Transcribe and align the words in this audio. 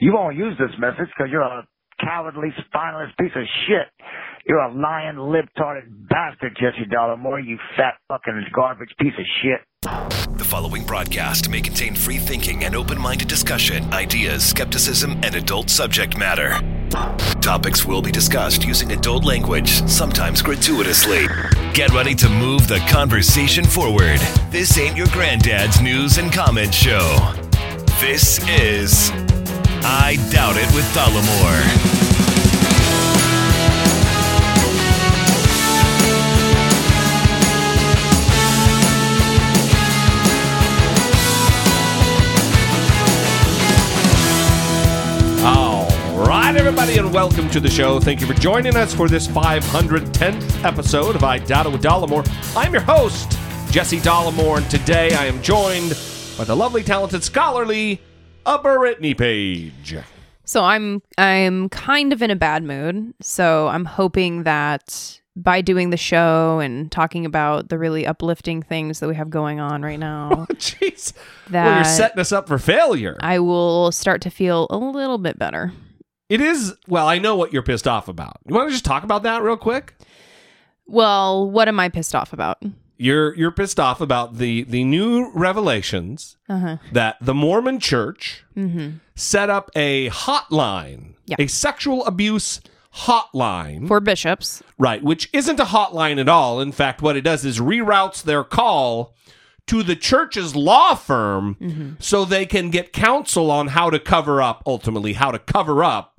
You 0.00 0.12
won't 0.12 0.36
use 0.36 0.56
this 0.58 0.70
message 0.78 1.10
because 1.16 1.28
you're 1.32 1.42
a 1.42 1.66
cowardly, 2.00 2.50
spineless 2.66 3.10
piece 3.18 3.32
of 3.34 3.42
shit. 3.66 4.06
You're 4.46 4.60
a 4.60 4.72
lying, 4.72 5.16
libtarded 5.16 6.08
bastard, 6.08 6.56
Jesse 6.56 6.88
Dollemore, 6.88 7.44
you 7.44 7.58
fat 7.76 7.94
fucking 8.06 8.44
garbage 8.54 8.94
piece 9.00 9.14
of 9.18 9.24
shit. 9.42 10.38
The 10.38 10.44
following 10.44 10.84
broadcast 10.84 11.50
may 11.50 11.60
contain 11.60 11.96
free 11.96 12.18
thinking 12.18 12.62
and 12.62 12.76
open 12.76 12.96
minded 13.00 13.26
discussion, 13.26 13.92
ideas, 13.92 14.46
skepticism, 14.46 15.18
and 15.24 15.34
adult 15.34 15.68
subject 15.68 16.16
matter. 16.16 16.60
Topics 17.40 17.84
will 17.84 18.00
be 18.00 18.12
discussed 18.12 18.64
using 18.64 18.92
adult 18.92 19.24
language, 19.24 19.82
sometimes 19.88 20.42
gratuitously. 20.42 21.26
Get 21.74 21.92
ready 21.92 22.14
to 22.14 22.28
move 22.28 22.68
the 22.68 22.78
conversation 22.88 23.64
forward. 23.64 24.20
This 24.50 24.78
ain't 24.78 24.96
your 24.96 25.08
granddad's 25.08 25.80
news 25.80 26.18
and 26.18 26.32
comment 26.32 26.72
show. 26.72 27.34
This 28.00 28.38
is 28.48 29.10
I 29.84 30.16
Doubt 30.30 30.56
It 30.56 30.74
with 30.74 30.86
Dollemore. 30.94 31.98
Right, 46.28 46.56
everybody, 46.56 46.98
and 46.98 47.12
welcome 47.12 47.48
to 47.50 47.60
the 47.60 47.70
show. 47.70 48.00
Thank 48.00 48.20
you 48.20 48.26
for 48.26 48.34
joining 48.34 48.74
us 48.76 48.92
for 48.92 49.08
this 49.08 49.26
510th 49.26 50.64
episode 50.64 51.14
of 51.14 51.22
I 51.22 51.38
Doubt 51.38 51.66
It 51.66 51.72
with 51.72 51.82
Dollemore. 51.82 52.26
I'm 52.56 52.72
your 52.72 52.82
host, 52.82 53.38
Jesse 53.70 54.00
Dollemore, 54.00 54.58
and 54.58 54.70
today 54.70 55.14
I 55.14 55.26
am 55.26 55.40
joined 55.42 55.90
by 56.36 56.44
the 56.44 56.56
lovely, 56.56 56.82
talented, 56.82 57.22
scholarly, 57.22 58.00
a 58.48 58.58
Brittany 58.58 59.14
Page. 59.14 59.96
So 60.44 60.64
I'm 60.64 61.02
I'm 61.18 61.68
kind 61.68 62.12
of 62.12 62.22
in 62.22 62.30
a 62.30 62.36
bad 62.36 62.62
mood. 62.64 63.12
So 63.20 63.68
I'm 63.68 63.84
hoping 63.84 64.44
that 64.44 65.20
by 65.36 65.60
doing 65.60 65.90
the 65.90 65.96
show 65.96 66.58
and 66.58 66.90
talking 66.90 67.26
about 67.26 67.68
the 67.68 67.78
really 67.78 68.06
uplifting 68.06 68.62
things 68.62 69.00
that 69.00 69.08
we 69.08 69.14
have 69.14 69.30
going 69.30 69.60
on 69.60 69.82
right 69.82 69.98
now, 69.98 70.30
oh, 70.32 70.46
Jeez. 70.54 71.12
well, 71.50 71.76
you're 71.76 71.84
setting 71.84 72.18
us 72.18 72.32
up 72.32 72.48
for 72.48 72.58
failure. 72.58 73.16
I 73.20 73.38
will 73.38 73.92
start 73.92 74.22
to 74.22 74.30
feel 74.30 74.66
a 74.70 74.78
little 74.78 75.18
bit 75.18 75.38
better. 75.38 75.72
It 76.28 76.40
is, 76.40 76.74
well, 76.88 77.06
I 77.06 77.18
know 77.18 77.36
what 77.36 77.52
you're 77.52 77.62
pissed 77.62 77.86
off 77.86 78.08
about. 78.08 78.38
You 78.46 78.54
want 78.54 78.68
to 78.68 78.72
just 78.72 78.84
talk 78.84 79.04
about 79.04 79.22
that 79.22 79.42
real 79.42 79.56
quick? 79.56 79.94
Well, 80.86 81.48
what 81.48 81.68
am 81.68 81.78
I 81.78 81.88
pissed 81.88 82.14
off 82.14 82.32
about? 82.32 82.62
You're 82.98 83.34
you're 83.36 83.50
pissed 83.52 83.78
off 83.80 84.00
about 84.00 84.38
the 84.38 84.64
the 84.64 84.84
new 84.84 85.30
revelations 85.34 86.36
Uh-huh. 86.48 86.76
that 86.92 87.16
the 87.20 87.34
Mormon 87.34 87.78
Church 87.80 88.44
set 89.14 89.48
up 89.50 89.70
a 89.76 90.10
hotline, 90.10 91.14
Yeah. 91.26 91.36
a 91.38 91.46
sexual 91.46 92.04
abuse 92.06 92.60
hotline, 93.06 93.86
For 93.86 94.00
bishops. 94.00 94.62
right? 94.78 95.02
Which 95.02 95.28
isn't 95.32 95.60
a 95.60 95.64
hotline 95.66 96.20
at 96.20 96.28
all. 96.28 96.60
In 96.60 96.72
fact, 96.72 97.00
what 97.02 97.16
it 97.16 97.22
does 97.22 97.44
is 97.44 97.60
reroutes 97.60 98.22
their 98.22 98.42
call 98.44 99.14
to 99.68 99.82
the 99.82 99.94
church's 99.96 100.56
law 100.56 100.94
firm 100.94 101.96
so 102.00 102.24
they 102.24 102.46
can 102.46 102.70
get 102.70 102.92
counsel 102.92 103.50
on 103.50 103.68
how 103.68 103.90
to 103.90 103.98
cover 103.98 104.40
up, 104.42 104.62
ultimately, 104.66 105.12
how 105.12 105.30
to 105.30 105.38
cover 105.38 105.84
up 105.84 106.18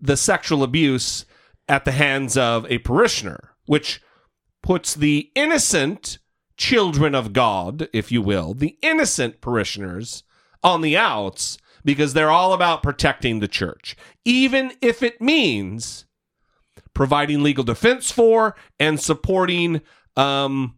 the 0.00 0.16
sexual 0.16 0.62
abuse 0.62 1.24
at 1.68 1.84
the 1.84 1.92
hands 1.92 2.36
of 2.36 2.66
a 2.70 2.78
parishioner, 2.78 3.50
which 3.66 4.00
puts 4.62 4.94
the 4.94 5.30
innocent 5.34 6.18
children 6.56 7.14
of 7.14 7.32
God, 7.32 7.88
if 7.92 8.12
you 8.12 8.20
will, 8.22 8.54
the 8.54 8.76
innocent 8.82 9.40
parishioners 9.40 10.22
on 10.62 10.82
the 10.82 10.96
outs 10.96 11.58
because 11.84 12.12
they're 12.12 12.30
all 12.30 12.52
about 12.52 12.82
protecting 12.82 13.40
the 13.40 13.48
church, 13.48 13.96
even 14.24 14.72
if 14.82 15.02
it 15.02 15.20
means 15.20 16.04
providing 16.92 17.42
legal 17.42 17.64
defense 17.64 18.10
for 18.10 18.54
and 18.78 19.00
supporting 19.00 19.80
um, 20.16 20.76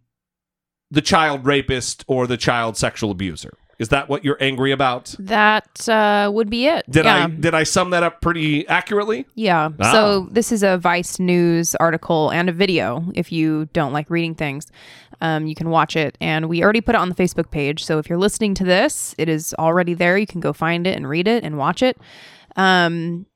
the 0.90 1.02
child 1.02 1.44
rapist 1.44 2.04
or 2.06 2.26
the 2.26 2.36
child 2.36 2.76
sexual 2.76 3.10
abuser. 3.10 3.52
Is 3.82 3.88
that 3.88 4.08
what 4.08 4.24
you're 4.24 4.36
angry 4.40 4.70
about? 4.70 5.12
That 5.18 5.88
uh, 5.88 6.30
would 6.32 6.48
be 6.48 6.68
it. 6.68 6.88
Did 6.88 7.04
yeah. 7.04 7.24
I 7.24 7.26
did 7.28 7.52
I 7.52 7.64
sum 7.64 7.90
that 7.90 8.04
up 8.04 8.20
pretty 8.20 8.64
accurately? 8.68 9.26
Yeah. 9.34 9.70
Ah. 9.80 9.90
So 9.92 10.28
this 10.30 10.52
is 10.52 10.62
a 10.62 10.78
Vice 10.78 11.18
News 11.18 11.74
article 11.74 12.30
and 12.30 12.48
a 12.48 12.52
video. 12.52 13.04
If 13.16 13.32
you 13.32 13.68
don't 13.72 13.92
like 13.92 14.08
reading 14.08 14.36
things, 14.36 14.70
um, 15.20 15.48
you 15.48 15.56
can 15.56 15.68
watch 15.68 15.96
it. 15.96 16.16
And 16.20 16.48
we 16.48 16.62
already 16.62 16.80
put 16.80 16.94
it 16.94 17.00
on 17.00 17.08
the 17.08 17.16
Facebook 17.16 17.50
page. 17.50 17.84
So 17.84 17.98
if 17.98 18.08
you're 18.08 18.20
listening 18.20 18.54
to 18.54 18.64
this, 18.64 19.16
it 19.18 19.28
is 19.28 19.52
already 19.58 19.94
there. 19.94 20.16
You 20.16 20.28
can 20.28 20.40
go 20.40 20.52
find 20.52 20.86
it 20.86 20.96
and 20.96 21.08
read 21.08 21.26
it 21.26 21.42
and 21.42 21.58
watch 21.58 21.82
it. 21.82 21.98
Um, 22.54 23.26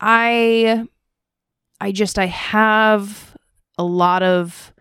I, 0.00 0.84
I 1.80 1.92
just 1.92 2.18
I 2.18 2.26
have 2.26 3.36
a 3.78 3.84
lot 3.84 4.24
of 4.24 4.72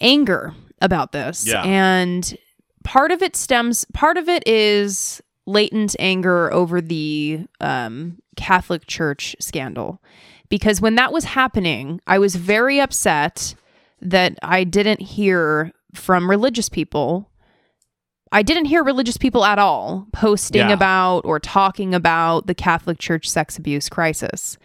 anger 0.00 0.54
about 0.80 1.10
this, 1.10 1.44
Yeah. 1.44 1.62
and 1.64 2.36
part 2.86 3.10
of 3.10 3.20
it 3.20 3.34
stems. 3.36 3.84
Part 3.92 4.16
of 4.16 4.28
it 4.28 4.46
is 4.46 5.20
latent 5.44 5.96
anger 5.98 6.52
over 6.52 6.80
the 6.80 7.46
um, 7.60 8.18
Catholic 8.36 8.86
Church 8.86 9.34
scandal. 9.40 10.00
Because 10.48 10.80
when 10.80 10.94
that 10.94 11.12
was 11.12 11.24
happening, 11.24 12.00
I 12.06 12.18
was 12.20 12.36
very 12.36 12.80
upset 12.80 13.56
that 14.00 14.38
I 14.40 14.62
didn't 14.62 15.00
hear 15.00 15.72
from 15.94 16.30
religious 16.30 16.68
people. 16.68 17.28
I 18.30 18.42
didn't 18.42 18.66
hear 18.66 18.84
religious 18.84 19.16
people 19.16 19.44
at 19.44 19.58
all 19.58 20.06
posting 20.12 20.68
Yeah. 20.68 20.72
about 20.72 21.20
or 21.24 21.40
talking 21.40 21.94
about 21.94 22.46
the 22.46 22.54
Catholic 22.54 22.98
Church 22.98 23.28
sex 23.28 23.58
abuse 23.58 23.88
crisis. 23.88 24.58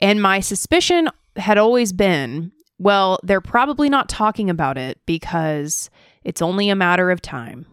And 0.00 0.20
my 0.20 0.40
suspicion 0.40 1.08
had 1.36 1.58
always 1.58 1.92
been 1.92 2.50
well, 2.76 3.20
they're 3.22 3.40
probably 3.40 3.88
not 3.88 4.08
talking 4.08 4.50
about 4.50 4.76
it 4.76 4.98
because 5.06 5.90
it's 6.24 6.42
only 6.42 6.68
a 6.70 6.74
matter 6.76 7.10
of 7.10 7.20
time. 7.22 7.66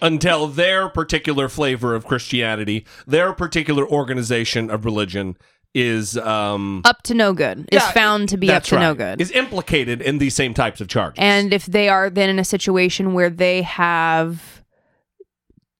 Until 0.00 0.48
their 0.48 0.88
particular 0.88 1.48
flavor 1.48 1.94
of 1.94 2.06
Christianity, 2.06 2.84
their 3.06 3.32
particular 3.32 3.86
organization 3.86 4.70
of 4.70 4.84
religion 4.84 5.36
is 5.74 6.18
um 6.18 6.82
Up 6.84 7.02
to 7.02 7.14
no 7.14 7.32
good 7.32 7.66
is 7.72 7.82
found 7.92 8.28
to 8.28 8.36
be 8.36 8.50
up 8.50 8.62
to 8.64 8.78
no 8.78 8.94
good. 8.94 9.20
Is 9.20 9.30
implicated 9.30 10.02
in 10.02 10.18
these 10.18 10.34
same 10.34 10.52
types 10.54 10.80
of 10.82 10.88
charges. 10.88 11.18
And 11.18 11.52
if 11.54 11.64
they 11.66 11.88
are 11.88 12.10
then 12.10 12.28
in 12.28 12.38
a 12.38 12.44
situation 12.44 13.14
where 13.14 13.30
they 13.30 13.62
have 13.62 14.62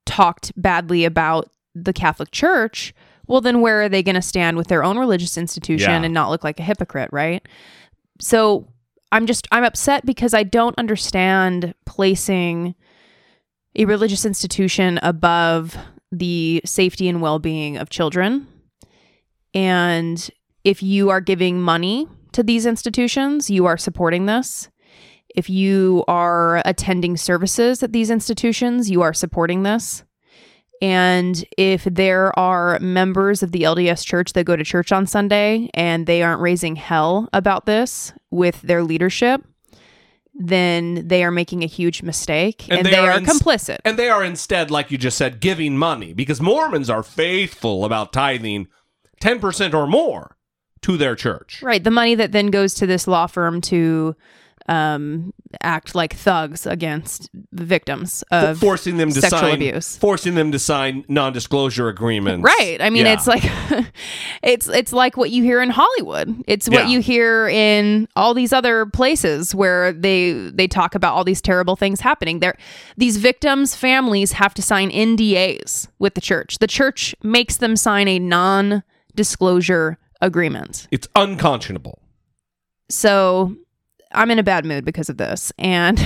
talked 0.06 0.52
badly 0.56 1.04
about 1.04 1.50
the 1.74 1.92
Catholic 1.92 2.30
Church, 2.30 2.94
well, 3.26 3.40
then 3.40 3.60
where 3.60 3.82
are 3.82 3.88
they 3.88 4.02
going 4.02 4.14
to 4.14 4.22
stand 4.22 4.56
with 4.56 4.68
their 4.68 4.82
own 4.84 4.98
religious 4.98 5.36
institution 5.38 5.90
Yeah. 5.90 6.02
and 6.02 6.14
not 6.14 6.30
look 6.30 6.44
like 6.44 6.58
a 6.58 6.62
hypocrite, 6.62 7.10
right? 7.12 7.46
So 8.20 8.68
I'm 9.12 9.26
just, 9.26 9.46
I'm 9.52 9.62
upset 9.62 10.04
because 10.04 10.34
I 10.34 10.42
don't 10.42 10.76
understand 10.78 11.74
placing 11.84 12.74
a 13.76 13.84
religious 13.84 14.24
institution 14.24 14.98
above 15.02 15.76
the 16.10 16.62
safety 16.64 17.08
and 17.08 17.22
well 17.22 17.38
being 17.38 17.76
of 17.76 17.90
children. 17.90 18.48
And 19.54 20.30
if 20.64 20.82
you 20.82 21.10
are 21.10 21.20
giving 21.20 21.60
money 21.60 22.08
to 22.32 22.42
these 22.42 22.66
institutions, 22.66 23.50
you 23.50 23.66
are 23.66 23.76
supporting 23.76 24.26
this. 24.26 24.68
If 25.34 25.48
you 25.48 26.04
are 26.08 26.62
attending 26.64 27.16
services 27.16 27.82
at 27.82 27.92
these 27.92 28.10
institutions, 28.10 28.90
you 28.90 29.02
are 29.02 29.14
supporting 29.14 29.62
this. 29.62 30.04
And 30.82 31.44
if 31.56 31.84
there 31.84 32.36
are 32.36 32.80
members 32.80 33.44
of 33.44 33.52
the 33.52 33.60
LDS 33.60 34.04
church 34.04 34.32
that 34.32 34.44
go 34.44 34.56
to 34.56 34.64
church 34.64 34.90
on 34.90 35.06
Sunday 35.06 35.70
and 35.74 36.06
they 36.06 36.22
aren't 36.24 36.40
raising 36.40 36.74
hell 36.74 37.28
about 37.32 37.66
this 37.66 38.12
with 38.32 38.60
their 38.62 38.82
leadership, 38.82 39.44
then 40.34 41.06
they 41.06 41.22
are 41.22 41.30
making 41.30 41.62
a 41.62 41.66
huge 41.66 42.02
mistake 42.02 42.66
and, 42.68 42.84
they, 42.84 42.96
are, 42.96 43.16
ins- 43.16 43.28
complicit. 43.28 43.78
And 43.84 43.96
they 43.96 44.10
are 44.10 44.24
instead, 44.24 44.72
like 44.72 44.90
you 44.90 44.98
just 44.98 45.16
said, 45.16 45.38
giving 45.38 45.78
money 45.78 46.12
because 46.14 46.40
Mormons 46.40 46.90
are 46.90 47.04
faithful 47.04 47.84
about 47.84 48.12
tithing 48.12 48.66
10% 49.22 49.74
or 49.74 49.86
more 49.86 50.36
to 50.80 50.96
their 50.96 51.14
church. 51.14 51.62
Right. 51.62 51.84
The 51.84 51.92
money 51.92 52.16
that 52.16 52.32
then 52.32 52.48
goes 52.48 52.74
to 52.74 52.88
this 52.88 53.06
law 53.06 53.28
firm 53.28 53.60
to 53.62 54.16
um, 54.68 55.32
act 55.60 55.94
like 55.94 56.14
thugs 56.14 56.66
against 56.66 57.28
the 57.50 57.64
victims 57.64 58.22
of 58.30 58.58
forcing 58.58 58.96
them 58.96 59.10
to 59.10 59.20
sexual 59.20 59.40
sign 59.40 59.54
abuse. 59.54 59.96
forcing 59.98 60.34
them 60.34 60.52
to 60.52 60.58
sign 60.58 61.04
non-disclosure 61.08 61.88
agreements. 61.88 62.44
Right. 62.44 62.78
I 62.80 62.90
mean, 62.90 63.04
Yeah. 63.06 63.14
it's 63.14 63.26
like 63.26 63.42
it's 64.42 64.68
it's 64.68 64.92
like 64.92 65.16
what 65.16 65.30
you 65.30 65.42
hear 65.42 65.60
in 65.60 65.70
Hollywood. 65.70 66.42
It's 66.46 66.68
what 66.68 66.84
Yeah. 66.84 66.88
you 66.88 67.00
hear 67.00 67.48
in 67.48 68.08
all 68.16 68.34
these 68.34 68.52
other 68.52 68.86
places 68.86 69.54
where 69.54 69.92
they 69.92 70.32
they 70.32 70.68
talk 70.68 70.94
about 70.94 71.14
all 71.14 71.24
these 71.24 71.42
terrible 71.42 71.76
things 71.76 72.00
happening. 72.00 72.38
There 72.38 72.56
these 72.96 73.16
victims' 73.16 73.74
families 73.74 74.32
have 74.32 74.54
to 74.54 74.62
sign 74.62 74.90
NDAs 74.90 75.88
with 75.98 76.14
the 76.14 76.20
church. 76.20 76.58
The 76.58 76.66
church 76.66 77.14
makes 77.22 77.56
them 77.56 77.76
sign 77.76 78.06
a 78.08 78.18
non-disclosure 78.18 79.98
agreement. 80.20 80.86
it's 80.92 81.08
unconscionable. 81.16 81.98
So 82.88 83.56
I'm 84.14 84.30
in 84.30 84.38
a 84.38 84.42
bad 84.42 84.64
mood 84.64 84.84
because 84.84 85.08
of 85.08 85.16
this. 85.16 85.52
And 85.58 86.04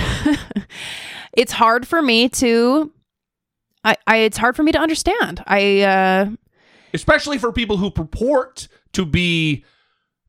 it's 1.33 1.51
hard 1.51 1.87
for 1.87 2.01
me 2.01 2.29
to 2.29 2.91
I, 3.83 3.95
I 4.05 4.17
it's 4.17 4.37
hard 4.37 4.55
for 4.55 4.63
me 4.63 4.71
to 4.73 4.79
understand. 4.79 5.43
I 5.47 5.81
uh 5.81 6.29
especially 6.93 7.37
for 7.37 7.51
people 7.51 7.77
who 7.77 7.91
purport 7.91 8.67
to 8.93 9.05
be 9.05 9.63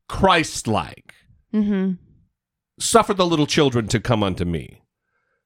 Christ-like. 0.07 1.13
Mm-hmm. 1.53 1.93
Suffer 2.79 3.13
the 3.13 3.25
little 3.25 3.47
children 3.47 3.87
to 3.87 3.99
come 3.99 4.23
unto 4.23 4.45
me. 4.45 4.81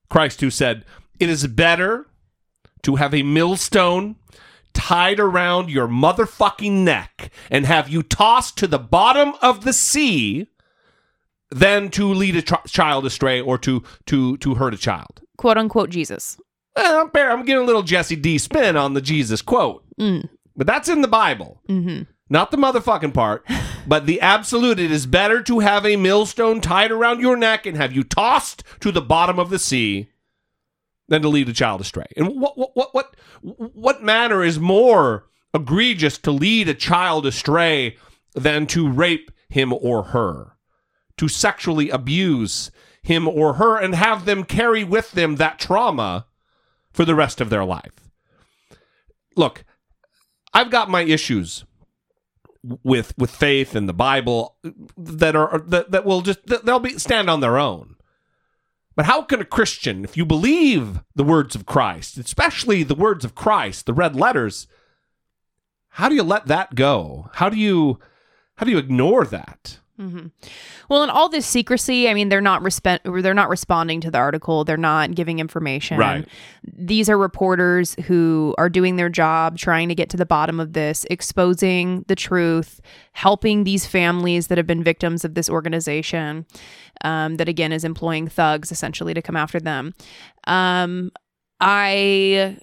Christ, 0.10 0.42
who 0.42 0.50
said, 0.50 0.86
"It 1.20 1.30
is 1.30 1.48
better 1.48 2.08
to 2.84 2.96
have 2.96 3.14
a 3.14 3.24
millstone." 3.24 4.18
Tied 4.74 5.20
around 5.20 5.70
your 5.70 5.88
motherfucking 5.88 6.72
neck 6.72 7.32
and 7.52 7.68
have 7.68 7.90
you 7.90 8.02
tossed 8.02 8.58
to 8.58 8.66
the 8.66 8.80
bottom 8.80 9.36
of 9.40 9.66
the 9.66 9.72
sea 9.72 10.48
than 11.54 11.90
to 11.92 12.14
lead 12.14 12.36
a 12.36 12.42
ch- 12.42 12.72
child 12.72 13.06
astray 13.06 13.40
or 13.42 13.58
to 13.60 13.84
to 14.08 14.38
to 14.38 14.56
hurt 14.56 14.74
a 14.74 14.78
child. 14.78 15.22
Quote 15.38 15.58
unquote 15.58 15.90
Jesus. 15.90 16.38
Eh, 16.76 16.82
I'm. 17.02 17.10
I'm 17.14 17.46
getting 17.46 17.64
a 17.64 17.66
little 17.66 17.84
Jesse 17.84 18.16
D 18.16 18.38
spin 18.38 18.76
on 18.76 18.94
the 18.94 19.02
Jesus 19.02 19.42
quote, 19.42 19.84
Mm. 20.00 20.28
but 20.56 20.66
that's 20.68 20.90
in 20.90 21.02
the 21.02 21.08
Bible, 21.08 21.62
Mm-hmm. 21.70 22.04
not 22.30 22.50
the 22.52 22.58
motherfucking 22.58 23.14
part, 23.14 23.46
but 23.88 24.06
the 24.06 24.20
absolute. 24.22 24.80
It 24.80 24.92
is 24.92 25.06
better 25.06 25.42
to 25.44 25.60
have 25.60 25.86
a 25.86 25.96
millstone 25.98 26.62
tied 26.62 26.92
around 26.92 27.20
your 27.22 27.38
neck 27.38 27.66
and 27.66 27.78
have 27.78 27.94
you 27.94 28.04
tossed 28.04 28.64
to 28.80 28.92
the 28.92 29.02
bottom 29.02 29.38
of 29.40 29.50
the 29.52 29.60
sea 29.60 30.10
than 31.10 31.22
to 31.22 31.30
lead 31.30 31.50
a 31.50 31.54
child 31.54 31.82
astray. 31.82 32.08
And 32.18 32.40
what 32.42 32.58
what 32.58 32.72
what 32.76 32.94
what 32.94 33.16
what 33.42 34.04
manner 34.04 34.44
is 34.44 34.60
more 34.60 35.26
egregious 35.54 36.18
to 36.20 36.32
lead 36.32 36.68
a 36.70 36.74
child 36.74 37.26
astray 37.28 37.98
than 38.34 38.66
to 38.68 38.90
rape 38.90 39.30
him 39.50 39.72
or 39.72 40.02
her, 40.06 40.53
to 41.18 41.28
sexually 41.28 41.90
abuse 41.90 42.72
him 43.02 43.28
or 43.28 43.54
her, 43.56 43.78
and 43.78 43.96
have 43.96 44.26
them 44.26 44.44
carry 44.44 44.84
with 44.84 45.12
them 45.12 45.36
that 45.36 45.60
trauma 45.60 46.26
for 46.92 47.06
the 47.06 47.16
rest 47.16 47.42
of 47.42 47.50
their 47.50 47.66
life. 47.66 48.10
Look, 49.36 49.66
I've 50.54 50.70
got 50.70 50.90
my 50.90 51.02
issues 51.02 51.66
with 52.84 53.14
with 53.18 53.32
faith 53.32 53.76
and 53.76 53.90
the 53.90 53.94
Bible 53.94 54.56
that 54.98 55.36
are 55.36 55.60
that, 55.68 55.92
that 55.92 56.06
will 56.06 56.22
just 56.22 56.40
they'll 56.46 56.80
be 56.80 56.98
stand 56.98 57.30
on 57.30 57.42
their 57.42 57.58
own. 57.58 57.96
But 58.96 59.06
how 59.06 59.24
can 59.24 59.42
a 59.42 59.46
Christian, 59.46 60.04
if 60.04 60.16
you 60.16 60.26
believe 60.26 61.02
the 61.16 61.24
words 61.24 61.56
of 61.56 61.66
Christ, 61.66 62.18
especially 62.18 62.84
the 62.84 62.96
words 62.96 63.26
of 63.26 63.34
Christ, 63.34 63.88
the 63.88 63.94
red 63.94 64.16
letters, 64.16 64.68
how 65.90 66.10
do 66.10 66.16
you 66.16 66.24
let 66.24 66.46
that 66.46 66.76
go? 66.76 67.30
How 67.34 67.50
do 67.50 67.58
you 67.58 68.00
how 68.56 68.66
do 68.66 68.72
you 68.72 68.78
ignore 68.78 69.26
that? 69.26 69.80
Mm-hmm. 70.04 70.28
Well, 70.90 71.04
in 71.04 71.10
all 71.10 71.30
this 71.30 71.46
secrecy, 71.46 72.10
I 72.10 72.14
mean, 72.14 72.28
they're 72.28 72.42
not 72.42 72.62
respe- 72.62 73.22
they're 73.22 73.34
not 73.34 73.48
responding 73.48 74.02
to 74.02 74.12
the 74.12 74.18
article. 74.18 74.66
They're 74.66 74.76
not 74.76 75.16
giving 75.16 75.40
information. 75.40 75.98
Right. 75.98 76.28
These 76.64 77.10
are 77.10 77.18
reporters 77.18 77.96
who 78.06 78.54
are 78.58 78.70
doing 78.70 78.98
their 78.98 79.08
job, 79.08 79.58
trying 79.58 79.88
to 79.88 79.96
get 79.96 80.10
to 80.10 80.18
the 80.18 80.26
bottom 80.26 80.60
of 80.60 80.74
this, 80.74 81.06
exposing 81.10 82.04
the 82.08 82.16
truth, 82.16 82.82
helping 83.14 83.64
these 83.64 83.86
families 83.86 84.48
that 84.48 84.58
have 84.58 84.68
been 84.68 84.84
victims 84.84 85.24
of 85.24 85.36
this 85.36 85.50
organization, 85.50 86.46
um, 87.06 87.38
that 87.38 87.48
again 87.48 87.72
is 87.72 87.86
employing 87.86 88.28
thugs 88.28 88.72
essentially 88.72 89.14
to 89.14 89.22
come 89.22 89.38
after 89.38 89.60
them. 89.60 89.94
Um, 90.48 91.12
I, 91.62 92.58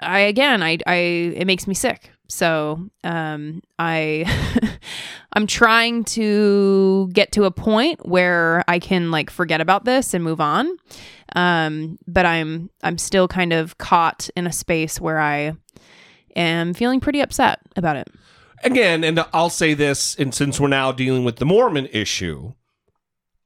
I 0.00 0.20
again, 0.20 0.62
I, 0.62 0.78
I, 0.86 0.94
it 0.94 1.46
makes 1.46 1.66
me 1.66 1.74
sick. 1.74 2.12
So, 2.32 2.88
um, 3.04 3.62
I, 3.78 4.24
I'm 5.34 5.46
trying 5.46 6.04
to 6.04 7.10
get 7.12 7.30
to 7.32 7.44
a 7.44 7.50
point 7.50 8.08
where 8.08 8.64
I 8.66 8.78
can 8.78 9.10
like 9.10 9.28
forget 9.28 9.60
about 9.60 9.84
this 9.84 10.14
and 10.14 10.24
move 10.24 10.40
on. 10.40 10.78
Um, 11.36 11.98
but 12.06 12.24
I'm, 12.24 12.70
I'm 12.82 12.96
still 12.96 13.28
kind 13.28 13.52
of 13.52 13.76
caught 13.76 14.30
in 14.34 14.46
a 14.46 14.52
space 14.52 14.98
where 14.98 15.20
I 15.20 15.52
am 16.34 16.72
feeling 16.72 17.00
pretty 17.00 17.20
upset 17.20 17.60
about 17.76 17.96
it. 17.96 18.08
Again, 18.64 19.04
and 19.04 19.22
I'll 19.34 19.50
say 19.50 19.74
this, 19.74 20.14
and 20.14 20.34
since 20.34 20.58
we're 20.58 20.68
now 20.68 20.90
dealing 20.90 21.24
with 21.24 21.36
the 21.36 21.44
Mormon 21.44 21.86
issue, 21.92 22.54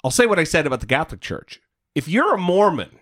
I'll 0.05 0.13
say 0.13 0.27
what 0.27 0.39
I 0.39 0.45
said 0.45 0.65
about 0.65 0.79
the 0.79 0.87
Catholic 0.87 1.21
Church. 1.21 1.61
If 1.97 2.07
you're 2.07 2.35
a 2.35 2.39
Mormon, 2.39 3.01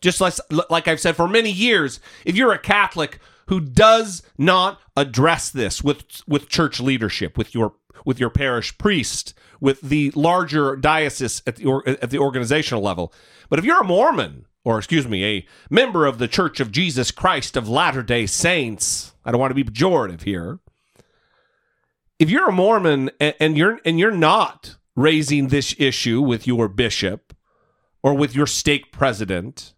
just 0.00 0.20
like, 0.20 0.34
like 0.68 0.88
I've 0.88 0.98
said 0.98 1.14
for 1.14 1.28
many 1.28 1.52
years, 1.52 2.00
if 2.24 2.34
you're 2.34 2.52
a 2.52 2.58
Catholic 2.58 3.20
who 3.46 3.60
does 3.60 4.22
not 4.38 4.80
address 4.96 5.50
this 5.50 5.82
with 5.82 6.22
with 6.26 6.48
church 6.48 6.80
leadership, 6.80 7.36
with 7.36 7.54
your 7.54 7.74
with 8.04 8.20
your 8.20 8.30
parish 8.30 8.76
priest, 8.76 9.34
with 9.60 9.80
the 9.80 10.10
larger 10.14 10.76
diocese 10.76 11.42
at 11.46 11.56
the 11.56 11.66
or, 11.66 11.88
at 11.88 12.10
the 12.10 12.18
organizational 12.18 12.82
level, 12.82 13.12
but 13.48 13.58
if 13.58 13.64
you're 13.64 13.80
a 13.80 13.84
Mormon 13.84 14.46
or 14.64 14.78
excuse 14.78 15.06
me, 15.06 15.24
a 15.24 15.46
member 15.68 16.06
of 16.06 16.18
the 16.18 16.28
Church 16.28 16.58
of 16.58 16.72
Jesus 16.72 17.10
Christ 17.10 17.56
of 17.56 17.68
Latter-day 17.68 18.24
Saints, 18.26 19.12
I 19.24 19.30
don't 19.30 19.40
want 19.40 19.50
to 19.50 19.54
be 19.54 19.64
pejorative 19.64 20.22
here. 20.22 20.58
If 22.18 22.30
you're 22.30 22.48
a 22.48 22.52
Mormon 22.52 23.10
and, 23.20 23.34
and 23.38 23.58
you're 23.58 23.80
and 23.84 23.98
you're 23.98 24.10
not 24.10 24.76
raising 24.96 25.48
this 25.48 25.74
issue 25.78 26.22
with 26.22 26.46
your 26.46 26.68
bishop 26.68 27.34
or 28.02 28.14
with 28.14 28.34
your 28.34 28.46
stake 28.46 28.92
president 28.92 29.74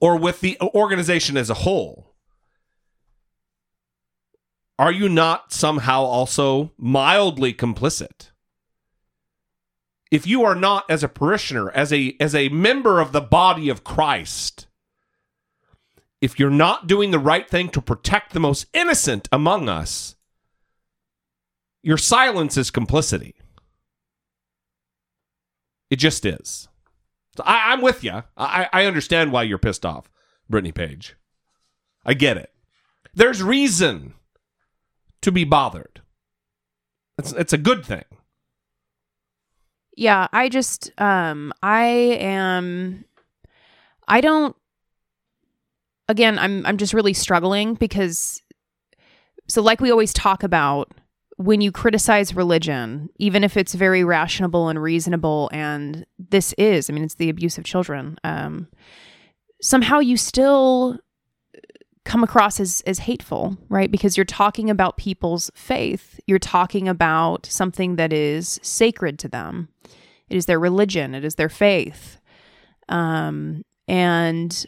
or 0.00 0.16
with 0.16 0.40
the 0.40 0.58
organization 0.60 1.36
as 1.36 1.50
a 1.50 1.54
whole, 1.54 2.09
are 4.80 4.90
you 4.90 5.10
not 5.10 5.52
somehow 5.52 6.02
also 6.04 6.72
mildly 6.78 7.52
complicit? 7.52 8.30
If 10.10 10.26
you 10.26 10.42
are 10.42 10.54
not 10.54 10.86
as 10.88 11.04
a 11.04 11.08
parishioner, 11.08 11.70
as 11.72 11.92
a 11.92 12.16
as 12.18 12.34
a 12.34 12.48
member 12.48 12.98
of 12.98 13.12
the 13.12 13.20
body 13.20 13.68
of 13.68 13.84
Christ, 13.84 14.68
if 16.22 16.40
you're 16.40 16.48
not 16.48 16.86
doing 16.86 17.10
the 17.10 17.18
right 17.18 17.48
thing 17.48 17.68
to 17.68 17.82
protect 17.82 18.32
the 18.32 18.40
most 18.40 18.68
innocent 18.72 19.28
among 19.30 19.68
us, 19.68 20.16
your 21.82 21.98
silence 21.98 22.56
is 22.56 22.70
complicity. 22.70 23.34
It 25.90 25.96
just 25.96 26.24
is. 26.24 26.68
So 27.36 27.42
I, 27.44 27.72
I'm 27.72 27.82
with 27.82 28.02
you. 28.02 28.22
I, 28.34 28.66
I 28.72 28.86
understand 28.86 29.30
why 29.30 29.42
you're 29.42 29.58
pissed 29.58 29.84
off, 29.84 30.10
Brittany 30.48 30.72
Page. 30.72 31.16
I 32.02 32.14
get 32.14 32.38
it. 32.38 32.50
There's 33.14 33.42
reason 33.42 34.14
to 35.22 35.32
be 35.32 35.44
bothered. 35.44 36.00
It's 37.18 37.32
it's 37.32 37.52
a 37.52 37.58
good 37.58 37.84
thing. 37.84 38.04
Yeah, 39.96 40.28
I 40.32 40.48
just 40.48 40.90
um 41.00 41.52
I 41.62 41.84
am 41.84 43.04
I 44.08 44.20
don't 44.20 44.56
again, 46.08 46.38
I'm 46.38 46.64
I'm 46.66 46.76
just 46.78 46.94
really 46.94 47.12
struggling 47.12 47.74
because 47.74 48.40
so 49.48 49.60
like 49.62 49.80
we 49.80 49.90
always 49.90 50.12
talk 50.12 50.42
about 50.42 50.92
when 51.36 51.60
you 51.60 51.72
criticize 51.72 52.34
religion, 52.36 53.08
even 53.18 53.44
if 53.44 53.56
it's 53.56 53.74
very 53.74 54.04
rational 54.04 54.68
and 54.68 54.80
reasonable 54.80 55.48
and 55.52 56.06
this 56.18 56.54
is, 56.58 56.88
I 56.88 56.92
mean 56.92 57.04
it's 57.04 57.16
the 57.16 57.30
abuse 57.30 57.58
of 57.58 57.64
children, 57.64 58.18
um 58.24 58.68
somehow 59.60 59.98
you 59.98 60.16
still 60.16 60.98
come 62.04 62.24
across 62.24 62.60
as 62.60 62.82
as 62.86 63.00
hateful, 63.00 63.56
right? 63.68 63.90
Because 63.90 64.16
you're 64.16 64.24
talking 64.24 64.70
about 64.70 64.96
people's 64.96 65.50
faith. 65.54 66.18
You're 66.26 66.38
talking 66.38 66.88
about 66.88 67.46
something 67.46 67.96
that 67.96 68.12
is 68.12 68.58
sacred 68.62 69.18
to 69.20 69.28
them. 69.28 69.68
It 70.28 70.36
is 70.36 70.46
their 70.46 70.60
religion, 70.60 71.14
it 71.14 71.24
is 71.24 71.34
their 71.34 71.48
faith. 71.48 72.20
Um 72.88 73.64
and 73.86 74.66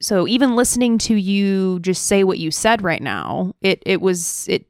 so 0.00 0.28
even 0.28 0.54
listening 0.54 0.98
to 0.98 1.14
you 1.14 1.80
just 1.80 2.06
say 2.06 2.22
what 2.22 2.38
you 2.38 2.50
said 2.50 2.82
right 2.82 3.02
now, 3.02 3.54
it 3.60 3.82
it 3.84 4.00
was 4.00 4.46
it 4.48 4.66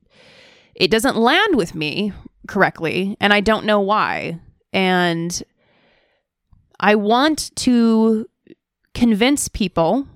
it 0.74 0.90
doesn't 0.90 1.16
land 1.16 1.56
with 1.56 1.74
me 1.74 2.12
correctly 2.46 3.16
and 3.20 3.32
I 3.32 3.40
don't 3.40 3.66
know 3.66 3.80
why. 3.80 4.40
And 4.72 5.42
I 6.80 6.94
want 6.94 7.54
to 7.56 8.26
convince 8.94 9.48
people 9.48 10.06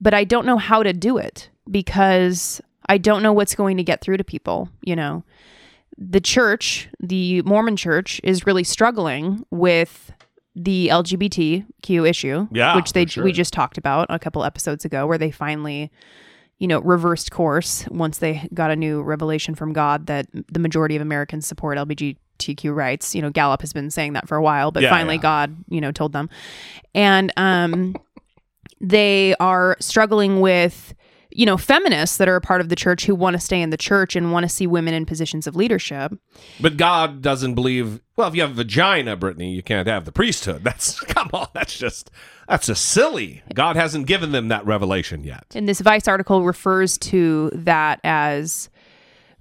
but 0.00 0.14
I 0.14 0.24
don't 0.24 0.46
know 0.46 0.58
how 0.58 0.82
to 0.82 0.92
do 0.92 1.18
it 1.18 1.50
because 1.70 2.60
I 2.88 2.98
don't 2.98 3.22
know 3.22 3.32
what's 3.32 3.54
going 3.54 3.76
to 3.76 3.82
get 3.82 4.00
through 4.00 4.16
to 4.18 4.24
people, 4.24 4.68
you 4.82 4.96
know. 4.96 5.24
The 5.96 6.20
church, 6.20 6.88
the 7.00 7.42
Mormon 7.42 7.76
church 7.76 8.20
is 8.22 8.46
really 8.46 8.64
struggling 8.64 9.44
with 9.50 10.12
the 10.54 10.88
LGBTQ 10.88 12.08
issue, 12.08 12.46
Yeah, 12.52 12.76
which 12.76 12.92
they 12.92 13.06
sure. 13.06 13.24
we 13.24 13.32
just 13.32 13.52
talked 13.52 13.78
about 13.78 14.06
a 14.08 14.18
couple 14.18 14.44
episodes 14.44 14.84
ago 14.84 15.06
where 15.06 15.18
they 15.18 15.30
finally 15.30 15.90
you 16.60 16.66
know, 16.66 16.80
reversed 16.80 17.30
course 17.30 17.86
once 17.88 18.18
they 18.18 18.48
got 18.52 18.68
a 18.72 18.74
new 18.74 19.00
revelation 19.00 19.54
from 19.54 19.72
God 19.72 20.06
that 20.06 20.26
the 20.32 20.58
majority 20.58 20.96
of 20.96 21.02
Americans 21.02 21.46
support 21.46 21.78
LGBTQ 21.78 22.74
rights. 22.74 23.14
You 23.14 23.22
know, 23.22 23.30
Gallup 23.30 23.60
has 23.60 23.72
been 23.72 23.92
saying 23.92 24.14
that 24.14 24.26
for 24.26 24.36
a 24.36 24.42
while, 24.42 24.72
but 24.72 24.82
Yeah, 24.82 24.90
finally 24.90 25.14
yeah. 25.14 25.22
God, 25.22 25.56
you 25.68 25.80
know, 25.80 25.92
told 25.92 26.12
them. 26.12 26.28
And 26.96 27.32
um 27.36 27.94
they 28.80 29.34
are 29.40 29.76
struggling 29.80 30.40
with 30.40 30.94
you 31.30 31.44
know 31.44 31.56
feminists 31.56 32.16
that 32.16 32.28
are 32.28 32.36
a 32.36 32.40
part 32.40 32.60
of 32.60 32.68
the 32.68 32.76
church 32.76 33.04
who 33.04 33.14
want 33.14 33.34
to 33.34 33.40
stay 33.40 33.60
in 33.60 33.70
the 33.70 33.76
church 33.76 34.16
and 34.16 34.32
want 34.32 34.44
to 34.44 34.48
see 34.48 34.66
women 34.66 34.94
in 34.94 35.04
positions 35.04 35.46
of 35.46 35.54
leadership 35.54 36.12
But 36.60 36.76
God 36.76 37.20
doesn't 37.20 37.54
believe 37.54 38.00
Well, 38.16 38.28
if 38.28 38.34
you 38.34 38.40
have 38.40 38.52
a 38.52 38.54
vagina, 38.54 39.14
Brittany, 39.14 39.52
you 39.52 39.62
can't 39.62 39.86
have 39.86 40.04
the 40.04 40.12
priesthood. 40.12 40.64
That's 40.64 40.98
come 41.00 41.28
on. 41.32 41.48
That's 41.52 41.76
just 41.78 42.10
that's 42.48 42.66
just 42.66 42.86
silly. 42.86 43.42
God 43.54 43.76
hasn't 43.76 44.06
given 44.06 44.32
them 44.32 44.48
that 44.48 44.64
revelation 44.64 45.22
yet. 45.22 45.44
And 45.54 45.68
this 45.68 45.80
Vice 45.80 46.08
article 46.08 46.44
refers 46.44 46.96
to 46.98 47.50
that 47.52 48.00
as 48.04 48.70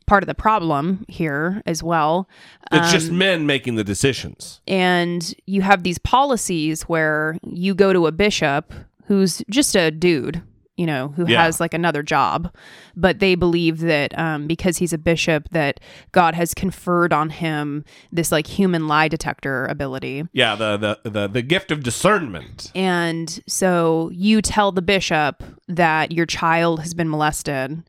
part 0.08 0.24
of 0.24 0.28
the 0.28 0.36
problem 0.36 1.06
here 1.08 1.62
as 1.66 1.82
well. 1.82 2.28
It's 2.72 2.92
just 2.92 3.10
um, 3.12 3.18
men 3.18 3.46
making 3.46 3.76
the 3.76 3.84
decisions. 3.84 4.60
and 4.68 5.34
you 5.46 5.62
have 5.62 5.84
these 5.84 5.98
policies 6.00 6.84
where 6.84 7.38
you 7.44 7.74
go 7.76 7.94
to 7.94 8.08
a 8.08 8.12
bishop 8.12 8.74
who's 9.08 9.42
just 9.50 9.76
a 9.76 9.90
dude 9.92 10.42
you 10.76 10.86
know 10.86 11.08
who 11.10 11.26
Yeah. 11.28 11.44
has 11.44 11.60
like 11.60 11.74
another 11.74 12.04
job 12.04 12.54
but 12.96 13.18
they 13.20 13.34
believe 13.34 13.80
that 13.80 14.18
um, 14.18 14.46
because 14.46 14.78
he's 14.78 14.94
a 14.94 14.98
bishop 15.00 15.50
that 15.52 15.80
god 16.12 16.36
has 16.36 16.54
conferred 16.54 17.12
on 17.12 17.32
him 17.32 17.84
this 18.12 18.32
like 18.32 18.46
human 18.46 18.88
lie 18.88 19.08
detector 19.08 19.66
ability 19.66 20.24
Yeah, 20.34 20.56
the 20.56 20.78
the 20.78 21.10
the, 21.10 21.28
the 21.28 21.42
gift 21.42 21.72
of 21.72 21.82
discernment. 21.84 22.72
and 22.76 23.40
so 23.48 24.12
you 24.14 24.42
tell 24.42 24.72
the 24.72 24.84
bishop 24.84 25.42
that 25.68 26.12
your 26.12 26.28
child 26.28 26.82
has 26.82 26.94
been 26.94 27.10
molested 27.10 27.84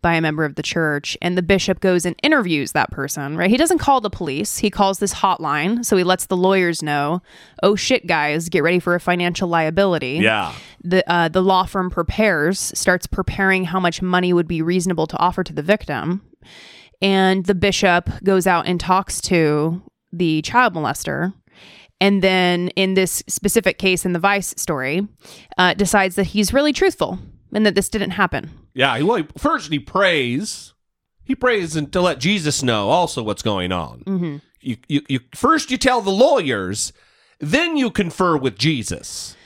by 0.00 0.14
a 0.14 0.20
member 0.20 0.44
of 0.44 0.54
the 0.54 0.62
church, 0.62 1.16
and 1.20 1.36
the 1.36 1.42
bishop 1.42 1.80
goes 1.80 2.04
and 2.04 2.14
interviews 2.22 2.72
that 2.72 2.90
person, 2.90 3.36
right? 3.36 3.50
He 3.50 3.56
doesn't 3.56 3.78
call 3.78 4.00
the 4.00 4.10
police. 4.10 4.58
He 4.58 4.70
calls 4.70 4.98
this 4.98 5.14
hotline. 5.14 5.84
So 5.84 5.96
he 5.96 6.04
lets 6.04 6.26
the 6.26 6.36
lawyers 6.36 6.82
know, 6.82 7.22
oh 7.62 7.76
shit, 7.76 8.06
guys, 8.06 8.48
get 8.48 8.62
ready 8.62 8.78
for 8.78 8.94
a 8.94 9.00
financial 9.00 9.48
liability. 9.48 10.18
Yeah. 10.22 10.54
The, 10.82 11.10
uh, 11.10 11.28
the 11.28 11.42
law 11.42 11.64
firm 11.64 11.90
prepares, 11.90 12.58
starts 12.78 13.06
preparing 13.06 13.64
how 13.64 13.80
much 13.80 14.00
money 14.00 14.32
would 14.32 14.48
be 14.48 14.62
reasonable 14.62 15.06
to 15.08 15.16
offer 15.18 15.42
to 15.44 15.52
the 15.52 15.62
victim. 15.62 16.22
And 17.02 17.46
the 17.46 17.54
bishop 17.54 18.10
goes 18.24 18.46
out 18.46 18.66
and 18.66 18.80
talks 18.80 19.20
to 19.22 19.82
the 20.12 20.42
child 20.42 20.74
molester 20.74 21.32
and 22.00 22.22
then 22.22 22.68
in 22.68 22.94
this 22.94 23.22
specific 23.28 23.78
case 23.78 24.04
in 24.04 24.12
the 24.12 24.18
vice 24.18 24.54
story 24.56 25.06
uh, 25.56 25.74
decides 25.74 26.14
that 26.16 26.28
he's 26.28 26.52
really 26.52 26.72
truthful 26.72 27.18
and 27.52 27.66
that 27.66 27.74
this 27.74 27.88
didn't 27.88 28.12
happen 28.12 28.50
Yeah, 28.74 28.96
he- 28.96 29.02
well, 29.02 29.22
first 29.36 29.70
he 29.72 29.78
prays. 29.78 30.74
He 31.24 31.34
prays 31.34 31.76
and 31.76 31.92
to 31.92 32.00
let 32.00 32.20
Jesus 32.20 32.62
know 32.62 32.88
also 32.90 33.22
what's 33.22 33.42
going 33.42 33.70
on. 33.72 34.00
Mm-hmm. 34.06 34.36
You, 34.60 34.76
you, 34.88 35.02
you 35.08 35.20
first 35.34 35.70
you 35.70 35.76
tell 35.76 36.00
the 36.00 36.10
lawyers, 36.10 36.92
then 37.38 37.76
you 37.76 37.90
confer 37.90 38.36
with 38.36 38.56
Jesus. 38.58 39.36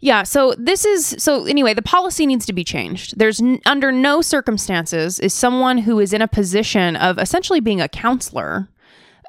yeah 0.00 0.22
so 0.24 0.54
this 0.58 0.84
is 0.84 1.16
so 1.18 1.46
anyway 1.46 1.72
the 1.72 1.80
policy 1.82 2.26
needs 2.26 2.44
to 2.46 2.52
be 2.52 2.62
changed 2.62 3.18
there's 3.18 3.40
n- 3.40 3.60
under 3.64 3.90
no 3.90 4.20
circumstances 4.20 5.18
is 5.18 5.32
someone 5.32 5.78
who 5.78 5.98
is 5.98 6.12
in 6.12 6.20
a 6.20 6.28
position 6.28 6.94
of 6.96 7.18
essentially 7.18 7.60
being 7.60 7.80
a 7.80 7.88
counselor 7.88 8.68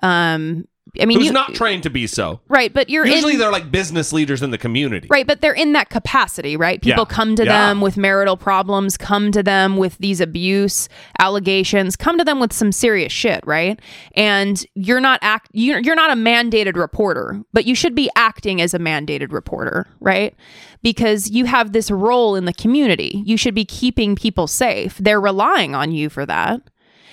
um 0.03 0.67
i 1.01 1.05
mean 1.05 1.17
Who's 1.19 1.27
you, 1.27 1.33
not 1.33 1.53
trained 1.53 1.83
to 1.83 1.89
be 1.89 2.07
so. 2.07 2.39
right 2.47 2.73
but 2.73 2.89
you're 2.89 3.05
Usually 3.05 3.33
in, 3.33 3.39
they're 3.39 3.51
like 3.51 3.71
business 3.71 4.11
leaders 4.13 4.41
in 4.41 4.51
the 4.51 4.57
community. 4.57 5.07
Right, 5.09 5.25
but 5.25 5.41
they're 5.41 5.53
in 5.53 5.73
that 5.73 5.89
capacity, 5.89 6.55
right? 6.57 6.81
People 6.81 7.05
Yeah. 7.09 7.15
come 7.15 7.35
to 7.35 7.45
Yeah. 7.45 7.67
them 7.67 7.81
with 7.81 7.97
marital 7.97 8.37
problems, 8.37 8.97
come 8.97 9.31
to 9.31 9.41
them 9.43 9.77
with 9.77 9.97
these 9.99 10.19
abuse 10.21 10.89
allegations, 11.19 11.95
come 11.95 12.17
to 12.17 12.23
them 12.23 12.39
with 12.39 12.53
some 12.53 12.71
serious 12.71 13.11
shit, 13.13 13.41
right? 13.45 13.79
And 14.15 14.65
you're 14.75 14.99
not 14.99 15.19
act 15.21 15.49
you're, 15.53 15.79
you're 15.79 15.95
not 15.95 16.11
a 16.11 16.15
mandated 16.15 16.75
reporter, 16.75 17.41
but 17.53 17.65
you 17.65 17.75
should 17.75 17.95
be 17.95 18.09
acting 18.15 18.61
as 18.61 18.73
a 18.73 18.79
mandated 18.79 19.31
reporter, 19.31 19.87
right? 19.99 20.35
Because 20.83 21.29
you 21.29 21.45
have 21.45 21.71
this 21.73 21.89
role 21.91 22.35
in 22.35 22.45
the 22.45 22.53
community. 22.53 23.23
You 23.25 23.37
should 23.37 23.55
be 23.55 23.65
keeping 23.65 24.15
people 24.15 24.47
safe. 24.47 24.97
They're 24.97 25.21
relying 25.21 25.75
on 25.75 25.91
you 25.91 26.09
for 26.09 26.25
that 26.25 26.61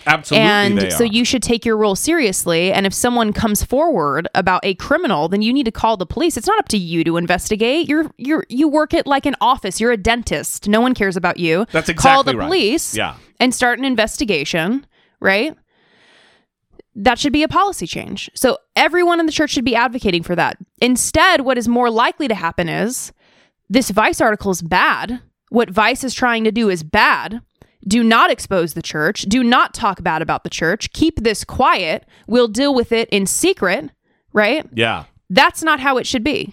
Absolutely, 0.07 0.49
and 0.49 0.93
so 0.93 1.05
you 1.05 1.25
should 1.25 1.43
take 1.43 1.65
your 1.65 1.77
role 1.77 1.97
seriously 1.97 2.73
and 2.73 2.87
if 2.87 2.93
someone 2.93 3.33
comes 3.33 3.63
forward 3.65 4.29
about 4.35 4.61
a 4.65 4.75
criminal 4.75 5.29
then 5.29 5.43
you 5.43 5.53
need 5.53 5.65
to 5.65 5.73
call 5.73 5.97
the 5.97 6.07
police. 6.07 6.37
It's 6.37 6.47
not 6.47 6.59
up 6.59 6.69
to 6.69 6.79
you 6.79 7.05
to 7.05 7.17
investigate. 7.17 7.89
You're 7.89 8.11
you're 8.17 8.45
you 8.49 8.69
work 8.69 8.95
at 8.95 9.07
like 9.07 9.27
an 9.27 9.37
office. 9.41 9.81
You're 9.81 9.93
a 9.93 9.97
dentist. 9.97 10.69
No 10.69 10.81
one 10.81 10.95
cares 10.95 11.17
about 11.17 11.39
you. 11.39 11.67
That's 11.73 11.89
exactly 11.89 12.11
call 12.11 12.23
the 12.25 12.37
right. 12.37 12.47
police 12.47 12.97
Yeah. 12.97 13.17
and 13.41 13.55
start 13.55 13.79
an 13.79 13.85
investigation 13.85 14.87
right? 15.21 15.57
That 16.97 17.19
should 17.19 17.33
be 17.33 17.43
a 17.43 17.49
policy 17.49 17.87
change. 17.87 18.31
So 18.35 18.59
everyone 18.77 19.19
in 19.19 19.27
the 19.27 19.33
church 19.33 19.51
should 19.51 19.65
be 19.65 19.75
advocating 19.75 20.23
for 20.23 20.37
that. 20.37 20.59
Instead 20.81 21.41
what 21.41 21.59
is 21.59 21.67
more 21.67 21.91
likely 21.91 22.29
to 22.29 22.35
happen 22.35 22.69
is 22.69 23.13
this 23.69 23.91
vice 23.91 24.21
article 24.21 24.51
is 24.51 24.63
bad. 24.63 25.21
What 25.49 25.71
vice 25.71 26.05
is 26.05 26.15
trying 26.15 26.45
to 26.45 26.53
do 26.53 26.69
is 26.69 26.83
bad 26.83 27.41
do 27.87 28.03
not 28.03 28.31
expose 28.31 28.75
the 28.75 28.83
church. 28.83 29.23
Do 29.23 29.43
not 29.45 29.75
talk 29.75 30.03
bad 30.03 30.23
about 30.23 30.45
the 30.45 30.51
church. 30.51 30.93
Keep 30.93 31.23
this 31.23 31.45
quiet. 31.45 32.07
We'll 32.27 32.49
deal 32.49 32.75
with 32.75 32.93
it 32.93 33.09
in 33.11 33.27
secret, 33.27 33.91
right? 34.33 34.67
Yeah. 34.73 35.05
That's 35.31 35.63
not 35.63 35.81
how 35.81 35.99
it 35.99 36.07
should 36.07 36.25
be. 36.25 36.53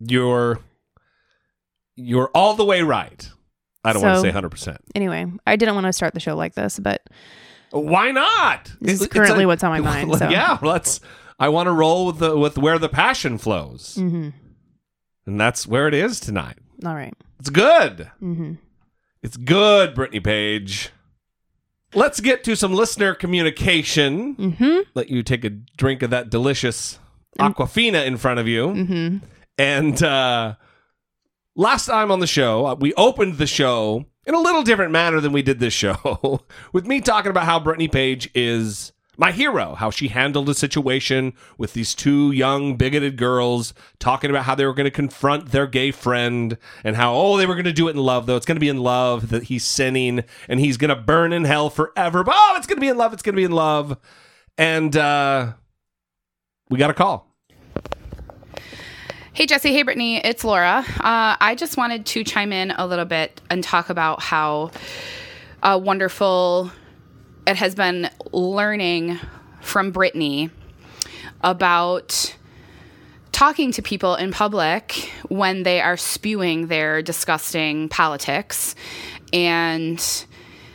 You're 0.00 0.60
you're 1.96 2.28
all 2.34 2.54
the 2.54 2.64
way 2.64 2.82
right. 2.82 3.28
I 3.84 3.92
don't 3.92 4.02
want 4.02 4.24
to 4.24 4.32
say 4.32 4.38
100%. 4.38 4.76
Anyway, 4.94 5.26
I 5.46 5.56
didn't 5.56 5.74
want 5.74 5.86
to 5.86 5.92
start 5.92 6.14
the 6.14 6.20
show 6.20 6.36
like 6.36 6.54
this, 6.54 6.78
but 6.78 7.02
Why 7.70 8.10
not? 8.12 8.64
This 8.80 8.94
is 8.94 9.02
It's- 9.02 9.06
it's 9.06 9.12
currently 9.14 9.46
what's 9.46 9.64
on 9.64 9.70
my 9.70 9.80
mind, 10.04 10.14
so. 10.16 10.28
Yeah, 10.28 10.58
let's. 10.62 11.00
I 11.40 11.48
want 11.48 11.66
to 11.68 11.72
roll 11.72 12.06
with 12.06 12.18
the 12.18 12.36
with 12.36 12.58
where 12.58 12.78
the 12.78 12.88
passion 12.88 13.38
flows, 13.38 13.96
mhm. 13.98 14.32
and 15.26 15.40
that's 15.40 15.66
where 15.68 15.86
it 15.88 15.94
is 15.94 16.18
tonight. 16.20 16.58
All 16.84 16.94
right. 16.94 17.14
It's 17.40 17.50
good. 17.50 18.10
hmm 18.20 18.54
It's 19.22 19.36
good, 19.36 19.94
Brittany 19.94 20.20
Page. 20.20 20.90
Let's 21.94 22.20
get 22.20 22.44
to 22.44 22.54
some 22.56 22.72
listener 22.74 23.14
communication. 23.14 24.34
hmm 24.34 24.78
Let 24.94 25.08
you 25.08 25.22
take 25.22 25.44
a 25.44 25.50
drink 25.50 26.02
of 26.02 26.10
that 26.10 26.30
delicious 26.30 26.98
Aquafina 27.38 28.04
in 28.04 28.16
front 28.16 28.40
of 28.40 28.48
you. 28.48 28.70
hmm 28.70 29.16
And 29.56 30.02
uh, 30.02 30.54
last 31.56 31.86
time 31.86 32.10
on 32.10 32.20
the 32.20 32.26
show, 32.26 32.66
uh, 32.66 32.74
we 32.74 32.92
opened 32.94 33.38
the 33.38 33.46
show 33.46 34.04
in 34.26 34.34
a 34.34 34.40
little 34.40 34.62
different 34.62 34.92
manner 34.92 35.20
than 35.20 35.32
we 35.32 35.40
did 35.42 35.58
this 35.58 35.72
show, 35.72 36.42
with 36.72 36.86
me 36.86 37.00
talking 37.00 37.30
about 37.30 37.44
how 37.44 37.58
Brittany 37.58 37.88
Page 37.88 38.28
is 38.34 38.92
my 39.18 39.32
hero, 39.32 39.74
how 39.74 39.90
she 39.90 40.08
handled 40.08 40.48
a 40.48 40.54
situation 40.54 41.34
with 41.58 41.72
these 41.72 41.92
two 41.92 42.30
young 42.30 42.76
bigoted 42.76 43.16
girls, 43.16 43.74
talking 43.98 44.30
about 44.30 44.44
how 44.44 44.54
they 44.54 44.64
were 44.64 44.72
going 44.72 44.84
to 44.84 44.92
confront 44.92 45.50
their 45.50 45.66
gay 45.66 45.90
friend 45.90 46.56
and 46.84 46.94
how, 46.94 47.14
oh, 47.14 47.36
they 47.36 47.44
were 47.44 47.56
going 47.56 47.64
to 47.64 47.72
do 47.72 47.88
it 47.88 47.96
in 47.96 48.02
love, 48.02 48.26
though. 48.26 48.36
It's 48.36 48.46
going 48.46 48.56
to 48.56 48.60
be 48.60 48.68
in 48.68 48.78
love 48.78 49.30
that 49.30 49.44
he's 49.44 49.64
sinning 49.64 50.22
and 50.48 50.60
he's 50.60 50.76
going 50.76 50.90
to 50.90 50.96
burn 50.96 51.32
in 51.32 51.44
hell 51.44 51.68
forever. 51.68 52.22
But 52.22 52.36
oh, 52.38 52.54
it's 52.56 52.68
going 52.68 52.76
to 52.76 52.80
be 52.80 52.88
in 52.88 52.96
love. 52.96 53.12
It's 53.12 53.22
going 53.22 53.34
to 53.34 53.40
be 53.40 53.44
in 53.44 53.50
love. 53.50 53.98
And 54.56 54.96
uh, 54.96 55.54
we 56.70 56.78
got 56.78 56.90
a 56.90 56.94
call. 56.94 57.26
Hey, 59.32 59.46
Jesse. 59.46 59.72
Hey, 59.72 59.82
Brittany. 59.82 60.18
It's 60.18 60.44
Laura. 60.44 60.84
Uh, 61.00 61.36
I 61.40 61.56
just 61.58 61.76
wanted 61.76 62.06
to 62.06 62.22
chime 62.22 62.52
in 62.52 62.70
a 62.70 62.86
little 62.86 63.04
bit 63.04 63.40
and 63.50 63.64
talk 63.64 63.90
about 63.90 64.22
how 64.22 64.70
uh, 65.62 65.80
wonderful 65.82 66.70
it 67.48 67.56
has 67.56 67.74
been 67.74 68.10
learning 68.30 69.18
from 69.62 69.90
Brittany 69.90 70.50
about 71.40 72.36
talking 73.32 73.72
to 73.72 73.80
people 73.80 74.16
in 74.16 74.32
public 74.32 75.10
when 75.28 75.62
they 75.62 75.80
are 75.80 75.96
spewing 75.96 76.66
their 76.66 77.00
disgusting 77.00 77.88
politics 77.88 78.74
and 79.32 80.26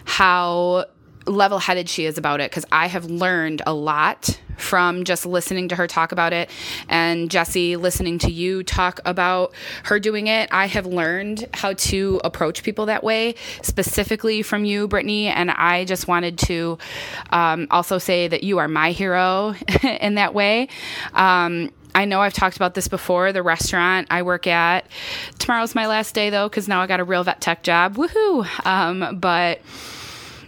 how 0.05 0.85
level 1.25 1.59
headed 1.59 1.89
she 1.89 2.05
is 2.05 2.17
about 2.17 2.41
it 2.41 2.51
because 2.51 2.65
I 2.71 2.87
have 2.87 3.05
learned 3.05 3.61
a 3.65 3.73
lot 3.73 4.39
from 4.57 5.03
just 5.03 5.25
listening 5.25 5.67
to 5.69 5.75
her 5.75 5.87
talk 5.87 6.11
about 6.11 6.33
it 6.33 6.49
and 6.89 7.29
Jesse 7.29 7.75
listening 7.75 8.19
to 8.19 8.31
you 8.31 8.63
talk 8.63 8.99
about 9.05 9.53
her 9.85 9.99
doing 9.99 10.27
it. 10.27 10.49
I 10.51 10.67
have 10.67 10.85
learned 10.85 11.47
how 11.53 11.73
to 11.73 12.21
approach 12.23 12.63
people 12.63 12.85
that 12.87 13.03
way, 13.03 13.35
specifically 13.61 14.41
from 14.41 14.65
you, 14.65 14.87
Brittany. 14.87 15.27
And 15.27 15.51
I 15.51 15.85
just 15.85 16.07
wanted 16.07 16.37
to 16.39 16.77
um, 17.31 17.67
also 17.71 17.97
say 17.97 18.27
that 18.27 18.43
you 18.43 18.57
are 18.59 18.67
my 18.67 18.91
hero 18.91 19.55
in 19.83 20.15
that 20.15 20.33
way. 20.33 20.67
Um, 21.13 21.71
I 21.95 22.05
know 22.05 22.21
I've 22.21 22.33
talked 22.33 22.55
about 22.55 22.73
this 22.73 22.87
before. 22.87 23.31
The 23.31 23.43
restaurant 23.43 24.07
I 24.09 24.23
work 24.23 24.47
at. 24.47 24.87
Tomorrow's 25.37 25.75
my 25.75 25.87
last 25.87 26.15
day 26.15 26.29
though, 26.29 26.49
because 26.49 26.67
now 26.67 26.81
I 26.81 26.87
got 26.87 26.99
a 26.99 27.03
real 27.03 27.23
vet 27.23 27.39
tech 27.39 27.61
job. 27.63 27.95
Woohoo! 27.95 28.65
Um, 28.65 29.19
but 29.19 29.61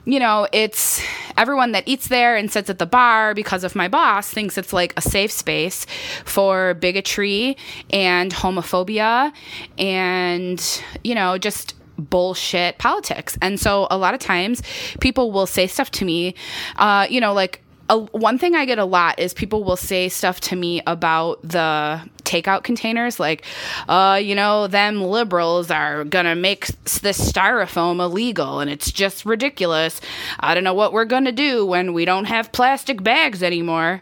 you 0.05 0.19
know, 0.19 0.47
it's 0.51 1.01
everyone 1.35 1.71
that 1.71 1.83
eats 1.87 2.07
there 2.07 2.35
and 2.35 2.51
sits 2.51 2.69
at 2.69 2.79
the 2.79 2.85
bar 2.85 3.33
because 3.33 3.63
of 3.63 3.75
my 3.75 3.87
boss 3.87 4.29
thinks 4.29 4.57
it's 4.57 4.71
like 4.71 4.93
a 4.97 5.01
safe 5.01 5.31
space 5.31 5.85
for 6.23 6.75
bigotry 6.75 7.57
and 7.89 8.31
homophobia 8.31 9.33
and, 9.77 10.83
you 11.03 11.15
know, 11.15 11.37
just 11.37 11.75
bullshit 11.97 12.77
politics. 12.77 13.37
And 13.41 13.59
so 13.59 13.87
a 13.89 13.97
lot 13.97 14.13
of 14.13 14.19
times 14.19 14.61
people 14.99 15.31
will 15.31 15.47
say 15.47 15.65
stuff 15.65 15.89
to 15.91 16.05
me, 16.05 16.35
uh, 16.77 17.07
you 17.09 17.19
know, 17.19 17.33
like, 17.33 17.61
a, 17.89 17.99
one 17.99 18.37
thing 18.37 18.55
I 18.55 18.65
get 18.65 18.79
a 18.79 18.85
lot 18.85 19.19
is 19.19 19.33
people 19.33 19.63
will 19.63 19.77
say 19.77 20.09
stuff 20.09 20.39
to 20.41 20.55
me 20.55 20.81
about 20.87 21.41
the 21.43 22.01
takeout 22.23 22.63
containers, 22.63 23.19
like, 23.19 23.45
uh, 23.87 24.19
you 24.21 24.33
know, 24.33 24.67
them 24.67 25.03
liberals 25.03 25.69
are 25.69 26.03
gonna 26.03 26.35
make 26.35 26.67
this 27.01 27.31
styrofoam 27.31 27.99
illegal, 27.99 28.59
and 28.59 28.71
it's 28.71 28.91
just 28.91 29.25
ridiculous. 29.25 30.01
I 30.39 30.55
don't 30.55 30.63
know 30.63 30.73
what 30.73 30.93
we're 30.93 31.05
gonna 31.05 31.31
do 31.31 31.65
when 31.65 31.93
we 31.93 32.05
don't 32.05 32.25
have 32.25 32.51
plastic 32.51 33.03
bags 33.03 33.43
anymore. 33.43 34.01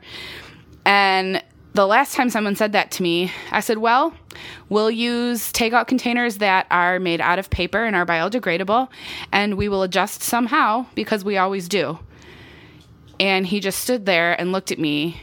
And 0.85 1.43
the 1.73 1.87
last 1.87 2.13
time 2.13 2.29
someone 2.29 2.55
said 2.55 2.71
that 2.71 2.91
to 2.91 3.03
me, 3.03 3.31
I 3.51 3.59
said, 3.59 3.79
Well, 3.79 4.13
we'll 4.69 4.91
use 4.91 5.51
takeout 5.51 5.87
containers 5.87 6.37
that 6.37 6.67
are 6.71 6.99
made 6.99 7.19
out 7.19 7.39
of 7.39 7.49
paper 7.49 7.83
and 7.83 7.95
are 7.95 8.05
biodegradable, 8.05 8.87
and 9.33 9.57
we 9.57 9.67
will 9.67 9.83
adjust 9.83 10.21
somehow 10.21 10.85
because 10.95 11.25
we 11.25 11.35
always 11.35 11.67
do. 11.67 11.99
And 13.23 13.47
he 13.47 13.61
just 13.61 13.79
stood 13.79 14.05
there 14.05 14.37
and 14.37 14.51
looked 14.51 14.69
at 14.69 14.77
me. 14.77 15.21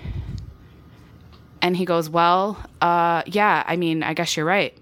And 1.61 1.77
he 1.77 1.85
goes, 1.85 2.09
Well, 2.09 2.59
uh, 2.81 3.23
yeah, 3.27 3.63
I 3.67 3.77
mean, 3.77 4.03
I 4.03 4.15
guess 4.15 4.39
you're 4.39 4.47
right. 4.47 4.75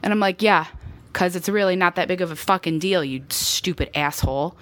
And 0.00 0.12
I'm 0.12 0.20
like, 0.20 0.40
Yeah, 0.40 0.66
because 1.12 1.34
it's 1.34 1.48
really 1.48 1.74
not 1.74 1.96
that 1.96 2.06
big 2.06 2.20
of 2.20 2.30
a 2.30 2.36
fucking 2.36 2.78
deal, 2.78 3.02
you 3.02 3.24
stupid 3.30 3.90
asshole. 3.96 4.56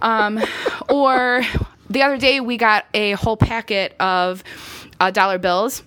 Um, 0.00 0.40
or 0.88 1.42
the 1.90 2.02
other 2.02 2.18
day, 2.18 2.38
we 2.38 2.56
got 2.56 2.84
a 2.94 3.12
whole 3.14 3.36
packet 3.36 3.96
of 3.98 4.44
uh, 5.00 5.10
dollar 5.10 5.38
bills 5.38 5.82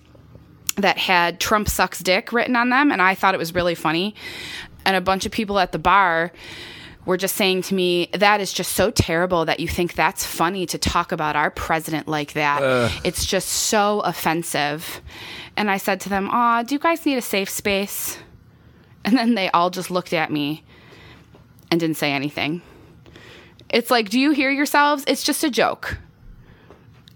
that 0.76 0.98
had 0.98 1.40
Trump 1.40 1.70
sucks 1.70 2.00
dick 2.00 2.30
written 2.30 2.56
on 2.56 2.68
them. 2.68 2.92
And 2.92 3.00
I 3.00 3.14
thought 3.14 3.32
it 3.32 3.38
was 3.38 3.54
really 3.54 3.74
funny. 3.74 4.14
And 4.84 4.96
a 4.96 5.00
bunch 5.00 5.24
of 5.24 5.32
people 5.32 5.58
at 5.58 5.72
the 5.72 5.78
bar 5.78 6.30
were 7.08 7.16
just 7.16 7.36
saying 7.36 7.62
to 7.62 7.74
me, 7.74 8.10
that 8.12 8.38
is 8.38 8.52
just 8.52 8.72
so 8.72 8.90
terrible 8.90 9.46
that 9.46 9.60
you 9.60 9.66
think 9.66 9.94
that's 9.94 10.26
funny 10.26 10.66
to 10.66 10.76
talk 10.76 11.10
about 11.10 11.36
our 11.36 11.50
president 11.50 12.06
like 12.06 12.34
that. 12.34 12.60
It's 13.02 13.24
just 13.24 13.48
so 13.48 14.00
offensive. 14.00 15.00
And 15.56 15.70
I 15.70 15.78
said 15.78 16.00
to 16.02 16.10
them, 16.10 16.28
Aw, 16.30 16.64
do 16.64 16.74
you 16.74 16.78
guys 16.78 17.06
need 17.06 17.16
a 17.16 17.22
safe 17.22 17.48
space? 17.48 18.18
And 19.06 19.16
then 19.16 19.34
they 19.34 19.48
all 19.50 19.70
just 19.70 19.90
looked 19.90 20.12
at 20.12 20.30
me 20.30 20.64
and 21.70 21.80
didn't 21.80 21.96
say 21.96 22.12
anything. 22.12 22.60
It's 23.70 23.90
like, 23.90 24.10
do 24.10 24.20
you 24.20 24.32
hear 24.32 24.50
yourselves? 24.50 25.02
It's 25.06 25.22
just 25.22 25.42
a 25.44 25.50
joke. 25.50 25.96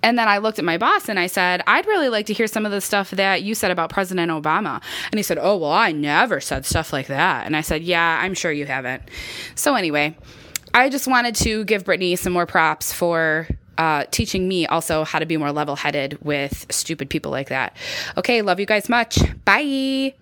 And 0.02 0.18
then 0.18 0.28
I 0.28 0.38
looked 0.38 0.58
at 0.58 0.64
my 0.64 0.78
boss 0.78 1.08
and 1.08 1.18
I 1.18 1.26
said, 1.28 1.62
I'd 1.66 1.86
really 1.86 2.08
like 2.08 2.26
to 2.26 2.32
hear 2.32 2.46
some 2.46 2.66
of 2.66 2.72
the 2.72 2.80
stuff 2.80 3.10
that 3.12 3.42
you 3.42 3.54
said 3.54 3.70
about 3.70 3.90
President 3.90 4.30
Obama. 4.30 4.82
And 5.10 5.18
he 5.18 5.22
said, 5.22 5.38
Oh, 5.40 5.56
well, 5.56 5.70
I 5.72 5.92
never 5.92 6.40
said 6.40 6.66
stuff 6.66 6.92
like 6.92 7.06
that. 7.06 7.46
And 7.46 7.56
I 7.56 7.60
said, 7.60 7.82
Yeah, 7.82 8.18
I'm 8.20 8.34
sure 8.34 8.50
you 8.50 8.66
haven't. 8.66 9.02
So, 9.54 9.74
anyway, 9.74 10.16
I 10.74 10.88
just 10.88 11.06
wanted 11.06 11.34
to 11.36 11.64
give 11.64 11.84
Brittany 11.84 12.16
some 12.16 12.32
more 12.32 12.46
props 12.46 12.92
for 12.92 13.46
uh, 13.78 14.04
teaching 14.10 14.48
me 14.48 14.66
also 14.66 15.04
how 15.04 15.18
to 15.18 15.26
be 15.26 15.36
more 15.36 15.52
level 15.52 15.76
headed 15.76 16.18
with 16.22 16.66
stupid 16.70 17.08
people 17.08 17.30
like 17.30 17.48
that. 17.48 17.76
Okay, 18.16 18.42
love 18.42 18.58
you 18.60 18.66
guys 18.66 18.88
much. 18.88 19.18
Bye. 19.44 20.14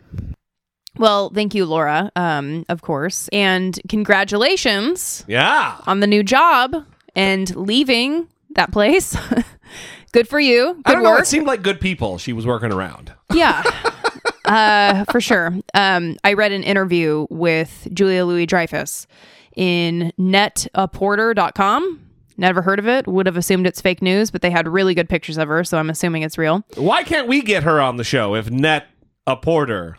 Well, 0.96 1.30
thank 1.30 1.54
you, 1.54 1.64
Laura, 1.64 2.10
um, 2.16 2.64
of 2.68 2.82
course. 2.82 3.28
And 3.32 3.78
congratulations 3.88 5.25
Yeah. 5.26 5.76
on 5.87 6.00
the 6.00 6.06
new 6.06 6.22
job 6.22 6.84
and 7.16 7.54
leaving 7.56 8.28
that 8.54 8.73
place. 8.73 9.16
Good 10.12 10.28
for 10.28 10.40
you. 10.40 10.75
Good 10.75 10.83
I 10.87 10.92
don't 10.95 11.02
know. 11.02 11.11
work. 11.11 11.21
It 11.23 11.26
seemed 11.26 11.47
like 11.47 11.62
good 11.62 11.80
people 11.80 12.19
she 12.19 12.33
was 12.33 12.45
working 12.45 12.73
around. 12.73 13.12
Yeah. 13.33 13.62
uh, 14.45 15.04
for 15.12 15.21
sure. 15.21 15.54
Um, 15.73 16.16
I 16.25 16.33
read 16.33 16.50
an 16.50 16.64
interview 16.64 17.28
with 17.30 17.87
Julia 17.92 18.25
Louis 18.25 18.45
Dreyfus 18.47 19.07
in 19.54 20.12
netaporter.com. 20.19 22.07
Never 22.37 22.62
heard 22.62 22.78
of 22.78 22.88
it. 22.88 23.07
Would 23.07 23.26
have 23.26 23.37
assumed 23.37 23.66
it's 23.66 23.80
fake 23.80 24.02
news, 24.02 24.30
but 24.30 24.42
they 24.42 24.50
had 24.50 24.66
really 24.66 24.95
good 24.95 25.09
pictures 25.09 25.37
of 25.38 25.47
her, 25.49 25.62
so 25.62 25.78
I'm 25.78 25.90
assuming 25.90 26.23
it's 26.23 26.38
real. 26.38 26.64
Why 26.76 27.04
can't 27.04 27.28
we 27.28 27.42
get 27.42 27.62
her 27.64 27.80
on 27.80 27.97
the 27.97 28.04
show 28.04 28.35
if 28.35 28.50
Net 28.50 28.87
a 29.26 29.37
Porter 29.37 29.99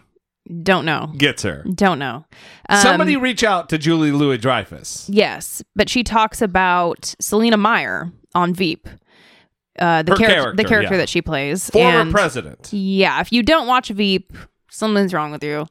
Don't 0.64 0.84
know. 0.84 1.14
gets 1.16 1.44
her? 1.44 1.64
Don't 1.76 2.00
know. 2.00 2.26
Um, 2.68 2.82
Somebody 2.82 3.16
reach 3.16 3.44
out 3.44 3.70
to 3.70 3.78
Julie 3.78 4.12
Louis 4.12 4.40
Dreyfus. 4.40 5.08
Yes, 5.08 5.62
but 5.76 5.88
she 5.88 6.04
talks 6.04 6.42
about 6.42 7.14
Selina 7.22 7.58
Meyer 7.58 8.12
on 8.36 8.54
Veep. 8.54 8.88
Uh, 9.80 10.04
the 10.04 10.12
Her 10.12 10.18
character, 10.18 10.54
the 10.56 10.64
character 10.66 10.94
yeah. 10.96 11.00
that 11.00 11.10
she 11.10 11.22
plays. 11.22 11.70
Former 11.70 12.02
And, 12.02 12.12
president. 12.12 12.72
Yeah, 12.72 13.22
if 13.22 13.32
you 13.32 13.42
don't 13.42 13.68
watch 13.68 13.90
Veep, 13.90 14.34
something's 14.70 15.14
wrong 15.14 15.32
with 15.32 15.44
you. 15.44 15.66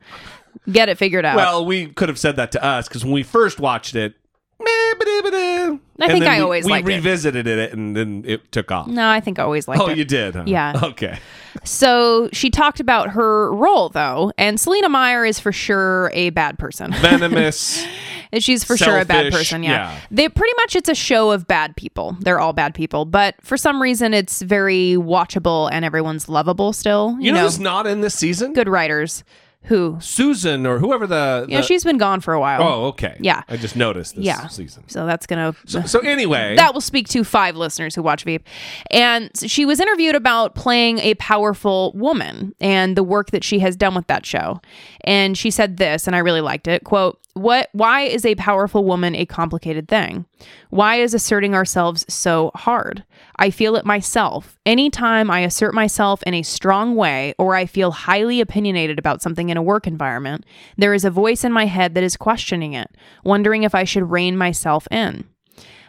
Get 0.71 0.89
it 0.89 0.99
figured 0.99 1.25
out. 1.25 1.37
Well, 1.37 1.65
we 1.65 1.87
could 1.89 2.09
have 2.09 2.19
said 2.19 2.37
that 2.37 2.51
to 2.53 2.65
us 2.65 2.89
because 2.89 3.05
when 3.05 3.13
we 3.13 3.23
first 3.23 3.61
watched 3.61 3.95
it, 3.95 4.15
I 4.63 6.09
think 6.09 6.25
I 6.25 6.41
always 6.41 6.65
we 6.65 6.73
liked 6.73 6.89
it. 6.89 6.95
revisited 6.95 7.47
it 7.47 7.73
and 7.73 7.97
then 7.97 8.25
it 8.27 8.51
took 8.53 8.71
off. 8.71 8.87
no, 8.87 9.09
I 9.09 9.21
think 9.21 9.39
I 9.39 9.43
always 9.43 9.69
liked 9.69 9.81
oh, 9.81 9.89
it. 9.89 9.93
Oh, 9.93 9.95
you 9.95 10.05
did? 10.05 10.35
Huh? 10.35 10.45
Yeah. 10.47 10.73
Okay. 10.91 11.19
So 11.65 12.29
she 12.33 12.49
talked 12.49 12.79
about 12.79 13.11
her 13.11 13.53
role, 13.53 13.89
though, 13.89 14.33
and 14.39 14.59
Selina 14.59 14.89
Meyer 14.89 15.25
is 15.25 15.41
for 15.41 15.51
sure 15.51 16.11
a 16.15 16.31
bad 16.31 16.59
person. 16.59 16.93
Venomous. 16.93 17.85
She's 18.39 18.63
for 18.65 18.77
sure 18.77 18.99
a 18.99 19.05
bad 19.05 19.33
person. 19.33 19.63
Yeah. 19.63 19.93
yeah. 19.93 20.01
They 20.11 20.29
pretty 20.29 20.53
much 20.59 20.77
it's 20.77 20.89
a 20.89 20.95
show 20.95 21.33
of 21.33 21.47
bad 21.49 21.77
people. 21.77 22.17
They're 22.21 22.39
all 22.41 22.53
bad 22.53 22.75
people, 22.75 23.05
but 23.05 23.35
for 23.43 23.57
some 23.57 23.83
reason 23.83 24.15
it's 24.15 24.41
very 24.43 24.95
watchable 24.97 25.69
and 25.73 25.85
everyone's 25.85 26.29
lovable 26.29 26.73
still. 26.73 27.17
You, 27.19 27.27
You 27.27 27.33
know 27.33 27.39
know, 27.39 27.45
who's 27.45 27.59
not 27.59 27.87
in 27.87 28.01
this 28.03 28.15
season? 28.15 28.53
good 28.53 28.69
writers 28.69 29.25
who 29.65 29.99
Susan 30.01 30.67
or 30.67 30.79
whoever 30.79 31.07
the. 31.07 31.47
Yeah, 31.49 31.61
she's 31.61 31.85
been 31.85 31.99
gone 31.99 32.21
for 32.21 32.33
a 32.35 32.41
while. 32.41 32.63
Oh, 32.63 32.85
okay. 32.87 33.17
Yeah. 33.21 33.43
I 33.49 33.57
just 33.57 33.77
noticed 33.77 34.17
this 34.17 34.25
Yeah. 34.25 34.49
season. 34.49 34.85
So 34.89 35.07
that's 35.07 35.27
gonna 35.27 35.55
So, 35.67 35.83
so 35.83 36.01
anyway, 36.01 36.57
that 36.57 36.73
will 36.75 36.81
speak 36.81 37.09
to 37.11 37.25
five 37.25 37.57
listeners 37.57 37.95
who 37.95 38.03
watch 38.03 38.25
Veep. 38.25 38.47
And 38.91 39.31
she 39.47 39.65
was 39.65 39.79
interviewed 39.81 40.15
about 40.15 40.55
playing 40.55 40.99
a 41.01 41.15
powerful 41.17 41.93
woman 41.95 42.55
and 42.61 42.97
the 42.97 43.03
work 43.05 43.31
that 43.33 43.45
she 43.45 43.59
has 43.61 43.77
done 43.77 43.95
with 43.95 44.07
that 44.07 44.25
show. 44.25 44.61
And 45.05 45.37
she 45.37 45.51
said 45.51 45.77
this, 45.77 46.07
and 46.07 46.17
I 46.17 46.21
really 46.21 46.41
liked 46.41 46.67
it. 46.67 46.85
Quote, 46.85 47.19
what 47.35 47.69
why 47.73 48.03
is 48.03 48.25
a 48.25 48.35
powerful 48.35 48.85
woman 48.85 49.15
a 49.15 49.25
complicated 49.25 49.89
thing? 49.89 50.25
Why 50.71 50.97
is 50.97 51.15
asserting 51.15 51.55
ourselves 51.55 52.05
so 52.13 52.51
hard? 52.55 53.05
I 53.41 53.51
feel 53.51 53.75
it 53.75 53.87
myself. 53.87 54.59
Anytime 54.67 55.31
I 55.31 55.41
assert 55.41 55.73
myself 55.73 56.23
in 56.25 56.35
a 56.35 56.43
strong 56.43 56.95
way 56.95 57.35
or 57.39 57.57
I 57.57 57.65
feel 57.65 57.91
highly 57.91 58.43
opinionated 58.43 58.99
about 58.99 59.23
something 59.23 59.49
in 59.49 59.57
a 59.57 59.63
work 59.63 59.87
environment, 59.87 60.45
there 60.77 60.93
is 60.93 61.07
a 61.07 61.11
voice 61.11 61.43
in 61.43 61.51
my 61.51 61.65
head 61.65 61.95
that 61.95 62.05
is 62.05 62.19
questioning 62.19 62.75
it, 62.75 62.95
wondering 63.25 63.63
if 63.63 63.75
I 63.75 63.85
should 63.85 64.11
rein 64.11 64.37
myself 64.37 64.87
in. 64.91 65.25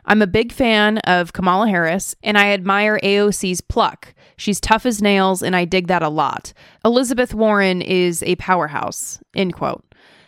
I'm 0.06 0.22
a 0.22 0.28
big 0.28 0.52
fan 0.52 1.00
of 1.00 1.34
Kamala 1.34 1.68
Harris, 1.68 2.16
and 2.24 2.38
I 2.38 2.54
admire 2.54 3.00
AOC's 3.04 3.62
pluck. 3.62 4.16
She's 4.38 4.60
tough 4.60 4.86
as 4.86 5.02
nails, 5.02 5.44
and 5.44 5.56
I 5.56 5.66
dig 5.66 5.88
that 5.88 6.02
a 6.02 6.10
lot. 6.10 6.54
Elizabeth 6.84 7.34
Warren 7.34 7.82
is 7.82 8.24
a 8.24 8.36
powerhouse. 8.38 9.20
End 9.36 9.54
quote. 9.54 9.84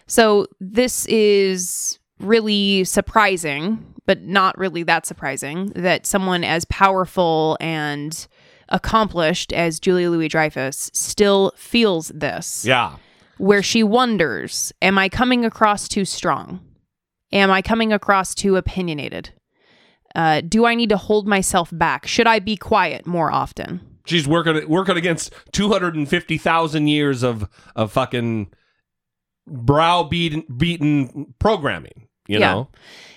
So 0.06 0.46
this 0.60 1.06
is 1.08 1.98
really 2.20 2.84
surprising, 2.84 3.93
but 4.06 4.22
not 4.22 4.58
really 4.58 4.84
that 4.84 5.06
surprising 5.06 5.72
that 5.76 6.06
someone 6.06 6.44
as 6.44 6.66
powerful 6.66 7.58
and 7.60 8.28
accomplished 8.70 9.54
as 9.54 9.80
Julia 9.80 10.10
Louis 10.10 10.28
Dreyfus 10.28 10.90
still 10.94 11.54
feels 11.56 12.10
this 12.10 12.66
yeah. 12.66 12.98
where 13.38 13.64
she 13.64 13.84
wonders 13.84 14.74
Am 14.82 14.98
I 14.98 15.10
coming 15.10 15.46
across 15.46 15.88
too 15.88 16.06
strong? 16.06 16.60
Am 17.32 17.50
I 17.50 17.62
coming 17.62 17.92
across 17.92 18.36
too 18.36 18.56
opinionated? 18.56 19.32
Uh, 20.16 20.42
do 20.42 20.66
I 20.66 20.76
need 20.76 20.90
to 20.90 20.98
hold 20.98 21.28
myself 21.28 21.70
back? 21.72 22.06
Should 22.06 22.28
I 22.28 22.40
be 22.40 22.56
quiet 22.56 23.08
more 23.08 23.32
often? 23.32 23.82
She's 24.06 24.28
working 24.28 24.68
working 24.68 24.98
against 24.98 25.34
250,000 25.54 26.88
years 26.88 27.24
of 27.24 27.50
of 27.76 27.92
fucking 27.92 28.52
brow 29.48 30.04
beaten 30.04 30.44
beaten 30.56 31.34
programming, 31.40 32.08
you 32.28 32.40
Yeah. 32.40 32.54
know? 32.54 32.68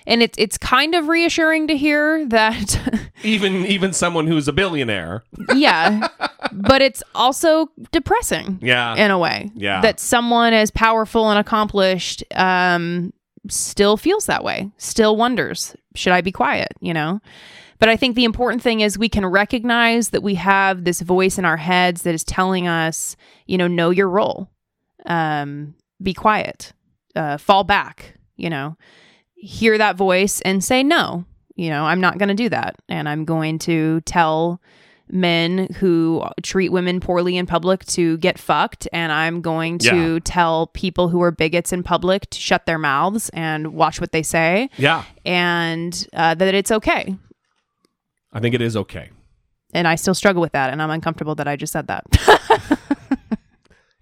And 0.09 0.23
it's 0.23 0.39
it's 0.39 0.57
kind 0.57 0.95
of 0.95 1.09
reassuring 1.09 1.67
to 1.67 1.77
hear 1.77 2.25
that, 2.29 2.79
Even 3.25 3.67
even 3.67 3.93
someone 3.93 4.27
who's 4.29 4.47
a 4.47 4.53
billionaire. 4.53 5.25
yeah, 5.55 6.07
but 6.53 6.81
it's 6.81 7.03
also 7.15 7.69
depressing 7.91 8.59
Yeah. 8.63 8.95
in 8.95 9.11
a 9.11 9.19
way. 9.19 9.51
Yeah. 9.57 9.81
that 9.81 9.99
someone 9.99 10.53
as 10.53 10.71
powerful 10.71 11.29
and 11.31 11.39
accomplished 11.41 12.23
um, 12.37 13.13
still 13.49 13.97
feels 13.97 14.27
that 14.27 14.45
way, 14.45 14.71
still 14.79 15.17
wonders, 15.17 15.75
should 15.97 16.13
I 16.13 16.21
be 16.21 16.31
quiet? 16.33 16.69
You 16.81 16.95
know. 16.95 17.21
But 17.81 17.89
I 17.91 17.97
think 17.97 18.15
the 18.15 18.25
important 18.25 18.63
thing 18.63 18.81
is 18.81 18.97
we 18.97 19.09
can 19.11 19.27
recognize 19.27 20.11
that 20.11 20.23
we 20.23 20.37
have 20.37 20.85
this 20.85 21.01
voice 21.03 21.37
in 21.37 21.45
our 21.45 21.59
heads 21.59 22.03
that 22.03 22.15
is 22.15 22.25
telling 22.25 22.67
us, 22.69 23.17
you 23.47 23.59
know, 23.59 23.67
know 23.69 23.91
your 23.91 24.09
role, 24.09 24.49
um, 25.05 25.75
be 26.03 26.15
quiet, 26.15 26.73
uh, 27.15 27.37
fall 27.37 27.65
back, 27.65 28.15
you 28.37 28.51
know, 28.51 28.77
hear 29.35 29.77
that 29.79 29.97
voice 29.97 30.41
and 30.43 30.63
say, 30.63 30.83
no, 30.83 31.25
you 31.55 31.71
know, 31.71 31.85
I'm 31.85 32.01
not 32.01 32.19
going 32.19 32.29
to 32.29 32.35
do 32.35 32.49
that. 32.51 32.77
And 32.89 33.09
I'm 33.09 33.25
going 33.25 33.59
to 33.61 34.01
tell 34.03 34.61
men 35.09 35.69
who 35.79 36.25
treat 36.43 36.71
women 36.71 36.99
poorly 36.99 37.37
in 37.37 37.47
public 37.47 37.85
to 37.87 38.17
get 38.19 38.39
fucked. 38.39 38.89
And 38.93 39.13
I'm 39.13 39.41
going 39.41 39.79
to 39.79 40.15
Yeah. 40.15 40.19
tell 40.25 40.67
people 40.69 41.09
who 41.09 41.23
are 41.23 41.31
bigots 41.31 41.73
in 41.73 41.83
public 41.85 42.29
to 42.31 42.41
shut 42.41 42.67
their 42.67 42.79
mouths 42.79 43.29
and 43.33 43.69
watch 43.75 44.01
what 44.01 44.11
they 44.13 44.23
say 44.25 44.69
yeah. 44.77 45.05
and 45.25 46.09
uh, 46.13 46.35
that 46.35 46.55
it's 46.55 46.73
okay. 46.73 47.17
I 48.33 48.41
think 48.41 48.55
it 48.55 48.61
is 48.61 48.77
okay. 48.77 49.11
And 49.73 49.87
I 49.87 49.95
still 49.95 50.15
struggle 50.15 50.41
with 50.41 50.53
that, 50.53 50.71
and 50.71 50.81
I'm 50.83 50.91
uncomfortable 50.91 51.35
that 51.37 51.47
I 51.49 51.57
just 51.57 51.73
said 51.73 51.87
that. 51.89 52.05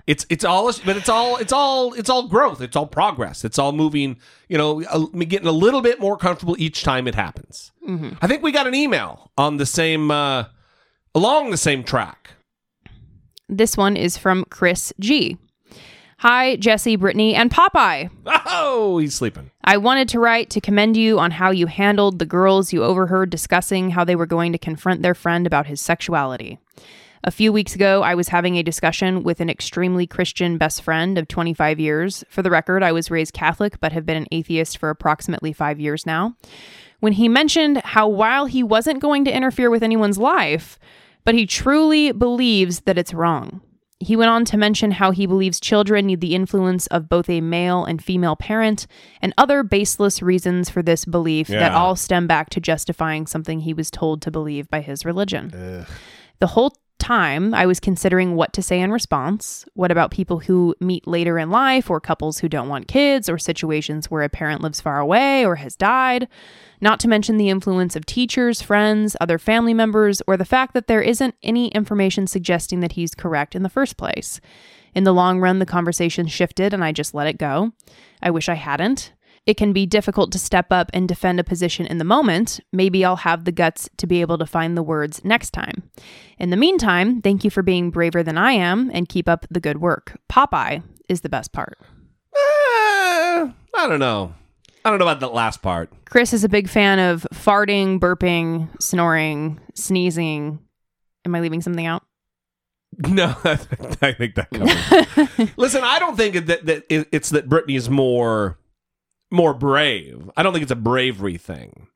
It's 0.06 0.26
it's 0.28 0.44
all 0.44 0.70
but 0.84 0.96
it's 0.96 1.08
all 1.08 1.36
it's 1.38 1.52
all 1.52 1.94
it's 1.94 2.10
all 2.10 2.28
growth. 2.28 2.60
It's 2.60 2.76
all 2.76 2.86
progress. 2.86 3.44
It's 3.44 3.58
all 3.58 3.72
moving. 3.72 4.18
You 4.48 4.58
know, 4.58 4.80
getting 5.14 5.48
a 5.48 5.52
little 5.52 5.80
bit 5.80 5.98
more 5.98 6.16
comfortable 6.18 6.56
each 6.58 6.82
time 6.82 7.08
it 7.08 7.14
happens. 7.14 7.72
I 8.20 8.26
think 8.26 8.42
we 8.42 8.52
got 8.52 8.66
an 8.66 8.74
email 8.74 9.30
on 9.38 9.56
the 9.58 9.66
same 9.66 10.10
uh, 10.10 10.44
along 11.14 11.50
the 11.50 11.56
same 11.56 11.84
track. 11.84 12.30
this 13.48 13.76
one 13.76 13.96
is 13.96 14.16
from 14.16 14.44
Chris 14.50 14.92
G. 15.00 15.36
Hi, 16.18 16.56
Jesse, 16.56 16.96
Brittany, 16.96 17.34
and 17.34 17.50
Popeye. 17.50 18.08
Oh, 18.46 18.96
he's 18.98 19.14
sleeping. 19.14 19.50
I 19.64 19.76
wanted 19.76 20.08
to 20.10 20.20
write 20.20 20.48
to 20.50 20.60
commend 20.60 20.96
you 20.96 21.18
on 21.18 21.32
how 21.32 21.50
you 21.50 21.66
handled 21.66 22.18
the 22.18 22.24
girls 22.24 22.72
you 22.72 22.82
overheard 22.82 23.28
discussing 23.30 23.90
how 23.90 24.04
they 24.04 24.16
were 24.16 24.24
going 24.26 24.52
to 24.52 24.58
confront 24.58 25.02
their 25.02 25.14
friend 25.14 25.46
about 25.46 25.66
his 25.66 25.80
sexuality. 25.82 26.58
A 27.26 27.30
few 27.30 27.54
weeks 27.54 27.74
ago, 27.74 28.02
I 28.02 28.14
was 28.14 28.28
having 28.28 28.58
a 28.58 28.62
discussion 28.62 29.22
with 29.22 29.40
an 29.40 29.48
extremely 29.48 30.06
Christian 30.06 30.58
best 30.58 30.82
friend 30.82 31.16
of 31.16 31.26
25 31.26 31.80
years. 31.80 32.22
For 32.28 32.42
the 32.42 32.50
record, 32.50 32.82
I 32.82 32.92
was 32.92 33.10
raised 33.10 33.32
Catholic 33.32 33.80
but 33.80 33.92
have 33.92 34.04
been 34.04 34.18
an 34.18 34.26
atheist 34.30 34.76
for 34.76 34.90
approximately 34.90 35.54
five 35.54 35.80
years 35.80 36.04
now. 36.04 36.36
When 37.00 37.14
he 37.14 37.30
mentioned 37.30 37.78
how 37.78 38.08
while 38.08 38.44
he 38.44 38.62
wasn't 38.62 39.00
going 39.00 39.24
to 39.24 39.34
interfere 39.34 39.70
with 39.70 39.82
anyone's 39.82 40.18
life, 40.18 40.78
but 41.24 41.34
he 41.34 41.46
truly 41.46 42.12
believes 42.12 42.80
that 42.80 42.98
it's 42.98 43.14
wrong. 43.14 43.62
He 44.00 44.16
went 44.16 44.30
on 44.30 44.44
to 44.46 44.58
mention 44.58 44.90
how 44.90 45.10
he 45.10 45.24
believes 45.24 45.58
children 45.58 46.04
need 46.04 46.20
the 46.20 46.34
influence 46.34 46.86
of 46.88 47.08
both 47.08 47.30
a 47.30 47.40
male 47.40 47.86
and 47.86 48.04
female 48.04 48.36
parent 48.36 48.86
and 49.22 49.32
other 49.38 49.62
baseless 49.62 50.20
reasons 50.20 50.68
for 50.68 50.82
this 50.82 51.06
belief 51.06 51.48
that 51.48 51.72
all 51.72 51.96
stem 51.96 52.26
back 52.26 52.50
to 52.50 52.60
justifying 52.60 53.26
something 53.26 53.60
he 53.60 53.72
was 53.72 53.90
told 53.90 54.20
to 54.22 54.30
believe 54.30 54.68
by 54.68 54.82
his 54.82 55.06
religion. 55.06 55.48
The 56.40 56.48
whole 56.48 56.76
time, 56.98 57.54
I 57.54 57.66
was 57.66 57.80
considering 57.80 58.34
what 58.34 58.52
to 58.54 58.62
say 58.62 58.80
in 58.80 58.90
response. 58.90 59.64
What 59.74 59.90
about 59.90 60.10
people 60.10 60.40
who 60.40 60.74
meet 60.80 61.06
later 61.06 61.38
in 61.38 61.50
life, 61.50 61.90
or 61.90 62.00
couples 62.00 62.38
who 62.38 62.48
don't 62.48 62.68
want 62.68 62.88
kids, 62.88 63.28
or 63.28 63.38
situations 63.38 64.10
where 64.10 64.22
a 64.22 64.28
parent 64.28 64.62
lives 64.62 64.80
far 64.80 64.98
away 64.98 65.44
or 65.44 65.56
has 65.56 65.76
died? 65.76 66.28
Not 66.80 67.00
to 67.00 67.08
mention 67.08 67.36
the 67.36 67.50
influence 67.50 67.96
of 67.96 68.06
teachers, 68.06 68.62
friends, 68.62 69.16
other 69.20 69.38
family 69.38 69.74
members, 69.74 70.22
or 70.26 70.36
the 70.36 70.44
fact 70.44 70.74
that 70.74 70.86
there 70.86 71.02
isn't 71.02 71.34
any 71.42 71.68
information 71.68 72.26
suggesting 72.26 72.80
that 72.80 72.92
he's 72.92 73.14
correct 73.14 73.54
in 73.54 73.62
the 73.62 73.68
first 73.68 73.96
place. 73.96 74.40
In 74.94 75.04
the 75.04 75.14
long 75.14 75.40
run, 75.40 75.58
the 75.58 75.66
conversation 75.66 76.26
shifted 76.26 76.72
and 76.72 76.84
I 76.84 76.92
just 76.92 77.14
let 77.14 77.26
it 77.26 77.38
go. 77.38 77.72
I 78.22 78.30
wish 78.30 78.48
I 78.48 78.54
hadn't. 78.54 79.12
It 79.46 79.58
can 79.58 79.72
be 79.74 79.84
difficult 79.84 80.32
to 80.32 80.38
step 80.38 80.66
up 80.72 80.90
and 80.94 81.06
defend 81.06 81.38
a 81.38 81.44
position 81.44 81.84
in 81.86 81.98
the 81.98 82.04
moment. 82.04 82.60
Maybe 82.72 83.04
I'll 83.04 83.16
have 83.16 83.44
the 83.44 83.52
guts 83.52 83.90
to 83.98 84.06
be 84.06 84.22
able 84.22 84.38
to 84.38 84.46
find 84.46 84.74
the 84.76 84.82
words 84.82 85.22
next 85.22 85.50
time. 85.50 85.82
In 86.38 86.48
the 86.50 86.56
meantime, 86.56 87.20
thank 87.20 87.44
you 87.44 87.50
for 87.50 87.62
being 87.62 87.90
braver 87.90 88.22
than 88.22 88.38
I 88.38 88.52
am 88.52 88.90
and 88.94 89.08
keep 89.08 89.28
up 89.28 89.44
the 89.50 89.60
good 89.60 89.82
work. 89.82 90.18
Popeye 90.32 90.82
is 91.10 91.20
the 91.20 91.28
best 91.28 91.52
part. 91.52 91.76
Eh, 92.34 92.38
I 93.76 93.86
don't 93.86 93.98
know. 93.98 94.32
I 94.84 94.90
don't 94.90 94.98
know 94.98 95.06
about 95.06 95.20
that 95.20 95.34
last 95.34 95.60
part. 95.62 95.90
Chris 96.06 96.32
is 96.32 96.44
a 96.44 96.48
big 96.48 96.68
fan 96.68 96.98
of 96.98 97.26
farting, 97.34 97.98
burping, 97.98 98.68
snoring, 98.82 99.60
sneezing. 99.74 100.58
Am 101.26 101.34
I 101.34 101.40
leaving 101.40 101.60
something 101.62 101.86
out? 101.86 102.02
No, 103.08 103.34
I 103.44 103.56
think 103.56 104.36
that 104.36 104.50
covers. 104.52 105.50
Listen, 105.56 105.82
I 105.82 105.98
don't 105.98 106.16
think 106.16 106.46
that 106.46 106.64
that 106.66 106.84
it- 106.88 107.08
it's 107.10 107.30
that 107.30 107.48
Brittany 107.48 107.74
is 107.74 107.90
more 107.90 108.56
more 109.34 109.54
brave. 109.54 110.30
I 110.36 110.42
don't 110.42 110.52
think 110.52 110.62
it's 110.62 110.72
a 110.72 110.76
bravery 110.76 111.36
thing. 111.36 111.88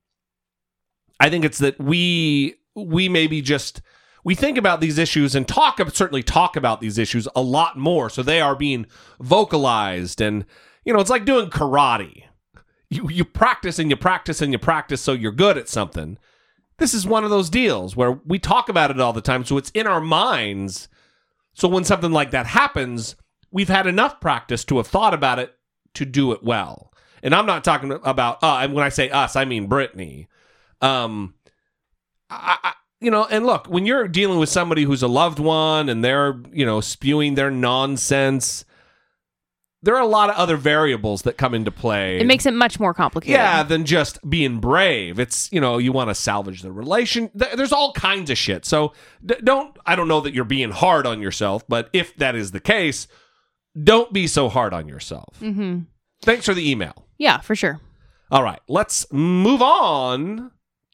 I 1.21 1.31
think 1.31 1.45
it's 1.45 1.59
that 1.59 1.79
we 1.79 2.57
we 2.75 3.09
maybe 3.09 3.41
just 3.41 3.81
we 4.25 4.35
think 4.35 4.59
about 4.59 4.81
these 4.81 4.99
issues 4.99 5.35
and 5.35 5.49
talk 5.49 5.79
certainly 5.93 6.23
talk 6.23 6.57
about 6.57 6.81
these 6.81 6.99
issues 6.99 7.27
a 7.35 7.43
lot 7.43 7.79
more. 7.79 8.11
So 8.11 8.23
they 8.23 8.41
are 8.41 8.55
being 8.55 8.87
vocalized, 9.21 10.21
and 10.21 10.45
you 10.85 10.93
know, 10.93 11.01
it's 11.01 11.11
like 11.11 11.25
doing 11.25 11.51
karate. 11.51 12.25
You 12.91 13.09
you 13.09 13.25
practice 13.25 13.79
and 13.79 13.91
you 13.91 13.97
practice 13.97 14.43
and 14.43 14.53
you 14.53 14.59
practice, 14.59 15.01
so 15.01 15.13
you're 15.13 15.33
good 15.33 15.57
at 15.57 15.69
something 15.69 16.19
this 16.79 16.95
is 16.95 17.07
one 17.07 17.25
of 17.25 17.31
those 17.31 17.51
deals 17.51 17.97
where 17.97 18.13
we 18.25 18.39
talk 18.39 18.69
about 18.69 18.91
it 18.91 19.01
all 19.01 19.13
the 19.13 19.21
time 19.21 19.45
so 19.45 19.59
it's 19.59 19.71
in 19.71 19.87
our 19.87 20.01
minds 20.01 20.89
so 21.53 21.69
when 21.69 21.85
something 21.85 22.13
like 22.13 22.31
that 22.31 22.47
happens 22.47 23.17
we've 23.51 23.69
had 23.69 23.87
enough 23.87 24.21
practice 24.21 24.65
to 24.65 24.79
have 24.79 24.87
thought 24.87 25.15
about 25.15 25.39
it 25.39 25.55
to 25.95 26.05
do 26.05 26.33
it 26.33 26.43
well 26.43 26.88
and 27.23 27.35
i'm 27.35 27.47
not 27.47 27.65
talking 27.65 27.93
about 28.05 28.43
uh 28.43 28.59
and 28.63 28.75
when 28.75 28.85
i 28.85 28.89
say 28.89 29.11
us 29.11 29.37
i 29.37 29.45
mean 29.45 29.67
brittany 29.67 30.29
um 30.81 31.35
I, 32.31 32.59
I 32.63 32.73
you 33.01 33.11
know 33.11 33.25
and 33.25 33.47
look 33.47 33.67
when 33.69 33.87
you're 33.87 34.09
dealing 34.09 34.39
with 34.39 34.49
somebody 34.49 34.83
who's 34.85 35.03
a 35.03 35.09
loved 35.09 35.39
one 35.39 35.89
and 35.89 36.05
they're 36.05 36.41
you 36.53 36.67
know 36.67 36.81
spewing 36.81 37.35
their 37.35 37.51
nonsense 37.51 38.65
there 39.81 39.95
are 39.95 40.03
a 40.03 40.07
lot 40.07 40.29
of 40.29 40.35
other 40.35 40.57
variables 40.57 41.23
that 41.23 41.39
come 41.39 41.55
into 41.55 41.71
play 41.71 42.19
It 42.19 42.27
makes 42.27 42.47
it 42.47 42.53
much 42.53 42.81
more 42.81 42.93
complicated. 42.93 43.35
yeah, 43.35 43.63
than 43.63 43.85
just 43.85 44.19
being 44.29 44.59
brave. 44.59 45.21
It's 45.21 45.49
you 45.53 45.61
know 45.61 45.79
you 45.79 45.93
want 45.93 46.11
to 46.11 46.17
salvage 46.17 46.63
the 46.63 46.73
relation. 46.73 47.31
There's 47.33 47.71
all 47.73 47.93
kinds 47.93 48.29
of 48.29 48.37
shit. 48.37 48.65
So 48.65 48.93
don't. 49.25 49.77
I 49.87 49.95
don't 49.95 50.09
know 50.09 50.21
that 50.23 50.35
you're 50.35 50.45
being 50.45 50.73
hard 50.73 51.07
on 51.07 51.23
yourself, 51.23 51.63
but 51.69 51.91
if 51.93 52.17
that 52.17 52.35
is 52.35 52.51
the 52.51 52.59
case, 52.59 53.07
don't 53.81 54.13
be 54.13 54.27
so 54.27 54.49
hard 54.49 54.75
on 54.75 54.89
yourself. 54.89 55.39
Mm-hmm. 55.41 55.83
Thanks 56.23 56.45
for 56.47 56.55
the 56.55 56.69
email. 56.69 57.07
Yeah, 57.19 57.41
for 57.41 57.57
sure. 57.57 57.81
All 58.31 58.45
right, 58.45 58.61
let's 58.69 59.13
move 59.13 59.61
on 59.61 60.53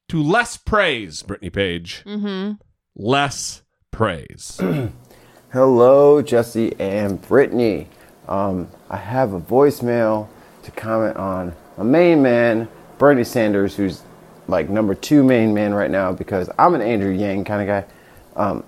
to 0.09 0.23
less 0.23 0.57
praise, 0.57 1.23
Brittany 1.23 1.51
Page. 1.51 2.03
Mm-hmm. 2.07 2.53
Less 2.97 3.63
praise. 3.91 4.59
Hello, 5.53 6.23
Jesse 6.23 6.75
and 6.81 7.21
Brittany. 7.23 7.89
Um, 8.27 8.69
I 8.89 8.97
have 8.97 9.35
a 9.35 9.41
voicemail 9.41 10.29
to 10.63 10.71
comment 10.71 11.17
on 11.17 11.55
a 11.77 11.85
main 11.85 12.23
man, 12.23 12.69
Bernie 12.97 13.25
Sanders, 13.25 13.77
who's 13.77 14.03
like 14.49 14.71
number 14.71 14.95
two 14.95 15.23
main 15.23 15.53
man 15.53 15.75
right 15.75 15.91
now 15.91 16.13
because 16.13 16.49
I'm 16.59 16.75
an 16.75 16.81
Andrew 16.81 17.13
Yang 17.13 17.45
kind 17.45 17.63
of 17.63 17.67
guy. 17.69 17.95
Um, 18.37 18.65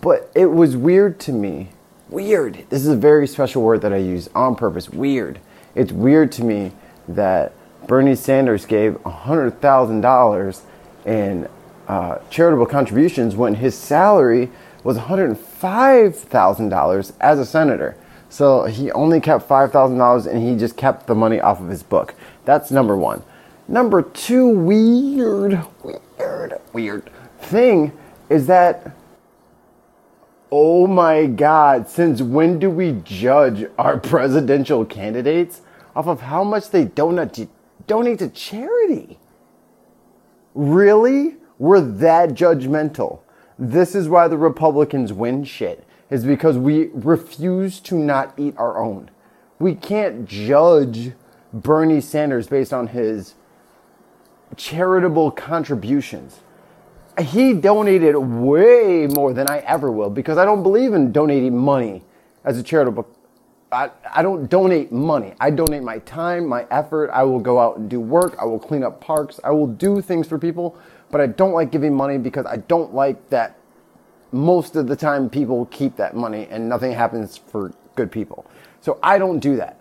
but 0.00 0.30
it 0.34 0.46
was 0.46 0.76
weird 0.76 1.18
to 1.20 1.32
me. 1.32 1.70
Weird. 2.08 2.64
This 2.70 2.82
is 2.82 2.88
a 2.88 2.96
very 2.96 3.26
special 3.26 3.62
word 3.62 3.82
that 3.82 3.92
I 3.92 3.96
use 3.96 4.28
on 4.34 4.54
purpose. 4.54 4.88
Weird. 4.88 5.40
It's 5.78 5.92
weird 5.92 6.32
to 6.32 6.42
me 6.42 6.72
that 7.06 7.52
Bernie 7.86 8.16
Sanders 8.16 8.66
gave 8.66 8.94
$100,000 8.94 10.60
in 11.06 11.48
uh, 11.86 12.18
charitable 12.30 12.66
contributions 12.66 13.36
when 13.36 13.54
his 13.54 13.78
salary 13.78 14.50
was 14.82 14.98
$105,000 14.98 17.12
as 17.20 17.38
a 17.38 17.46
senator. 17.46 17.96
So 18.28 18.64
he 18.64 18.90
only 18.90 19.20
kept 19.20 19.48
$5,000 19.48 20.26
and 20.26 20.42
he 20.42 20.56
just 20.56 20.76
kept 20.76 21.06
the 21.06 21.14
money 21.14 21.40
off 21.40 21.60
of 21.60 21.68
his 21.68 21.84
book. 21.84 22.16
That's 22.44 22.72
number 22.72 22.96
one. 22.96 23.22
Number 23.68 24.02
two, 24.02 24.48
weird, 24.48 25.64
weird, 25.84 26.54
weird 26.72 27.08
thing 27.38 27.92
is 28.28 28.48
that 28.48 28.96
Oh 30.50 30.86
my 30.86 31.26
God, 31.26 31.90
since 31.90 32.22
when 32.22 32.58
do 32.58 32.70
we 32.70 33.02
judge 33.04 33.66
our 33.78 33.98
presidential 33.98 34.86
candidates 34.86 35.60
off 35.94 36.06
of 36.06 36.20
how 36.22 36.44
much 36.44 36.70
they 36.70 36.84
donate, 36.84 37.48
donate 37.86 38.18
to 38.20 38.28
charity? 38.28 39.18
Really? 40.54 41.36
We're 41.58 41.80
that 41.80 42.30
judgmental. 42.30 43.20
This 43.58 43.94
is 43.94 44.08
why 44.08 44.28
the 44.28 44.38
Republicans 44.38 45.12
win 45.12 45.44
shit, 45.44 45.84
is 46.10 46.24
because 46.24 46.56
we 46.56 46.90
refuse 46.92 47.80
to 47.80 47.96
not 47.96 48.34
eat 48.36 48.54
our 48.56 48.82
own. 48.82 49.10
We 49.58 49.74
can't 49.74 50.26
judge 50.26 51.12
Bernie 51.52 52.00
Sanders 52.00 52.46
based 52.46 52.72
on 52.72 52.88
his 52.88 53.34
charitable 54.56 55.32
contributions 55.32 56.40
he 57.20 57.52
donated 57.52 58.16
way 58.16 59.06
more 59.06 59.32
than 59.32 59.48
I 59.50 59.58
ever 59.58 59.90
will 59.90 60.10
because 60.10 60.38
I 60.38 60.44
don't 60.44 60.62
believe 60.62 60.94
in 60.94 61.12
donating 61.12 61.56
money 61.56 62.02
as 62.44 62.58
a 62.58 62.62
charitable. 62.62 63.08
I, 63.70 63.90
I 64.14 64.22
don't 64.22 64.48
donate 64.48 64.92
money. 64.92 65.34
I 65.40 65.50
donate 65.50 65.82
my 65.82 65.98
time, 66.00 66.46
my 66.46 66.66
effort. 66.70 67.10
I 67.10 67.22
will 67.24 67.40
go 67.40 67.58
out 67.58 67.76
and 67.76 67.88
do 67.88 68.00
work. 68.00 68.36
I 68.40 68.44
will 68.44 68.58
clean 68.58 68.82
up 68.82 69.00
parks. 69.00 69.38
I 69.44 69.50
will 69.50 69.66
do 69.66 70.00
things 70.00 70.26
for 70.26 70.38
people, 70.38 70.78
but 71.10 71.20
I 71.20 71.26
don't 71.26 71.52
like 71.52 71.70
giving 71.70 71.94
money 71.94 72.16
because 72.16 72.46
I 72.46 72.56
don't 72.56 72.94
like 72.94 73.28
that 73.30 73.58
most 74.32 74.76
of 74.76 74.86
the 74.86 74.96
time 74.96 75.28
people 75.28 75.66
keep 75.66 75.96
that 75.96 76.14
money 76.14 76.46
and 76.50 76.68
nothing 76.68 76.92
happens 76.92 77.36
for 77.36 77.72
good 77.94 78.10
people. 78.10 78.46
So 78.80 78.98
I 79.02 79.18
don't 79.18 79.38
do 79.38 79.56
that. 79.56 79.80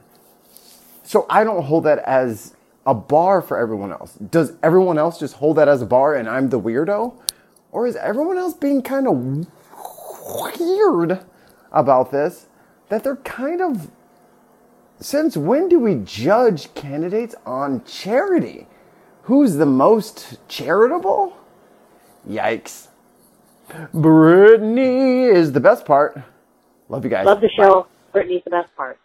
So 1.03 1.25
I 1.29 1.43
don't 1.43 1.63
hold 1.63 1.85
that 1.85 1.99
as 1.99 2.55
a 2.85 2.93
bar 2.93 3.41
for 3.41 3.57
everyone 3.57 3.91
else. 3.91 4.13
Does 4.15 4.53
everyone 4.63 4.97
else 4.97 5.19
just 5.19 5.35
hold 5.35 5.57
that 5.57 5.67
as 5.67 5.81
a 5.81 5.85
bar 5.85 6.15
and 6.15 6.29
I'm 6.29 6.49
the 6.49 6.59
weirdo? 6.59 7.17
Or 7.71 7.87
is 7.87 7.95
everyone 7.95 8.37
else 8.37 8.53
being 8.53 8.81
kind 8.81 9.07
of 9.07 9.47
weird 10.59 11.23
about 11.71 12.11
this? 12.11 12.47
That 12.89 13.03
they're 13.03 13.17
kind 13.17 13.61
of. 13.61 13.91
Since 14.99 15.37
when 15.37 15.69
do 15.69 15.79
we 15.79 15.95
judge 15.95 16.73
candidates 16.73 17.35
on 17.45 17.83
charity? 17.83 18.67
Who's 19.23 19.55
the 19.55 19.65
most 19.65 20.37
charitable? 20.47 21.37
Yikes. 22.27 22.87
Brittany 23.93 25.23
is 25.23 25.51
the 25.51 25.59
best 25.59 25.85
part. 25.85 26.21
Love 26.89 27.03
you 27.03 27.09
guys. 27.09 27.25
Love 27.25 27.41
the 27.41 27.49
show. 27.49 27.87
Brittany's 28.13 28.43
the 28.45 28.49
best 28.49 28.75
part. 28.75 28.97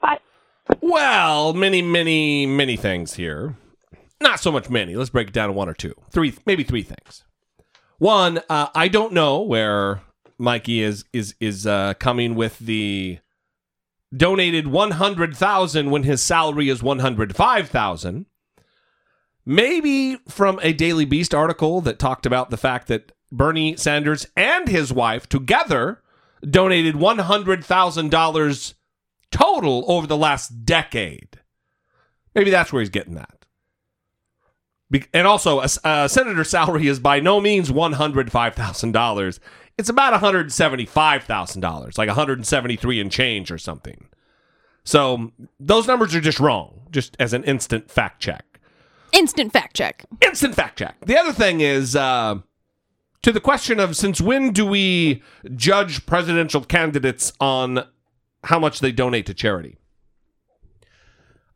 Bye. 0.00 0.18
Well, 0.80 1.54
many, 1.54 1.82
many, 1.82 2.46
many 2.46 2.76
things 2.76 3.14
here. 3.14 3.56
Not 4.20 4.38
so 4.40 4.52
much 4.52 4.68
many. 4.68 4.94
Let's 4.94 5.10
break 5.10 5.28
it 5.28 5.34
down 5.34 5.48
to 5.48 5.52
one 5.54 5.68
or 5.68 5.74
two, 5.74 5.94
three, 6.10 6.34
maybe 6.44 6.62
three 6.62 6.82
things. 6.82 7.24
One, 7.98 8.40
uh, 8.50 8.68
I 8.74 8.88
don't 8.88 9.12
know 9.12 9.40
where 9.40 10.02
Mikey 10.38 10.82
is 10.82 11.04
is 11.12 11.34
is 11.40 11.66
uh, 11.66 11.94
coming 11.94 12.34
with 12.34 12.58
the 12.58 13.18
donated 14.14 14.66
100,000 14.66 15.90
when 15.90 16.02
his 16.02 16.22
salary 16.22 16.68
is 16.68 16.82
105,000. 16.82 18.26
Maybe 19.46 20.16
from 20.28 20.60
a 20.62 20.72
Daily 20.72 21.04
Beast 21.04 21.34
article 21.34 21.80
that 21.80 21.98
talked 21.98 22.26
about 22.26 22.50
the 22.50 22.56
fact 22.56 22.88
that 22.88 23.12
Bernie 23.32 23.76
Sanders 23.76 24.26
and 24.36 24.68
his 24.68 24.92
wife 24.92 25.28
together 25.28 26.02
donated 26.48 26.94
$100,000 26.94 28.74
total 29.30 29.84
over 29.90 30.06
the 30.06 30.16
last 30.16 30.64
decade. 30.64 31.40
Maybe 32.34 32.50
that's 32.50 32.72
where 32.72 32.80
he's 32.80 32.90
getting 32.90 33.14
that. 33.14 33.46
Be- 34.90 35.04
and 35.14 35.26
also, 35.26 35.60
a, 35.60 35.68
a 35.84 36.08
senator's 36.08 36.50
salary 36.50 36.88
is 36.88 36.98
by 36.98 37.20
no 37.20 37.40
means 37.40 37.70
$105,000 37.70 39.38
it's 39.80 39.88
about 39.88 40.12
one 40.12 40.20
hundred 40.20 40.52
seventy-five 40.52 41.24
thousand 41.24 41.62
dollars, 41.62 41.96
like 41.96 42.08
one 42.08 42.14
hundred 42.14 42.44
seventy-three 42.44 43.00
and 43.00 43.10
change 43.10 43.50
or 43.50 43.56
something. 43.56 44.08
So 44.84 45.32
those 45.58 45.86
numbers 45.86 46.14
are 46.14 46.20
just 46.20 46.38
wrong. 46.38 46.82
Just 46.90 47.16
as 47.18 47.32
an 47.32 47.44
instant 47.44 47.90
fact 47.90 48.20
check. 48.20 48.44
Instant 49.12 49.54
fact 49.54 49.74
check. 49.74 50.04
Instant 50.20 50.54
fact 50.54 50.78
check. 50.78 50.96
The 51.06 51.16
other 51.16 51.32
thing 51.32 51.62
is 51.62 51.96
uh, 51.96 52.40
to 53.22 53.32
the 53.32 53.40
question 53.40 53.80
of 53.80 53.96
since 53.96 54.20
when 54.20 54.52
do 54.52 54.66
we 54.66 55.22
judge 55.56 56.04
presidential 56.04 56.62
candidates 56.62 57.32
on 57.40 57.86
how 58.44 58.58
much 58.58 58.80
they 58.80 58.92
donate 58.92 59.24
to 59.26 59.34
charity? 59.34 59.78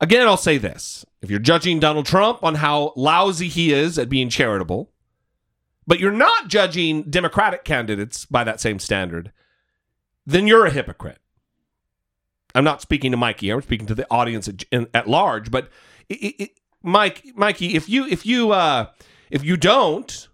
Again, 0.00 0.26
I'll 0.26 0.38
say 0.38 0.56
this. 0.56 1.04
If 1.20 1.30
you're 1.30 1.40
judging 1.40 1.78
Donald 1.78 2.06
Trump 2.06 2.42
on 2.42 2.54
how 2.54 2.94
lousy 2.96 3.48
he 3.48 3.72
is 3.72 3.98
at 3.98 4.08
being 4.08 4.30
charitable, 4.30 4.90
but 5.86 6.00
you're 6.00 6.12
not 6.12 6.48
judging 6.48 7.02
Democratic 7.04 7.64
candidates 7.64 8.24
by 8.24 8.44
that 8.44 8.60
same 8.60 8.78
standard, 8.78 9.32
then 10.26 10.46
you're 10.46 10.66
a 10.66 10.70
hypocrite. 10.70 11.18
I'm 12.54 12.64
not 12.64 12.80
speaking 12.80 13.10
to 13.10 13.16
Mikey. 13.16 13.50
I'm 13.50 13.62
speaking 13.62 13.86
to 13.88 13.94
the 13.94 14.06
audience 14.10 14.48
at, 14.48 14.64
at 14.94 15.08
large. 15.08 15.50
But 15.50 15.68
it, 16.08 16.34
it, 16.38 16.50
Mike, 16.82 17.24
Mikey, 17.34 17.74
if 17.74 17.88
you 17.88 18.06
if 18.06 18.24
you 18.24 18.52
uh, 18.52 18.86
if 19.30 19.44
you 19.44 19.56
don't 19.56 20.28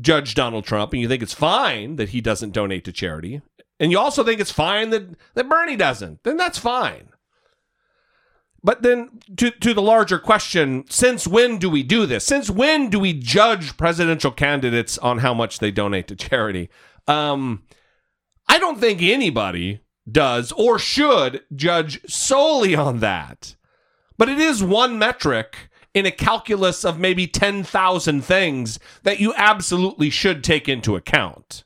judge 0.00 0.34
Donald 0.34 0.64
Trump 0.64 0.92
and 0.92 1.00
you 1.00 1.08
think 1.08 1.22
it's 1.22 1.34
fine 1.34 1.96
that 1.96 2.10
he 2.10 2.20
doesn't 2.20 2.52
donate 2.52 2.84
to 2.84 2.92
charity, 2.92 3.40
and 3.78 3.92
you 3.92 3.98
also 3.98 4.24
think 4.24 4.40
it's 4.40 4.52
fine 4.52 4.90
that 4.90 5.16
that 5.34 5.48
Bernie 5.48 5.76
doesn't, 5.76 6.22
then 6.24 6.36
that's 6.36 6.58
fine. 6.58 7.10
But 8.62 8.82
then 8.82 9.20
to 9.36 9.50
to 9.50 9.74
the 9.74 9.82
larger 9.82 10.18
question, 10.18 10.84
since 10.88 11.26
when 11.26 11.58
do 11.58 11.70
we 11.70 11.82
do 11.82 12.06
this? 12.06 12.24
Since 12.24 12.50
when 12.50 12.90
do 12.90 12.98
we 12.98 13.12
judge 13.12 13.76
presidential 13.76 14.30
candidates 14.30 14.98
on 14.98 15.18
how 15.18 15.32
much 15.32 15.58
they 15.58 15.70
donate 15.70 16.08
to 16.08 16.16
charity? 16.16 16.68
Um, 17.06 17.62
I 18.48 18.58
don't 18.58 18.78
think 18.78 19.00
anybody 19.02 19.80
does 20.10 20.52
or 20.52 20.78
should 20.78 21.42
judge 21.54 22.00
solely 22.10 22.74
on 22.74 23.00
that. 23.00 23.56
But 24.18 24.28
it 24.28 24.38
is 24.38 24.62
one 24.62 24.98
metric 24.98 25.70
in 25.94 26.06
a 26.06 26.10
calculus 26.10 26.84
of 26.84 26.98
maybe 26.98 27.26
10,000 27.26 28.22
things 28.22 28.78
that 29.02 29.18
you 29.18 29.32
absolutely 29.36 30.10
should 30.10 30.44
take 30.44 30.68
into 30.68 30.94
account. 30.94 31.64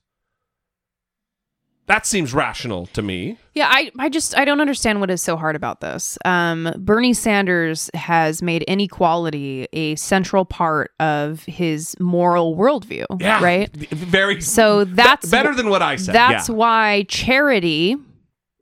That 1.87 2.07
seems 2.07 2.33
rational 2.33 2.87
to 2.89 3.03
me. 3.03 3.37
Yeah, 3.53 3.69
I, 3.71 3.91
I 3.99 4.09
just 4.09 4.37
I 4.39 4.45
don't 4.47 4.61
understand 4.61 5.01
what 5.01 5.11
is 5.11 5.21
so 5.21 5.37
hard 5.37 5.55
about 5.55 5.81
this. 5.81 6.17
Um, 6.25 6.73
Bernie 6.79 7.13
Sanders 7.13 7.91
has 7.93 8.41
made 8.41 8.63
inequality 8.63 9.69
a 9.75 9.95
central 9.97 10.47
part 10.47 10.93
of 10.99 11.45
his 11.45 11.95
moral 12.01 12.57
worldview. 12.57 13.05
Yeah. 13.21 13.43
Right. 13.45 13.71
Very 13.77 14.41
So 14.41 14.85
that's 14.85 15.27
be- 15.27 15.31
better 15.31 15.55
than 15.55 15.69
what 15.69 15.83
I 15.83 15.97
said. 15.97 16.15
That's 16.15 16.49
yeah. 16.49 16.55
why 16.55 17.05
charity 17.09 17.97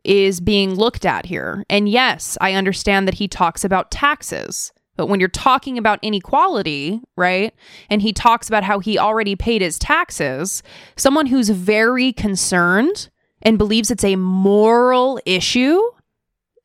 is 0.04 0.40
being 0.40 0.74
looked 0.74 1.06
at 1.06 1.26
here. 1.26 1.64
And 1.70 1.88
yes, 1.88 2.36
I 2.40 2.54
understand 2.54 3.06
that 3.06 3.14
he 3.14 3.28
talks 3.28 3.64
about 3.64 3.92
taxes. 3.92 4.72
But 4.96 5.06
when 5.06 5.20
you're 5.20 5.28
talking 5.28 5.78
about 5.78 6.00
inequality, 6.02 7.00
right? 7.16 7.54
And 7.88 8.02
he 8.02 8.12
talks 8.12 8.48
about 8.48 8.62
how 8.62 8.78
he 8.78 8.98
already 8.98 9.34
paid 9.36 9.62
his 9.62 9.78
taxes, 9.78 10.62
someone 10.96 11.26
who's 11.26 11.48
very 11.48 12.12
concerned 12.12 13.08
and 13.42 13.58
believes 13.58 13.90
it's 13.90 14.04
a 14.04 14.16
moral 14.16 15.20
issue 15.26 15.80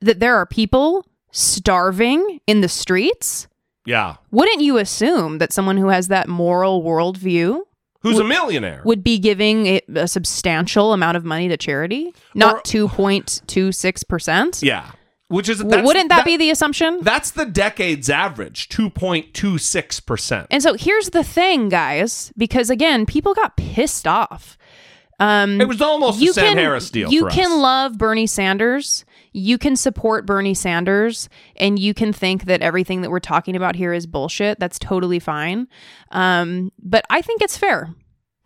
that 0.01 0.19
there 0.19 0.35
are 0.35 0.45
people 0.45 1.05
starving 1.31 2.39
in 2.47 2.61
the 2.61 2.69
streets, 2.69 3.47
yeah. 3.85 4.15
wouldn't 4.31 4.61
you 4.61 4.77
assume 4.77 5.39
that 5.39 5.51
someone 5.53 5.77
who 5.77 5.87
has 5.89 6.07
that 6.07 6.27
moral 6.27 6.83
worldview 6.83 7.61
Who's 8.01 8.19
a 8.19 8.23
millionaire? 8.23 8.81
would 8.85 9.03
be 9.03 9.19
giving 9.19 9.67
a, 9.67 9.81
a 9.95 10.07
substantial 10.07 10.93
amount 10.93 11.17
of 11.17 11.25
money 11.25 11.47
to 11.49 11.57
charity, 11.57 12.13
not 12.33 12.63
two 12.63 12.87
point 12.87 13.41
two 13.47 13.71
six 13.71 14.03
percent. 14.03 14.61
yeah. 14.63 14.91
Which 15.29 15.49
is 15.49 15.61
Wouldn't 15.61 16.07
that, 16.07 16.23
be 16.23 16.37
the 16.37 16.51
assumption? 16.51 16.99
That's 17.01 17.31
the 17.31 17.45
decade's 17.45 18.09
average, 18.09 18.69
2.26%. 18.69 20.47
and 20.49 20.63
so 20.63 20.75
here's 20.75 21.09
the 21.09 21.23
thing, 21.23 21.67
guys, 21.67 22.31
because 22.37 22.69
again, 22.69 23.05
people 23.05 23.33
got 23.33 23.57
pissed 23.57 24.07
off. 24.07 24.57
Um, 25.19 25.59
it 25.59 25.67
was 25.67 25.81
almost 25.81 26.21
a 26.21 26.27
Sam 26.27 26.57
Harris 26.57 26.91
deal 26.91 27.11
You 27.11 27.25
can 27.27 27.51
us. 27.51 27.57
love 27.57 27.97
Bernie 27.97 28.27
Sanders. 28.27 29.03
You 29.33 29.57
can 29.57 29.75
support 29.75 30.27
Bernie 30.27 30.53
Sanders, 30.53 31.27
and 31.55 31.79
you 31.79 31.93
can 31.93 32.13
think 32.13 32.45
that 32.45 32.61
everything 32.61 33.01
that 33.01 33.09
we're 33.09 33.19
talking 33.19 33.55
about 33.55 33.75
here 33.75 33.93
is 33.93 34.05
bullshit. 34.05 34.59
That's 34.59 34.77
totally 34.77 35.19
fine. 35.19 35.67
Um, 36.11 36.71
but 36.79 37.03
I 37.09 37.21
think 37.21 37.41
it's 37.41 37.57
fair. 37.57 37.93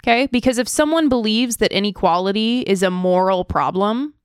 Okay, 0.03 0.27
because 0.31 0.57
if 0.57 0.67
someone 0.67 1.09
believes 1.09 1.57
that 1.57 1.71
inequality 1.71 2.61
is 2.61 2.81
a 2.81 2.89
moral 2.89 3.45
problem, 3.45 4.15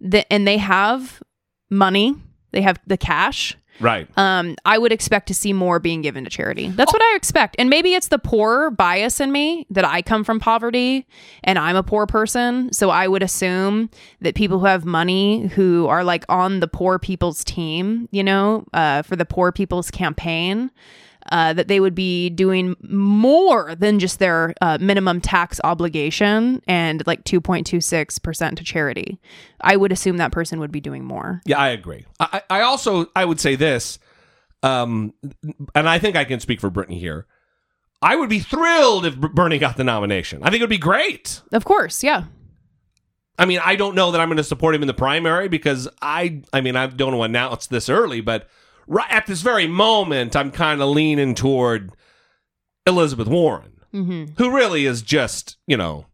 that 0.00 0.26
and 0.32 0.46
they 0.46 0.56
have 0.56 1.22
money, 1.68 2.14
they 2.52 2.62
have 2.62 2.78
the 2.86 2.96
cash, 2.96 3.56
right. 3.80 4.08
um, 4.16 4.56
I 4.64 4.78
would 4.78 4.92
expect 4.92 5.28
to 5.28 5.34
see 5.34 5.52
more 5.52 5.78
being 5.78 6.02
given 6.02 6.24
to 6.24 6.30
charity. 6.30 6.68
That's 6.68 6.92
what 6.92 7.02
I 7.02 7.16
expect. 7.16 7.56
And 7.58 7.70
maybe 7.70 7.94
it's 7.94 8.08
the 8.08 8.18
poor 8.18 8.70
bias 8.70 9.20
in 9.20 9.32
me 9.32 9.66
that 9.70 9.84
I 9.84 10.02
come 10.02 10.24
from 10.24 10.40
poverty 10.40 11.06
and 11.44 11.58
I'm 11.58 11.76
a 11.76 11.82
poor 11.82 12.06
person. 12.06 12.72
So 12.72 12.90
I 12.90 13.08
would 13.08 13.22
assume 13.22 13.90
that 14.20 14.34
people 14.34 14.58
who 14.58 14.66
have 14.66 14.84
money, 14.84 15.46
who 15.48 15.86
are 15.86 16.04
like 16.04 16.24
on 16.28 16.60
the 16.60 16.68
poor 16.68 16.98
people's 16.98 17.44
team, 17.44 18.08
you 18.10 18.24
know, 18.24 18.66
uh, 18.72 19.02
for 19.02 19.16
the 19.16 19.24
poor 19.24 19.52
people's 19.52 19.90
campaign, 19.90 20.70
uh, 21.30 21.52
that 21.52 21.68
they 21.68 21.80
would 21.80 21.94
be 21.94 22.30
doing 22.30 22.76
more 22.82 23.74
than 23.74 23.98
just 23.98 24.18
their 24.18 24.54
uh, 24.60 24.78
minimum 24.80 25.20
tax 25.20 25.60
obligation 25.64 26.62
and 26.66 27.06
like 27.06 27.24
2.26% 27.24 28.56
to 28.56 28.64
charity. 28.64 29.20
I 29.60 29.76
would 29.76 29.92
assume 29.92 30.16
that 30.18 30.32
person 30.32 30.60
would 30.60 30.72
be 30.72 30.80
doing 30.80 31.04
more. 31.04 31.40
Yeah, 31.44 31.58
I 31.58 31.68
agree. 31.68 32.06
I, 32.20 32.42
I 32.50 32.60
also 32.62 33.06
I 33.14 33.24
would 33.24 33.40
say 33.40 33.56
this, 33.56 33.98
um, 34.62 35.14
and 35.74 35.88
I 35.88 35.98
think 35.98 36.16
I 36.16 36.24
can 36.24 36.40
speak 36.40 36.60
for 36.60 36.70
Brittany 36.70 36.98
here. 36.98 37.26
I 38.00 38.14
would 38.14 38.28
be 38.28 38.38
thrilled 38.38 39.06
if 39.06 39.16
Bernie 39.16 39.58
got 39.58 39.76
the 39.76 39.84
nomination. 39.84 40.42
I 40.42 40.50
think 40.50 40.60
it 40.60 40.64
would 40.64 40.70
be 40.70 40.78
great. 40.78 41.42
Of 41.52 41.64
course, 41.64 42.04
yeah. 42.04 42.24
I 43.38 43.44
mean, 43.44 43.60
I 43.64 43.76
don't 43.76 43.94
know 43.94 44.10
that 44.10 44.20
I'm 44.20 44.28
going 44.28 44.38
to 44.38 44.44
support 44.44 44.74
him 44.74 44.82
in 44.82 44.88
the 44.88 44.94
primary 44.94 45.48
because 45.48 45.88
I, 46.02 46.42
I 46.52 46.60
mean, 46.60 46.74
I 46.74 46.86
don't 46.86 47.16
want 47.16 47.32
to 47.32 47.38
announce 47.38 47.68
this 47.68 47.88
early, 47.88 48.20
but 48.20 48.48
right 48.88 49.10
at 49.10 49.26
this 49.26 49.42
very 49.42 49.68
moment, 49.68 50.34
I'm 50.34 50.50
kind 50.50 50.82
of 50.82 50.88
leaning 50.88 51.34
toward 51.34 51.92
Elizabeth 52.86 53.28
Warren, 53.28 53.72
mm-hmm. 53.94 54.32
who 54.36 54.50
really 54.50 54.86
is 54.86 55.02
just, 55.02 55.58
you 55.66 55.76
know, 55.76 56.06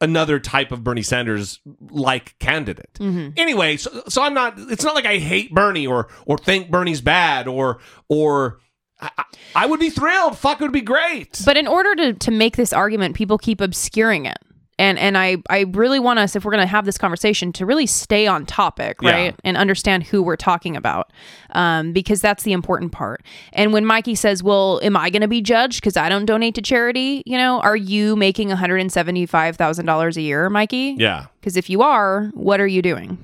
another 0.00 0.38
type 0.38 0.72
of 0.72 0.84
Bernie 0.84 1.02
Sanders 1.02 1.60
like 1.90 2.38
candidate. 2.38 2.94
Mm-hmm. 2.94 3.30
Anyway, 3.36 3.76
so, 3.76 4.02
so 4.08 4.22
I'm 4.22 4.34
not. 4.34 4.54
It's 4.56 4.84
not 4.84 4.94
like 4.94 5.06
I 5.06 5.18
hate 5.18 5.52
Bernie 5.52 5.86
or 5.86 6.08
or 6.24 6.38
think 6.38 6.70
Bernie's 6.70 7.00
bad 7.00 7.48
or 7.48 7.78
or. 8.08 8.60
I, 9.00 9.10
I- 9.18 9.24
I 9.54 9.66
would 9.66 9.80
be 9.80 9.90
thrilled. 9.90 10.38
Fuck, 10.38 10.60
it 10.60 10.64
would 10.64 10.72
be 10.72 10.80
great. 10.82 11.40
But 11.44 11.56
in 11.56 11.66
order 11.66 11.94
to 11.96 12.12
to 12.14 12.30
make 12.30 12.56
this 12.56 12.72
argument, 12.72 13.16
people 13.16 13.38
keep 13.38 13.60
obscuring 13.60 14.26
it. 14.26 14.38
And 14.78 14.98
and 14.98 15.16
I 15.16 15.38
I 15.48 15.60
really 15.72 15.98
want 15.98 16.18
us 16.18 16.36
if 16.36 16.44
we're 16.44 16.50
going 16.52 16.60
to 16.62 16.66
have 16.66 16.84
this 16.84 16.98
conversation 16.98 17.50
to 17.54 17.64
really 17.64 17.86
stay 17.86 18.26
on 18.26 18.44
topic, 18.44 18.98
Yeah. 19.00 19.10
right? 19.10 19.34
And 19.42 19.56
understand 19.56 20.04
who 20.04 20.22
we're 20.22 20.36
talking 20.36 20.76
about. 20.76 21.12
Um 21.52 21.92
because 21.92 22.20
that's 22.20 22.42
the 22.42 22.52
important 22.52 22.92
part. 22.92 23.22
And 23.54 23.72
when 23.72 23.86
Mikey 23.86 24.14
says, 24.14 24.42
"Well, 24.42 24.78
am 24.82 24.96
I 24.96 25.08
going 25.10 25.22
to 25.22 25.28
be 25.28 25.40
judged 25.40 25.82
cuz 25.82 25.96
I 25.96 26.08
don't 26.10 26.26
donate 26.26 26.54
to 26.56 26.62
charity?" 26.62 27.22
You 27.24 27.38
know, 27.38 27.60
are 27.60 27.76
you 27.76 28.16
making 28.16 28.50
$175,000 28.50 30.16
a 30.16 30.20
year, 30.22 30.50
Mikey? 30.50 30.96
yeah, 30.98 31.26
Cuz 31.42 31.56
if 31.56 31.70
you 31.70 31.82
are, 31.82 32.30
what 32.34 32.60
are 32.60 32.66
you 32.66 32.82
doing? 32.82 33.18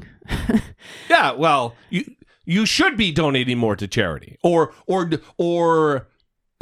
Yeah, 1.10 1.32
well, 1.32 1.74
you 1.90 2.04
you 2.44 2.66
should 2.66 2.96
be 2.96 3.12
donating 3.12 3.58
more 3.58 3.76
to 3.76 3.86
charity, 3.86 4.36
or 4.42 4.72
or 4.86 5.10
or 5.36 6.06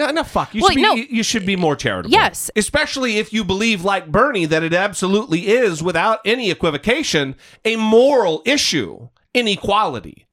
No, 0.01 0.11
no, 0.11 0.25
fuck. 0.25 0.55
You 0.55 0.63
Well, 0.63 0.71
should 0.71 0.77
be. 0.77 0.83
no. 0.83 0.95
You, 0.95 1.07
you 1.09 1.23
should 1.23 1.47
be 1.47 1.57
more 1.57 1.77
charitable. 1.77 2.11
Yes. 2.13 2.51
especially 2.57 3.19
if 3.19 3.33
you 3.33 3.45
believe, 3.45 3.85
like 3.85 4.11
Bernie, 4.11 4.47
that 4.47 4.63
it 4.63 4.73
absolutely 4.75 5.49
is, 5.49 5.83
without 5.83 6.19
any 6.25 6.51
equivocation, 6.51 7.37
a 7.65 7.77
moral 7.77 8.43
issue. 8.45 9.09
Inequality. 9.35 10.27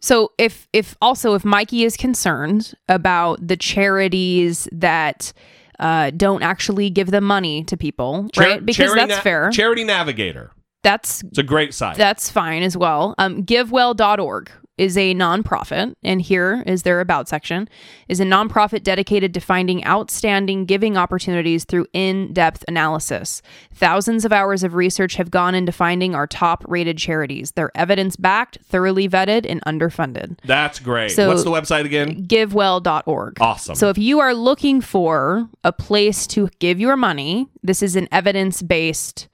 So 0.00 0.32
if 0.38 0.68
if 0.72 0.96
also 1.00 1.34
if 1.34 1.44
Mikey 1.44 1.84
is 1.84 1.96
concerned 1.96 2.74
about 2.88 3.44
the 3.46 3.56
charities 3.56 4.68
that 4.70 5.32
uh, 5.78 6.10
don't 6.10 6.42
actually 6.42 6.90
give 6.90 7.10
the 7.10 7.20
money 7.22 7.64
to 7.64 7.76
people, 7.76 8.28
Char- 8.32 8.44
right? 8.46 8.64
Because 8.66 8.76
Charity 8.92 9.00
that's 9.06 9.18
Na- 9.18 9.22
fair. 9.22 9.50
Charity 9.50 9.84
Navigator. 9.84 10.52
that's 10.82 11.22
It's 11.24 11.38
a 11.38 11.42
great 11.42 11.72
site. 11.74 11.96
that's 11.96 12.30
fine 12.30 12.62
as 12.62 12.76
well. 12.76 13.14
Um, 13.18 13.42
GiveWell.org 13.44 14.50
is 14.78 14.96
a 14.98 15.14
nonprofit, 15.14 15.94
and 16.02 16.20
here 16.20 16.62
is 16.66 16.82
their 16.82 17.00
about 17.00 17.28
section, 17.28 17.68
is 18.08 18.20
a 18.20 18.24
nonprofit 18.24 18.82
dedicated 18.82 19.32
to 19.34 19.40
finding 19.40 19.84
outstanding 19.86 20.66
giving 20.66 20.96
opportunities 20.96 21.64
through 21.64 21.86
in-depth 21.92 22.64
analysis. 22.68 23.40
Thousands 23.74 24.24
of 24.24 24.32
hours 24.32 24.62
of 24.62 24.74
research 24.74 25.16
have 25.16 25.30
gone 25.30 25.54
into 25.54 25.72
finding 25.72 26.14
our 26.14 26.26
top-rated 26.26 26.98
charities. 26.98 27.52
They're 27.52 27.70
evidence-backed, 27.74 28.58
thoroughly 28.64 29.08
vetted, 29.08 29.46
and 29.48 29.62
underfunded. 29.64 30.38
That's 30.44 30.78
great. 30.78 31.10
So- 31.12 31.28
What's 31.28 31.44
the 31.44 31.50
website 31.50 31.84
again? 31.84 32.26
givewell.org. 32.26 33.40
Awesome. 33.40 33.74
So 33.74 33.88
if 33.88 33.98
you 33.98 34.20
are 34.20 34.34
looking 34.34 34.80
for 34.80 35.48
a 35.64 35.72
place 35.72 36.26
to 36.28 36.48
give 36.58 36.78
your 36.80 36.96
money, 36.96 37.48
this 37.62 37.82
is 37.82 37.96
an 37.96 38.08
evidence-based 38.12 39.28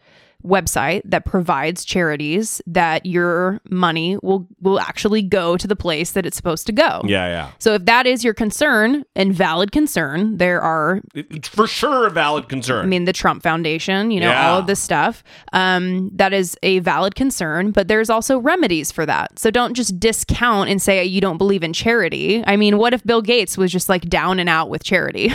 website 0.45 1.03
that 1.05 1.25
provides 1.25 1.85
charities 1.85 2.61
that 2.67 3.07
your 3.07 3.61
money 3.71 4.17
will 4.23 4.47
will 4.61 4.81
actually 4.81 5.23
go 5.23 5.57
to 5.57 5.67
the 5.67 5.77
place 5.77 6.13
that 6.13 6.25
it's 6.27 6.37
supposed 6.37 6.67
to 6.67 6.73
go. 6.73 7.03
Yeah, 7.05 7.27
yeah. 7.29 7.51
So 7.59 7.75
if 7.75 7.85
that 7.87 8.07
is 8.07 8.23
your 8.25 8.35
concern 8.35 9.05
and 9.15 9.35
valid 9.35 9.73
concern, 9.73 10.37
there 10.39 10.61
are 10.61 11.01
It- 11.15 11.47
for 11.47 11.67
sure 11.67 12.07
a 12.07 12.11
valid 12.11 12.49
concern. 12.49 12.85
I 12.85 12.89
mean, 12.89 13.05
the 13.05 13.13
Trump 13.13 13.43
Foundation, 13.43 14.11
you 14.11 14.21
know, 14.21 14.31
Yeah. 14.31 14.51
all 14.51 14.59
of 14.59 14.67
this 14.67 14.81
stuff. 14.81 15.23
Um, 15.53 16.11
that 16.15 16.33
is 16.33 16.57
a 16.63 16.79
valid 16.81 17.15
concern, 17.15 17.71
but 17.73 17.89
there's 17.89 18.09
also 18.11 18.39
remedies 18.39 18.91
for 18.93 19.05
that. 19.07 19.39
So 19.39 19.51
don't 19.51 19.75
just 19.75 19.99
discount 20.01 20.71
and 20.71 20.81
say 20.81 21.05
you 21.05 21.21
don't 21.21 21.39
believe 21.39 21.63
in 21.63 21.73
charity. 21.73 22.43
I 22.47 22.57
mean, 22.57 22.79
what 22.79 22.95
if 22.95 23.05
Bill 23.05 23.21
Gates 23.23 23.59
was 23.59 23.71
just 23.73 23.89
like 23.89 24.03
down 24.09 24.39
and 24.39 24.49
out 24.49 24.71
with 24.71 24.83
charity? 24.85 25.33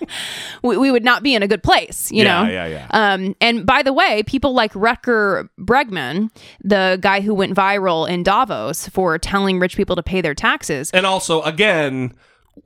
we, 0.62 0.76
we 0.78 0.90
would 0.90 1.04
not 1.04 1.22
be 1.22 1.34
in 1.34 1.42
a 1.42 1.48
good 1.48 1.62
place, 1.62 2.10
you 2.10 2.24
Yeah, 2.24 2.42
know? 2.44 2.48
yeah, 2.50 2.66
yeah. 2.66 2.86
Um, 2.90 3.34
and 3.40 3.66
by 3.66 3.82
the 3.82 3.92
way, 3.92 4.22
people 4.22 4.39
like 4.48 4.72
Rutger 4.72 5.48
Bregman, 5.58 6.30
the 6.64 6.98
guy 7.00 7.20
who 7.20 7.34
went 7.34 7.54
viral 7.54 8.08
in 8.08 8.22
Davos 8.22 8.88
for 8.88 9.18
telling 9.18 9.58
rich 9.58 9.76
people 9.76 9.96
to 9.96 10.02
pay 10.02 10.20
their 10.20 10.34
taxes, 10.34 10.90
and 10.92 11.04
also, 11.04 11.42
again, 11.42 12.14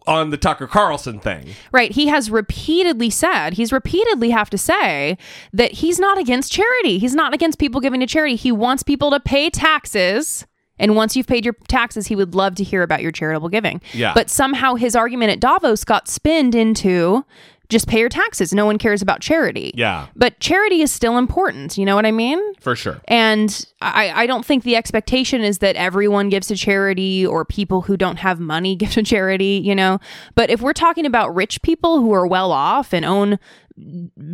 on 0.06 0.30
the 0.30 0.36
Tucker 0.36 0.66
Carlson 0.66 1.20
thing. 1.20 1.50
Right. 1.72 1.92
He 1.92 2.08
has 2.08 2.30
repeatedly 2.30 3.10
said, 3.10 3.54
he's 3.54 3.72
repeatedly 3.72 4.30
have 4.30 4.50
to 4.50 4.58
say 4.58 5.16
that 5.52 5.72
he's 5.72 5.98
not 5.98 6.18
against 6.18 6.52
charity. 6.52 6.98
He's 6.98 7.14
not 7.14 7.32
against 7.32 7.58
people 7.58 7.80
giving 7.80 8.00
to 8.00 8.06
charity. 8.06 8.36
He 8.36 8.52
wants 8.52 8.82
people 8.82 9.10
to 9.10 9.20
pay 9.20 9.50
taxes. 9.50 10.46
And 10.78 10.96
once 10.96 11.14
you've 11.14 11.28
paid 11.28 11.44
your 11.44 11.54
taxes, 11.68 12.08
he 12.08 12.16
would 12.16 12.34
love 12.34 12.56
to 12.56 12.64
hear 12.64 12.82
about 12.82 13.02
your 13.02 13.12
charitable 13.12 13.48
giving. 13.48 13.80
Yeah. 13.92 14.12
But 14.14 14.28
somehow 14.28 14.74
his 14.74 14.96
argument 14.96 15.30
at 15.30 15.40
Davos 15.40 15.84
got 15.84 16.08
spinned 16.08 16.54
into 16.54 17.24
just 17.68 17.88
pay 17.88 17.98
your 17.98 18.08
taxes. 18.08 18.52
No 18.52 18.66
one 18.66 18.78
cares 18.78 19.02
about 19.02 19.20
charity. 19.20 19.72
Yeah. 19.74 20.06
But 20.14 20.38
charity 20.40 20.82
is 20.82 20.92
still 20.92 21.16
important. 21.16 21.78
You 21.78 21.84
know 21.84 21.96
what 21.96 22.06
I 22.06 22.12
mean? 22.12 22.40
For 22.60 22.76
sure. 22.76 23.00
And 23.08 23.66
I, 23.80 24.22
I 24.22 24.26
don't 24.26 24.44
think 24.44 24.64
the 24.64 24.76
expectation 24.76 25.42
is 25.42 25.58
that 25.58 25.76
everyone 25.76 26.28
gives 26.28 26.48
to 26.48 26.56
charity 26.56 27.26
or 27.26 27.44
people 27.44 27.82
who 27.82 27.96
don't 27.96 28.16
have 28.16 28.38
money 28.40 28.76
give 28.84 28.92
to 28.92 29.02
charity, 29.02 29.60
you 29.64 29.74
know? 29.74 29.98
But 30.34 30.50
if 30.50 30.60
we're 30.60 30.72
talking 30.72 31.06
about 31.06 31.34
rich 31.34 31.62
people 31.62 32.00
who 32.00 32.12
are 32.12 32.26
well 32.26 32.52
off 32.52 32.92
and 32.92 33.04
own 33.04 33.38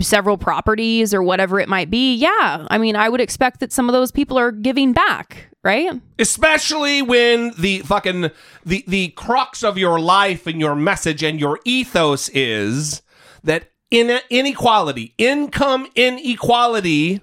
several 0.01 0.37
properties 0.37 1.14
or 1.14 1.23
whatever 1.23 1.61
it 1.61 1.69
might 1.69 1.88
be, 1.88 2.14
yeah. 2.14 2.66
I 2.71 2.77
mean, 2.79 2.95
I 2.95 3.09
would 3.09 3.21
expect 3.21 3.61
that 3.61 3.73
some 3.73 3.88
of 3.88 3.95
those 3.95 4.12
people 4.12 4.38
are 4.38 4.53
giving 4.53 4.93
back, 4.93 5.49
right? 5.62 5.99
especially 6.19 7.01
when 7.01 7.53
the 7.59 7.79
fucking 7.81 8.31
the 8.66 8.85
the 8.87 9.09
crux 9.09 9.64
of 9.64 9.79
your 9.79 9.99
life 9.99 10.47
and 10.47 10.61
your 10.61 10.75
message 10.75 11.23
and 11.23 11.40
your 11.40 11.59
ethos 11.64 12.29
is 12.35 13.01
that 13.44 13.70
in 13.90 14.20
inequality 14.31 15.14
income 15.18 15.87
inequality 15.94 17.20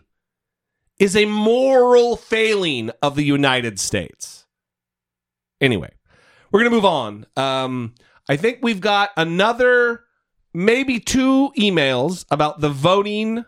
is 0.99 1.15
a 1.15 1.25
moral 1.25 2.15
failing 2.15 2.91
of 3.01 3.15
the 3.15 3.23
united 3.23 3.80
states 3.80 4.45
anyway 5.62 5.91
we're 6.51 6.60
gonna 6.60 6.69
move 6.69 6.86
on 6.86 7.25
um 7.36 7.93
i 8.30 8.36
think 8.36 8.60
we've 8.62 8.82
got 8.82 9.12
another 9.15 10.03
maybe 10.53 10.99
two 10.99 11.51
emails 11.58 12.25
about 12.32 12.60
the 12.60 12.69
voting 12.69 13.45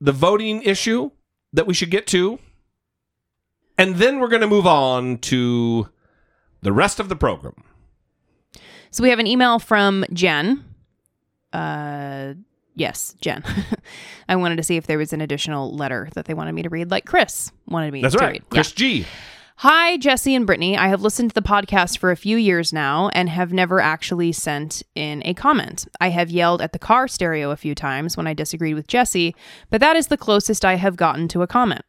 the 0.00 0.12
voting 0.12 0.62
issue 0.62 1.10
that 1.52 1.66
we 1.66 1.74
should 1.74 1.90
get 1.90 2.06
to 2.06 2.38
and 3.78 3.94
then 3.94 4.18
we're 4.18 4.28
going 4.28 4.42
to 4.42 4.48
move 4.48 4.66
on 4.66 5.18
to 5.18 5.88
the 6.62 6.72
rest 6.72 6.98
of 6.98 7.08
the 7.08 7.16
program. 7.16 7.54
So 8.90 9.02
we 9.02 9.10
have 9.10 9.20
an 9.20 9.26
email 9.26 9.60
from 9.60 10.04
Jen. 10.12 10.64
Uh, 11.52 12.34
yes, 12.74 13.14
Jen. 13.20 13.42
I 14.28 14.36
wanted 14.36 14.56
to 14.56 14.62
see 14.62 14.76
if 14.76 14.86
there 14.86 14.98
was 14.98 15.12
an 15.12 15.20
additional 15.20 15.74
letter 15.74 16.08
that 16.14 16.26
they 16.26 16.34
wanted 16.34 16.52
me 16.52 16.62
to 16.62 16.68
read, 16.68 16.90
like 16.90 17.06
Chris 17.06 17.52
wanted 17.66 17.92
me 17.92 18.02
That's 18.02 18.14
to 18.14 18.20
right. 18.20 18.32
read. 18.32 18.50
Chris 18.50 18.72
G. 18.72 19.06
Hi, 19.62 19.96
Jesse 19.96 20.36
and 20.36 20.46
Brittany. 20.46 20.76
I 20.76 20.86
have 20.86 21.02
listened 21.02 21.30
to 21.30 21.34
the 21.34 21.42
podcast 21.42 21.98
for 21.98 22.12
a 22.12 22.16
few 22.16 22.36
years 22.36 22.72
now 22.72 23.08
and 23.08 23.28
have 23.28 23.52
never 23.52 23.80
actually 23.80 24.30
sent 24.30 24.84
in 24.94 25.20
a 25.24 25.34
comment. 25.34 25.88
I 26.00 26.10
have 26.10 26.30
yelled 26.30 26.62
at 26.62 26.72
the 26.72 26.78
car 26.78 27.08
stereo 27.08 27.50
a 27.50 27.56
few 27.56 27.74
times 27.74 28.16
when 28.16 28.28
I 28.28 28.34
disagreed 28.34 28.76
with 28.76 28.86
Jesse, 28.86 29.34
but 29.68 29.80
that 29.80 29.96
is 29.96 30.06
the 30.06 30.16
closest 30.16 30.64
I 30.64 30.76
have 30.76 30.94
gotten 30.94 31.26
to 31.28 31.42
a 31.42 31.48
comment. 31.48 31.84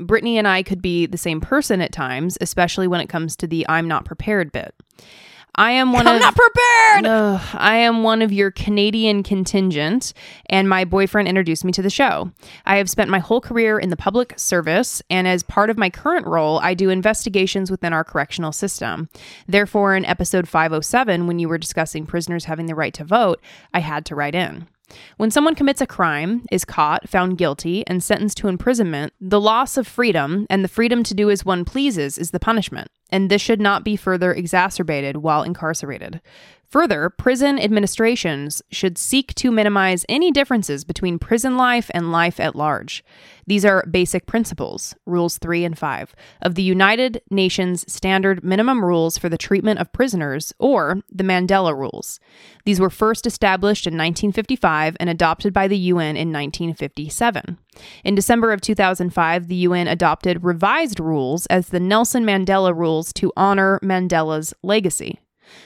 Brittany 0.00 0.38
and 0.38 0.48
I 0.48 0.64
could 0.64 0.82
be 0.82 1.06
the 1.06 1.16
same 1.16 1.40
person 1.40 1.80
at 1.80 1.92
times, 1.92 2.36
especially 2.40 2.88
when 2.88 3.00
it 3.00 3.08
comes 3.08 3.36
to 3.36 3.46
the 3.46 3.64
I'm 3.68 3.86
not 3.86 4.04
prepared 4.04 4.50
bit. 4.50 4.74
I 5.58 5.72
am 5.72 5.92
one 5.92 6.06
I'm 6.06 6.16
of 6.16 6.20
not 6.20 6.36
prepared. 6.36 7.06
I 7.54 7.76
am 7.76 8.02
one 8.02 8.20
of 8.20 8.30
your 8.30 8.50
Canadian 8.50 9.22
contingent, 9.22 10.12
and 10.50 10.68
my 10.68 10.84
boyfriend 10.84 11.28
introduced 11.28 11.64
me 11.64 11.72
to 11.72 11.82
the 11.82 11.88
show. 11.88 12.30
I 12.66 12.76
have 12.76 12.90
spent 12.90 13.08
my 13.08 13.20
whole 13.20 13.40
career 13.40 13.78
in 13.78 13.88
the 13.88 13.96
public 13.96 14.34
service, 14.36 15.02
and 15.08 15.26
as 15.26 15.42
part 15.42 15.70
of 15.70 15.78
my 15.78 15.88
current 15.88 16.26
role, 16.26 16.58
I 16.58 16.74
do 16.74 16.90
investigations 16.90 17.70
within 17.70 17.94
our 17.94 18.04
correctional 18.04 18.52
system. 18.52 19.08
Therefore, 19.48 19.96
in 19.96 20.04
episode 20.04 20.46
507, 20.46 21.26
when 21.26 21.38
you 21.38 21.48
were 21.48 21.58
discussing 21.58 22.04
prisoners 22.04 22.44
having 22.44 22.66
the 22.66 22.74
right 22.74 22.92
to 22.92 23.04
vote, 23.04 23.40
I 23.72 23.80
had 23.80 24.04
to 24.06 24.14
write 24.14 24.34
in. 24.34 24.68
When 25.16 25.32
someone 25.32 25.56
commits 25.56 25.80
a 25.80 25.86
crime, 25.86 26.44
is 26.52 26.64
caught, 26.64 27.08
found 27.08 27.38
guilty, 27.38 27.84
and 27.86 28.04
sentenced 28.04 28.36
to 28.38 28.48
imprisonment, 28.48 29.14
the 29.20 29.40
loss 29.40 29.76
of 29.76 29.86
freedom 29.86 30.46
and 30.48 30.62
the 30.62 30.68
freedom 30.68 31.02
to 31.02 31.14
do 31.14 31.28
as 31.28 31.44
one 31.44 31.64
pleases 31.64 32.18
is 32.18 32.30
the 32.30 32.38
punishment, 32.38 32.88
and 33.10 33.30
this 33.30 33.42
should 33.42 33.60
not 33.60 33.84
be 33.84 33.96
further 33.96 34.32
exacerbated 34.32 35.18
while 35.18 35.42
incarcerated. 35.42 36.20
Further, 36.76 37.08
prison 37.08 37.58
administrations 37.58 38.60
should 38.70 38.98
seek 38.98 39.34
to 39.36 39.50
minimize 39.50 40.04
any 40.10 40.30
differences 40.30 40.84
between 40.84 41.18
prison 41.18 41.56
life 41.56 41.90
and 41.94 42.12
life 42.12 42.38
at 42.38 42.54
large. 42.54 43.02
These 43.46 43.64
are 43.64 43.86
basic 43.90 44.26
principles, 44.26 44.94
Rules 45.06 45.38
3 45.38 45.64
and 45.64 45.78
5, 45.78 46.14
of 46.42 46.54
the 46.54 46.62
United 46.62 47.22
Nations 47.30 47.90
Standard 47.90 48.44
Minimum 48.44 48.84
Rules 48.84 49.16
for 49.16 49.30
the 49.30 49.38
Treatment 49.38 49.80
of 49.80 49.90
Prisoners, 49.94 50.52
or 50.58 51.00
the 51.10 51.24
Mandela 51.24 51.74
Rules. 51.74 52.20
These 52.66 52.78
were 52.78 52.90
first 52.90 53.26
established 53.26 53.86
in 53.86 53.94
1955 53.94 54.98
and 55.00 55.08
adopted 55.08 55.54
by 55.54 55.68
the 55.68 55.78
UN 55.78 56.14
in 56.14 56.30
1957. 56.30 57.56
In 58.04 58.14
December 58.14 58.52
of 58.52 58.60
2005, 58.60 59.48
the 59.48 59.54
UN 59.54 59.88
adopted 59.88 60.44
revised 60.44 61.00
rules 61.00 61.46
as 61.46 61.70
the 61.70 61.80
Nelson 61.80 62.22
Mandela 62.26 62.76
Rules 62.76 63.14
to 63.14 63.32
honor 63.34 63.80
Mandela's 63.82 64.52
legacy. 64.62 65.20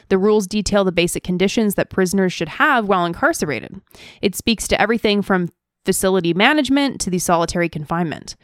The 0.08 0.18
rules 0.18 0.46
detail 0.46 0.84
the 0.84 0.92
basic 0.92 1.22
conditions 1.22 1.74
that 1.74 1.90
prisoners 1.90 2.32
should 2.32 2.48
have 2.48 2.86
while 2.86 3.04
incarcerated. 3.04 3.80
It 4.22 4.34
speaks 4.34 4.68
to 4.68 4.80
everything 4.80 5.22
from 5.22 5.48
facility 5.84 6.34
management 6.34 7.00
to 7.00 7.10
the 7.10 7.18
solitary 7.18 7.68
confinement. 7.68 8.36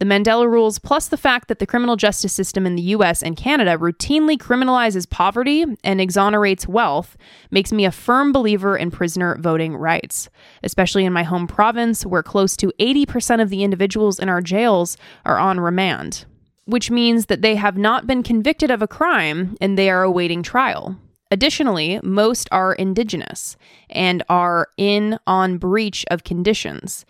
The 0.00 0.06
Mandela 0.06 0.48
rules, 0.50 0.78
plus 0.78 1.08
the 1.08 1.16
fact 1.16 1.48
that 1.48 1.60
the 1.60 1.66
criminal 1.66 1.96
justice 1.96 2.32
system 2.32 2.66
in 2.66 2.74
the 2.74 2.82
US 2.82 3.22
and 3.22 3.36
Canada 3.36 3.76
routinely 3.78 4.36
criminalizes 4.36 5.08
poverty 5.08 5.64
and 5.84 6.00
exonerates 6.00 6.66
wealth, 6.66 7.16
makes 7.50 7.72
me 7.72 7.84
a 7.84 7.92
firm 7.92 8.32
believer 8.32 8.76
in 8.76 8.90
prisoner 8.90 9.36
voting 9.40 9.76
rights, 9.76 10.28
especially 10.62 11.04
in 11.04 11.12
my 11.12 11.22
home 11.22 11.46
province, 11.46 12.04
where 12.04 12.22
close 12.22 12.56
to 12.56 12.72
80% 12.80 13.40
of 13.40 13.50
the 13.50 13.62
individuals 13.62 14.18
in 14.18 14.28
our 14.28 14.40
jails 14.40 14.96
are 15.24 15.38
on 15.38 15.60
remand 15.60 16.26
which 16.66 16.90
means 16.90 17.26
that 17.26 17.42
they 17.42 17.56
have 17.56 17.76
not 17.76 18.06
been 18.06 18.22
convicted 18.22 18.70
of 18.70 18.82
a 18.82 18.88
crime 18.88 19.56
and 19.60 19.76
they 19.76 19.90
are 19.90 20.02
awaiting 20.02 20.42
trial. 20.42 20.96
Additionally, 21.30 22.00
most 22.02 22.48
are 22.52 22.74
indigenous 22.74 23.56
and 23.90 24.22
are 24.28 24.68
in 24.76 25.18
on 25.26 25.58
breach 25.58 26.04
of 26.10 26.24
conditions. 26.24 27.04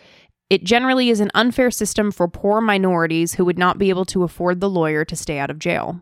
It 0.50 0.64
generally 0.64 1.10
is 1.10 1.20
an 1.20 1.30
unfair 1.34 1.70
system 1.70 2.12
for 2.12 2.28
poor 2.28 2.60
minorities 2.60 3.34
who 3.34 3.44
would 3.44 3.58
not 3.58 3.78
be 3.78 3.88
able 3.88 4.04
to 4.06 4.22
afford 4.22 4.60
the 4.60 4.70
lawyer 4.70 5.04
to 5.04 5.16
stay 5.16 5.38
out 5.38 5.50
of 5.50 5.58
jail. 5.58 6.00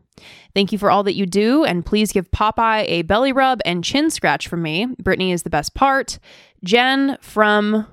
Thank 0.54 0.72
you 0.72 0.78
for 0.78 0.90
all 0.90 1.04
that 1.04 1.14
you 1.14 1.26
do, 1.26 1.64
and 1.64 1.86
please 1.86 2.12
give 2.12 2.30
Popeye 2.30 2.84
a 2.86 3.02
belly 3.02 3.32
rub 3.32 3.60
and 3.64 3.84
chin 3.84 4.10
scratch 4.10 4.48
from 4.48 4.62
me. 4.62 4.86
Brittany 5.00 5.32
is 5.32 5.42
the 5.42 5.50
best 5.50 5.74
part. 5.74 6.18
Jen 6.62 7.18
from 7.20 7.86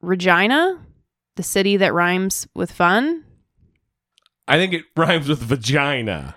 Regina, 0.00 0.84
the 1.36 1.42
city 1.42 1.76
that 1.78 1.94
rhymes 1.94 2.46
with 2.54 2.70
fun. 2.72 3.24
I 4.48 4.56
think 4.56 4.72
it 4.74 4.84
rhymes 4.96 5.28
with 5.28 5.40
vagina. 5.40 6.34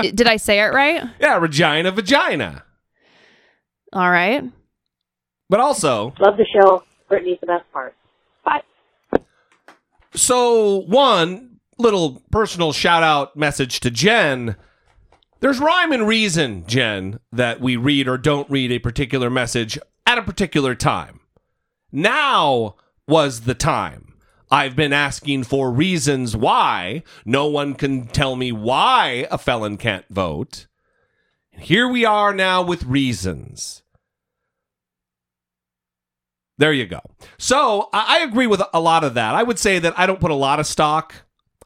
Did 0.00 0.26
I 0.26 0.36
say 0.36 0.60
it 0.60 0.74
right? 0.74 1.02
Yeah, 1.18 1.38
Regina, 1.38 1.90
vagina. 1.90 2.64
All 3.92 4.10
right. 4.10 4.44
But 5.48 5.60
also, 5.60 6.12
Love 6.18 6.36
the 6.36 6.46
show. 6.52 6.82
Brittany's 7.08 7.38
the 7.40 7.46
best 7.46 7.64
part. 7.72 7.94
Bye. 8.44 8.62
so 10.14 10.80
one 10.82 11.60
little 11.78 12.22
personal 12.30 12.72
shout 12.72 13.02
out 13.02 13.36
message 13.36 13.80
to 13.80 13.90
Jen. 13.90 14.56
There's 15.40 15.60
rhyme 15.60 15.92
and 15.92 16.06
reason, 16.06 16.64
Jen, 16.66 17.20
that 17.32 17.60
we 17.60 17.76
read 17.76 18.08
or 18.08 18.18
don't 18.18 18.50
read 18.50 18.72
a 18.72 18.78
particular 18.78 19.30
message 19.30 19.78
at 20.06 20.18
a 20.18 20.22
particular 20.22 20.74
time. 20.74 21.20
Now 21.92 22.76
was 23.06 23.42
the 23.42 23.54
time. 23.54 24.05
I've 24.50 24.76
been 24.76 24.92
asking 24.92 25.44
for 25.44 25.70
reasons 25.70 26.36
why. 26.36 27.02
No 27.24 27.46
one 27.46 27.74
can 27.74 28.06
tell 28.06 28.36
me 28.36 28.52
why 28.52 29.26
a 29.30 29.38
felon 29.38 29.76
can't 29.76 30.04
vote. 30.08 30.66
Here 31.50 31.88
we 31.88 32.04
are 32.04 32.32
now 32.32 32.62
with 32.62 32.84
reasons. 32.84 33.82
There 36.58 36.72
you 36.72 36.86
go. 36.86 37.00
So 37.38 37.88
I 37.92 38.20
agree 38.20 38.46
with 38.46 38.62
a 38.72 38.80
lot 38.80 39.04
of 39.04 39.14
that. 39.14 39.34
I 39.34 39.42
would 39.42 39.58
say 39.58 39.78
that 39.78 39.98
I 39.98 40.06
don't 40.06 40.20
put 40.20 40.30
a 40.30 40.34
lot 40.34 40.60
of 40.60 40.66
stock. 40.66 41.14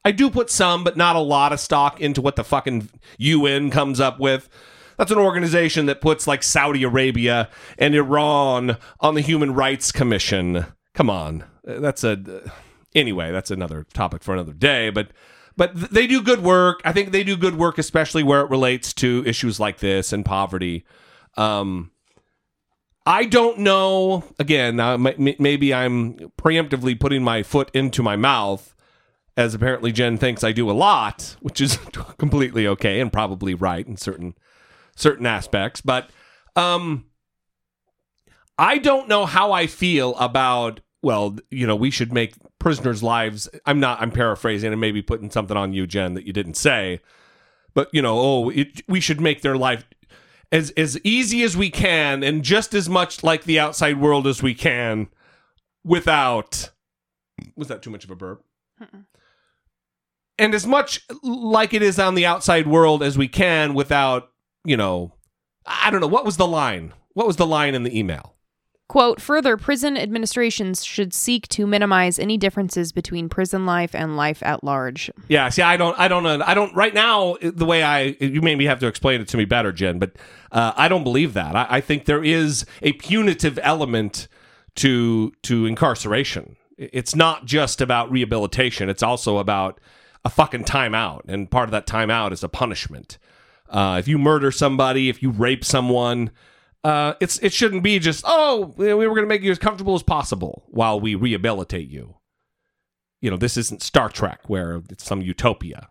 I 0.05 0.13
do 0.13 0.31
put 0.31 0.51
some, 0.51 0.83
but 0.83 0.97
not 0.97 1.17
a 1.17 1.21
lot 1.21 1.53
of 1.53 1.61
stock 1.61 2.01
into 2.01 2.23
what 2.23 2.37
the 2.37 2.45
fucking 2.45 2.89
UN 3.19 3.71
comes 3.71 4.01
up 4.01 4.19
with. 4.19 4.49
That's 4.97 5.13
an 5.13 5.19
organization 5.19 5.87
that 5.87 6.01
puts 6.01 6.27
like 6.27 6.43
Saudi 6.43 6.83
Arabia 6.83 7.49
and 7.79 7.95
Iran 7.95 8.79
on 9.01 9.15
the 9.15 9.21
Human 9.21 9.55
Rights 9.55 9.93
Commission. 9.93 10.67
Come 10.95 11.09
on. 11.09 11.45
That's 11.63 12.03
a 12.03 12.51
anyway, 12.95 13.33
that's 13.33 13.51
another 13.51 13.87
topic 13.93 14.23
for 14.23 14.35
another 14.35 14.53
day, 14.53 14.91
but 14.91 15.09
but 15.57 15.75
they 15.75 16.07
do 16.07 16.23
good 16.23 16.43
work. 16.43 16.81
I 16.85 16.93
think 16.93 17.13
they 17.13 17.25
do 17.25 17.37
good 17.37 17.57
work 17.57 17.77
especially 17.79 18.23
where 18.23 18.41
it 18.41 18.51
relates 18.51 18.93
to 18.95 19.23
issues 19.27 19.61
like 19.61 19.79
this 19.79 20.13
and 20.13 20.25
poverty. 20.25 20.85
Um 21.37 21.91
I 23.07 23.25
don't 23.25 23.59
know. 23.61 24.25
Again, 24.39 24.79
uh, 24.79 24.93
m- 24.93 25.35
maybe 25.39 25.73
I'm 25.73 26.15
preemptively 26.41 26.99
putting 26.99 27.25
my 27.25 27.43
foot 27.43 27.71
into 27.73 28.03
my 28.03 28.15
mouth, 28.15 28.75
as 29.37 29.55
apparently 29.55 29.91
Jen 29.91 30.19
thinks 30.19 30.45
I 30.45 30.53
do 30.53 30.71
a 30.71 30.73
lot, 30.73 31.37
which 31.41 31.61
is 31.61 31.77
completely 32.19 32.67
okay 32.67 33.01
and 33.01 33.13
probably 33.13 33.55
right 33.55 33.87
in 33.87 33.97
certain 33.97 34.35
certain 34.97 35.27
aspects. 35.27 35.81
But 35.81 36.11
um, 36.57 37.07
I 38.59 38.79
don't 38.79 39.09
know 39.09 39.27
how 39.27 39.53
I 39.53 39.67
feel 39.67 40.15
about. 40.17 40.81
Well, 41.03 41.39
you 41.51 41.67
know, 41.67 41.77
we 41.77 41.91
should 41.91 42.13
make 42.13 42.35
prisoners' 42.61 43.03
lives. 43.03 43.49
I'm 43.67 43.81
not. 43.81 44.01
I'm 44.01 44.13
paraphrasing 44.13 44.71
and 44.71 44.81
maybe 44.81 45.03
putting 45.03 45.31
something 45.31 45.57
on 45.57 45.73
you, 45.73 45.87
Jen, 45.89 46.15
that 46.15 46.27
you 46.27 46.33
didn't 46.33 46.55
say. 46.55 47.01
But 47.75 47.89
you 47.93 48.03
know, 48.03 48.19
oh, 48.19 48.51
it, 48.51 48.83
we 48.89 49.01
should 49.01 49.21
make 49.21 49.43
their 49.43 49.57
life 49.57 49.85
as 50.53 50.71
as 50.73 50.99
easy 51.05 51.43
as 51.43 51.57
we 51.57 51.71
can 51.71 52.23
and 52.23 52.43
just 52.43 52.75
as 52.75 52.89
much 52.89 53.23
like 53.23 53.45
the 53.45 53.59
outside 53.59 54.01
world 54.01 54.27
as 54.27 54.43
we 54.43 54.55
can 54.55 55.09
without 55.85 56.71
was 57.57 57.69
that 57.69 57.83
too 57.83 57.91
much 57.91 58.05
of 58.05 58.11
a 58.11 58.17
burp 58.17 58.45
and 60.39 60.55
as 60.55 60.67
much 60.67 61.07
like 61.23 61.73
it 61.73 61.83
is 61.83 61.99
on 61.99 62.15
the 62.15 62.27
outside 62.27 62.67
world 62.67 63.03
as 63.03 63.17
we 63.17 63.29
can 63.29 63.75
without 63.75 64.31
you 64.65 64.77
know 64.77 65.13
i 65.67 65.91
don't 65.91 66.01
know 66.01 66.07
what 66.07 66.25
was 66.25 66.37
the 66.37 66.47
line 66.47 66.93
what 67.13 67.27
was 67.27 67.37
the 67.37 67.47
line 67.47 67.75
in 67.75 67.83
the 67.83 67.99
email 67.99 68.35
Quote 68.91 69.21
Further, 69.21 69.57
prison 69.57 69.97
administrations 69.97 70.85
should 70.85 71.15
seek 71.15 71.47
to 71.51 71.65
minimize 71.65 72.19
any 72.19 72.37
differences 72.37 72.91
between 72.91 73.29
prison 73.29 73.65
life 73.65 73.95
and 73.95 74.17
life 74.17 74.43
at 74.43 74.65
large. 74.65 75.13
Yeah, 75.29 75.49
see, 75.49 75.63
I 75.63 75.77
don't, 75.77 75.97
I 75.97 76.09
don't 76.09 76.25
know, 76.25 76.43
I 76.45 76.55
don't. 76.55 76.75
Right 76.75 76.93
now, 76.93 77.37
the 77.41 77.65
way 77.65 77.85
I, 77.85 78.17
you 78.19 78.43
maybe 78.43 78.67
have 78.67 78.81
to 78.81 78.89
explain 78.89 79.21
it 79.21 79.29
to 79.29 79.37
me 79.37 79.45
better, 79.45 79.71
Jen, 79.71 80.01
but 80.01 80.17
uh, 80.51 80.73
I 80.77 80.89
don't 80.89 81.05
believe 81.05 81.35
that. 81.35 81.55
I, 81.55 81.67
I 81.71 81.81
think 81.81 82.07
there 82.07 82.25
is 82.25 82.67
a 82.83 82.93
punitive 82.95 83.61
element 83.63 84.27
to 84.75 85.35
to 85.43 85.67
incarceration. 85.67 86.57
It's 86.77 87.15
not 87.15 87.45
just 87.45 87.81
about 87.81 88.11
rehabilitation; 88.11 88.89
it's 88.89 89.05
also 89.05 89.39
about 89.39 89.79
a 90.25 90.31
fucking 90.31 90.65
timeout, 90.65 91.29
and 91.29 91.49
part 91.49 91.69
of 91.69 91.71
that 91.71 91.87
timeout 91.87 92.33
is 92.33 92.43
a 92.43 92.49
punishment. 92.49 93.19
Uh, 93.69 93.99
if 94.01 94.09
you 94.09 94.19
murder 94.19 94.51
somebody, 94.51 95.09
if 95.09 95.23
you 95.23 95.31
rape 95.31 95.65
someone, 95.65 96.33
uh, 96.85 97.15
it's 97.21 97.39
it 97.39 97.53
shouldn't 97.53 97.83
be 97.83 97.99
just 97.99 98.25
oh 98.27 98.75
we 98.77 98.95
were 98.95 99.15
going 99.15 99.23
to 99.23 99.27
make 99.27 99.43
you 99.43 99.51
as 99.51 99.59
comfortable 99.59 99.95
as 99.95 100.03
possible 100.03 100.65
while 100.69 100.99
we 101.01 101.15
rehabilitate 101.15 101.89
you. 101.89 102.17
You 103.21 103.31
know, 103.31 103.37
this 103.37 103.57
isn't 103.57 103.83
Star 103.83 104.09
Trek 104.09 104.41
where 104.49 104.83
it's 104.89 105.05
some 105.05 105.21
utopia. 105.21 105.91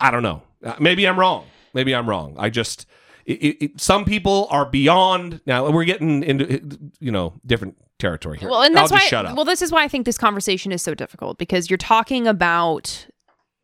I 0.00 0.10
don't 0.10 0.24
know. 0.24 0.42
Uh, 0.64 0.74
maybe 0.80 1.06
I'm 1.06 1.18
wrong. 1.18 1.46
Maybe 1.74 1.94
I'm 1.94 2.08
wrong. 2.08 2.34
I 2.38 2.50
just 2.50 2.86
it, 3.24 3.32
it, 3.32 3.80
some 3.80 4.04
people 4.04 4.48
are 4.50 4.66
beyond. 4.66 5.40
Now 5.46 5.70
we're 5.70 5.84
getting 5.84 6.22
into 6.22 6.90
you 6.98 7.12
know 7.12 7.34
different 7.46 7.76
territory 7.98 8.38
here. 8.38 8.48
Well, 8.48 8.62
and 8.62 8.74
that's 8.74 8.90
why. 8.90 9.32
Well, 9.34 9.44
this 9.44 9.62
is 9.62 9.70
why 9.70 9.84
I 9.84 9.88
think 9.88 10.06
this 10.06 10.18
conversation 10.18 10.72
is 10.72 10.82
so 10.82 10.94
difficult 10.94 11.38
because 11.38 11.70
you're 11.70 11.76
talking 11.76 12.26
about 12.26 13.06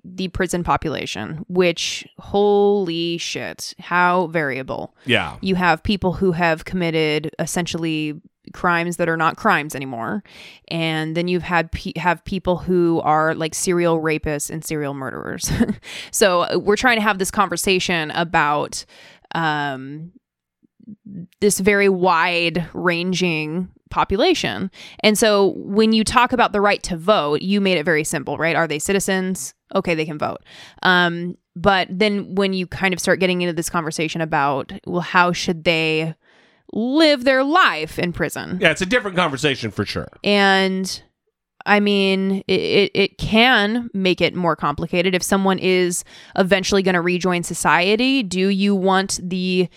the 0.04 0.28
prison 0.28 0.64
population, 0.64 1.44
which 1.48 2.06
holy 2.18 3.18
shit, 3.18 3.74
how 3.78 4.28
variable. 4.28 4.94
yeah, 5.04 5.36
You 5.40 5.54
have 5.56 5.82
people 5.82 6.14
who 6.14 6.32
have 6.32 6.64
committed 6.64 7.30
essentially 7.38 8.20
crimes 8.52 8.96
that 8.96 9.08
are 9.08 9.16
not 9.16 9.36
crimes 9.36 9.74
anymore, 9.76 10.24
and 10.68 11.16
then 11.16 11.28
you've 11.28 11.42
had 11.42 11.70
pe- 11.70 11.92
have 11.96 12.24
people 12.24 12.56
who 12.56 13.00
are 13.04 13.34
like 13.34 13.54
serial 13.54 14.00
rapists 14.00 14.50
and 14.50 14.64
serial 14.64 14.94
murderers. 14.94 15.50
so 16.10 16.42
uh, 16.42 16.58
we're 16.58 16.76
trying 16.76 16.96
to 16.96 17.02
have 17.02 17.18
this 17.18 17.30
conversation 17.30 18.10
about 18.12 18.84
um, 19.34 20.12
this 21.40 21.60
very 21.60 21.88
wide 21.88 22.68
ranging 22.72 23.68
population. 23.90 24.70
And 25.00 25.18
so 25.18 25.54
when 25.56 25.92
you 25.92 26.04
talk 26.04 26.32
about 26.32 26.52
the 26.52 26.60
right 26.60 26.82
to 26.84 26.96
vote, 26.96 27.42
you 27.42 27.60
made 27.60 27.76
it 27.78 27.84
very 27.84 28.04
simple, 28.04 28.36
right? 28.38 28.56
Are 28.56 28.66
they 28.68 28.78
citizens? 28.78 29.54
Okay, 29.74 29.94
they 29.94 30.04
can 30.04 30.18
vote. 30.18 30.38
Um, 30.82 31.36
but 31.56 31.88
then 31.90 32.34
when 32.34 32.52
you 32.52 32.66
kind 32.66 32.94
of 32.94 33.00
start 33.00 33.20
getting 33.20 33.42
into 33.42 33.52
this 33.52 33.70
conversation 33.70 34.20
about, 34.20 34.72
well, 34.86 35.00
how 35.00 35.32
should 35.32 35.64
they 35.64 36.14
live 36.72 37.24
their 37.24 37.42
life 37.42 37.98
in 37.98 38.12
prison? 38.12 38.58
yeah, 38.60 38.70
it's 38.70 38.82
a 38.82 38.86
different 38.86 39.16
conversation 39.16 39.70
for 39.70 39.84
sure. 39.84 40.08
And 40.22 41.02
I 41.66 41.80
mean, 41.80 42.42
it, 42.46 42.60
it, 42.60 42.90
it 42.94 43.18
can 43.18 43.90
make 43.92 44.20
it 44.20 44.34
more 44.34 44.56
complicated. 44.56 45.14
If 45.14 45.22
someone 45.22 45.58
is 45.58 46.04
eventually 46.36 46.82
going 46.82 46.94
to 46.94 47.00
rejoin 47.00 47.42
society, 47.42 48.22
do 48.22 48.48
you 48.48 48.74
want 48.74 49.20
the 49.22 49.68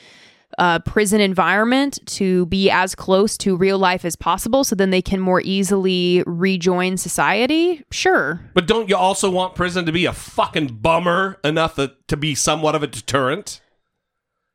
uh, 0.58 0.80
prison 0.80 1.22
environment 1.22 2.00
to 2.06 2.46
be 2.48 2.70
as 2.70 2.96
close 2.96 3.38
to 3.38 3.56
real 3.56 3.78
life 3.78 4.06
as 4.06 4.16
possible 4.16 4.64
so 4.64 4.76
then 4.76 4.90
they 4.90 5.02
can 5.02 5.20
more 5.20 5.42
easily 5.42 6.24
rejoin 6.26 6.98
society? 6.98 7.84
Sure. 7.92 8.42
But 8.54 8.68
don't 8.68 8.90
you 8.90 8.96
also 8.96 9.30
want 9.30 9.56
prison 9.56 9.86
to 9.86 9.92
be 9.92 10.06
a 10.06 10.14
fucking 10.14 10.68
bummer 10.82 11.40
enough 11.44 11.76
that, 11.76 12.08
to 12.08 12.18
be 12.18 12.36
somewhat 12.36 12.76
of 12.76 12.84
a 12.84 12.88
deterrent? 12.88 13.62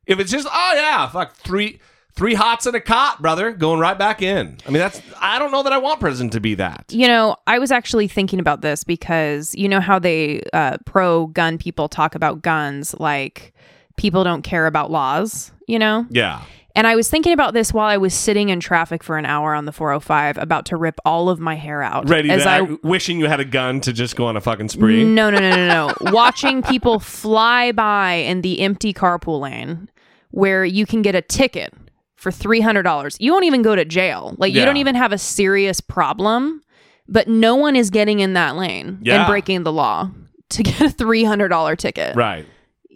If 0.06 0.18
it's 0.18 0.30
just, 0.30 0.48
oh 0.50 0.72
yeah, 0.74 1.08
fuck 1.08 1.36
three 1.36 1.80
three 2.18 2.34
hots 2.34 2.66
and 2.66 2.74
a 2.74 2.80
cot, 2.80 3.22
brother, 3.22 3.52
going 3.52 3.78
right 3.78 3.96
back 3.96 4.20
in. 4.20 4.58
I 4.66 4.70
mean, 4.70 4.80
that's 4.80 5.00
I 5.20 5.38
don't 5.38 5.52
know 5.52 5.62
that 5.62 5.72
I 5.72 5.78
want 5.78 6.00
prison 6.00 6.30
to 6.30 6.40
be 6.40 6.54
that. 6.56 6.86
You 6.90 7.06
know, 7.06 7.36
I 7.46 7.60
was 7.60 7.70
actually 7.70 8.08
thinking 8.08 8.40
about 8.40 8.60
this 8.60 8.82
because 8.82 9.54
you 9.54 9.68
know 9.68 9.80
how 9.80 9.98
they 9.98 10.42
uh, 10.52 10.78
pro 10.84 11.28
gun 11.28 11.58
people 11.58 11.88
talk 11.88 12.16
about 12.16 12.42
guns 12.42 12.94
like 12.98 13.54
people 13.98 14.24
don't 14.24 14.42
care 14.42 14.66
about 14.66 14.90
laws, 14.90 15.52
you 15.66 15.78
know? 15.78 16.06
Yeah. 16.10 16.42
And 16.74 16.86
I 16.86 16.94
was 16.94 17.10
thinking 17.10 17.32
about 17.32 17.54
this 17.54 17.72
while 17.72 17.88
I 17.88 17.96
was 17.96 18.14
sitting 18.14 18.50
in 18.50 18.60
traffic 18.60 19.02
for 19.02 19.18
an 19.18 19.26
hour 19.26 19.52
on 19.54 19.64
the 19.64 19.72
405 19.72 20.38
about 20.38 20.64
to 20.66 20.76
rip 20.76 21.00
all 21.04 21.28
of 21.28 21.40
my 21.40 21.56
hair 21.56 21.82
out. 21.82 22.08
Ready 22.08 22.30
as 22.30 22.44
to 22.44 22.48
I 22.48 22.60
act- 22.62 22.84
wishing 22.84 23.18
you 23.18 23.26
had 23.26 23.40
a 23.40 23.44
gun 23.44 23.80
to 23.80 23.92
just 23.92 24.14
go 24.14 24.26
on 24.26 24.36
a 24.36 24.40
fucking 24.40 24.68
spree. 24.68 25.02
No, 25.02 25.28
no, 25.28 25.40
no, 25.40 25.50
no, 25.50 25.66
no. 25.66 25.94
Watching 26.12 26.62
people 26.62 27.00
fly 27.00 27.72
by 27.72 28.12
in 28.12 28.42
the 28.42 28.60
empty 28.60 28.94
carpool 28.94 29.40
lane 29.40 29.90
where 30.30 30.64
you 30.64 30.86
can 30.86 31.02
get 31.02 31.16
a 31.16 31.22
ticket 31.22 31.74
for 32.14 32.30
$300. 32.30 33.16
You 33.18 33.32
won't 33.32 33.44
even 33.44 33.62
go 33.62 33.74
to 33.74 33.84
jail. 33.84 34.36
Like, 34.38 34.52
you 34.54 34.64
don't 34.64 34.76
even 34.76 34.94
have 34.94 35.10
a 35.12 35.18
serious 35.18 35.80
problem, 35.80 36.62
but 37.08 37.26
no 37.28 37.56
one 37.56 37.74
is 37.76 37.90
getting 37.90 38.20
in 38.20 38.34
that 38.34 38.54
lane 38.56 38.98
Yeah. 39.02 39.20
and 39.22 39.26
breaking 39.28 39.62
the 39.64 39.72
law 39.72 40.10
to 40.50 40.62
get 40.62 40.80
a 40.80 40.84
$300 40.94 41.76
ticket. 41.78 42.14
Right. 42.14 42.46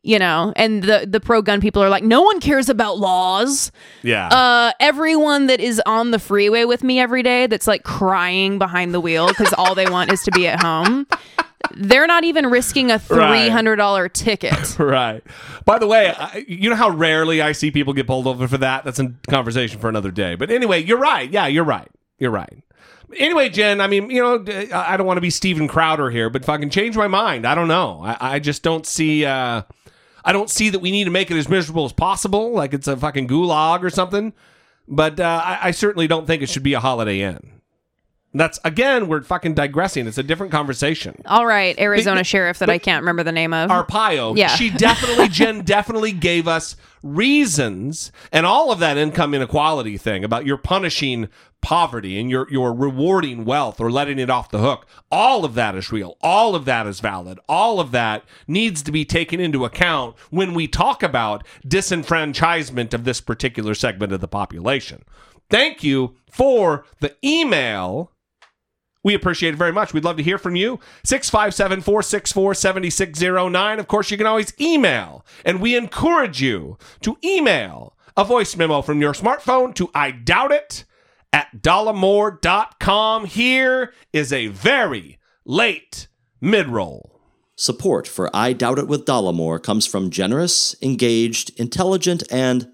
You 0.02 0.18
know, 0.18 0.52
and 0.56 0.82
the 0.82 1.06
the 1.08 1.20
pro 1.20 1.42
gun 1.42 1.60
people 1.60 1.82
are 1.82 1.88
like, 1.88 2.02
no 2.02 2.22
one 2.22 2.40
cares 2.40 2.68
about 2.68 2.98
laws. 2.98 3.70
Yeah. 4.02 4.28
Uh, 4.28 4.72
everyone 4.80 5.46
that 5.46 5.60
is 5.60 5.80
on 5.86 6.10
the 6.10 6.18
freeway 6.18 6.64
with 6.64 6.82
me 6.82 6.98
every 6.98 7.22
day 7.22 7.46
that's 7.46 7.68
like 7.68 7.84
crying 7.84 8.58
behind 8.58 8.92
the 8.92 9.00
wheel 9.00 9.28
because 9.28 9.52
all 9.54 9.74
they 9.74 9.86
want 9.86 10.12
is 10.12 10.22
to 10.22 10.32
be 10.32 10.48
at 10.48 10.60
home. 10.60 11.06
They're 11.76 12.08
not 12.08 12.24
even 12.24 12.46
risking 12.46 12.90
a 12.90 12.98
three 12.98 13.48
hundred 13.48 13.76
dollar 13.76 14.08
ticket. 14.08 14.52
Right. 14.78 15.22
By 15.64 15.78
the 15.78 15.86
way, 15.86 16.12
I, 16.14 16.44
you 16.48 16.68
know 16.68 16.76
how 16.76 16.90
rarely 16.90 17.40
I 17.40 17.52
see 17.52 17.70
people 17.70 17.92
get 17.92 18.06
pulled 18.08 18.26
over 18.26 18.48
for 18.48 18.58
that? 18.58 18.84
That's 18.84 18.98
a 18.98 19.12
conversation 19.28 19.78
for 19.78 19.88
another 19.88 20.10
day. 20.10 20.34
But 20.34 20.50
anyway, 20.50 20.82
you're 20.82 20.98
right. 20.98 21.30
Yeah, 21.30 21.46
you're 21.46 21.64
right. 21.64 21.88
You're 22.18 22.32
right. 22.32 22.62
Anyway, 23.16 23.48
Jen, 23.48 23.80
I 23.80 23.86
mean, 23.86 24.10
you 24.10 24.20
know, 24.20 24.44
I 24.74 24.94
I 24.94 24.96
don't 24.96 25.06
want 25.06 25.18
to 25.18 25.22
be 25.22 25.30
Steven 25.30 25.68
Crowder 25.68 26.10
here, 26.10 26.28
but 26.30 26.44
fucking 26.44 26.70
change 26.70 26.96
my 26.96 27.06
mind. 27.06 27.46
I 27.46 27.54
don't 27.54 27.68
know. 27.68 28.00
I, 28.02 28.34
I 28.34 28.38
just 28.40 28.64
don't 28.64 28.84
see. 28.84 29.24
Uh, 29.24 29.62
I 30.24 30.32
don't 30.32 30.50
see 30.50 30.68
that 30.70 30.78
we 30.80 30.90
need 30.90 31.04
to 31.04 31.10
make 31.10 31.30
it 31.30 31.36
as 31.36 31.48
miserable 31.48 31.84
as 31.84 31.92
possible, 31.92 32.52
like 32.52 32.74
it's 32.74 32.88
a 32.88 32.96
fucking 32.96 33.28
gulag 33.28 33.82
or 33.82 33.90
something. 33.90 34.32
But 34.88 35.20
uh, 35.20 35.42
I, 35.44 35.68
I 35.68 35.70
certainly 35.70 36.06
don't 36.06 36.26
think 36.26 36.42
it 36.42 36.48
should 36.48 36.62
be 36.62 36.74
a 36.74 36.80
Holiday 36.80 37.20
Inn. 37.20 37.61
That's 38.34 38.58
again, 38.64 39.08
we're 39.08 39.22
fucking 39.22 39.54
digressing. 39.54 40.06
It's 40.06 40.16
a 40.16 40.22
different 40.22 40.52
conversation. 40.52 41.20
All 41.26 41.44
right, 41.46 41.78
Arizona 41.78 42.20
But- 42.20 42.26
sheriff 42.26 42.58
that 42.60 42.66
but- 42.66 42.72
I 42.72 42.78
can't 42.78 43.02
remember 43.02 43.22
the 43.22 43.32
name 43.32 43.52
of. 43.52 43.70
Arpaio. 43.70 44.36
Yeah. 44.36 44.48
She 44.48 44.70
definitely, 44.70 45.28
Jen 45.28 45.60
definitely 45.64 46.12
gave 46.12 46.48
us 46.48 46.76
reasons 47.02 48.10
and 48.32 48.46
all 48.46 48.72
of 48.72 48.78
that 48.78 48.96
income 48.96 49.34
inequality 49.34 49.98
thing 49.98 50.24
about 50.24 50.46
you're 50.46 50.56
punishing 50.56 51.28
poverty 51.60 52.18
and 52.18 52.28
you're, 52.30 52.46
you're 52.50 52.72
rewarding 52.72 53.44
wealth 53.44 53.80
or 53.80 53.90
letting 53.90 54.18
it 54.18 54.30
off 54.30 54.50
the 54.50 54.58
hook. 54.58 54.86
All 55.10 55.44
of 55.44 55.54
that 55.54 55.74
is 55.76 55.92
real. 55.92 56.16
All 56.20 56.54
of 56.54 56.64
that 56.64 56.86
is 56.86 57.00
valid. 57.00 57.38
All 57.48 57.80
of 57.80 57.90
that 57.92 58.24
needs 58.48 58.82
to 58.82 58.90
be 58.92 59.04
taken 59.04 59.40
into 59.40 59.64
account 59.64 60.16
when 60.30 60.54
we 60.54 60.66
talk 60.66 61.02
about 61.02 61.46
disenfranchisement 61.66 62.94
of 62.94 63.04
this 63.04 63.20
particular 63.20 63.74
segment 63.74 64.12
of 64.12 64.20
the 64.20 64.28
population. 64.28 65.02
Thank 65.50 65.84
you 65.84 66.16
for 66.30 66.84
the 67.00 67.14
email. 67.24 68.10
We 69.04 69.14
appreciate 69.14 69.54
it 69.54 69.58
very 69.58 69.72
much. 69.72 69.92
We'd 69.92 70.04
love 70.04 70.16
to 70.16 70.22
hear 70.22 70.38
from 70.38 70.56
you. 70.56 70.78
657 71.04 71.80
464 71.80 72.54
7609. 72.54 73.78
Of 73.78 73.88
course, 73.88 74.10
you 74.10 74.16
can 74.16 74.26
always 74.26 74.52
email, 74.60 75.24
and 75.44 75.60
we 75.60 75.76
encourage 75.76 76.40
you 76.40 76.78
to 77.00 77.18
email 77.24 77.96
a 78.16 78.24
voice 78.24 78.56
memo 78.56 78.82
from 78.82 79.00
your 79.00 79.12
smartphone 79.12 79.74
to 79.74 79.90
I 79.94 80.10
doubt 80.10 80.52
it 80.52 80.84
at 81.32 81.62
dollemore.com. 81.62 83.24
Here 83.26 83.92
is 84.12 84.32
a 84.32 84.48
very 84.48 85.18
late 85.44 86.08
mid 86.40 86.68
roll. 86.68 87.20
Support 87.56 88.08
for 88.08 88.34
I 88.34 88.54
Doubt 88.54 88.78
It 88.78 88.88
with 88.88 89.04
Dollemore 89.04 89.62
comes 89.62 89.86
from 89.86 90.10
generous, 90.10 90.74
engaged, 90.82 91.52
intelligent, 91.60 92.24
and 92.30 92.68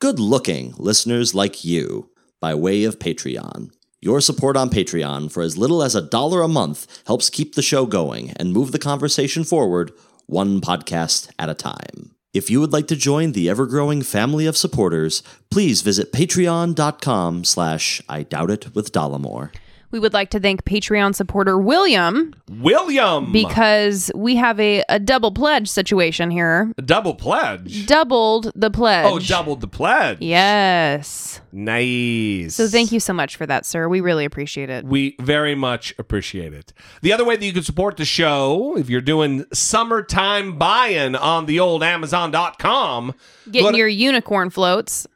good 0.00 0.18
looking 0.18 0.74
listeners 0.78 1.34
like 1.34 1.64
you 1.64 2.10
by 2.40 2.54
way 2.54 2.84
of 2.84 2.98
Patreon. 2.98 3.70
Your 4.02 4.20
support 4.20 4.56
on 4.56 4.68
Patreon 4.70 5.32
for 5.32 5.42
as 5.42 5.56
little 5.56 5.82
as 5.82 5.94
a 5.94 6.02
dollar 6.02 6.42
a 6.42 6.48
month 6.48 7.02
helps 7.06 7.30
keep 7.30 7.54
the 7.54 7.62
show 7.62 7.86
going 7.86 8.30
and 8.32 8.52
move 8.52 8.72
the 8.72 8.78
conversation 8.78 9.42
forward 9.42 9.90
one 10.26 10.60
podcast 10.60 11.30
at 11.38 11.48
a 11.48 11.54
time. 11.54 12.12
If 12.34 12.50
you 12.50 12.60
would 12.60 12.72
like 12.72 12.88
to 12.88 12.96
join 12.96 13.32
the 13.32 13.48
ever-growing 13.48 14.02
family 14.02 14.44
of 14.44 14.56
supporters, 14.56 15.22
please 15.50 15.80
visit 15.80 16.12
patreon.com 16.12 17.44
slash 17.44 18.02
I 18.08 18.22
Doubt 18.24 18.50
It 18.50 18.74
with 18.74 18.92
Dollemore. 18.92 19.50
we 19.90 19.98
would 19.98 20.12
like 20.12 20.28
to 20.30 20.40
thank 20.40 20.64
Patreon 20.66 21.14
supporter 21.14 21.56
William 21.56 22.34
William. 22.50 23.32
because 23.32 24.10
we 24.14 24.36
have 24.36 24.60
a, 24.60 24.82
a 24.90 24.98
double 25.00 25.30
pledge 25.32 25.68
situation 25.68 26.30
here. 26.30 26.70
A 26.76 26.82
double 26.82 27.14
pledge. 27.14 27.86
Doubled 27.86 28.52
the 28.54 28.70
pledge. 28.70 29.06
Oh, 29.06 29.18
doubled 29.20 29.62
the 29.62 29.68
pledge. 29.68 30.18
Yes. 30.20 31.35
Nice. 31.56 32.54
So 32.54 32.68
thank 32.68 32.92
you 32.92 33.00
so 33.00 33.14
much 33.14 33.36
for 33.36 33.46
that, 33.46 33.64
sir. 33.64 33.88
We 33.88 34.02
really 34.02 34.26
appreciate 34.26 34.68
it. 34.68 34.84
We 34.84 35.16
very 35.20 35.54
much 35.54 35.94
appreciate 35.98 36.52
it. 36.52 36.74
The 37.00 37.14
other 37.14 37.24
way 37.24 37.36
that 37.36 37.44
you 37.44 37.52
can 37.54 37.62
support 37.62 37.96
the 37.96 38.04
show, 38.04 38.76
if 38.76 38.90
you're 38.90 39.00
doing 39.00 39.46
summertime 39.54 40.58
buy-in 40.58 41.16
on 41.16 41.46
the 41.46 41.58
old 41.58 41.82
Amazon.com, 41.82 43.14
Getting 43.50 43.72
to- 43.72 43.78
your 43.78 43.88
unicorn 43.88 44.50
floats, 44.50 45.06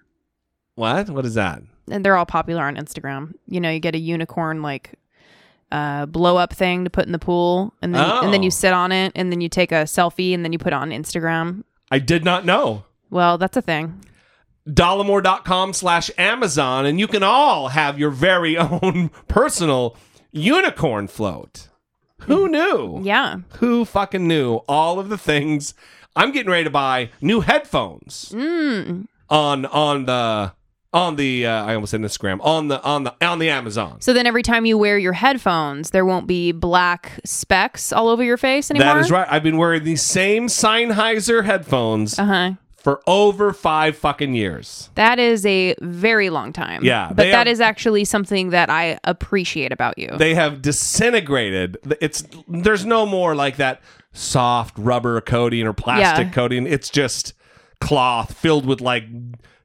what? 0.77 1.11
What 1.11 1.27
is 1.27 1.35
that? 1.35 1.63
and 1.91 2.05
they're 2.05 2.17
all 2.17 2.25
popular 2.27 2.63
on 2.65 2.77
Instagram. 2.77 3.35
You 3.49 3.61
know, 3.61 3.69
you 3.69 3.81
get 3.81 3.95
a 3.97 3.99
unicorn 3.99 4.63
like 4.63 4.95
uh, 5.73 6.07
blow 6.07 6.37
up 6.37 6.53
thing 6.55 6.85
to 6.85 6.91
put 6.91 7.05
in 7.05 7.13
the 7.13 7.19
pool, 7.19 7.75
and 7.83 7.95
then 7.95 8.01
and 8.03 8.33
then 8.33 8.41
Oh. 8.41 8.45
you 8.45 8.51
sit 8.51 8.73
on 8.73 8.93
it, 8.93 9.13
and 9.15 9.31
then 9.31 9.41
you 9.41 9.49
take 9.49 9.73
a 9.73 9.83
selfie, 9.85 10.33
and 10.33 10.43
then 10.45 10.53
you 10.53 10.59
put 10.59 10.69
it 10.73 10.77
on 10.77 10.91
Instagram. 10.91 11.65
I 11.91 11.99
did 11.99 12.25
not 12.25 12.45
know. 12.47 12.85
Well, 13.11 13.37
that's 13.39 13.57
a 13.57 13.63
thing. 13.63 14.01
Dollemore.com 14.71 15.73
slash 15.73 16.11
Amazon, 16.19 16.87
and 16.87 16.99
you 17.01 17.07
can 17.09 17.23
all 17.23 17.69
have 17.69 17.99
your 17.99 18.11
very 18.11 18.57
own 18.59 19.11
personal 19.29 19.97
unicorn 20.33 21.09
float. 21.09 21.69
Who 22.23 22.49
knew? 22.49 23.01
Yeah. 23.03 23.37
Who 23.59 23.85
fucking 23.85 24.27
knew 24.29 24.57
all 24.69 25.01
of 25.01 25.09
the 25.09 25.19
things? 25.19 25.75
I'm 26.15 26.33
getting 26.33 26.51
ready 26.51 26.65
to 26.65 26.71
buy 26.71 27.11
new 27.21 27.41
headphones 27.41 28.31
Mm. 28.35 29.07
on 29.31 29.65
on 29.67 30.05
the 30.07 30.53
on 30.93 31.15
the 31.17 31.47
uh, 31.47 31.65
I 31.65 31.75
almost 31.75 31.93
said 31.93 32.01
Instagram 32.01 32.41
on 32.45 32.69
the 32.69 32.83
on 32.83 33.05
the 33.05 33.15
on 33.25 33.39
the 33.39 33.49
Amazon. 33.49 34.01
So 34.01 34.13
then 34.13 34.27
every 34.27 34.43
time 34.43 34.67
you 34.67 34.77
wear 34.77 34.99
your 34.99 35.13
headphones, 35.15 35.91
there 35.91 36.05
won't 36.05 36.27
be 36.27 36.53
black 36.53 37.21
specks 37.25 37.93
all 37.93 38.09
over 38.09 38.23
your 38.25 38.37
face 38.37 38.71
anymore. 38.71 38.95
That 38.95 39.01
is 39.01 39.11
right. 39.11 39.27
I've 39.31 39.45
been 39.45 39.57
wearing 39.57 39.85
these 39.85 40.03
same 40.03 40.49
Sennheiser 40.49 41.45
headphones 41.45 42.19
Uh 42.19 42.25
huh. 42.25 42.51
For 42.83 43.01
over 43.07 43.53
five 43.53 43.97
fucking 43.97 44.35
years. 44.35 44.91
That 44.95 45.19
is 45.19 45.45
a 45.47 45.75
very 45.81 46.31
long 46.31 46.53
time. 46.53 46.83
Yeah, 46.85 47.09
But 47.09 47.25
that 47.31 47.47
are- 47.47 47.51
is 47.51 47.61
actually 47.61 48.05
something 48.05 48.51
that 48.51 48.71
I 48.71 48.99
appreciate 49.05 49.71
about 49.73 49.99
you. 49.99 50.09
They 50.17 50.35
have 50.35 50.63
disintegrated. 50.63 51.79
It's 52.01 52.25
there's 52.49 52.85
no 52.87 53.07
more 53.07 53.35
like 53.35 53.57
that 53.57 53.81
soft 54.13 54.77
rubber 54.79 55.21
coating 55.21 55.67
or 55.67 55.73
plastic 55.73 56.29
Yeah. 56.29 56.33
coating. 56.33 56.67
It's 56.67 56.89
just 56.91 57.35
cloth 57.81 58.35
filled 58.35 58.67
with 58.67 58.81
like 58.81 59.05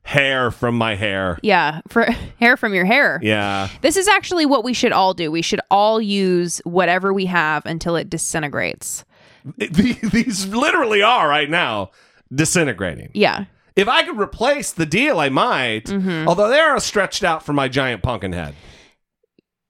hair 0.04 0.52
from 0.52 0.78
my 0.78 0.96
hair. 0.96 1.40
yeah. 1.42 1.82
For 1.88 2.04
hair 2.40 2.58
from 2.58 2.74
your 2.74 2.86
hair. 2.86 3.20
Yeah. 3.24 3.70
This 3.82 3.98
is 3.98 4.08
actually 4.08 4.46
what 4.46 4.64
we 4.64 4.74
should 4.74 4.92
all 4.92 5.14
do. 5.14 5.32
We 5.32 5.42
should 5.42 5.62
all 5.72 6.00
use 6.02 6.62
whatever 6.64 7.12
we 7.14 7.26
have 7.26 7.66
until 7.66 7.96
it 7.96 8.10
disintegrates. 8.10 9.04
It- 9.58 9.74
these 10.12 10.48
literally 10.48 11.02
are 11.02 11.28
right 11.28 11.50
now 11.50 11.92
disintegrating. 12.34 13.10
Yeah. 13.14 13.46
If 13.76 13.88
I 13.88 14.04
could 14.04 14.18
replace 14.18 14.72
the 14.72 14.86
deal, 14.86 15.20
I 15.20 15.30
might. 15.30 15.86
Mm-hmm. 15.86 16.28
Although 16.28 16.48
they 16.50 16.60
are 16.60 16.80
stretched 16.80 17.24
out 17.24 17.44
for 17.46 17.54
my 17.54 17.68
giant 17.68 18.02
pumpkin 18.04 18.32
head. 18.34 18.56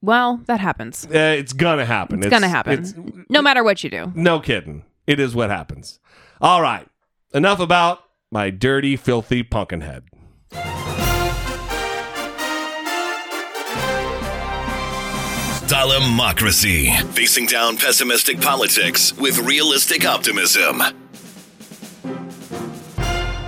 Well, 0.02 0.42
that 0.46 0.60
happens. 0.60 1.06
Uh, 1.06 1.36
it's 1.40 1.54
gonna 1.54 1.86
happen. 1.86 2.20
It's, 2.20 2.30
gonna 2.30 2.48
happen. 2.48 2.74
it's- 2.74 2.94
no 3.30 3.42
matter 3.42 3.64
what 3.64 3.84
you 3.84 3.90
do. 3.90 4.12
no 4.16 4.40
kidding. 4.40 4.84
It 5.08 5.20
is 5.20 5.36
what 5.36 5.50
happens. 5.50 6.00
All 6.42 6.62
right. 6.62 6.88
Enough 7.34 7.60
about 7.60 8.00
my 8.32 8.50
dirty, 8.52 8.96
filthy 8.96 9.42
pumpkin 9.44 9.82
head. 9.82 10.04
Dollemocracy. 15.68 16.92
Facing 17.14 17.48
down 17.48 17.78
pessimistic 17.78 18.40
politics 18.40 19.14
with 19.18 19.40
realistic 19.40 20.06
optimism. 20.06 20.82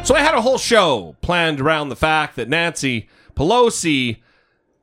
So 0.08 0.16
I 0.16 0.22
had 0.22 0.36
a 0.36 0.42
whole 0.42 0.58
show 0.58 1.18
planned 1.20 1.60
around 1.60 1.90
the 1.90 1.96
fact 1.98 2.38
that 2.38 2.48
Nancy 2.48 3.10
Pelosi 3.36 4.20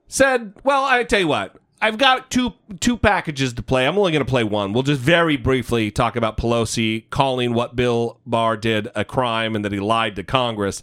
said, 0.07 0.53
"Well, 0.65 0.85
I 0.85 1.03
tell 1.03 1.21
you 1.21 1.29
what, 1.29 1.57
I've 1.81 1.97
got 1.97 2.31
two 2.31 2.53
two 2.79 2.99
packages 2.99 3.55
to 3.55 3.63
play. 3.63 3.87
I'm 3.87 3.97
only 3.97 4.13
going 4.13 4.23
to 4.23 4.31
play 4.31 4.45
one. 4.45 4.75
We'll 4.75 4.83
just 4.83 5.01
very 5.01 5.39
briefly 5.39 5.91
talk 5.91 6.15
about 6.15 6.37
Pelosi 6.37 7.09
calling 7.09 7.55
what 7.55 7.75
Bill 7.75 8.21
Barr 8.27 8.59
did 8.59 8.91
a 8.95 9.03
crime 9.03 9.57
and 9.57 9.65
that 9.65 9.73
he 9.73 9.81
lied 9.81 10.15
to 10.17 10.25
Congress." 10.25 10.83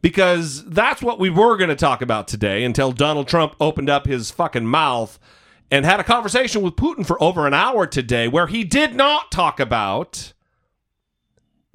Because 0.00 0.64
that's 0.64 1.02
what 1.02 1.18
we 1.18 1.28
were 1.28 1.58
going 1.58 1.68
to 1.68 1.76
talk 1.76 2.00
about 2.00 2.26
today 2.26 2.64
until 2.64 2.90
Donald 2.90 3.28
Trump 3.28 3.54
opened 3.60 3.90
up 3.90 4.06
his 4.06 4.30
fucking 4.30 4.64
mouth 4.64 5.18
and 5.70 5.84
had 5.84 6.00
a 6.00 6.04
conversation 6.04 6.62
with 6.62 6.76
Putin 6.76 7.04
for 7.06 7.22
over 7.22 7.46
an 7.46 7.52
hour 7.52 7.86
today 7.86 8.28
where 8.28 8.46
he 8.46 8.64
did 8.64 8.94
not 8.94 9.30
talk 9.30 9.60
about 9.60 10.32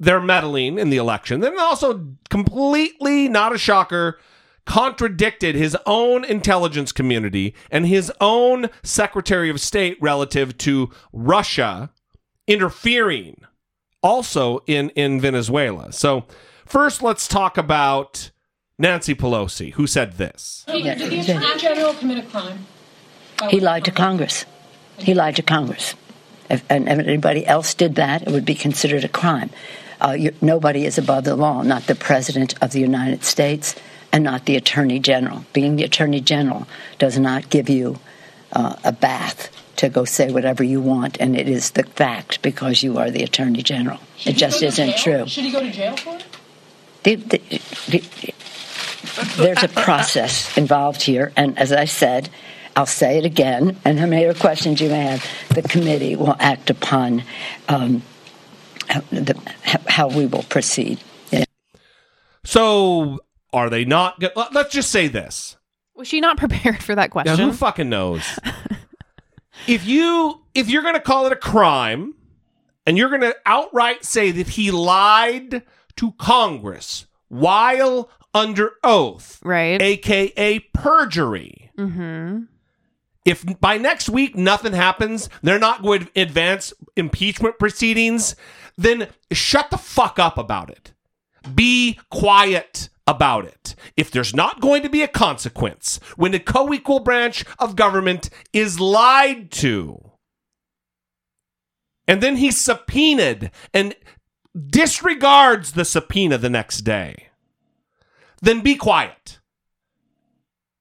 their 0.00 0.20
meddling 0.20 0.78
in 0.78 0.90
the 0.90 0.96
election. 0.96 1.40
Then 1.40 1.56
also 1.58 2.08
completely 2.30 3.28
not 3.28 3.54
a 3.54 3.58
shocker 3.58 4.18
contradicted 4.64 5.54
his 5.54 5.76
own 5.86 6.24
intelligence 6.24 6.90
community 6.90 7.54
and 7.70 7.86
his 7.86 8.10
own 8.20 8.70
secretary 8.82 9.50
of 9.50 9.60
state 9.60 9.96
relative 10.00 10.56
to 10.58 10.90
Russia 11.12 11.90
interfering 12.46 13.42
also 14.02 14.60
in 14.66 14.90
in 14.90 15.20
Venezuela. 15.20 15.92
So 15.92 16.24
first 16.64 17.02
let's 17.02 17.28
talk 17.28 17.58
about 17.58 18.30
Nancy 18.78 19.14
Pelosi 19.14 19.72
who 19.74 19.86
said 19.86 20.14
this. 20.14 20.64
Did 20.66 20.98
the 20.98 21.20
Attorney 21.20 21.58
General 21.58 21.94
commit 21.94 22.24
a 22.24 22.28
crime? 22.28 22.66
He 23.48 23.60
lied 23.60 23.84
to 23.84 23.90
Congress. 23.90 24.44
He 24.98 25.14
lied 25.14 25.36
to 25.36 25.42
Congress. 25.42 25.94
If, 26.50 26.64
and 26.68 26.88
if 26.88 26.98
anybody 26.98 27.46
else 27.46 27.74
did 27.74 27.94
that, 27.94 28.22
it 28.22 28.30
would 28.30 28.44
be 28.44 28.54
considered 28.54 29.04
a 29.04 29.08
crime. 29.08 29.50
Uh, 30.00 30.12
you, 30.12 30.34
nobody 30.40 30.86
is 30.86 30.98
above 30.98 31.24
the 31.24 31.36
law, 31.36 31.62
not 31.62 31.86
the 31.86 31.94
President 31.94 32.54
of 32.62 32.72
the 32.72 32.80
United 32.80 33.22
States 33.24 33.74
and 34.12 34.24
not 34.24 34.46
the 34.46 34.56
Attorney 34.56 34.98
General. 34.98 35.44
Being 35.52 35.76
the 35.76 35.84
Attorney 35.84 36.20
General 36.20 36.66
does 36.98 37.18
not 37.18 37.50
give 37.50 37.68
you 37.68 37.98
uh, 38.52 38.76
a 38.84 38.92
bath 38.92 39.50
to 39.76 39.88
go 39.88 40.04
say 40.04 40.30
whatever 40.30 40.62
you 40.64 40.80
want, 40.80 41.16
and 41.20 41.36
it 41.36 41.48
is 41.48 41.70
the 41.72 41.84
fact 41.84 42.42
because 42.42 42.82
you 42.82 42.98
are 42.98 43.10
the 43.10 43.22
Attorney 43.22 43.62
General. 43.62 43.98
Should 44.16 44.34
it 44.34 44.36
just 44.36 44.60
he 44.60 44.66
go 44.66 44.70
to 44.70 44.82
isn't 44.82 44.96
jail? 44.98 45.18
true. 45.18 45.26
Should 45.28 45.44
he 45.44 45.52
go 45.52 45.60
to 45.60 45.70
jail 45.70 45.96
for 45.96 46.16
it? 46.16 46.24
The- 47.02 47.14
the- 47.16 47.60
the- 47.88 48.34
there's 49.36 49.62
a 49.62 49.68
process 49.68 50.56
involved 50.56 51.02
here, 51.02 51.32
and 51.36 51.58
as 51.58 51.72
I 51.72 51.84
said, 51.86 52.28
I'll 52.76 52.86
say 52.86 53.18
it 53.18 53.24
again, 53.24 53.76
and 53.84 53.98
how 53.98 54.06
many 54.06 54.24
other 54.26 54.38
questions 54.38 54.80
you 54.80 54.88
may 54.90 55.00
have, 55.02 55.24
the 55.54 55.62
committee 55.62 56.14
will 56.16 56.36
act 56.38 56.70
upon 56.70 57.22
um, 57.68 58.02
the, 59.10 59.36
how 59.88 60.08
we 60.08 60.26
will 60.26 60.42
proceed. 60.44 61.00
Yeah. 61.30 61.44
So 62.44 63.20
are 63.52 63.70
they 63.70 63.84
not? 63.84 64.18
go- 64.20 64.30
Let's 64.52 64.72
just 64.72 64.90
say 64.90 65.08
this. 65.08 65.56
Was 65.94 66.08
she 66.08 66.20
not 66.20 66.36
prepared 66.38 66.82
for 66.82 66.94
that 66.94 67.08
Now, 67.10 67.12
question? 67.12 67.38
who 67.38 67.52
fucking 67.52 67.88
knows? 67.88 68.22
if 69.66 69.86
you 69.86 70.40
if 70.54 70.68
you're 70.68 70.82
going 70.82 70.94
to 70.94 71.00
call 71.00 71.26
it 71.26 71.32
a 71.32 71.36
crime, 71.36 72.14
and 72.86 72.96
you're 72.96 73.08
going 73.10 73.20
to 73.20 73.36
outright 73.46 74.04
say 74.04 74.30
that 74.32 74.48
he 74.50 74.70
lied 74.70 75.62
to 75.96 76.12
Congress 76.12 77.06
while 77.28 78.10
under 78.32 78.72
oath, 78.82 79.38
right? 79.44 79.80
AKA 79.80 80.60
perjury. 80.72 81.70
mm-hmm. 81.76 82.44
If 83.26 83.44
by 83.60 83.76
next 83.76 84.08
week 84.08 84.34
nothing 84.34 84.72
happens, 84.72 85.28
they're 85.42 85.58
not 85.58 85.82
going 85.82 86.06
to 86.06 86.20
advance 86.22 86.72
impeachment 86.96 87.58
proceedings, 87.58 88.34
then 88.76 89.08
shut 89.32 89.70
the 89.70 89.78
fuck 89.78 90.18
up 90.18 90.38
about 90.38 90.70
it. 90.70 90.92
Be 91.54 91.98
quiet 92.10 92.88
about 93.06 93.44
it. 93.44 93.74
If 93.96 94.10
there's 94.10 94.34
not 94.34 94.60
going 94.60 94.82
to 94.82 94.88
be 94.88 95.02
a 95.02 95.08
consequence 95.08 95.98
when 96.16 96.32
the 96.32 96.38
co 96.38 96.72
equal 96.72 97.00
branch 97.00 97.44
of 97.58 97.76
government 97.76 98.30
is 98.52 98.78
lied 98.78 99.50
to, 99.52 100.12
and 102.06 102.22
then 102.22 102.36
he's 102.36 102.58
subpoenaed 102.58 103.50
and 103.72 103.94
disregards 104.68 105.72
the 105.72 105.84
subpoena 105.84 106.38
the 106.38 106.50
next 106.50 106.78
day, 106.78 107.28
then 108.42 108.60
be 108.60 108.74
quiet. 108.74 109.38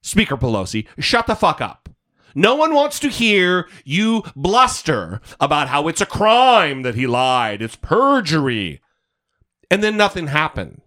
Speaker 0.02 0.38
Pelosi, 0.38 0.88
shut 0.98 1.28
the 1.28 1.36
fuck 1.36 1.62
up. 1.62 1.89
No 2.36 2.56
one 2.56 2.74
wants 2.74 3.00
to 3.00 3.10
hear 3.10 3.68
you 3.84 4.24
bluster 4.36 5.22
about 5.40 5.70
how 5.70 5.88
it's 5.88 6.02
a 6.02 6.06
crime 6.06 6.84
that 6.84 6.96
he 6.96 7.08
lied. 7.08 7.62
It's 7.62 7.76
perjury. 7.76 8.82
And 9.72 9.84
then 9.84 9.98
nothing 9.98 10.28
happened. 10.28 10.82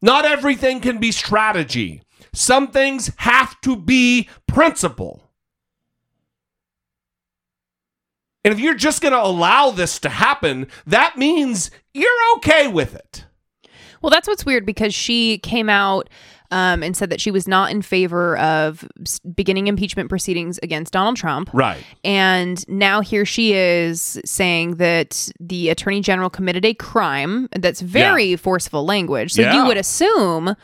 Not 0.00 0.24
everything 0.24 0.80
can 0.80 0.98
be 0.98 1.12
strategy. 1.12 2.02
Some 2.34 2.68
things 2.68 3.10
have 3.18 3.60
to 3.62 3.76
be 3.76 4.28
principle. 4.46 5.30
And 8.44 8.52
if 8.52 8.60
you're 8.60 8.74
just 8.74 9.00
going 9.00 9.12
to 9.12 9.24
allow 9.24 9.70
this 9.70 9.98
to 10.00 10.10
happen, 10.10 10.66
that 10.86 11.16
means 11.16 11.70
you're 11.94 12.10
okay 12.36 12.68
with 12.68 12.94
it. 12.94 13.24
Well, 14.02 14.10
that's 14.10 14.28
what's 14.28 14.44
weird 14.44 14.66
because 14.66 14.94
she 14.94 15.38
came 15.38 15.70
out 15.70 16.10
um, 16.54 16.84
and 16.84 16.96
said 16.96 17.10
that 17.10 17.20
she 17.20 17.32
was 17.32 17.48
not 17.48 17.72
in 17.72 17.82
favor 17.82 18.38
of 18.38 18.88
beginning 19.34 19.66
impeachment 19.66 20.08
proceedings 20.08 20.60
against 20.62 20.92
Donald 20.92 21.16
Trump. 21.16 21.50
Right. 21.52 21.82
And 22.04 22.66
now 22.68 23.00
here 23.00 23.26
she 23.26 23.54
is 23.54 24.20
saying 24.24 24.76
that 24.76 25.28
the 25.40 25.68
attorney 25.68 26.00
general 26.00 26.30
committed 26.30 26.64
a 26.64 26.72
crime. 26.72 27.48
That's 27.58 27.80
very 27.80 28.36
forceful 28.36 28.84
language. 28.86 29.32
So 29.32 29.42
Yeah. 29.42 29.54
you 29.54 29.66
would 29.66 29.76
assume, 29.76 30.54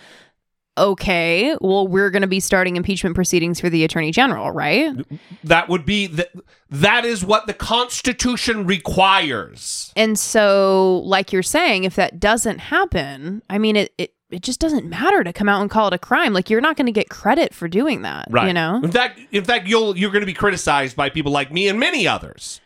okay, 0.79 1.57
well, 1.61 1.89
we're 1.89 2.11
going 2.11 2.23
to 2.23 2.29
be 2.29 2.39
starting 2.39 2.77
impeachment 2.77 3.17
proceedings 3.17 3.61
for 3.61 3.69
the 3.69 3.83
attorney 3.83 4.13
general, 4.13 4.53
right? 4.53 4.95
That 5.43 5.69
would 5.69 5.85
be 5.85 6.07
the, 6.07 6.29
that 6.71 7.05
is 7.05 7.25
what 7.25 7.49
the 7.49 7.55
Constitution 7.55 8.65
requires. 8.65 9.93
And 9.97 10.17
so, 10.17 11.03
like 11.05 11.33
you're 11.33 11.43
saying, 11.43 11.83
if 11.83 11.97
that 11.97 12.21
doesn't 12.21 12.59
happen, 12.59 13.43
I 13.51 13.59
mean, 13.59 13.75
it, 13.75 13.93
it, 13.99 14.15
it 14.31 14.43
just 14.43 14.61
doesn't 14.61 14.87
matter 14.87 15.25
to 15.25 15.33
come 15.33 15.49
out 15.49 15.61
and 15.61 15.71
call 15.71 15.89
it 15.89 15.95
a 15.95 15.99
crime. 15.99 16.33
Like 16.33 16.51
you're 16.51 16.61
not 16.61 16.77
going 16.77 16.87
to 16.87 16.93
get 16.93 17.09
credit 17.09 17.53
for 17.55 17.69
doing 17.69 18.03
that, 18.03 18.29
Right. 18.31 18.47
you 18.49 18.53
know? 18.53 18.77
In 18.83 18.91
fact, 18.91 19.21
in 19.33 19.45
fact, 19.45 19.67
you'll 19.69 19.97
you're 19.97 20.11
going 20.11 20.23
to 20.23 20.27
be 20.27 20.35
criticized 20.35 20.97
by 20.97 21.11
people 21.11 21.33
like 21.33 21.53
me 21.53 21.69
and 21.69 21.79
many 21.81 22.07
others. 22.07 22.61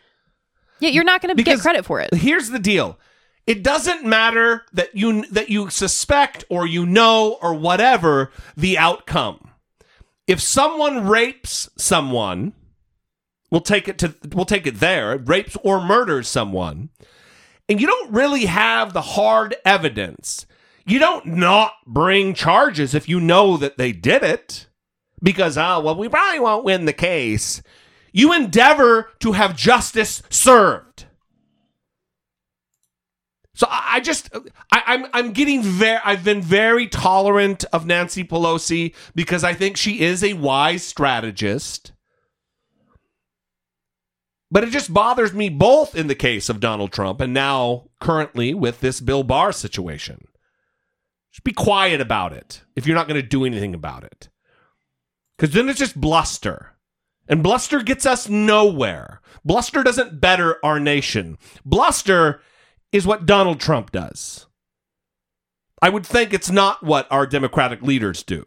Yeah, 0.79 0.89
you're 0.89 1.03
not 1.05 1.21
going 1.21 1.35
to 1.35 1.41
get 1.43 1.59
credit 1.59 1.85
for 1.85 2.01
it. 2.01 2.13
Here's 2.13 2.49
the 2.49 2.59
deal. 2.59 2.99
It 3.47 3.63
doesn't 3.63 4.03
matter 4.03 4.65
that 4.73 4.95
you 4.95 5.25
that 5.27 5.49
you 5.49 5.69
suspect 5.69 6.43
or 6.49 6.65
you 6.67 6.85
know 6.85 7.37
or 7.41 7.53
whatever 7.53 8.31
the 8.57 8.77
outcome. 8.77 9.49
If 10.27 10.41
someone 10.41 11.07
rapes 11.07 11.69
someone, 11.77 12.53
we'll 13.51 13.61
take 13.61 13.87
it 13.87 13.97
to 13.99 14.15
we'll 14.33 14.45
take 14.45 14.65
it 14.65 14.79
there, 14.79 15.17
rapes 15.17 15.55
or 15.63 15.79
murders 15.79 16.27
someone, 16.27 16.89
and 17.69 17.79
you 17.79 17.85
don't 17.87 18.11
really 18.11 18.45
have 18.45 18.93
the 18.93 19.01
hard 19.01 19.55
evidence. 19.63 20.45
You 20.85 20.99
don't 20.99 21.25
not 21.25 21.73
bring 21.87 22.35
charges 22.35 22.93
if 22.93 23.09
you 23.09 23.19
know 23.19 23.57
that 23.57 23.77
they 23.77 23.91
did 23.91 24.21
it 24.21 24.67
because 25.21 25.57
oh 25.57 25.79
well 25.79 25.95
we 25.95 26.07
probably 26.07 26.39
won't 26.39 26.63
win 26.63 26.85
the 26.85 26.93
case. 26.93 27.61
You 28.11 28.31
endeavor 28.31 29.09
to 29.19 29.33
have 29.33 29.57
justice 29.57 30.21
served. 30.29 31.05
So 33.55 33.67
I 33.69 33.99
just 34.01 34.29
I, 34.71 34.83
I'm 34.85 35.05
I'm 35.13 35.31
getting 35.31 35.63
very 35.63 35.99
I've 36.03 36.23
been 36.23 36.41
very 36.41 36.87
tolerant 36.87 37.65
of 37.73 37.85
Nancy 37.85 38.23
Pelosi 38.23 38.93
because 39.15 39.43
I 39.43 39.53
think 39.53 39.77
she 39.77 40.01
is 40.01 40.23
a 40.23 40.33
wise 40.33 40.83
strategist. 40.83 41.93
But 44.51 44.63
it 44.63 44.69
just 44.69 44.93
bothers 44.93 45.33
me 45.33 45.49
both 45.49 45.95
in 45.95 46.07
the 46.07 46.15
case 46.15 46.47
of 46.47 46.59
Donald 46.59 46.91
Trump 46.91 47.21
and 47.21 47.33
now 47.33 47.89
currently 47.99 48.53
with 48.53 48.81
this 48.81 49.01
Bill 49.01 49.23
Barr 49.23 49.51
situation. 49.51 50.27
Just 51.35 51.43
be 51.43 51.51
quiet 51.51 51.99
about 51.99 52.31
it 52.31 52.61
if 52.77 52.87
you're 52.87 52.95
not 52.95 53.09
going 53.09 53.21
to 53.21 53.27
do 53.27 53.43
anything 53.43 53.73
about 53.73 54.05
it. 54.05 54.29
Because 55.35 55.53
then 55.53 55.67
it's 55.67 55.79
just 55.79 55.99
bluster. 55.99 56.77
And 57.27 57.43
bluster 57.43 57.83
gets 57.83 58.05
us 58.05 58.29
nowhere. 58.29 59.19
Bluster 59.43 59.83
doesn't 59.83 60.21
better 60.21 60.55
our 60.63 60.79
nation. 60.79 61.37
Bluster 61.65 62.39
is 62.93 63.05
what 63.05 63.25
Donald 63.25 63.59
Trump 63.59 63.91
does. 63.91 64.45
I 65.81 65.89
would 65.89 66.05
think 66.05 66.33
it's 66.33 66.49
not 66.49 66.83
what 66.83 67.05
our 67.11 67.27
Democratic 67.27 67.81
leaders 67.81 68.23
do. 68.23 68.45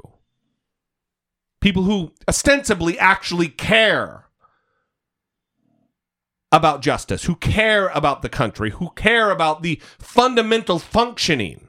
People 1.60 1.82
who 1.82 2.12
ostensibly 2.26 2.98
actually 2.98 3.48
care 3.48 4.24
about 6.50 6.80
justice, 6.80 7.24
who 7.24 7.36
care 7.36 7.88
about 7.88 8.22
the 8.22 8.30
country, 8.30 8.70
who 8.70 8.88
care 8.96 9.30
about 9.30 9.60
the 9.60 9.78
fundamental 9.98 10.78
functioning 10.78 11.67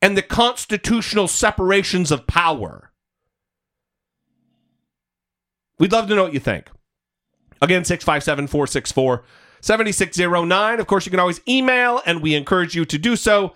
and 0.00 0.16
the 0.16 0.22
constitutional 0.22 1.28
separations 1.28 2.10
of 2.10 2.26
power. 2.26 2.90
We'd 5.78 5.92
love 5.92 6.08
to 6.08 6.14
know 6.14 6.24
what 6.24 6.34
you 6.34 6.40
think. 6.40 6.70
Again, 7.60 7.84
657 7.84 8.46
464 8.46 9.24
7609. 9.60 10.80
Of 10.80 10.86
course, 10.86 11.06
you 11.06 11.10
can 11.10 11.20
always 11.20 11.40
email, 11.48 12.00
and 12.06 12.22
we 12.22 12.34
encourage 12.34 12.74
you 12.74 12.84
to 12.84 12.98
do 12.98 13.16
so. 13.16 13.54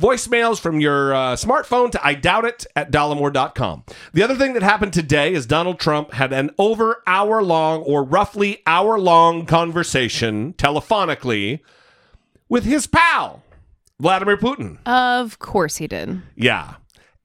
Voicemails 0.00 0.58
from 0.58 0.80
your 0.80 1.12
uh, 1.12 1.36
smartphone 1.36 1.90
to 1.90 2.04
I 2.04 2.14
doubt 2.14 2.46
it 2.46 2.66
at 2.74 2.90
dollemore.com. 2.90 3.84
The 4.14 4.22
other 4.22 4.34
thing 4.34 4.54
that 4.54 4.62
happened 4.62 4.94
today 4.94 5.34
is 5.34 5.44
Donald 5.44 5.78
Trump 5.78 6.14
had 6.14 6.32
an 6.32 6.52
over 6.58 7.02
hour 7.06 7.42
long 7.42 7.82
or 7.82 8.02
roughly 8.02 8.62
hour 8.64 8.98
long 8.98 9.44
conversation 9.44 10.54
telephonically 10.54 11.60
with 12.48 12.64
his 12.64 12.86
pal, 12.86 13.42
Vladimir 14.00 14.36
Putin. 14.36 14.78
Of 14.86 15.38
course 15.38 15.76
he 15.76 15.86
did. 15.86 16.22
Yeah. 16.34 16.74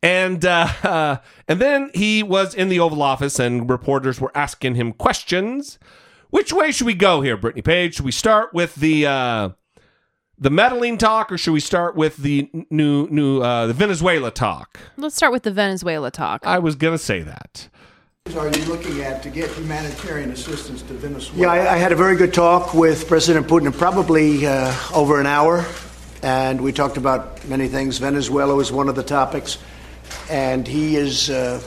And 0.04 0.46
uh, 0.46 0.68
uh, 0.84 1.18
and 1.48 1.60
then 1.60 1.90
he 1.94 2.22
was 2.22 2.54
in 2.54 2.70
the 2.70 2.80
Oval 2.80 3.02
Office, 3.02 3.40
and 3.40 3.70
reporters 3.70 4.22
were 4.22 4.32
asking 4.36 4.76
him 4.76 4.94
questions. 4.94 5.80
Which 6.30 6.52
way 6.52 6.72
should 6.72 6.88
we 6.88 6.94
go 6.94 7.22
here, 7.22 7.38
Brittany 7.38 7.62
Page? 7.62 7.96
Should 7.96 8.06
we 8.06 8.12
start 8.12 8.54
with 8.54 8.76
the 8.76 9.08
uh, 9.08 9.50
the 10.38 10.50
meddling 10.50 10.98
talk, 10.98 11.32
or 11.32 11.38
should 11.38 11.54
we 11.54 11.60
start 11.60 11.96
with 11.96 12.18
the 12.18 12.50
new 12.70 13.08
new 13.10 13.42
uh, 13.42 13.68
the 13.68 13.74
Venezuela 13.74 14.32
talk? 14.32 14.80
Let's 14.98 15.16
start 15.16 15.32
with 15.32 15.44
the 15.44 15.52
Venezuela 15.52 16.12
talk. 16.12 16.46
I 16.46 16.60
was 16.60 16.76
gonna 16.76 16.98
say 16.98 17.22
that. 17.22 17.70
Are 18.36 18.50
you 18.50 18.66
looking 18.66 19.02
at 19.02 19.22
to 19.22 19.30
get 19.30 19.52
humanitarian 19.52 20.32
assistance 20.32 20.82
to 20.84 20.94
Venezuela? 20.94 21.56
Yeah, 21.56 21.64
I, 21.64 21.76
I 21.76 21.78
had 21.78 21.92
a 21.92 21.96
very 21.96 22.16
good 22.16 22.34
talk 22.34 22.74
with 22.74 23.08
President 23.08 23.48
Putin, 23.48 23.72
probably 23.76 24.48
uh, 24.48 24.76
over 24.96 25.20
an 25.20 25.28
hour, 25.28 25.64
and 26.26 26.60
we 26.60 26.72
talked 26.72 26.98
about 26.98 27.48
many 27.48 27.68
things. 27.68 28.00
Venezuela 28.00 28.56
was 28.56 28.72
one 28.72 28.90
of 28.90 28.96
the 28.96 29.04
topics, 29.04 29.60
and 30.28 30.68
he 30.68 30.96
is 30.96 31.30
uh, 31.30 31.62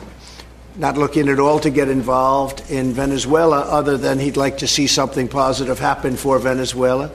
not 0.75 0.99
looking 0.99 1.29
at 1.29 1.39
all 1.39 1.61
to 1.61 1.71
get 1.71 1.89
involved 1.89 2.69
in 2.69 2.93
Venezuela, 2.93 3.61
other 3.61 3.97
than 3.97 4.19
he'd 4.19 4.37
like 4.37 4.59
to 4.59 4.67
see 4.67 4.89
something 4.89 5.29
positive 5.29 5.79
happen 5.79 6.17
for 6.17 6.41
Venezuela. 6.41 7.09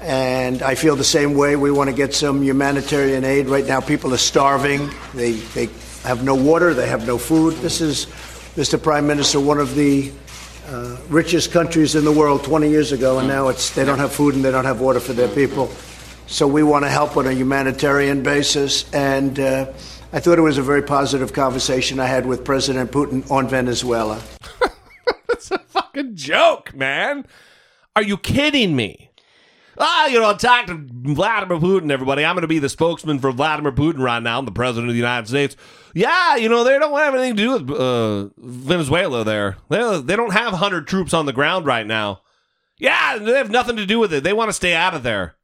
and 0.00 0.62
I 0.62 0.74
feel 0.74 0.96
the 0.96 1.04
same 1.04 1.34
way. 1.34 1.54
We 1.54 1.70
want 1.70 1.90
to 1.90 1.96
get 1.96 2.14
some 2.14 2.42
humanitarian 2.42 3.24
aid. 3.24 3.48
Right 3.48 3.66
now, 3.66 3.82
people 3.82 4.14
are 4.14 4.16
starving. 4.32 4.88
They, 5.12 5.32
they 5.32 5.68
have 6.04 6.24
no 6.24 6.34
water, 6.34 6.72
they 6.72 6.88
have 6.88 7.06
no 7.06 7.18
food. 7.18 7.56
This 7.56 7.82
is, 7.82 8.06
Mr. 8.56 8.82
Prime 8.82 9.06
Minister, 9.06 9.38
one 9.38 9.58
of 9.58 9.74
the 9.74 10.10
uh, 10.66 10.96
richest 11.10 11.52
countries 11.52 11.94
in 11.94 12.06
the 12.06 12.12
world 12.12 12.42
20 12.42 12.70
years 12.70 12.92
ago, 12.92 13.18
and 13.18 13.28
now 13.28 13.48
it's, 13.48 13.68
they 13.74 13.84
don't 13.84 13.98
have 13.98 14.12
food 14.12 14.34
and 14.34 14.42
they 14.42 14.50
don't 14.50 14.64
have 14.64 14.80
water 14.80 15.00
for 15.00 15.12
their 15.12 15.28
people. 15.28 15.70
So 16.28 16.46
we 16.46 16.62
want 16.62 16.84
to 16.84 16.90
help 16.90 17.16
on 17.16 17.26
a 17.26 17.32
humanitarian 17.32 18.22
basis. 18.22 18.88
And 18.92 19.40
uh, 19.40 19.72
I 20.12 20.20
thought 20.20 20.38
it 20.38 20.42
was 20.42 20.58
a 20.58 20.62
very 20.62 20.82
positive 20.82 21.32
conversation 21.32 21.98
I 21.98 22.06
had 22.06 22.26
with 22.26 22.44
President 22.44 22.92
Putin 22.92 23.28
on 23.30 23.48
Venezuela. 23.48 24.22
It's 25.30 25.52
a 25.52 25.58
fucking 25.58 26.16
joke, 26.16 26.74
man. 26.74 27.24
Are 27.94 28.02
you 28.02 28.16
kidding 28.16 28.74
me? 28.74 29.12
Ah, 29.78 30.06
you 30.06 30.18
know, 30.18 30.34
talk 30.36 30.66
to 30.66 30.74
Vladimir 30.74 31.58
Putin, 31.58 31.92
everybody. 31.92 32.24
I'm 32.24 32.34
going 32.34 32.42
to 32.42 32.48
be 32.48 32.58
the 32.58 32.68
spokesman 32.68 33.20
for 33.20 33.30
Vladimir 33.30 33.70
Putin 33.70 34.00
right 34.00 34.20
now. 34.20 34.38
I'm 34.38 34.44
the 34.44 34.50
president 34.50 34.88
of 34.88 34.94
the 34.94 34.98
United 34.98 35.28
States. 35.28 35.54
Yeah, 35.94 36.34
you 36.34 36.48
know, 36.48 36.64
they 36.64 36.76
don't 36.76 36.98
have 36.98 37.14
anything 37.14 37.36
to 37.36 37.42
do 37.42 37.52
with 37.52 37.70
uh, 37.70 38.28
Venezuela 38.36 39.22
there. 39.22 39.58
They, 39.68 40.00
they 40.00 40.16
don't 40.16 40.32
have 40.32 40.52
100 40.52 40.88
troops 40.88 41.14
on 41.14 41.26
the 41.26 41.32
ground 41.32 41.66
right 41.66 41.86
now. 41.86 42.22
Yeah, 42.78 43.18
they 43.18 43.38
have 43.38 43.50
nothing 43.50 43.76
to 43.76 43.86
do 43.86 44.00
with 44.00 44.12
it. 44.12 44.24
They 44.24 44.32
want 44.32 44.48
to 44.48 44.54
stay 44.54 44.74
out 44.74 44.94
of 44.94 45.04
there. 45.04 45.36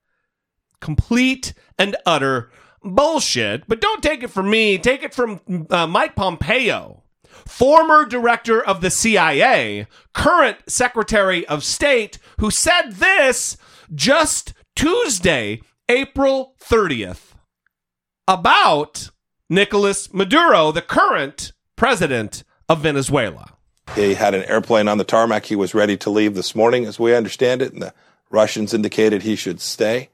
Complete 0.85 1.55
and 1.79 1.97
utter 2.05 2.51
bullshit. 2.85 3.67
But 3.67 3.81
don't 3.81 4.03
take 4.03 4.23
it 4.23 4.29
from 4.29 4.51
me. 4.51 4.77
Take 4.77 5.03
it 5.03 5.15
from 5.15 5.41
uh, 5.71 5.87
Mike 5.87 6.15
Pompeo 6.15 7.05
former 7.47 8.05
director 8.05 8.63
of 8.63 8.81
the 8.81 8.91
CIA, 8.91 9.87
current 10.13 10.59
Secretary 10.69 11.47
of 11.47 11.65
State, 11.65 12.19
who 12.39 12.51
said 12.51 12.93
this 12.93 13.57
just 13.95 14.55
Tuesday, 14.77 15.61
April 15.89 16.55
30th, 16.61 17.33
about 18.27 19.11
Nicolas 19.49 20.13
Maduro, 20.13 20.73
the 20.73 20.83
current 20.83 21.53
president 21.77 22.45
of 22.69 22.81
Venezuela. 22.81 23.51
He 23.95 24.15
had 24.15 24.35
an 24.35 24.45
airplane 24.45 24.89
on 24.89 24.99
the 24.99 25.05
tarmac. 25.05 25.45
He 25.47 25.57
was 25.57 25.75
ready 25.75 25.97
to 25.99 26.11
leave 26.11 26.35
this 26.35 26.55
morning, 26.55 26.87
as 26.87 26.99
we 26.99 27.15
understand 27.15 27.61
it, 27.61 27.73
and 27.73 27.83
the 27.83 27.95
Russians 28.31 28.73
indicated 28.73 29.23
he 29.23 29.37
should 29.37 29.61
stay. 29.61 30.09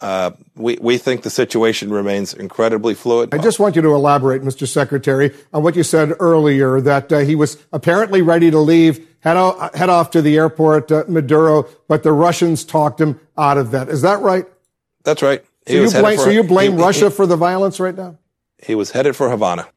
Uh, 0.00 0.32
we, 0.54 0.76
we 0.80 0.98
think 0.98 1.22
the 1.22 1.30
situation 1.30 1.90
remains 1.90 2.34
incredibly 2.34 2.94
fluid. 2.94 3.32
I 3.32 3.38
just 3.38 3.58
want 3.58 3.76
you 3.76 3.82
to 3.82 3.94
elaborate, 3.94 4.42
Mr. 4.42 4.68
Secretary, 4.68 5.34
on 5.54 5.62
what 5.62 5.74
you 5.74 5.82
said 5.82 6.12
earlier 6.20 6.80
that 6.82 7.10
uh, 7.10 7.18
he 7.20 7.34
was 7.34 7.64
apparently 7.72 8.20
ready 8.20 8.50
to 8.50 8.58
leave, 8.58 9.06
head, 9.20 9.38
o- 9.38 9.70
head 9.72 9.88
off 9.88 10.10
to 10.10 10.20
the 10.20 10.36
airport, 10.36 10.92
uh, 10.92 11.04
Maduro, 11.08 11.66
but 11.88 12.02
the 12.02 12.12
Russians 12.12 12.62
talked 12.62 13.00
him 13.00 13.18
out 13.38 13.56
of 13.56 13.70
that. 13.70 13.88
Is 13.88 14.02
that 14.02 14.20
right? 14.20 14.44
That's 15.02 15.22
right. 15.22 15.42
So 15.66 15.72
you, 15.72 15.90
blame, 15.90 16.18
so 16.18 16.28
you 16.28 16.42
blame 16.44 16.72
he, 16.72 16.78
Russia 16.78 17.06
he, 17.06 17.10
for 17.10 17.26
the 17.26 17.36
violence 17.36 17.80
right 17.80 17.96
now? 17.96 18.18
He 18.62 18.74
was 18.74 18.90
headed 18.90 19.16
for 19.16 19.30
Havana. 19.30 19.68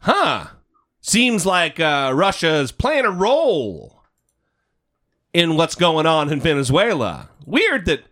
Huh. 0.00 0.46
Seems 1.00 1.46
like 1.46 1.80
uh, 1.80 2.12
Russia 2.14 2.56
is 2.56 2.70
playing 2.70 3.04
a 3.04 3.10
role 3.10 4.02
in 5.32 5.56
what's 5.56 5.74
going 5.74 6.06
on 6.06 6.30
in 6.32 6.40
Venezuela. 6.40 7.30
Weird 7.44 7.86
that 7.86 8.02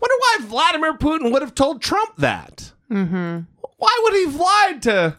Wonder 0.00 0.14
why 0.18 0.38
Vladimir 0.40 0.94
Putin 0.94 1.32
would 1.32 1.42
have 1.42 1.54
told 1.54 1.82
Trump 1.82 2.16
that. 2.18 2.72
Mm-hmm. 2.90 3.40
Why 3.76 4.00
would 4.02 4.14
he 4.14 4.24
have 4.24 4.34
lied 4.36 4.82
to 4.82 5.18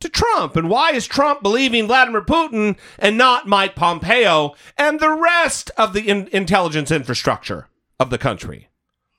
to 0.00 0.08
Trump? 0.08 0.56
And 0.56 0.68
why 0.68 0.92
is 0.92 1.06
Trump 1.06 1.42
believing 1.42 1.86
Vladimir 1.86 2.22
Putin 2.22 2.76
and 2.98 3.16
not 3.16 3.46
Mike 3.46 3.76
Pompeo 3.76 4.54
and 4.76 4.98
the 4.98 5.10
rest 5.10 5.70
of 5.76 5.92
the 5.92 6.08
in- 6.08 6.28
intelligence 6.32 6.90
infrastructure 6.90 7.68
of 8.00 8.10
the 8.10 8.18
country? 8.18 8.68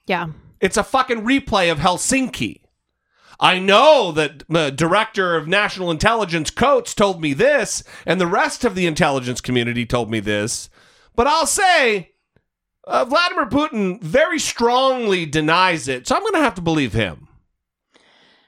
Yeah. 0.05 0.27
It's 0.59 0.77
a 0.77 0.83
fucking 0.83 1.21
replay 1.21 1.71
of 1.71 1.79
Helsinki. 1.79 2.61
I 3.39 3.59
know 3.59 4.11
that 4.11 4.43
the 4.47 4.71
director 4.71 5.35
of 5.35 5.47
national 5.47 5.91
intelligence 5.91 6.49
Coats 6.49 6.93
told 6.93 7.21
me 7.21 7.33
this, 7.33 7.83
and 8.05 8.21
the 8.21 8.27
rest 8.27 8.63
of 8.63 8.75
the 8.75 8.85
intelligence 8.85 9.41
community 9.41 9.85
told 9.85 10.09
me 10.09 10.19
this, 10.19 10.69
but 11.15 11.27
I'll 11.27 11.47
say 11.47 12.12
uh, 12.85 13.05
Vladimir 13.05 13.45
Putin 13.45 14.01
very 14.01 14.39
strongly 14.39 15.25
denies 15.25 15.87
it, 15.87 16.07
so 16.07 16.15
I'm 16.15 16.21
going 16.21 16.33
to 16.33 16.39
have 16.39 16.55
to 16.55 16.61
believe 16.61 16.93
him. 16.93 17.27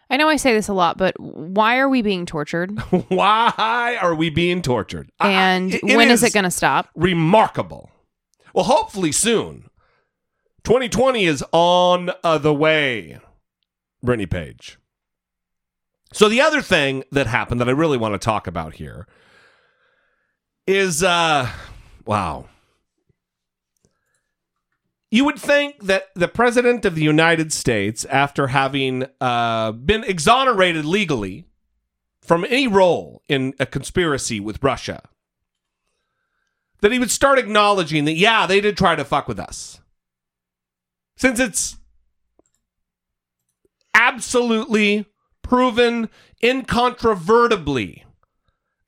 I 0.09 0.17
know 0.17 0.29
I 0.29 0.35
say 0.35 0.53
this 0.53 0.67
a 0.67 0.73
lot, 0.73 0.97
but 0.97 1.19
why 1.19 1.77
are 1.77 1.89
we 1.89 2.01
being 2.01 2.25
tortured? 2.25 2.79
why 3.07 3.97
are 3.99 4.13
we 4.13 4.29
being 4.29 4.61
tortured? 4.61 5.09
And 5.19 5.73
uh, 5.73 5.79
it, 5.81 5.95
when 5.95 6.11
is, 6.11 6.21
is 6.21 6.29
it 6.29 6.33
going 6.33 6.43
to 6.43 6.51
stop? 6.51 6.89
Remarkable. 6.95 7.89
Well, 8.53 8.65
hopefully 8.65 9.11
soon. 9.11 9.69
2020 10.63 11.25
is 11.25 11.43
on 11.51 12.11
uh, 12.23 12.37
the 12.37 12.53
way. 12.53 13.19
Brittany 14.03 14.27
Page. 14.27 14.77
So 16.13 16.29
the 16.29 16.39
other 16.39 16.61
thing 16.61 17.03
that 17.11 17.27
happened 17.27 17.59
that 17.59 17.67
I 17.67 17.73
really 17.73 17.97
want 17.97 18.13
to 18.13 18.19
talk 18.19 18.47
about 18.47 18.75
here 18.75 19.07
is 20.67 21.03
uh 21.03 21.49
wow 22.05 22.47
you 25.15 25.23
would 25.23 25.39
think 25.39 25.81
that 25.81 26.09
the 26.13 26.27
president 26.27 26.83
of 26.83 26.93
the 26.93 27.01
United 27.01 27.53
States, 27.53 28.03
after 28.05 28.47
having 28.47 29.05
uh, 29.21 29.71
been 29.71 30.03
exonerated 30.03 30.83
legally 30.83 31.45
from 32.21 32.43
any 32.43 32.67
role 32.67 33.21
in 33.29 33.53
a 33.57 33.65
conspiracy 33.65 34.41
with 34.41 34.61
Russia, 34.61 35.07
that 36.81 36.91
he 36.91 36.99
would 36.99 37.11
start 37.11 37.39
acknowledging 37.39 38.03
that, 38.03 38.15
yeah, 38.15 38.45
they 38.45 38.59
did 38.59 38.75
try 38.75 38.93
to 38.93 39.05
fuck 39.05 39.29
with 39.29 39.39
us. 39.39 39.79
Since 41.15 41.39
it's 41.39 41.77
absolutely 43.93 45.05
proven 45.41 46.09
incontrovertibly 46.43 48.03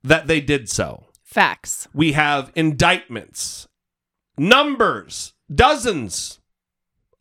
that 0.04 0.28
they 0.28 0.42
did 0.42 0.68
so. 0.68 1.06
Facts. 1.24 1.88
We 1.94 2.12
have 2.12 2.52
indictments, 2.54 3.70
numbers 4.38 5.32
dozens 5.54 6.40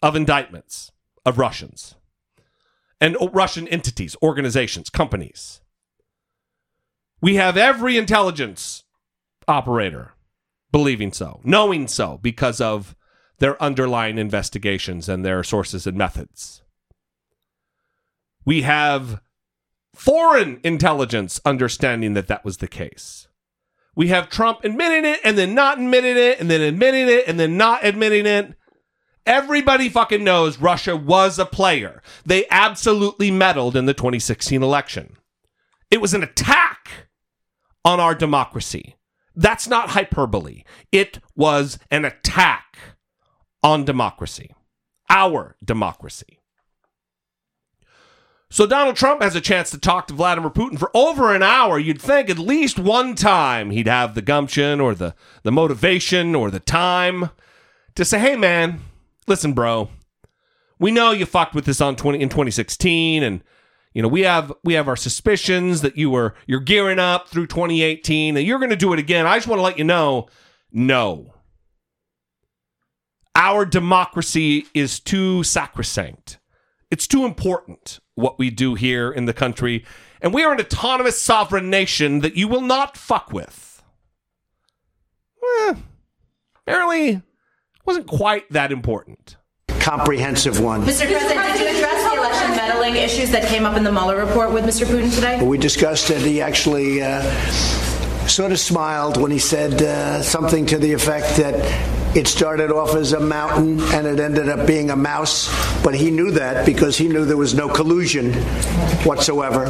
of 0.03 0.17
indictments 0.17 0.93
of 1.25 1.39
Russians 1.39 1.95
and 3.01 3.17
Russian 3.33 3.69
entities, 3.69 4.17
organizations, 4.23 4.91
companies. 4.91 5.61
We 7.21 7.37
have 7.37 7.57
every 7.57 7.97
intelligence 7.97 8.85
operator 9.49 10.13
believing 10.73 11.13
so, 11.13 11.41
knowing 11.45 11.89
so 11.89 12.19
because 12.23 12.61
of 12.61 12.97
their 13.39 13.61
underlying 13.63 14.19
investigations 14.19 15.09
and 15.09 15.25
their 15.25 15.43
sources 15.43 15.87
and 15.87 15.97
methods. 15.97 16.63
We 18.45 18.63
have 18.63 19.21
foreign 19.95 20.61
intelligence 20.63 21.41
understanding 21.45 22.15
that 22.15 22.29
that 22.29 22.45
was 22.45 22.59
the 22.59 22.69
case. 22.69 23.29
We 23.97 24.09
have 24.09 24.29
Trump 24.29 24.61
admitting 24.63 25.07
it 25.07 25.21
and 25.25 25.37
then 25.37 25.55
not 25.55 25.79
admitting 25.79 26.19
it 26.19 26.39
and 26.39 26.51
then 26.51 26.61
admitting 26.61 27.09
it 27.09 27.27
and 27.27 27.41
then 27.41 27.57
not 27.57 27.85
admitting 27.85 28.27
it. 28.27 28.55
Everybody 29.25 29.89
fucking 29.89 30.23
knows 30.23 30.59
Russia 30.59 30.97
was 30.97 31.39
a 31.39 31.47
player. 31.47 32.03
They 32.25 32.47
absolutely 32.51 33.31
meddled 33.31 33.75
in 33.75 33.87
the 33.87 33.95
2016 33.95 34.63
election. 34.63 35.17
It 35.91 36.01
was 36.01 36.15
an 36.15 36.23
attack 36.23 37.09
on 37.85 37.99
our 37.99 38.15
democracy. 38.15 38.97
That's 39.35 39.67
not 39.67 39.91
hyperbole. 39.91 40.63
It 40.93 41.19
was 41.35 41.79
an 41.91 42.05
attack 42.05 42.79
on 43.63 43.85
democracy, 43.85 44.55
our 45.09 45.57
democracy. 45.65 46.39
So 48.49 48.67
Donald 48.67 48.97
Trump 48.97 49.23
has 49.23 49.35
a 49.35 49.41
chance 49.41 49.71
to 49.71 49.79
talk 49.79 50.07
to 50.07 50.15
Vladimir 50.15 50.51
Putin 50.51 50.79
for 50.79 50.91
over 50.95 51.35
an 51.35 51.43
hour. 51.43 51.79
You'd 51.79 52.01
think 52.01 52.31
at 52.31 52.39
least 52.39 52.79
one 52.79 53.15
time 53.17 53.71
he'd 53.71 53.89
have 53.89 54.15
the 54.15 54.23
gumption 54.23 54.81
or 54.81 54.95
the, 54.95 55.15
the 55.43 55.51
motivation 55.51 56.35
or 56.35 56.51
the 56.51 56.61
time 56.61 57.31
to 57.97 58.05
say, 58.05 58.19
hey 58.21 58.37
man, 58.37 58.81
listen, 59.27 59.53
bro, 59.53 59.91
we 60.79 60.93
know 60.93 61.11
you 61.11 61.27
fucked 61.27 61.55
with 61.55 61.65
this 61.65 61.81
on 61.81 61.97
20 61.97 62.21
in 62.21 62.29
2016 62.29 63.23
and 63.23 63.43
you 63.93 64.03
know, 64.03 64.09
we 64.09 64.21
have 64.23 64.53
we 64.63 64.75
have 64.75 64.89
our 64.89 64.97
suspicions 64.97 65.81
that 65.81 65.97
you 65.97 66.11
were 66.11 66.35
you're 66.47 66.61
gearing 66.61 66.99
up 66.99 67.29
through 67.29 67.47
2018 67.47 68.37
and 68.37 68.47
you're 68.47 68.59
going 68.59 68.71
to 68.71 68.77
do 68.77 68.93
it 68.93 68.99
again. 68.99 69.27
I 69.27 69.39
just 69.39 69.49
want 69.49 69.59
to 69.59 69.65
let 69.65 69.79
you 69.79 69.85
know, 69.85 70.29
no. 70.71 71.33
Our 73.35 73.65
democracy 73.65 74.67
is 74.75 75.01
too 75.01 75.43
sacrosanct. 75.43 76.39
It's 76.91 77.07
too 77.07 77.25
important 77.25 78.01
what 78.15 78.39
we 78.39 78.51
do 78.51 78.75
here 78.75 79.11
in 79.11 79.25
the 79.27 79.33
country, 79.33 79.85
and 80.21 80.33
we 80.33 80.45
are 80.45 80.53
an 80.53 80.61
autonomous 80.61 81.21
sovereign 81.21 81.69
nation 81.69 82.21
that 82.21 82.37
you 82.37 82.47
will 82.47 82.61
not 82.61 82.97
fuck 82.97 83.33
with. 83.33 83.83
Well, 85.43 85.79
apparently, 86.63 87.23
wasn't 87.85 88.07
quite 88.07 88.49
that 88.51 88.71
important. 88.71 89.37
Comprehensive 89.81 90.61
one. 90.61 90.83
Mr. 90.83 91.07
President, 91.07 91.59
did 91.59 91.61
you 91.61 91.77
address 91.77 92.11
the 92.11 92.19
election 92.19 92.51
meddling 92.53 92.97
issues 92.97 93.31
that 93.31 93.47
came 93.49 93.65
up 93.65 93.77
in 93.77 93.85
the 93.85 93.93
Mueller 93.93 94.25
report 94.25 94.53
with 94.53 94.65
Mr. 94.65 94.87
Putin 94.87 95.13
today? 95.15 95.43
We 95.45 95.59
discussed 95.59 96.11
it. 96.11 96.21
He 96.21 96.41
actually 96.41 97.03
uh, 97.03 97.21
sort 98.29 98.53
of 98.53 98.59
smiled 98.59 99.17
when 99.21 99.31
he 99.31 99.39
said 99.39 99.81
uh, 99.83 100.23
something 100.23 100.67
to 100.67 100.79
the 100.79 100.93
effect 100.93 101.37
that 101.37 101.55
It 102.17 102.27
started 102.27 102.73
off 102.73 102.95
as 102.97 103.13
a 103.13 103.21
mountain 103.21 103.79
and 103.93 104.07
it 104.07 104.19
ended 104.21 104.49
up 104.49 104.67
being 104.67 104.89
a 104.91 104.97
mouse, 104.97 105.51
but 105.85 105.95
he 105.95 106.11
knew 106.11 106.31
that 106.31 106.65
because 106.65 106.97
he 106.97 107.09
knew 107.09 107.27
there 107.27 107.37
was 107.37 107.53
no 107.55 107.69
collusion 107.69 108.33
whatsoever. 109.05 109.67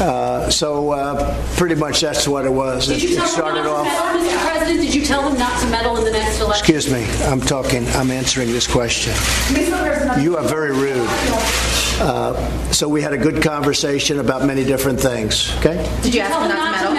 Uh, 0.00 0.48
so 0.48 0.90
uh, 0.92 1.36
pretty 1.56 1.74
much 1.74 2.00
that's 2.00 2.26
what 2.26 2.46
it 2.46 2.52
was. 2.52 2.86
Did 2.88 2.96
It, 2.96 3.02
you 3.02 3.08
it 3.10 3.16
tell 3.18 3.26
started 3.28 3.64
them 3.64 3.64
not 3.66 3.86
off. 3.86 3.86
to 3.86 3.92
meddle, 3.92 4.24
Mr. 4.24 4.40
President? 4.48 4.80
Did 4.80 4.94
you 4.94 5.04
tell 5.04 5.22
them 5.28 5.38
not 5.38 5.60
to 5.60 5.66
meddle 5.68 5.96
in 5.98 6.04
the 6.04 6.12
next 6.12 6.40
election? 6.40 6.74
Excuse 6.74 6.90
me, 6.90 7.04
I'm 7.28 7.42
talking, 7.42 7.86
I'm 7.88 8.10
answering 8.10 8.48
this 8.52 8.66
question. 8.66 9.12
You 10.24 10.36
are 10.38 10.44
very 10.48 10.72
rude. 10.72 11.06
Uh, 12.00 12.32
so 12.72 12.88
we 12.88 13.02
had 13.02 13.12
a 13.12 13.18
good 13.18 13.42
conversation 13.42 14.18
about 14.18 14.46
many 14.46 14.64
different 14.64 14.98
things, 14.98 15.52
okay? 15.58 15.76
Did 16.02 16.14
you 16.14 16.20
ask 16.22 16.32
them 16.32 16.48
not 16.48 16.64
to 16.66 16.72
meddle 16.72 16.94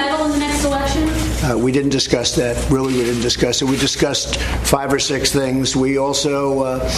Uh, 1.43 1.57
we 1.57 1.73
didn't 1.73 1.89
discuss 1.89 2.35
that. 2.35 2.55
Really, 2.71 2.93
we 2.93 3.03
didn't 3.03 3.21
discuss 3.21 3.61
it. 3.61 3.65
We 3.65 3.75
discussed 3.75 4.37
five 4.65 4.93
or 4.93 4.99
six 4.99 5.29
things. 5.29 5.75
We 5.75 5.97
also 5.97 6.63
uh, 6.63 6.91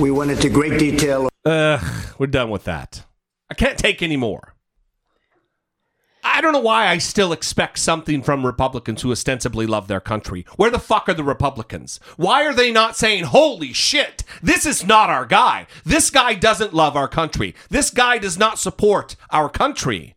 we 0.00 0.12
went 0.12 0.30
into 0.30 0.48
great 0.48 0.78
detail. 0.78 1.28
Ugh, 1.44 1.84
we're 2.16 2.28
done 2.28 2.48
with 2.48 2.62
that. 2.64 3.04
I 3.50 3.54
can't 3.54 3.76
take 3.76 4.00
any 4.00 4.16
more. 4.16 4.54
I 6.22 6.40
don't 6.40 6.52
know 6.52 6.60
why 6.60 6.86
I 6.86 6.98
still 6.98 7.32
expect 7.32 7.80
something 7.80 8.22
from 8.22 8.46
Republicans 8.46 9.02
who 9.02 9.10
ostensibly 9.10 9.66
love 9.66 9.88
their 9.88 9.98
country. 9.98 10.46
Where 10.54 10.70
the 10.70 10.78
fuck 10.78 11.08
are 11.08 11.14
the 11.14 11.24
Republicans? 11.24 11.98
Why 12.16 12.44
are 12.44 12.54
they 12.54 12.70
not 12.70 12.96
saying, 12.96 13.24
holy 13.24 13.72
shit, 13.72 14.22
this 14.40 14.64
is 14.64 14.86
not 14.86 15.10
our 15.10 15.26
guy. 15.26 15.66
This 15.84 16.10
guy 16.10 16.34
doesn't 16.34 16.72
love 16.72 16.96
our 16.96 17.08
country. 17.08 17.56
This 17.70 17.90
guy 17.90 18.18
does 18.18 18.38
not 18.38 18.60
support 18.60 19.16
our 19.30 19.48
country. 19.48 20.14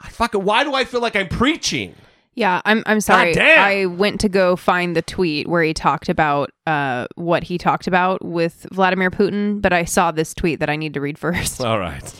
I 0.00 0.08
fucking, 0.08 0.42
why 0.42 0.64
do 0.64 0.74
I 0.74 0.84
feel 0.84 1.00
like 1.00 1.14
I'm 1.14 1.28
preaching? 1.28 1.94
Yeah, 2.34 2.62
I'm 2.64 2.82
I'm 2.86 3.00
sorry. 3.00 3.34
damn. 3.34 3.58
I 3.60 3.86
went 3.86 4.20
to 4.20 4.28
go 4.28 4.56
find 4.56 4.96
the 4.96 5.02
tweet 5.02 5.48
where 5.48 5.62
he 5.62 5.74
talked 5.74 6.08
about 6.08 6.50
uh 6.66 7.06
what 7.14 7.44
he 7.44 7.58
talked 7.58 7.86
about 7.86 8.24
with 8.24 8.66
Vladimir 8.72 9.10
Putin, 9.10 9.60
but 9.60 9.72
I 9.72 9.84
saw 9.84 10.10
this 10.12 10.32
tweet 10.34 10.60
that 10.60 10.70
I 10.70 10.76
need 10.76 10.94
to 10.94 11.00
read 11.00 11.18
first. 11.26 11.60
All 11.60 11.78
right. 11.78 12.14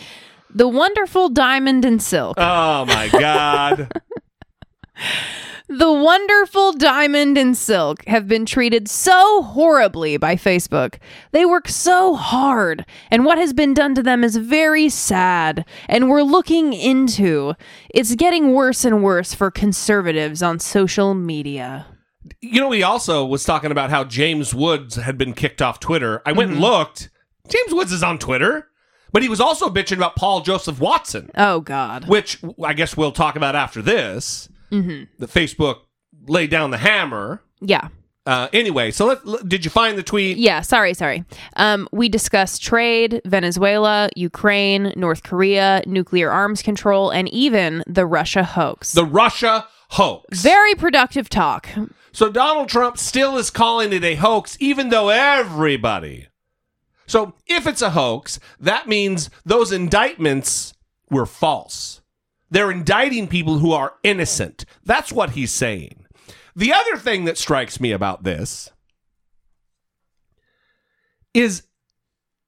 The 0.54 0.68
wonderful 0.68 1.30
diamond 1.30 1.84
and 1.86 2.02
silk. 2.02 2.36
Oh 2.38 2.84
my 2.84 3.08
God. 3.08 3.90
The 5.68 5.92
wonderful 5.92 6.72
Diamond 6.74 7.38
and 7.38 7.56
Silk 7.56 8.04
have 8.06 8.28
been 8.28 8.44
treated 8.44 8.88
so 8.88 9.42
horribly 9.42 10.18
by 10.18 10.36
Facebook. 10.36 10.96
They 11.30 11.46
work 11.46 11.66
so 11.68 12.14
hard, 12.14 12.84
and 13.10 13.24
what 13.24 13.38
has 13.38 13.54
been 13.54 13.72
done 13.72 13.94
to 13.94 14.02
them 14.02 14.22
is 14.22 14.36
very 14.36 14.90
sad, 14.90 15.64
and 15.88 16.10
we're 16.10 16.24
looking 16.24 16.74
into. 16.74 17.54
It's 17.88 18.14
getting 18.16 18.52
worse 18.52 18.84
and 18.84 19.02
worse 19.02 19.32
for 19.32 19.50
conservatives 19.50 20.42
on 20.42 20.58
social 20.58 21.14
media. 21.14 21.86
You 22.40 22.60
know, 22.60 22.70
he 22.70 22.82
also 22.82 23.24
was 23.24 23.44
talking 23.44 23.70
about 23.70 23.90
how 23.90 24.04
James 24.04 24.54
Woods 24.54 24.96
had 24.96 25.16
been 25.16 25.32
kicked 25.32 25.62
off 25.62 25.80
Twitter. 25.80 26.20
I 26.26 26.32
went 26.32 26.50
and 26.50 26.60
mm-hmm. 26.60 26.70
looked. 26.70 27.08
James 27.48 27.72
Woods 27.72 27.92
is 27.92 28.02
on 28.02 28.18
Twitter, 28.18 28.68
but 29.10 29.22
he 29.22 29.28
was 29.28 29.40
also 29.40 29.68
bitching 29.70 29.96
about 29.96 30.16
Paul 30.16 30.42
Joseph 30.42 30.80
Watson, 30.80 31.30
Oh, 31.34 31.60
God. 31.60 32.08
which 32.08 32.42
I 32.62 32.74
guess 32.74 32.96
we'll 32.96 33.12
talk 33.12 33.36
about 33.36 33.56
after 33.56 33.80
this. 33.80 34.48
Hmm 34.72 35.02
The 35.18 35.26
Facebook 35.26 35.80
laid 36.26 36.50
down 36.50 36.70
the 36.70 36.78
hammer. 36.78 37.42
Yeah. 37.60 37.88
Uh, 38.24 38.48
anyway, 38.52 38.90
so 38.92 39.06
let, 39.06 39.26
let- 39.26 39.48
did 39.48 39.64
you 39.64 39.70
find 39.70 39.98
the 39.98 40.02
tweet? 40.02 40.36
Yeah, 40.36 40.60
sorry, 40.60 40.94
sorry. 40.94 41.24
Um, 41.56 41.88
we 41.92 42.08
discussed 42.08 42.62
trade, 42.62 43.20
Venezuela, 43.24 44.08
Ukraine, 44.14 44.92
North 44.96 45.24
Korea, 45.24 45.82
nuclear 45.86 46.30
arms 46.30 46.62
control, 46.62 47.10
and 47.10 47.28
even 47.30 47.82
the 47.88 48.06
Russia 48.06 48.44
hoax. 48.44 48.92
The 48.92 49.04
Russia 49.04 49.66
hoax. 49.90 50.40
Very 50.40 50.74
productive 50.76 51.28
talk. 51.28 51.68
So 52.12 52.30
Donald 52.30 52.68
Trump 52.68 52.96
still 52.98 53.36
is 53.38 53.50
calling 53.50 53.92
it 53.92 54.04
a 54.04 54.14
hoax, 54.14 54.56
even 54.60 54.90
though 54.90 55.08
everybody. 55.08 56.28
So 57.06 57.34
if 57.46 57.66
it's 57.66 57.82
a 57.82 57.90
hoax, 57.90 58.38
that 58.60 58.86
means 58.86 59.30
those 59.44 59.72
indictments 59.72 60.74
were 61.10 61.26
false. 61.26 62.01
They're 62.52 62.70
indicting 62.70 63.28
people 63.28 63.60
who 63.60 63.72
are 63.72 63.94
innocent. 64.02 64.66
That's 64.84 65.10
what 65.10 65.30
he's 65.30 65.50
saying. 65.50 66.04
The 66.54 66.70
other 66.70 66.98
thing 66.98 67.24
that 67.24 67.38
strikes 67.38 67.80
me 67.80 67.92
about 67.92 68.24
this 68.24 68.68
is 71.32 71.62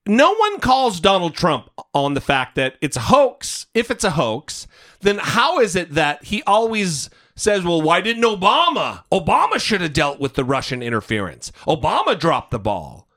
no 0.07 0.35
one 0.35 0.61
calls 0.61 1.01
Donald 1.01 1.35
Trump 1.35 1.71
on 1.95 2.13
the 2.13 2.21
fact 2.21 2.55
that 2.57 2.77
it's 2.83 2.99
a 2.99 3.09
hoax. 3.09 3.67
If 3.73 3.91
it's 3.91 4.05
a 4.05 4.11
hoax, 4.11 4.67
then 5.01 5.17
how 5.19 5.59
is 5.59 5.75
it 5.75 5.95
that 5.95 6.25
he 6.25 6.43
always 6.43 7.09
says, 7.35 7.65
well, 7.65 7.81
why 7.81 8.03
didn't 8.03 8.25
Obama? 8.25 9.05
Obama 9.11 9.59
should 9.59 9.81
have 9.81 9.95
dealt 9.95 10.21
with 10.21 10.35
the 10.35 10.45
Russian 10.45 10.83
interference. 10.83 11.51
Obama 11.67 12.21
dropped 12.21 12.51
the 12.51 12.59
ball. 12.59 13.09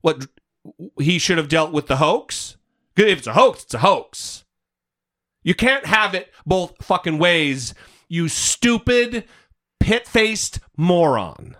What 0.00 0.26
he 0.98 1.20
should 1.20 1.38
have 1.38 1.48
dealt 1.48 1.72
with 1.72 1.86
the 1.86 1.98
hoax? 1.98 2.56
If 2.96 3.18
it's 3.18 3.28
a 3.28 3.34
hoax, 3.34 3.62
it's 3.62 3.74
a 3.74 3.78
hoax. 3.78 4.41
You 5.42 5.54
can't 5.54 5.86
have 5.86 6.14
it 6.14 6.32
both 6.46 6.74
fucking 6.84 7.18
ways, 7.18 7.74
you 8.08 8.28
stupid, 8.28 9.24
pit 9.80 10.06
faced 10.06 10.60
moron. 10.76 11.56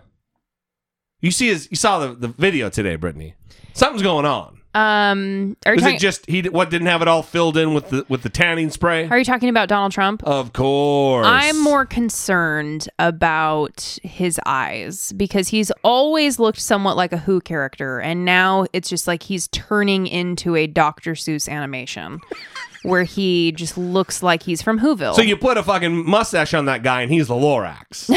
You 1.21 1.31
see 1.31 1.47
his 1.47 1.67
you 1.71 1.77
saw 1.77 1.99
the, 1.99 2.13
the 2.13 2.27
video 2.27 2.69
today, 2.69 2.95
Brittany. 2.95 3.35
Something's 3.73 4.03
going 4.03 4.25
on. 4.25 4.59
Um, 4.75 5.55
are 5.67 5.73
you 5.73 5.75
Was 5.75 5.83
talking? 5.83 5.95
it 5.97 5.99
just 5.99 6.25
he 6.27 6.41
what 6.49 6.71
didn't 6.71 6.87
have 6.87 7.03
it 7.03 7.07
all 7.07 7.21
filled 7.21 7.57
in 7.57 7.75
with 7.75 7.89
the 7.89 8.05
with 8.09 8.23
the 8.23 8.29
tanning 8.29 8.71
spray? 8.71 9.07
are 9.07 9.19
you 9.19 9.23
talking 9.23 9.49
about 9.49 9.69
Donald 9.69 9.91
Trump? 9.91 10.23
Of 10.23 10.51
course. 10.51 11.27
I'm 11.27 11.59
more 11.61 11.85
concerned 11.85 12.89
about 12.97 13.99
his 14.01 14.39
eyes 14.47 15.11
because 15.15 15.49
he's 15.49 15.71
always 15.83 16.39
looked 16.39 16.59
somewhat 16.59 16.97
like 16.97 17.13
a 17.13 17.17
Who 17.19 17.39
character, 17.39 17.99
and 17.99 18.25
now 18.25 18.65
it's 18.73 18.89
just 18.89 19.07
like 19.07 19.21
he's 19.23 19.47
turning 19.49 20.07
into 20.07 20.55
a 20.55 20.65
Dr. 20.65 21.13
Seuss 21.13 21.47
animation 21.47 22.19
where 22.83 23.03
he 23.03 23.51
just 23.53 23.77
looks 23.77 24.21
like 24.21 24.43
he's 24.43 24.61
from 24.61 24.79
Whoville. 24.79 25.15
So 25.15 25.21
you 25.21 25.35
put 25.37 25.57
a 25.57 25.63
fucking 25.63 26.07
mustache 26.07 26.53
on 26.53 26.65
that 26.65 26.83
guy 26.83 27.01
and 27.01 27.11
he's 27.11 27.27
the 27.27 27.33
Lorax. 27.33 28.09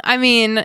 I 0.04 0.16
mean, 0.16 0.64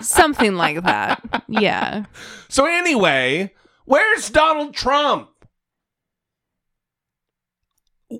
something 0.00 0.54
like 0.54 0.82
that. 0.84 1.44
Yeah. 1.48 2.04
So 2.48 2.66
anyway, 2.66 3.52
where's 3.84 4.30
Donald 4.30 4.74
Trump? 4.74 5.28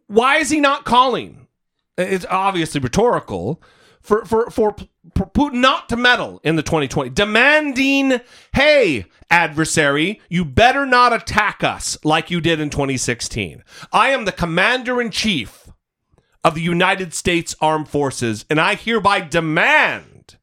Why 0.06 0.38
is 0.38 0.50
he 0.50 0.60
not 0.60 0.84
calling? 0.84 1.46
It's 1.96 2.26
obviously 2.28 2.80
rhetorical 2.80 3.62
for 4.00 4.24
for 4.24 4.50
for 4.50 4.74
Putin 5.14 5.54
not 5.54 5.88
to 5.88 5.96
meddle 5.96 6.40
in 6.44 6.56
the 6.56 6.62
2020, 6.62 7.10
demanding, 7.10 8.20
"Hey, 8.52 9.06
adversary, 9.30 10.20
you 10.28 10.44
better 10.44 10.84
not 10.84 11.12
attack 11.12 11.62
us 11.64 11.96
like 12.04 12.30
you 12.30 12.40
did 12.40 12.60
in 12.60 12.70
2016. 12.70 13.62
I 13.92 14.10
am 14.10 14.24
the 14.24 14.32
commander 14.32 15.00
in 15.00 15.10
chief 15.10 15.68
of 16.42 16.54
the 16.54 16.62
United 16.62 17.14
States 17.14 17.54
Armed 17.60 17.88
Forces, 17.88 18.44
and 18.50 18.60
I 18.60 18.74
hereby 18.74 19.20
demand 19.20 20.36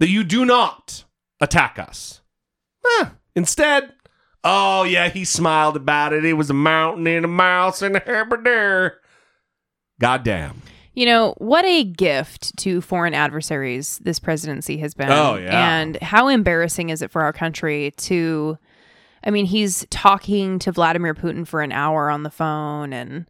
that 0.00 0.08
you 0.08 0.24
do 0.24 0.44
not 0.44 1.04
attack 1.40 1.78
us." 1.78 2.20
Huh. 2.84 3.10
Instead, 3.34 3.92
oh 4.42 4.84
yeah, 4.84 5.08
he 5.08 5.24
smiled 5.24 5.76
about 5.76 6.12
it. 6.12 6.24
It 6.24 6.34
was 6.34 6.50
a 6.50 6.54
mountain 6.54 7.06
and 7.06 7.24
a 7.24 7.28
mouse 7.28 7.82
and 7.82 7.96
a 7.96 8.00
haberdare. 8.00 9.00
Goddamn. 10.00 10.62
You 10.94 11.06
know, 11.06 11.34
what 11.38 11.64
a 11.64 11.84
gift 11.84 12.56
to 12.58 12.80
foreign 12.80 13.14
adversaries 13.14 13.98
this 14.02 14.18
presidency 14.18 14.76
has 14.78 14.92
been. 14.94 15.10
Oh, 15.10 15.36
yeah. 15.36 15.78
And 15.80 15.96
how 16.02 16.28
embarrassing 16.28 16.90
is 16.90 17.00
it 17.02 17.10
for 17.10 17.22
our 17.22 17.32
country 17.32 17.92
to 17.98 18.58
I 19.24 19.30
mean, 19.30 19.46
he's 19.46 19.86
talking 19.90 20.58
to 20.60 20.72
Vladimir 20.72 21.14
Putin 21.14 21.46
for 21.46 21.62
an 21.62 21.70
hour 21.72 22.10
on 22.10 22.24
the 22.24 22.30
phone 22.30 22.92
and 22.92 23.26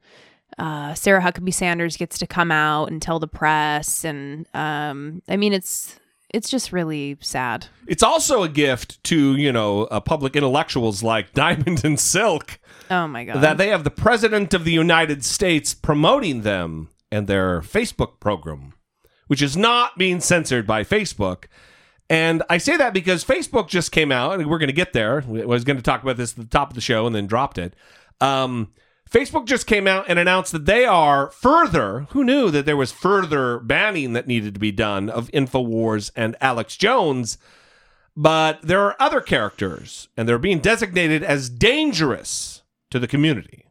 uh, 0.58 0.94
Sarah 0.94 1.20
Huckabee 1.22 1.52
Sanders 1.52 1.96
gets 1.96 2.18
to 2.18 2.26
come 2.26 2.50
out 2.50 2.90
and 2.90 3.00
tell 3.00 3.18
the 3.18 3.28
press 3.28 4.04
and 4.04 4.46
um, 4.54 5.22
I 5.28 5.36
mean 5.36 5.52
it's 5.52 5.98
it's 6.30 6.48
just 6.50 6.72
really 6.72 7.18
sad. 7.20 7.66
It's 7.86 8.02
also 8.02 8.42
a 8.42 8.48
gift 8.48 9.04
to, 9.04 9.36
you 9.36 9.52
know, 9.52 9.84
uh, 9.84 10.00
public 10.00 10.34
intellectuals 10.34 11.02
like 11.02 11.32
Diamond 11.34 11.84
and 11.84 12.00
Silk 12.00 12.58
Oh 12.90 13.06
my 13.06 13.24
god. 13.24 13.40
that 13.42 13.58
they 13.58 13.68
have 13.68 13.84
the 13.84 13.90
president 13.90 14.52
of 14.54 14.64
the 14.64 14.72
United 14.72 15.24
States 15.24 15.74
promoting 15.74 16.40
them 16.42 16.88
and 17.12 17.28
their 17.28 17.60
Facebook 17.60 18.18
program, 18.18 18.72
which 19.28 19.42
is 19.42 19.56
not 19.56 19.96
being 19.98 20.18
censored 20.18 20.66
by 20.66 20.82
Facebook. 20.82 21.44
And 22.10 22.42
I 22.50 22.58
say 22.58 22.76
that 22.76 22.92
because 22.92 23.24
Facebook 23.24 23.68
just 23.68 23.92
came 23.92 24.10
out, 24.10 24.40
and 24.40 24.50
we're 24.50 24.58
going 24.58 24.66
to 24.66 24.72
get 24.72 24.92
there. 24.92 25.22
I 25.28 25.44
was 25.44 25.64
going 25.64 25.76
to 25.76 25.82
talk 25.82 26.02
about 26.02 26.16
this 26.16 26.32
at 26.32 26.38
the 26.38 26.44
top 26.46 26.70
of 26.70 26.74
the 26.74 26.80
show 26.80 27.06
and 27.06 27.14
then 27.14 27.26
dropped 27.26 27.58
it. 27.58 27.76
Um, 28.20 28.72
Facebook 29.10 29.46
just 29.46 29.66
came 29.66 29.86
out 29.86 30.06
and 30.08 30.18
announced 30.18 30.52
that 30.52 30.64
they 30.64 30.86
are 30.86 31.30
further. 31.30 32.06
Who 32.10 32.24
knew 32.24 32.50
that 32.50 32.64
there 32.64 32.76
was 32.76 32.92
further 32.92 33.58
banning 33.58 34.14
that 34.14 34.26
needed 34.26 34.54
to 34.54 34.60
be 34.60 34.72
done 34.72 35.10
of 35.10 35.30
InfoWars 35.32 36.10
and 36.16 36.34
Alex 36.40 36.76
Jones? 36.76 37.36
But 38.16 38.62
there 38.62 38.80
are 38.80 38.96
other 38.98 39.20
characters, 39.20 40.08
and 40.16 40.28
they're 40.28 40.38
being 40.38 40.60
designated 40.60 41.22
as 41.22 41.48
dangerous 41.48 42.62
to 42.90 42.98
the 42.98 43.08
community. 43.08 43.66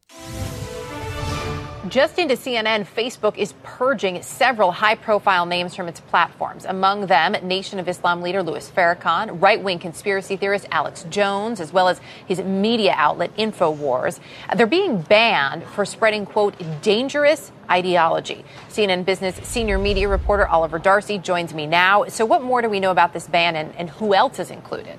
Just 1.92 2.20
into 2.20 2.36
CNN, 2.36 2.86
Facebook 2.86 3.38
is 3.38 3.54
purging 3.64 4.22
several 4.22 4.72
high 4.72 4.96
profile 4.96 5.46
names 5.46 5.76
from 5.76 5.90
its 5.90 6.00
platforms. 6.00 6.64
Among 6.64 7.08
them, 7.08 7.34
Nation 7.46 7.80
of 7.80 7.90
Islam 7.90 8.22
leader 8.22 8.42
Louis 8.42 8.72
Farrakhan, 8.72 9.42
right 9.42 9.62
wing 9.62 9.78
conspiracy 9.78 10.38
theorist 10.38 10.68
Alex 10.72 11.06
Jones, 11.10 11.60
as 11.60 11.74
well 11.74 11.90
as 11.90 12.00
his 12.26 12.40
media 12.40 12.94
outlet 12.96 13.36
InfoWars. 13.36 14.22
They're 14.56 14.68
being 14.68 15.02
banned 15.02 15.66
for 15.66 15.84
spreading, 15.84 16.26
quote, 16.26 16.56
dangerous 16.82 17.52
ideology. 17.70 18.46
CNN 18.70 19.04
Business 19.04 19.36
senior 19.46 19.78
media 19.78 20.08
reporter 20.08 20.48
Oliver 20.48 20.80
Darcy 20.80 21.18
joins 21.18 21.54
me 21.54 21.68
now. 21.68 22.06
So, 22.06 22.26
what 22.26 22.42
more 22.42 22.62
do 22.62 22.70
we 22.70 22.80
know 22.80 22.92
about 22.92 23.12
this 23.12 23.28
ban 23.28 23.58
and, 23.58 23.76
and 23.76 23.90
who 23.90 24.14
else 24.14 24.40
is 24.40 24.50
included? 24.50 24.98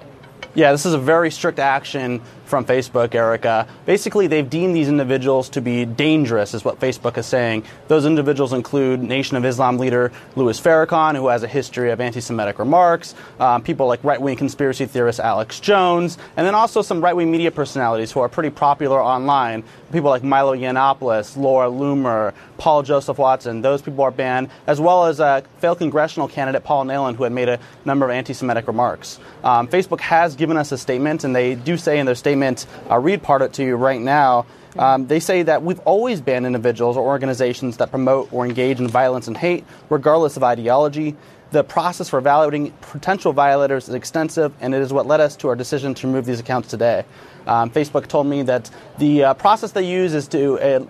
Yeah, 0.55 0.73
this 0.73 0.85
is 0.85 0.93
a 0.93 0.99
very 0.99 1.31
strict 1.31 1.59
action 1.59 2.21
from 2.53 2.67
Facebook, 2.67 3.15
Erica. 3.15 3.67
Basically, 3.87 4.27
they've 4.27 4.51
deemed 4.51 4.77
these 4.77 4.91
individuals 4.91 5.49
to 5.49 5.63
be 5.63 5.87
dangerous, 5.87 6.53
is 6.53 6.67
what 6.67 6.79
Facebook 6.79 7.17
is 7.17 7.25
saying. 7.25 7.65
Those 7.89 8.05
individuals 8.05 8.53
include 8.53 9.01
Nation 9.03 9.39
of 9.39 9.45
Islam 9.47 9.79
leader 9.79 10.13
Louis 10.37 10.61
Farrakhan, 10.61 11.17
who 11.17 11.29
has 11.29 11.43
a 11.43 11.49
history 11.49 11.91
of 11.91 11.99
anti 11.99 12.21
Semitic 12.21 12.59
remarks, 12.59 13.15
um, 13.41 13.63
people 13.63 13.87
like 13.87 14.05
right 14.05 14.21
wing 14.21 14.37
conspiracy 14.37 14.85
theorist 14.85 15.19
Alex 15.19 15.61
Jones, 15.61 16.19
and 16.37 16.47
then 16.47 16.55
also 16.55 16.83
some 16.83 17.01
right 17.01 17.17
wing 17.17 17.31
media 17.31 17.51
personalities 17.51 18.13
who 18.13 18.21
are 18.21 18.29
pretty 18.29 18.51
popular 18.51 19.03
online. 19.03 19.65
People 19.91 20.11
like 20.11 20.23
Milo 20.23 20.55
Yiannopoulos, 20.55 21.39
Laura 21.39 21.69
Loomer, 21.69 22.35
Paul 22.59 22.83
Joseph 22.83 23.17
Watson, 23.19 23.63
those 23.63 23.81
people 23.81 24.05
are 24.05 24.11
banned, 24.11 24.51
as 24.67 24.79
well 24.79 25.07
as 25.07 25.21
uh, 25.21 25.41
failed 25.59 25.79
congressional 25.79 26.29
candidate 26.29 26.65
Paul 26.65 26.85
Nehlen, 26.85 27.17
who 27.17 27.25
had 27.25 27.33
made 27.33 27.49
a 27.49 27.59
number 27.87 28.05
of 28.05 28.11
anti 28.11 28.35
Semitic 28.35 28.67
remarks. 28.67 29.19
Um, 29.43 29.67
Facebook 29.69 30.01
has 30.01 30.37
given 30.37 30.59
us 30.59 30.71
a 30.71 30.77
statement, 30.79 31.25
and 31.25 31.35
they 31.35 31.55
do 31.55 31.79
say 31.79 31.99
in 31.99 32.05
their 32.05 32.15
statement, 32.15 32.42
I'll 32.91 33.03
read 33.03 33.23
part 33.23 33.43
of 33.43 33.51
it 33.51 33.55
to 33.55 33.65
you 33.65 33.77
right 33.77 34.01
now. 34.01 34.47
Um, 34.79 35.07
they 35.07 35.21
say 35.21 35.43
that 35.43 35.63
we've 35.63 35.81
always 35.81 36.21
banned 36.21 36.47
individuals 36.47 36.97
or 36.97 37.07
organizations 37.07 37.77
that 37.77 37.91
promote 37.91 38.33
or 38.33 38.47
engage 38.47 38.81
in 38.81 38.89
violence 38.89 39.29
and 39.29 39.37
hate, 39.37 39.65
regardless 39.91 40.37
of 40.37 40.43
ideology. 40.43 41.17
The 41.51 41.63
process 41.63 42.09
for 42.09 42.19
evaluating 42.19 42.73
potential 42.81 43.35
violators 43.35 43.89
is 43.89 43.95
extensive, 43.95 44.55
and 44.61 44.75
it 44.75 44.81
is 44.81 44.93
what 44.93 45.07
led 45.07 45.21
us 45.21 45.37
to 45.37 45.49
our 45.49 45.57
decision 45.57 45.93
to 45.95 46.07
remove 46.07 46.25
these 46.25 46.41
accounts 46.41 46.69
today. 46.69 47.05
Um, 47.47 47.71
Facebook 47.71 48.07
told 48.07 48.27
me 48.27 48.43
that 48.43 48.71
the 48.99 49.25
uh, 49.25 49.35
process 49.35 49.73
they 49.73 49.89
use 49.89 50.15
is 50.15 50.29
to 50.29 50.59
uh, 50.61 50.85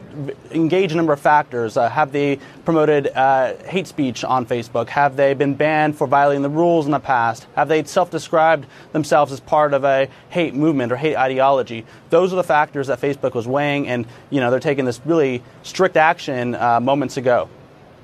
engage 0.51 0.93
a 0.93 0.97
number 0.97 1.13
of 1.13 1.21
factors. 1.21 1.77
Uh, 1.77 1.89
have 1.89 2.13
they 2.13 2.39
promoted 2.65 3.09
uh, 3.09 3.55
hate 3.65 3.87
speech 3.87 4.25
on 4.25 4.47
Facebook? 4.47 4.89
Have 4.89 5.17
they 5.17 5.35
been 5.35 5.55
banned 5.55 5.97
for 5.97 6.07
violating 6.07 6.43
the 6.43 6.51
rules 6.51 6.87
in 6.87 6.93
the 6.93 7.01
past? 7.01 7.47
Have 7.55 7.69
they 7.69 7.85
self 7.85 8.11
described 8.11 8.67
themselves 8.93 9.33
as 9.33 9.41
part 9.41 9.75
of 9.75 9.85
a 9.85 10.09
hate 10.31 10.55
movement 10.55 10.93
or 10.93 10.97
hate 10.97 11.17
ideology? 11.17 11.85
Those 12.11 12.33
are 12.33 12.37
the 12.37 12.45
factors 12.45 12.89
that 12.89 13.01
Facebook 13.01 13.35
was 13.35 13.47
weighing, 13.47 13.89
and 13.89 14.07
you 14.31 14.41
know 14.41 14.51
they're 14.51 14.61
taking 14.61 14.85
this 14.85 15.01
really 15.05 15.43
strict 15.63 15.97
action 15.97 16.55
uh, 16.55 16.81
moments 16.81 17.17
ago. 17.17 17.49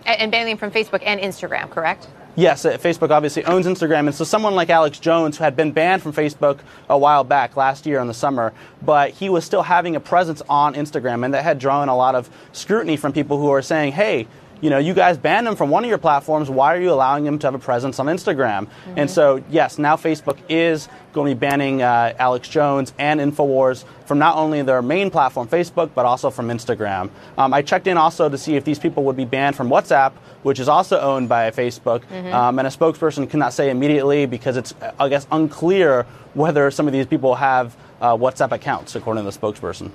And, 0.07 0.21
and 0.21 0.33
banning 0.33 0.57
from 0.57 0.71
Facebook 0.71 1.03
and 1.05 1.21
Instagram, 1.21 1.71
correct? 1.71 2.09
Yes, 2.39 2.65
uh, 2.65 2.79
Facebook 2.79 3.11
obviously 3.11 3.45
owns 3.47 3.67
Instagram, 3.67 4.07
and 4.07 4.15
so 4.15 4.23
someone 4.23 4.55
like 4.55 4.71
Alex 4.71 5.01
Jones, 5.01 5.37
who 5.37 5.43
had 5.43 5.57
been 5.57 5.73
banned 5.73 6.05
from 6.05 6.13
Facebook 6.13 6.61
a 6.89 6.97
while 6.97 7.25
back, 7.25 7.57
last 7.57 7.85
year 7.85 7.99
in 7.99 8.07
the 8.07 8.15
summer, 8.15 8.53
but 8.81 9.11
he 9.11 9.29
was 9.29 9.45
still 9.45 9.63
having 9.63 9.97
a 9.97 10.01
presence 10.01 10.41
on 10.49 10.75
Instagram, 10.75 11.25
and 11.25 11.35
that 11.35 11.43
had 11.43 11.59
drawn 11.59 11.89
a 11.89 11.97
lot 11.97 12.15
of 12.15 12.31
scrutiny 12.53 12.97
from 12.97 13.13
people 13.13 13.39
who 13.39 13.51
are 13.51 13.61
saying, 13.61 13.91
hey, 13.93 14.29
you 14.61 14.71
know, 14.71 14.79
you 14.79 14.95
guys 14.95 15.17
banned 15.19 15.47
him 15.47 15.57
from 15.57 15.71
one 15.71 15.85
of 15.85 15.89
your 15.89 15.99
platforms. 15.99 16.51
Why 16.51 16.75
are 16.75 16.81
you 16.81 16.91
allowing 16.91 17.25
him 17.25 17.39
to 17.39 17.47
have 17.47 17.55
a 17.55 17.59
presence 17.59 17.99
on 17.99 18.07
Instagram? 18.07 18.67
Mm-hmm. 18.67 18.99
And 18.99 19.11
so, 19.11 19.43
yes, 19.51 19.79
now 19.79 19.97
Facebook 19.97 20.39
is 20.49 20.89
going 21.13 21.29
to 21.29 21.35
be 21.35 21.39
banning 21.39 21.83
uh, 21.83 22.15
Alex 22.19 22.49
Jones 22.49 22.93
and 22.99 23.21
Infowars 23.21 23.85
from 24.07 24.19
not 24.19 24.37
only 24.37 24.63
their 24.63 24.83
main 24.83 25.11
platform, 25.11 25.49
Facebook, 25.49 25.91
but 25.95 26.07
also 26.07 26.31
from 26.31 26.49
Instagram. 26.49 27.11
Um, 27.37 27.55
I 27.55 27.63
checked 27.63 27.87
in 27.87 27.97
also 27.97 28.29
to 28.29 28.39
see 28.39 28.57
if 28.57 28.65
these 28.65 28.79
people 28.79 29.05
would 29.05 29.17
be 29.17 29.25
banned 29.25 29.57
from 29.57 29.69
WhatsApp, 29.69 30.13
which 30.43 30.59
is 30.59 30.69
also 30.69 31.01
owned 31.01 31.29
by 31.29 31.51
Facebook. 31.51 32.01
Mm-hmm. 32.07 32.33
Um, 32.33 32.59
and 32.59 32.67
a 32.67 32.71
spokesperson 32.71 33.29
cannot 33.29 33.53
say 33.53 33.71
immediately 33.71 34.27
because 34.27 34.57
it's, 34.57 34.75
I 34.99 35.09
guess, 35.09 35.27
unclear 35.31 36.05
whether 36.35 36.71
some 36.71 36.87
of 36.87 36.93
these 36.93 37.07
people 37.07 37.35
have 37.37 37.77
uh, 38.01 38.17
WhatsApp 38.17 38.53
accounts, 38.53 38.95
according 38.95 39.25
to 39.25 39.31
the 39.31 39.39
spokesperson. 39.39 39.91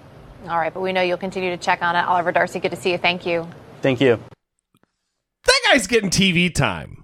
All 0.48 0.58
right, 0.58 0.74
but 0.74 0.82
we 0.82 0.92
know 0.92 1.02
you'll 1.02 1.18
continue 1.18 1.52
to 1.52 1.58
check 1.58 1.82
on 1.82 1.96
it. 1.96 2.06
Oliver 2.06 2.32
Darcy, 2.32 2.60
good 2.60 2.72
to 2.72 2.78
see 2.78 2.92
you. 2.92 2.98
Thank 2.98 3.26
you. 3.26 3.48
Thank 3.82 4.02
you. 4.02 4.20
That 5.46 5.60
guy's 5.72 5.88
getting 5.88 6.10
TV 6.10 6.54
time. 6.54 7.04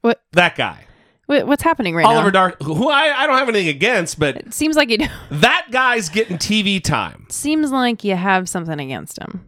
What? 0.00 0.22
That 0.32 0.56
guy. 0.56 0.84
What, 1.26 1.46
what's 1.46 1.62
happening 1.62 1.94
right 1.94 2.02
now? 2.02 2.10
Oliver 2.10 2.30
now? 2.32 2.48
Darcy, 2.48 2.64
who 2.64 2.88
I, 2.88 3.22
I 3.22 3.26
don't 3.26 3.38
have 3.38 3.48
anything 3.48 3.68
against, 3.68 4.18
but 4.18 4.36
It 4.36 4.54
seems 4.54 4.74
like 4.76 4.90
you 4.90 4.98
do. 4.98 5.06
that 5.30 5.68
guy's 5.70 6.08
getting 6.08 6.38
TV 6.38 6.82
time. 6.82 7.26
seems 7.28 7.70
like 7.70 8.02
you 8.02 8.16
have 8.16 8.48
something 8.48 8.80
against 8.80 9.18
him. 9.18 9.46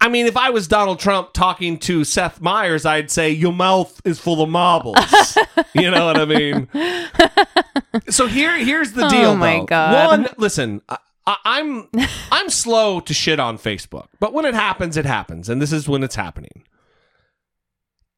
I 0.00 0.08
mean, 0.08 0.26
if 0.26 0.36
I 0.36 0.50
was 0.50 0.68
Donald 0.68 1.00
Trump 1.00 1.32
talking 1.32 1.76
to 1.80 2.04
Seth 2.04 2.40
Meyers, 2.40 2.86
I'd 2.86 3.10
say, 3.10 3.30
Your 3.30 3.52
mouth 3.52 4.00
is 4.04 4.20
full 4.20 4.40
of 4.40 4.48
marbles. 4.48 4.96
you 5.74 5.90
know 5.90 6.06
what 6.06 6.18
I 6.18 6.24
mean? 6.24 6.68
So 8.10 8.26
here, 8.26 8.56
here's 8.56 8.92
the 8.92 9.06
Oh 9.06 9.10
deal. 9.10 9.36
my 9.36 9.58
though. 9.60 9.64
God. 9.66 10.06
One, 10.20 10.28
listen, 10.36 10.82
I, 10.88 10.98
I, 11.28 11.36
I'm 11.44 11.88
I'm 12.32 12.48
slow 12.48 12.98
to 13.00 13.14
shit 13.14 13.38
on 13.38 13.58
Facebook, 13.58 14.08
but 14.18 14.32
when 14.32 14.46
it 14.46 14.54
happens, 14.54 14.96
it 14.96 15.04
happens, 15.04 15.48
and 15.48 15.62
this 15.62 15.72
is 15.72 15.88
when 15.88 16.02
it's 16.02 16.16
happening. 16.16 16.64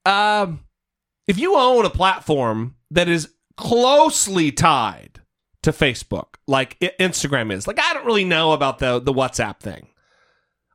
Um, 0.06 0.60
if 1.26 1.36
you 1.38 1.56
own 1.56 1.84
a 1.84 1.90
platform 1.90 2.76
that 2.90 3.08
is 3.08 3.34
closely 3.56 4.50
tied 4.50 5.20
to 5.62 5.72
Facebook, 5.72 6.36
like 6.46 6.78
Instagram 6.98 7.52
is, 7.52 7.66
like 7.66 7.80
I 7.80 7.92
don't 7.92 8.06
really 8.06 8.24
know 8.24 8.52
about 8.52 8.78
the 8.78 9.00
the 9.00 9.12
WhatsApp 9.12 9.58
thing. 9.58 9.88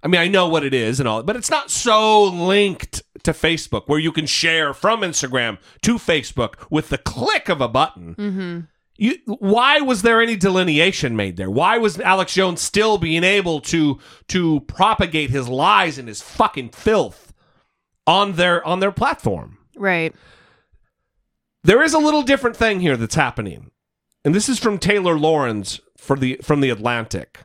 I 0.04 0.08
mean, 0.08 0.22
I 0.22 0.28
know 0.28 0.48
what 0.48 0.64
it 0.64 0.74
is 0.74 1.00
and 1.00 1.10
all, 1.10 1.24
but 1.24 1.36
it's 1.36 1.50
not 1.50 1.72
so 1.72 2.26
linked 2.26 3.02
to 3.24 3.32
Facebook 3.32 3.88
where 3.88 3.98
you 3.98 4.12
can 4.12 4.28
share 4.28 4.72
from 4.74 5.02
Instagram 5.02 5.58
to 5.82 5.96
Facebook 5.96 6.70
with 6.70 6.90
the 6.90 7.00
click 7.00 7.50
of 7.50 7.60
a 7.60 7.68
button. 7.68 8.14
Mm-hmm. 8.16 8.60
You, 8.98 9.18
why 9.26 9.82
was 9.82 10.04
there 10.04 10.22
any 10.22 10.38
delineation 10.38 11.16
made 11.16 11.36
there? 11.36 11.50
Why 11.50 11.78
was 11.78 12.00
Alex 12.00 12.34
Jones 12.34 12.62
still 12.62 12.98
being 12.98 13.24
able 13.24 13.60
to 13.62 14.00
to 14.30 14.62
propagate 14.62 15.32
his 15.32 15.50
lies 15.50 15.98
and 15.98 16.08
his 16.08 16.22
fucking 16.22 16.70
filth 16.70 17.34
on 18.08 18.34
their 18.34 18.66
on 18.66 18.80
their 18.80 18.94
platform? 18.94 19.58
Right. 19.76 20.16
There 21.64 21.84
is 21.84 21.94
a 21.94 22.00
little 22.00 22.22
different 22.22 22.56
thing 22.56 22.80
here 22.80 22.96
that's 22.96 23.16
happening. 23.16 23.72
And 24.24 24.34
this 24.34 24.48
is 24.48 24.60
from 24.60 24.80
Taylor 24.80 25.20
Lorenz 25.20 25.82
for 25.98 26.18
the 26.18 26.40
from 26.42 26.62
the 26.62 26.70
Atlantic. 26.70 27.44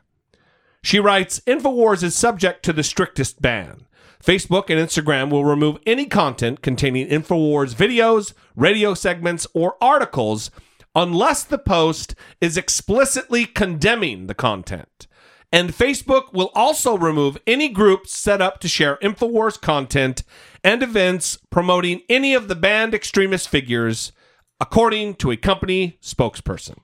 She 0.83 0.99
writes, 0.99 1.41
InfoWars 1.41 2.01
is 2.01 2.15
subject 2.15 2.63
to 2.63 2.73
the 2.73 2.83
strictest 2.83 3.41
ban. 3.41 3.85
Facebook 4.23 4.69
and 4.69 4.79
Instagram 4.79 5.29
will 5.29 5.45
remove 5.45 5.77
any 5.85 6.05
content 6.05 6.61
containing 6.61 7.07
InfoWars 7.07 7.75
videos, 7.75 8.33
radio 8.55 8.93
segments, 8.93 9.47
or 9.53 9.75
articles 9.81 10.49
unless 10.95 11.43
the 11.43 11.57
post 11.57 12.15
is 12.39 12.57
explicitly 12.57 13.45
condemning 13.45 14.27
the 14.27 14.33
content. 14.33 15.07
And 15.53 15.73
Facebook 15.73 16.31
will 16.31 16.51
also 16.55 16.97
remove 16.97 17.37
any 17.45 17.67
groups 17.67 18.15
set 18.15 18.41
up 18.41 18.59
to 18.59 18.67
share 18.67 18.97
InfoWars 18.97 19.59
content 19.59 20.23
and 20.63 20.81
events 20.81 21.39
promoting 21.49 22.01
any 22.07 22.33
of 22.33 22.47
the 22.47 22.55
banned 22.55 22.93
extremist 22.93 23.49
figures, 23.49 24.13
according 24.61 25.15
to 25.15 25.31
a 25.31 25.37
company 25.37 25.97
spokesperson. 26.01 26.77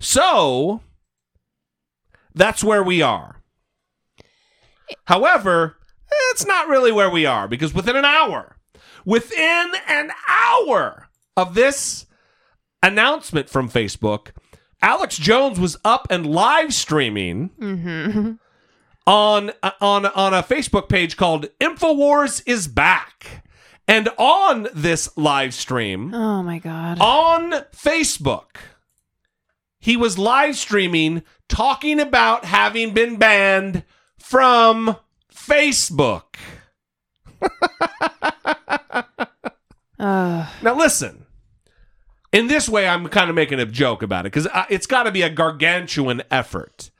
So, 0.00 0.80
that's 2.34 2.62
where 2.62 2.82
we 2.82 3.00
are. 3.00 3.36
However, 5.04 5.78
it's 6.30 6.44
not 6.44 6.68
really 6.68 6.92
where 6.92 7.10
we 7.10 7.24
are 7.24 7.48
because 7.48 7.72
within 7.72 7.96
an 7.96 8.04
hour, 8.04 8.56
within 9.06 9.72
an 9.88 10.10
hour 10.28 11.08
of 11.36 11.54
this 11.54 12.06
announcement 12.84 13.48
from 13.48 13.68
Facebook, 13.68 14.28
Alex 14.82 15.16
Jones 15.16 15.58
was 15.58 15.76
up 15.84 16.06
and 16.10 16.26
live 16.26 16.72
streaming 16.74 17.50
Mm-hmm. 17.58 18.32
on 19.06 19.52
on 19.80 20.06
on 20.06 20.34
a 20.34 20.42
Facebook 20.42 20.88
page 20.88 21.16
called 21.16 21.46
Infowars 21.60 22.42
is 22.46 22.68
back. 22.68 23.42
And 23.86 24.08
on 24.16 24.68
this 24.74 25.14
live 25.16 25.52
stream, 25.52 26.14
Oh 26.14 26.42
my 26.42 26.58
god. 26.58 26.98
on 27.00 27.50
Facebook, 27.76 28.56
he 29.78 29.94
was 29.96 30.16
live 30.18 30.56
streaming 30.56 31.22
talking 31.50 32.00
about 32.00 32.46
having 32.46 32.94
been 32.94 33.16
banned 33.16 33.84
from 34.18 34.96
Facebook. 35.34 36.36
Uh, 39.98 40.46
Now, 40.62 40.74
listen. 40.76 41.23
In 42.34 42.48
this 42.48 42.68
way, 42.68 42.88
I'm 42.88 43.06
kind 43.06 43.30
of 43.30 43.36
making 43.36 43.60
a 43.60 43.64
joke 43.64 44.02
about 44.02 44.26
it 44.26 44.32
because 44.32 44.48
it's 44.68 44.88
got 44.88 45.04
to 45.04 45.12
be 45.12 45.22
a 45.22 45.30
gargantuan 45.30 46.20
effort. 46.32 46.90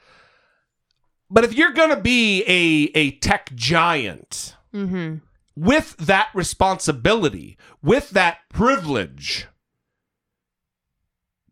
But 1.29 1.43
if 1.43 1.53
you're 1.55 1.73
going 1.73 1.91
to 1.91 2.01
be 2.01 2.43
a, 2.43 2.97
a 2.97 3.11
tech 3.19 3.53
giant 3.53 4.55
mm-hmm. 4.73 5.17
with 5.57 5.97
that 5.97 6.29
responsibility, 6.35 7.59
with 7.83 8.11
that 8.11 8.49
privilege, 8.49 9.49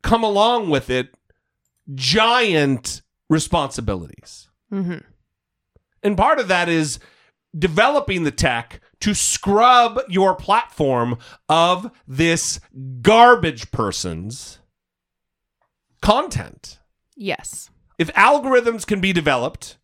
come 0.01 0.23
along 0.23 0.71
with 0.71 0.89
it 0.89 1.13
giant 1.93 3.03
responsibilities. 3.29 4.49
Mm-hmm. 4.73 4.99
And 6.05 6.17
part 6.17 6.39
of 6.39 6.47
that 6.47 6.69
is 6.69 7.01
developing 7.59 8.23
the 8.23 8.31
tech 8.31 8.81
to 9.03 9.15
scrub 9.15 10.01
your 10.09 10.35
platform 10.37 11.19
of 11.49 11.91
this 12.07 12.61
garbage 13.01 13.73
person's 13.73 14.61
content. 16.01 16.79
Yes. 17.17 17.69
If 17.99 18.13
algorithms 18.15 18.87
can 18.87 19.01
be 19.01 19.13
developed 19.13 19.77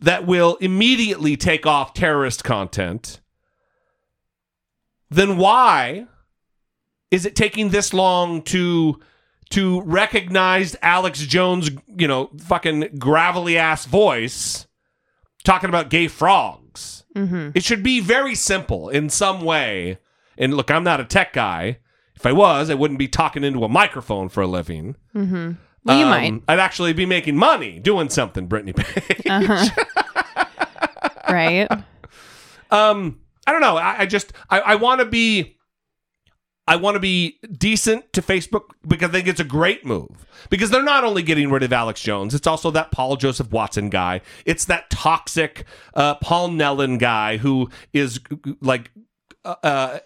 that 0.00 0.26
will 0.26 0.56
immediately 0.56 1.38
take 1.38 1.64
off 1.64 1.94
terrorist 1.94 2.44
content, 2.44 3.22
then 5.08 5.38
why 5.38 6.06
is 7.10 7.24
it 7.24 7.34
taking 7.34 7.70
this 7.70 7.94
long 7.94 8.42
to 8.42 9.00
to 9.50 9.80
recognize 9.80 10.76
Alex 10.82 11.20
Jones, 11.20 11.70
you 11.88 12.06
know, 12.06 12.30
fucking 12.38 12.90
gravelly 12.98 13.56
ass 13.56 13.86
voice 13.86 14.66
talking 15.44 15.70
about 15.70 15.88
gay 15.88 16.08
frogs? 16.08 16.99
Mm-hmm. 17.16 17.50
It 17.54 17.64
should 17.64 17.82
be 17.82 18.00
very 18.00 18.34
simple 18.34 18.88
in 18.88 19.08
some 19.10 19.42
way. 19.42 19.98
And 20.38 20.54
look, 20.54 20.70
I'm 20.70 20.84
not 20.84 21.00
a 21.00 21.04
tech 21.04 21.32
guy. 21.32 21.78
If 22.14 22.24
I 22.26 22.32
was, 22.32 22.70
I 22.70 22.74
wouldn't 22.74 22.98
be 22.98 23.08
talking 23.08 23.44
into 23.44 23.64
a 23.64 23.68
microphone 23.68 24.28
for 24.28 24.42
a 24.42 24.46
living. 24.46 24.96
Mm-hmm. 25.14 25.52
Well, 25.84 25.98
you 25.98 26.04
Um, 26.04 26.10
might. 26.10 26.42
I'd 26.48 26.58
actually 26.60 26.92
be 26.92 27.06
making 27.06 27.36
money 27.36 27.78
doing 27.78 28.10
something, 28.10 28.46
Brittany 28.46 28.74
Page. 28.74 29.22
Uh-huh. 29.26 30.44
right. 31.30 31.68
Um, 32.70 33.20
I 33.46 33.52
don't 33.52 33.60
know. 33.62 33.76
I, 33.76 34.00
I 34.00 34.06
just 34.06 34.32
I, 34.50 34.60
I 34.60 34.74
want 34.76 35.00
to 35.00 35.06
be 35.06 35.56
I 36.70 36.76
want 36.76 36.94
to 36.94 37.00
be 37.00 37.36
decent 37.50 38.12
to 38.12 38.22
Facebook 38.22 38.66
because 38.86 39.08
I 39.08 39.12
think 39.14 39.26
it's 39.26 39.40
a 39.40 39.44
great 39.44 39.84
move. 39.84 40.24
Because 40.50 40.70
they're 40.70 40.84
not 40.84 41.02
only 41.02 41.24
getting 41.24 41.50
rid 41.50 41.64
of 41.64 41.72
Alex 41.72 42.00
Jones, 42.00 42.32
it's 42.32 42.46
also 42.46 42.70
that 42.70 42.92
Paul 42.92 43.16
Joseph 43.16 43.50
Watson 43.50 43.90
guy. 43.90 44.20
It's 44.44 44.66
that 44.66 44.88
toxic 44.88 45.64
uh, 45.94 46.14
Paul 46.14 46.50
Nehlen 46.50 47.00
guy 47.00 47.38
who 47.38 47.68
is 47.92 48.20
like 48.60 48.92
uh, 49.44 49.56
uh, 49.64 49.98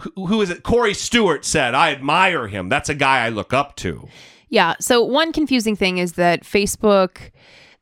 who, 0.00 0.26
who 0.26 0.42
is 0.42 0.50
it? 0.50 0.64
Corey 0.64 0.94
Stewart 0.94 1.44
said, 1.44 1.76
"I 1.76 1.92
admire 1.92 2.48
him. 2.48 2.68
That's 2.68 2.88
a 2.88 2.94
guy 2.94 3.24
I 3.24 3.28
look 3.28 3.52
up 3.52 3.76
to." 3.76 4.08
Yeah. 4.48 4.74
So 4.80 5.00
one 5.04 5.32
confusing 5.32 5.76
thing 5.76 5.98
is 5.98 6.14
that 6.14 6.42
Facebook, 6.42 7.30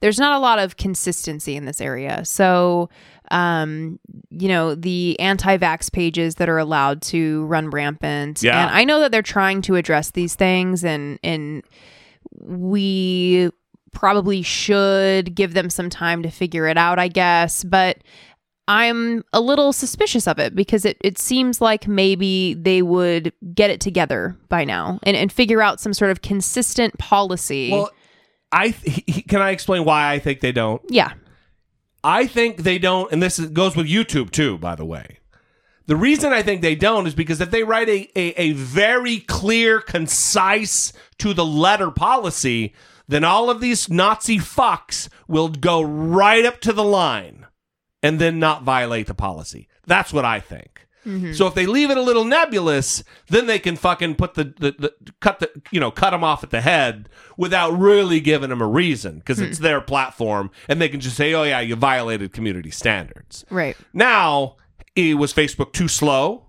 there's 0.01 0.19
not 0.19 0.37
a 0.37 0.39
lot 0.39 0.59
of 0.59 0.77
consistency 0.77 1.57
in 1.57 1.65
this 1.65 1.81
area. 1.81 2.27
So, 2.27 2.91
um, 3.31 3.99
you 4.31 4.49
know, 4.49 4.75
the 4.75 5.19
anti-vax 5.21 5.93
pages 5.93 6.37
that 6.37 6.49
are 6.49 6.59
allowed 6.59 7.03
to 7.03 7.45
run 7.47 7.71
rampant. 7.71 8.43
Yeah. 8.43 8.67
And 8.67 8.77
I 8.77 8.85
know 8.85 9.01
that 9.01 9.13
they're 9.13 9.23
trying 9.23 9.63
to 9.63 9.77
address 9.77 10.11
these 10.13 10.35
things, 10.35 10.85
and 10.85 11.19
and 11.23 11.63
we 12.41 13.51
probably 13.93 14.43
should 14.43 15.35
give 15.35 15.55
them 15.55 15.69
some 15.69 15.91
time 15.91 16.23
to 16.23 16.31
figure 16.31 16.67
it 16.67 16.77
out, 16.77 16.99
I 16.99 17.09
guess. 17.09 17.65
But 17.65 17.99
I'm 18.69 19.25
a 19.33 19.41
little 19.41 19.73
suspicious 19.73 20.29
of 20.29 20.39
it 20.39 20.55
because 20.55 20.85
it, 20.85 20.97
it 21.03 21.19
seems 21.19 21.61
like 21.61 21.89
maybe 21.89 22.55
they 22.55 22.83
would 22.83 23.33
get 23.53 23.71
it 23.71 23.81
together 23.81 24.37
by 24.49 24.65
now 24.65 25.01
and, 25.03 25.17
and 25.17 25.33
figure 25.33 25.61
out 25.61 25.81
some 25.81 25.93
sort 25.93 26.13
of 26.13 26.23
consistent 26.23 26.97
policy. 26.99 27.73
Well, 27.73 27.91
I 28.53 28.71
th- 28.71 29.03
he- 29.07 29.23
can 29.23 29.41
I 29.41 29.51
explain 29.51 29.85
why 29.85 30.13
I 30.13 30.21
think 30.21 30.41
they 30.41 30.53
don't? 30.53 30.81
yeah. 30.89 31.13
I 32.03 32.27
think 32.27 32.59
they 32.59 32.79
don't, 32.79 33.13
and 33.13 33.23
this 33.23 33.39
goes 33.39 33.77
with 33.77 33.87
YouTube 33.87 34.31
too, 34.31 34.59
by 34.59 34.75
the 34.75 34.85
way. 34.85 35.19
The 35.87 35.97
reason 35.97 36.33
I 36.33 36.43
think 36.43 36.63
they 36.63 36.77
don't 36.77 37.07
is 37.07 37.15
because 37.15 37.41
if 37.41 37.51
they 37.51 37.65
write 37.65 37.89
a, 37.89 38.09
a, 38.17 38.29
a 38.37 38.53
very 38.53 39.19
clear, 39.19 39.81
concise, 39.81 40.93
to 41.19 41.35
the 41.35 41.45
letter 41.45 41.91
policy, 41.91 42.75
then 43.09 43.25
all 43.25 43.51
of 43.51 43.61
these 43.61 43.89
Nazi 43.91 44.39
fucks 44.39 45.09
will 45.27 45.49
go 45.49 45.83
right 45.83 46.45
up 46.45 46.61
to 46.61 46.73
the 46.73 46.85
line 46.85 47.47
and 48.03 48.21
then 48.21 48.39
not 48.39 48.63
violate 48.63 49.09
the 49.09 49.15
policy. 49.15 49.69
That's 49.87 50.13
what 50.13 50.25
I 50.25 50.39
think. 50.39 50.87
Mhm. 51.07 51.35
So 51.35 51.47
if 51.47 51.55
they 51.55 51.65
leave 51.67 51.91
it 51.91 51.97
a 51.97 52.03
little 52.03 52.25
nebulous, 52.25 53.03
then 53.29 53.47
they 53.47 53.59
can 53.59 53.77
fucking 53.77 54.17
put 54.17 54.35
the, 54.35 54.45
the, 54.59 54.75
the 54.79 54.95
cut 55.21 55.39
the 55.41 55.51
you 55.71 55.81
know 55.81 55.91
cut 55.91 56.11
them 56.11 56.23
off 56.23 56.45
at 56.45 56.51
the 56.51 56.61
head 56.61 57.09
without 57.37 57.71
really 57.71 58.21
giving 58.21 58.51
them 58.51 58.61
a 58.61 58.67
reason 58.67 59.19
because 59.19 59.39
Hmm. 59.39 59.45
it's 59.45 59.59
their 59.61 59.81
platform 59.81 60.51
and 60.69 60.81
they 60.81 60.89
can 60.91 61.01
just 61.01 61.17
say, 61.17 61.33
oh 61.35 61.45
yeah, 61.45 61.61
you 61.61 61.75
violated 61.77 62.33
community 62.33 62.71
standards. 62.71 63.45
Right. 63.51 63.77
Now, 63.95 64.57
was 65.15 65.33
Facebook 65.33 65.73
too 65.73 65.89
slow 65.89 66.49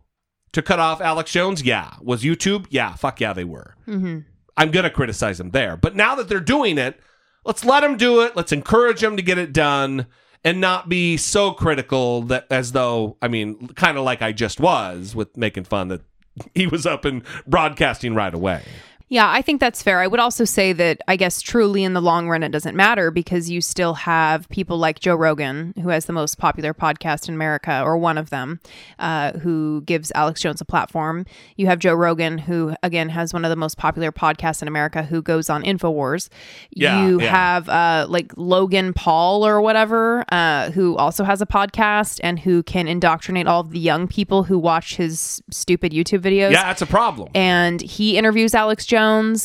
to 0.52 0.62
cut 0.62 0.80
off 0.80 1.00
Alex 1.00 1.32
Jones? 1.32 1.64
Yeah. 1.64 1.94
Was 2.02 2.24
YouTube? 2.24 2.66
Yeah. 2.70 2.94
Fuck 2.96 3.22
yeah, 3.22 3.32
they 3.32 3.46
were. 3.46 3.76
Mm-hmm. 3.88 4.20
I'm 4.58 4.72
to 4.84 4.90
criticize 4.90 5.38
them 5.38 5.52
there. 5.52 5.78
But 5.78 5.96
now 5.96 6.16
that 6.16 6.28
they're 6.28 6.42
doing 6.42 6.78
it, 6.78 7.00
let's 7.46 7.64
let 7.64 7.80
them 7.82 7.96
do 7.96 8.22
it. 8.22 8.36
Let's 8.36 8.52
encourage 8.52 9.00
them 9.00 9.16
to 9.16 9.24
get 9.24 9.38
it 9.38 9.54
done 9.54 10.08
and 10.44 10.60
not 10.60 10.90
be 10.90 11.18
so 11.18 11.52
critical 11.52 12.24
that 12.24 12.48
as 12.50 12.72
though, 12.72 13.18
I 13.22 13.28
mean, 13.28 13.68
kind 13.70 13.98
of 13.98 14.04
like 14.04 14.22
I 14.22 14.32
just 14.32 14.60
was 14.60 15.16
with 15.16 15.36
making 15.38 15.66
fun 15.66 15.90
that 15.90 16.02
he 16.56 16.68
was 16.68 16.86
up 16.86 17.06
and 17.06 17.24
broadcasting 17.48 18.16
right 18.16 18.34
away. 18.34 18.64
Yeah, 19.12 19.30
I 19.30 19.42
think 19.42 19.60
that's 19.60 19.84
fair. 19.84 20.00
I 20.00 20.08
would 20.08 20.22
also 20.22 20.46
say 20.46 20.72
that 20.72 21.02
I 21.06 21.18
guess 21.18 21.42
truly 21.42 21.84
in 21.84 21.94
the 21.94 22.02
long 22.02 22.30
run, 22.30 22.44
it 22.44 22.50
doesn't 22.54 22.78
matter 22.78 23.12
because 23.12 23.50
you 23.50 23.60
still 23.60 23.94
have 23.94 24.48
people 24.48 24.78
like 24.78 25.02
Joe 25.02 25.16
Rogan, 25.16 25.74
who 25.84 25.90
has 25.90 26.06
the 26.06 26.14
most 26.14 26.38
popular 26.38 26.74
podcast 26.74 27.28
in 27.28 27.36
America, 27.36 27.82
or 27.84 27.98
one 27.98 28.18
of 28.18 28.30
them, 28.30 28.62
uh, 29.00 29.34
who 29.40 29.82
gives 29.82 30.14
Alex 30.16 30.40
Jones 30.40 30.62
a 30.62 30.66
platform. 30.66 31.26
You 31.58 31.68
have 31.68 31.80
Joe 31.80 31.94
Rogan, 31.94 32.38
who 32.38 32.74
again 32.84 33.10
has 33.10 33.34
one 33.34 33.44
of 33.44 33.50
the 33.50 33.58
most 33.58 33.78
popular 33.78 34.14
podcasts 34.14 34.62
in 34.62 34.70
America, 34.70 35.04
who 35.04 35.22
goes 35.22 35.50
on 35.50 35.62
Infowars. 35.62 36.30
Yeah, 36.70 37.06
you 37.06 37.20
yeah. 37.20 37.32
have 37.32 37.68
uh, 37.68 38.06
like 38.08 38.32
Logan 38.38 38.94
Paul 38.94 39.46
or 39.46 39.60
whatever, 39.60 40.24
uh, 40.32 40.72
who 40.72 40.96
also 40.96 41.26
has 41.26 41.42
a 41.42 41.46
podcast 41.46 42.22
and 42.24 42.40
who 42.40 42.64
can 42.64 42.88
indoctrinate 42.88 43.46
all 43.46 43.60
of 43.60 43.72
the 43.72 43.80
young 43.80 44.08
people 44.08 44.44
who 44.44 44.58
watch 44.58 44.96
his 44.96 45.44
stupid 45.52 45.92
YouTube 45.92 46.22
videos. 46.22 46.54
Yeah, 46.54 46.64
that's 46.64 46.82
a 46.82 46.88
problem. 46.88 47.30
And 47.36 47.82
he 47.82 48.18
interviews 48.18 48.56
Alex 48.56 48.86
Jones. 48.86 49.01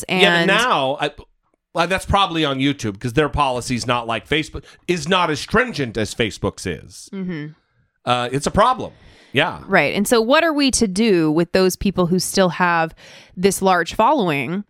And 0.07 0.21
yeah, 0.21 0.45
but 0.45 0.45
now 0.45 0.97
I, 0.99 1.11
well, 1.73 1.87
that's 1.87 2.05
probably 2.05 2.43
on 2.45 2.59
YouTube 2.59 2.93
because 2.93 3.13
their 3.13 3.29
policy's 3.29 3.85
not 3.85 4.07
like 4.07 4.27
Facebook 4.27 4.63
is 4.87 5.07
not 5.07 5.29
as 5.29 5.39
stringent 5.39 5.97
as 5.97 6.13
Facebook's 6.13 6.65
is. 6.65 7.09
Mhm. 7.13 7.55
Uh, 8.05 8.29
it's 8.31 8.47
a 8.47 8.51
problem. 8.51 8.93
Yeah. 9.33 9.61
Right. 9.67 9.93
And 9.93 10.07
so, 10.07 10.21
what 10.21 10.43
are 10.43 10.53
we 10.53 10.71
to 10.71 10.87
do 10.87 11.31
with 11.31 11.51
those 11.51 11.75
people 11.75 12.07
who 12.07 12.19
still 12.19 12.49
have 12.49 12.95
this 13.35 13.61
large 13.61 13.93
following 13.93 14.63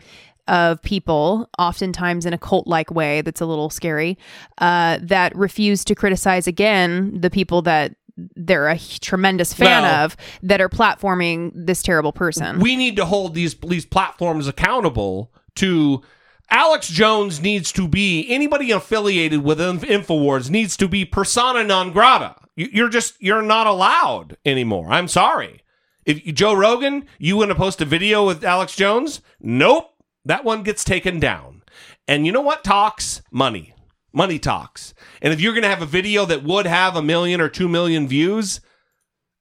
of 0.48 0.82
people, 0.82 1.50
oftentimes 1.60 2.26
in 2.26 2.34
a 2.34 2.38
cult 2.38 2.68
like 2.68 2.90
way 2.90 3.22
that's 3.22 3.42
a 3.42 3.46
little 3.46 3.70
scary, 3.70 4.18
uh, 4.58 4.98
that 5.02 5.36
refuse 5.36 5.84
to 5.86 5.96
criticize 5.96 6.48
again 6.48 7.20
the 7.20 7.30
people 7.30 7.62
that 7.62 7.96
they're 8.36 8.68
a 8.68 8.80
tremendous 8.80 9.54
fan 9.54 9.84
Well- 9.84 10.06
of 10.06 10.18
that 10.44 10.60
are 10.62 10.70
platforming 10.70 11.52
this 11.54 11.82
terrible 11.84 12.12
person? 12.12 12.60
We 12.60 12.76
need 12.76 12.96
to 12.98 13.06
hold 13.06 13.34
these 13.34 13.56
these 13.56 13.86
platforms 13.86 14.48
accountable 14.48 15.32
to. 15.56 16.02
Alex 16.50 16.88
Jones 16.88 17.42
needs 17.42 17.74
to 17.74 17.90
be 17.90 18.26
anybody 18.30 18.72
affiliated 18.72 19.44
with 19.44 19.60
Inf- 19.60 19.82
Infowars 19.82 20.50
needs 20.50 20.78
to 20.78 20.88
be 20.88 21.04
persona 21.04 21.62
non 21.62 21.92
grata. 21.92 22.36
You- 22.56 22.70
You're 22.72 22.88
just 22.90 23.16
you're 23.20 23.42
not 23.42 23.68
allowed 23.68 24.38
anymore. 24.46 24.88
I'm 24.90 25.10
sorry. 25.10 25.62
If 26.06 26.24
Joe 26.34 26.54
Rogan, 26.54 27.06
you 27.20 27.36
want 27.36 27.50
to 27.50 27.56
post 27.56 27.82
a 27.82 27.86
video 27.86 28.26
with 28.26 28.46
Alex 28.46 28.78
Jones? 28.78 29.20
Nope, 29.42 29.90
that 30.24 30.46
one 30.46 30.64
gets 30.64 30.86
taken 30.86 31.20
down. 31.20 31.64
And 32.08 32.26
you 32.26 32.32
know 32.32 32.40
what 32.40 32.64
talks? 32.64 33.22
Money. 33.30 33.74
Money 34.14 34.40
talks. 34.40 34.94
And 35.22 35.34
if 35.34 35.42
you're 35.42 35.54
going 35.54 35.64
to 35.64 35.70
have 35.70 35.82
a 35.82 35.86
video 35.86 36.26
that 36.26 36.44
would 36.44 36.66
have 36.66 36.96
a 36.96 37.02
million 37.02 37.42
or 37.42 37.50
2 37.50 37.68
million 37.68 38.08
views, 38.08 38.62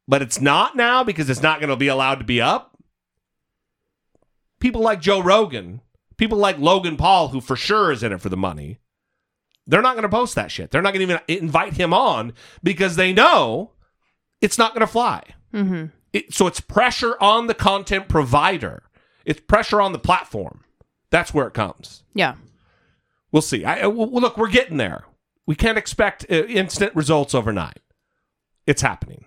but 0.08 0.22
it's 0.22 0.40
not 0.40 0.76
now 0.76 1.02
because 1.02 1.30
it's 1.30 1.42
not 1.42 1.60
going 1.60 1.70
to 1.70 1.76
be 1.76 1.88
allowed 1.88 2.16
to 2.16 2.24
be 2.24 2.40
up, 2.40 2.76
people 4.60 4.80
like 4.80 5.00
Joe 5.00 5.20
Rogan, 5.20 5.80
people 6.16 6.38
like 6.38 6.58
Logan 6.58 6.96
Paul, 6.96 7.28
who 7.28 7.40
for 7.40 7.56
sure 7.56 7.92
is 7.92 8.02
in 8.02 8.12
it 8.12 8.20
for 8.20 8.28
the 8.28 8.36
money, 8.36 8.78
they're 9.66 9.82
not 9.82 9.94
going 9.94 10.02
to 10.02 10.08
post 10.08 10.34
that 10.34 10.50
shit. 10.50 10.70
They're 10.70 10.82
not 10.82 10.94
going 10.94 11.06
to 11.06 11.14
even 11.14 11.44
invite 11.44 11.74
him 11.74 11.92
on 11.92 12.32
because 12.62 12.96
they 12.96 13.12
know 13.12 13.72
it's 14.40 14.58
not 14.58 14.72
going 14.72 14.86
to 14.86 14.86
fly. 14.86 15.22
Mm-hmm. 15.52 15.86
It, 16.12 16.32
so 16.32 16.46
it's 16.46 16.60
pressure 16.60 17.16
on 17.20 17.46
the 17.46 17.54
content 17.54 18.08
provider. 18.08 18.84
It's 19.24 19.40
pressure 19.40 19.80
on 19.80 19.92
the 19.92 19.98
platform. 19.98 20.62
That's 21.10 21.34
where 21.34 21.46
it 21.46 21.54
comes. 21.54 22.04
Yeah. 22.14 22.34
We'll 23.36 23.42
see. 23.42 23.66
I, 23.66 23.80
I- 23.80 23.86
well, 23.88 24.08
look, 24.10 24.38
we're 24.38 24.48
getting 24.48 24.78
there. 24.78 25.04
We 25.46 25.54
can't 25.56 25.76
expect 25.76 26.24
uh, 26.30 26.44
instant 26.46 26.96
results 26.96 27.34
overnight. 27.34 27.80
It's 28.66 28.80
happening. 28.80 29.26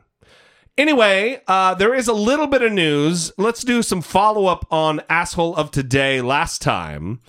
Anyway, 0.80 1.44
uh, 1.48 1.76
there 1.76 1.94
is 1.94 2.08
a 2.08 2.14
little 2.14 2.48
bit 2.48 2.64
of 2.64 2.72
news. 2.72 3.32
Let's 3.38 3.64
do 3.64 3.84
some 3.84 4.02
follow 4.02 4.48
up 4.48 4.66
on 4.72 5.02
asshole 5.12 5.56
of 5.56 5.70
today. 5.70 6.22
Last 6.22 6.60
time, 6.64 7.20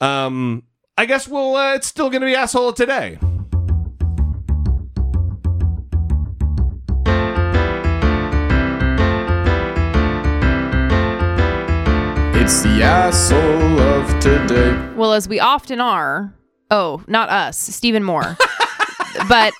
um, 0.00 0.62
I 0.96 1.04
guess 1.06 1.26
we'll. 1.26 1.56
Uh, 1.56 1.74
it's 1.74 1.88
still 1.88 2.10
going 2.10 2.20
to 2.20 2.26
be 2.28 2.36
asshole 2.36 2.68
of 2.68 2.76
today. 2.76 3.18
It's 12.52 12.62
the 12.62 12.82
asshole 12.82 13.78
of 13.78 14.08
today. 14.18 14.76
Well, 14.96 15.12
as 15.12 15.28
we 15.28 15.38
often 15.38 15.80
are. 15.80 16.34
Oh, 16.68 17.00
not 17.06 17.28
us, 17.28 17.56
Stephen 17.56 18.02
Moore. 18.02 18.36
but 19.28 19.54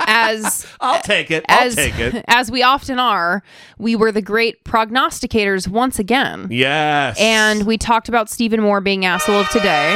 as 0.00 0.66
I'll 0.78 1.00
take 1.00 1.30
it. 1.30 1.46
I'll 1.48 1.68
as 1.68 1.74
take 1.74 1.98
it. 1.98 2.22
as 2.28 2.50
we 2.50 2.62
often 2.62 2.98
are, 2.98 3.42
we 3.78 3.96
were 3.96 4.12
the 4.12 4.20
great 4.20 4.62
prognosticators 4.62 5.68
once 5.68 5.98
again. 5.98 6.48
Yes. 6.50 7.18
And 7.18 7.64
we 7.64 7.78
talked 7.78 8.10
about 8.10 8.28
Stephen 8.28 8.60
Moore 8.60 8.82
being 8.82 9.06
asshole 9.06 9.36
of 9.36 9.48
today 9.48 9.94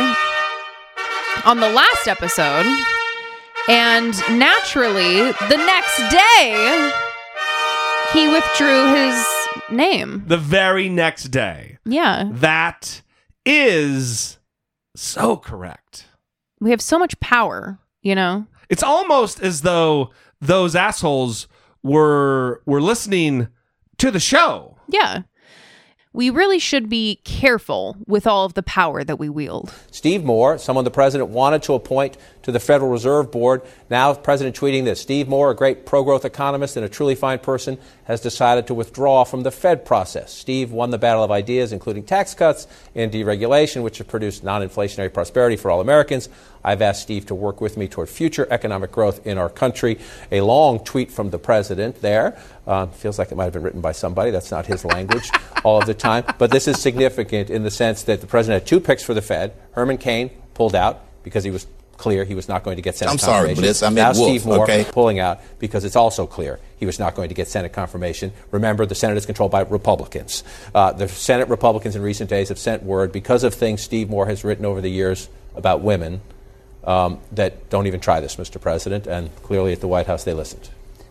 on 1.44 1.60
the 1.60 1.68
last 1.68 2.08
episode. 2.08 2.64
And 3.68 4.14
naturally, 4.38 5.32
the 5.50 5.56
next 5.66 5.98
day, 6.10 6.92
he 8.14 8.26
withdrew 8.26 8.94
his 8.94 9.26
name. 9.70 10.24
the 10.26 10.38
very 10.38 10.88
next 10.88 11.24
day. 11.24 11.77
Yeah. 11.88 12.28
That 12.30 13.02
is 13.46 14.38
so 14.94 15.36
correct. 15.36 16.06
We 16.60 16.70
have 16.70 16.82
so 16.82 16.98
much 16.98 17.18
power, 17.20 17.78
you 18.02 18.14
know? 18.14 18.46
It's 18.68 18.82
almost 18.82 19.40
as 19.40 19.62
though 19.62 20.10
those 20.40 20.76
assholes 20.76 21.48
were 21.82 22.62
were 22.66 22.80
listening 22.80 23.48
to 23.98 24.10
the 24.10 24.20
show. 24.20 24.76
Yeah. 24.88 25.22
We 26.14 26.30
really 26.30 26.58
should 26.58 26.88
be 26.88 27.20
careful 27.24 27.96
with 28.06 28.26
all 28.26 28.46
of 28.46 28.54
the 28.54 28.62
power 28.62 29.04
that 29.04 29.18
we 29.18 29.28
wield. 29.28 29.72
Steve 29.90 30.24
Moore, 30.24 30.56
someone 30.56 30.84
the 30.84 30.90
president 30.90 31.28
wanted 31.28 31.62
to 31.64 31.74
appoint 31.74 32.16
to 32.42 32.50
the 32.50 32.58
Federal 32.58 32.90
Reserve 32.90 33.30
Board. 33.30 33.60
Now, 33.90 34.14
president 34.14 34.56
tweeting 34.56 34.86
that 34.86 34.96
Steve 34.96 35.28
Moore, 35.28 35.50
a 35.50 35.54
great 35.54 35.84
pro 35.84 36.02
growth 36.02 36.24
economist 36.24 36.76
and 36.76 36.84
a 36.84 36.88
truly 36.88 37.14
fine 37.14 37.40
person, 37.40 37.76
has 38.04 38.22
decided 38.22 38.66
to 38.68 38.74
withdraw 38.74 39.24
from 39.24 39.42
the 39.42 39.50
Fed 39.50 39.84
process. 39.84 40.32
Steve 40.32 40.72
won 40.72 40.90
the 40.90 40.98
battle 40.98 41.22
of 41.22 41.30
ideas, 41.30 41.72
including 41.72 42.04
tax 42.04 42.32
cuts 42.32 42.66
and 42.94 43.12
deregulation, 43.12 43.82
which 43.82 43.98
have 43.98 44.08
produced 44.08 44.42
non 44.42 44.62
inflationary 44.62 45.12
prosperity 45.12 45.56
for 45.56 45.70
all 45.70 45.82
Americans. 45.82 46.30
I've 46.64 46.82
asked 46.82 47.02
Steve 47.02 47.26
to 47.26 47.34
work 47.34 47.60
with 47.60 47.76
me 47.76 47.88
toward 47.88 48.08
future 48.08 48.46
economic 48.50 48.92
growth 48.92 49.26
in 49.26 49.38
our 49.38 49.48
country. 49.48 49.98
A 50.30 50.40
long 50.40 50.82
tweet 50.84 51.10
from 51.10 51.30
the 51.30 51.38
president 51.38 52.00
there. 52.00 52.40
Uh, 52.66 52.86
feels 52.86 53.18
like 53.18 53.32
it 53.32 53.36
might 53.36 53.44
have 53.44 53.52
been 53.52 53.62
written 53.62 53.80
by 53.80 53.92
somebody. 53.92 54.30
That's 54.30 54.50
not 54.50 54.66
his 54.66 54.84
language 54.84 55.30
all 55.64 55.78
of 55.80 55.86
the 55.86 55.94
time. 55.94 56.24
But 56.38 56.50
this 56.50 56.68
is 56.68 56.80
significant 56.80 57.50
in 57.50 57.62
the 57.62 57.70
sense 57.70 58.02
that 58.04 58.20
the 58.20 58.26
president 58.26 58.62
had 58.62 58.68
two 58.68 58.80
picks 58.80 59.02
for 59.02 59.14
the 59.14 59.22
Fed. 59.22 59.54
Herman 59.72 59.98
Cain 59.98 60.30
pulled 60.54 60.74
out 60.74 61.04
because 61.22 61.44
he 61.44 61.50
was 61.50 61.66
clear 61.98 62.24
he 62.24 62.34
was 62.34 62.48
not 62.48 62.62
going 62.62 62.76
to 62.76 62.82
get 62.82 62.96
Senate 62.96 63.10
confirmation. 63.10 63.28
I'm 63.28 63.34
sorry, 63.34 63.48
confirmation. 63.48 63.62
Blitz. 63.62 63.82
I 63.82 63.86
meant 63.90 64.16
now 64.16 64.20
Wolf, 64.20 64.30
Steve 64.30 64.46
Moore 64.46 64.62
okay? 64.62 64.86
pulling 64.90 65.18
out 65.18 65.40
because 65.58 65.84
it's 65.84 65.96
also 65.96 66.26
clear 66.26 66.58
he 66.78 66.86
was 66.86 66.98
not 66.98 67.14
going 67.14 67.28
to 67.28 67.34
get 67.34 67.48
Senate 67.48 67.72
confirmation. 67.72 68.32
Remember, 68.50 68.86
the 68.86 68.94
Senate 68.94 69.18
is 69.18 69.26
controlled 69.26 69.52
by 69.52 69.62
Republicans. 69.62 70.44
Uh, 70.74 70.92
the 70.92 71.08
Senate 71.08 71.48
Republicans 71.48 71.96
in 71.96 72.02
recent 72.02 72.30
days 72.30 72.48
have 72.48 72.58
sent 72.58 72.82
word 72.82 73.12
because 73.12 73.44
of 73.44 73.52
things 73.52 73.82
Steve 73.82 74.08
Moore 74.08 74.26
has 74.26 74.44
written 74.44 74.64
over 74.64 74.80
the 74.80 74.90
years 74.90 75.28
about 75.54 75.82
women 75.82 76.20
um, 76.88 77.20
that 77.32 77.68
don't 77.68 77.86
even 77.86 78.00
try 78.00 78.18
this, 78.18 78.36
Mr. 78.36 78.60
President. 78.60 79.06
And 79.06 79.30
clearly 79.42 79.72
at 79.72 79.80
the 79.80 79.88
White 79.88 80.06
House 80.06 80.24
they 80.24 80.32
listened. 80.32 80.70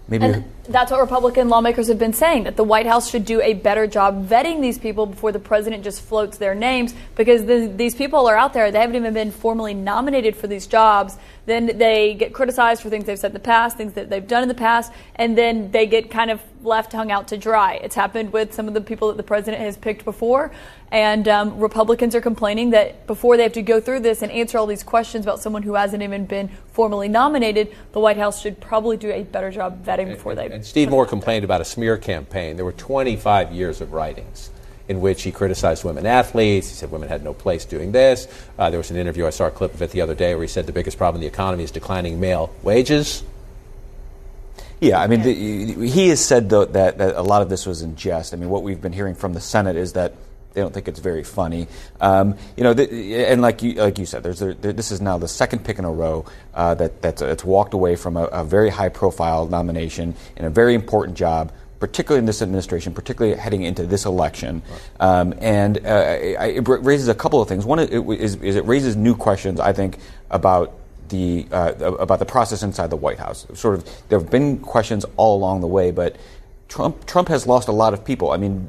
And 0.10 0.46
that's 0.70 0.90
what 0.90 1.02
Republican 1.02 1.50
lawmakers 1.50 1.90
have 1.90 2.00
been 2.00 2.14
saying 2.14 2.46
that 2.46 2.56
the 2.56 2.64
White 2.64 2.86
House 2.86 3.10
should 3.10 3.26
do 3.26 3.42
a 3.42 3.54
better 3.54 3.88
job 3.88 4.28
vetting 4.30 4.62
these 4.62 4.78
people 4.78 5.06
before 5.06 5.34
the 5.34 5.40
president 5.40 5.84
just 5.84 6.02
floats 6.02 6.38
their 6.38 6.56
names 6.56 6.96
because 7.16 7.46
the, 7.46 7.72
these 7.76 7.94
people 7.94 8.26
are 8.26 8.38
out 8.38 8.54
there. 8.54 8.72
They 8.72 8.80
haven't 8.80 8.96
even 8.96 9.14
been 9.14 9.32
formally 9.32 9.74
nominated 9.74 10.38
for 10.38 10.48
these 10.48 10.66
jobs. 10.66 11.18
Then 11.46 11.78
they 11.78 12.14
get 12.14 12.34
criticized 12.34 12.82
for 12.82 12.90
things 12.90 13.04
they've 13.04 13.20
said 13.20 13.32
in 13.32 13.34
the 13.34 13.42
past, 13.42 13.76
things 13.76 13.94
that 13.94 14.10
they've 14.10 14.26
done 14.26 14.44
in 14.44 14.50
the 14.50 14.56
past, 14.56 14.94
and 15.16 15.38
then 15.38 15.72
they 15.72 15.86
get 15.86 16.10
kind 16.10 16.32
of 16.32 16.42
left 16.64 16.94
hung 16.94 17.12
out 17.12 17.28
to 17.30 17.38
dry. 17.38 17.74
It's 17.76 17.96
happened 17.96 18.32
with 18.32 18.54
some 18.54 18.70
of 18.70 18.74
the 18.74 18.82
people 18.82 19.10
that 19.10 19.18
the 19.18 19.24
president 19.24 19.62
has 19.62 19.76
picked 19.76 20.06
before. 20.06 20.52
And 20.92 21.28
um, 21.28 21.60
Republicans 21.60 22.16
are 22.16 22.22
complaining 22.22 22.70
that 22.70 23.08
before 23.08 23.36
they 23.36 23.44
have 23.44 23.54
to 23.54 23.62
go 23.62 23.82
through 23.82 24.00
this 24.02 24.22
and 24.22 24.32
answer 24.32 24.58
all 24.58 24.66
these 24.66 24.84
questions 24.84 25.26
about 25.26 25.42
someone 25.42 25.64
who 25.64 25.74
hasn't 25.74 26.02
even 26.02 26.26
been 26.26 26.50
formally 26.72 27.10
nominated, 27.10 27.76
the 27.92 28.00
White 28.00 28.18
House 28.18 28.42
should 28.42 28.62
probably 28.62 28.96
do 28.96 29.12
a 29.12 29.24
better 29.24 29.52
job 29.52 29.86
vetting 29.86 30.08
before 30.08 30.34
they. 30.34 30.50
And 30.50 30.66
Steve 30.66 30.90
Moore 30.90 31.06
complained 31.06 31.44
about 31.44 31.60
a 31.60 31.66
smear 31.66 31.98
campaign. 31.98 32.56
There 32.56 32.64
were 32.64 32.72
25 32.72 33.52
years 33.52 33.82
of 33.82 33.92
writings 33.92 34.50
in 34.88 35.02
which 35.02 35.24
he 35.24 35.32
criticized 35.32 35.84
women 35.84 36.06
athletes. 36.06 36.70
He 36.70 36.76
said 36.76 36.90
women 36.90 37.10
had 37.10 37.22
no 37.22 37.34
place 37.34 37.66
doing 37.66 37.92
this. 37.92 38.28
Uh, 38.58 38.70
there 38.70 38.80
was 38.80 38.90
an 38.90 38.96
interview, 38.96 39.28
I 39.28 39.32
saw 39.32 39.48
a 39.48 39.52
clip 39.52 39.74
of 39.74 39.82
it 39.82 39.92
the 39.92 40.00
other 40.00 40.16
day, 40.16 40.34
where 40.36 40.44
he 40.44 40.48
said 40.48 40.66
the 40.66 40.72
biggest 40.72 40.98
problem 40.98 41.22
in 41.22 41.22
the 41.22 41.34
economy 41.34 41.66
is 41.66 41.72
declining 41.72 42.22
male 42.22 42.54
wages. 42.64 43.24
Yeah, 44.80 45.02
I 45.02 45.08
mean, 45.08 45.24
the, 45.24 45.34
he 45.88 46.10
has 46.10 46.24
said 46.24 46.50
though, 46.50 46.66
that, 46.66 47.00
that 47.00 47.16
a 47.16 47.24
lot 47.24 47.42
of 47.42 47.50
this 47.50 47.66
was 47.66 47.82
in 47.82 47.96
jest. 47.96 48.34
I 48.34 48.38
mean, 48.38 48.50
what 48.50 48.64
we've 48.64 48.82
been 48.82 48.94
hearing 48.94 49.16
from 49.16 49.34
the 49.34 49.42
Senate 49.42 49.76
is 49.76 49.94
that 49.94 50.14
they 50.58 50.64
don't 50.64 50.74
think 50.74 50.88
it's 50.88 51.00
very 51.00 51.24
funny. 51.24 51.68
Um, 52.02 52.36
you 52.58 52.64
know, 52.64 52.74
the, 52.74 53.16
and 53.28 53.44
like 53.44 53.62
you, 53.62 53.74
like 53.76 54.00
you 54.00 54.08
said, 54.08 54.24
there's 54.24 54.42
a, 54.42 54.56
there, 54.56 54.74
this 54.74 54.92
is 54.92 55.02
now 55.02 55.20
the 55.20 55.28
second 55.28 55.64
pick 55.64 55.78
in 55.78 55.86
a 55.86 55.92
row 55.92 56.26
uh, 56.56 56.74
that 56.74 57.04
that's, 57.04 57.22
that's 57.22 57.46
walked 57.46 57.76
away 57.76 57.96
from 57.96 58.18
a, 58.18 58.24
a 58.24 58.44
very 58.44 58.72
high-profile 58.72 59.46
nomination 59.48 60.16
in 60.36 60.46
a 60.46 60.50
very 60.50 60.74
important 60.74 61.16
job. 61.16 61.52
Particularly 61.80 62.18
in 62.18 62.26
this 62.26 62.42
administration, 62.42 62.92
particularly 62.92 63.38
heading 63.38 63.62
into 63.62 63.86
this 63.86 64.06
election, 64.06 64.64
um, 65.00 65.36
and 65.40 65.78
uh, 65.86 66.18
it 66.20 66.68
raises 66.68 67.08
a 67.08 67.14
couple 67.14 67.40
of 67.40 67.48
things. 67.48 67.68
One 67.68 67.78
is, 67.78 68.34
is 68.38 68.56
it 68.56 68.66
raises 68.66 68.96
new 68.96 69.16
questions, 69.16 69.60
I 69.60 69.74
think, 69.74 70.00
about 70.32 70.74
the 71.10 71.46
uh, 71.52 71.74
about 72.00 72.18
the 72.18 72.26
process 72.26 72.64
inside 72.64 72.90
the 72.90 72.96
White 72.96 73.20
House. 73.20 73.46
Sort 73.54 73.76
of, 73.76 73.86
there 74.10 74.18
have 74.18 74.32
been 74.32 74.58
questions 74.58 75.06
all 75.18 75.38
along 75.38 75.62
the 75.62 75.68
way, 75.68 75.92
but 75.92 76.16
Trump 76.68 77.06
Trump 77.06 77.28
has 77.28 77.46
lost 77.46 77.68
a 77.68 77.72
lot 77.72 77.94
of 77.94 78.04
people. 78.04 78.32
I 78.32 78.38
mean, 78.38 78.68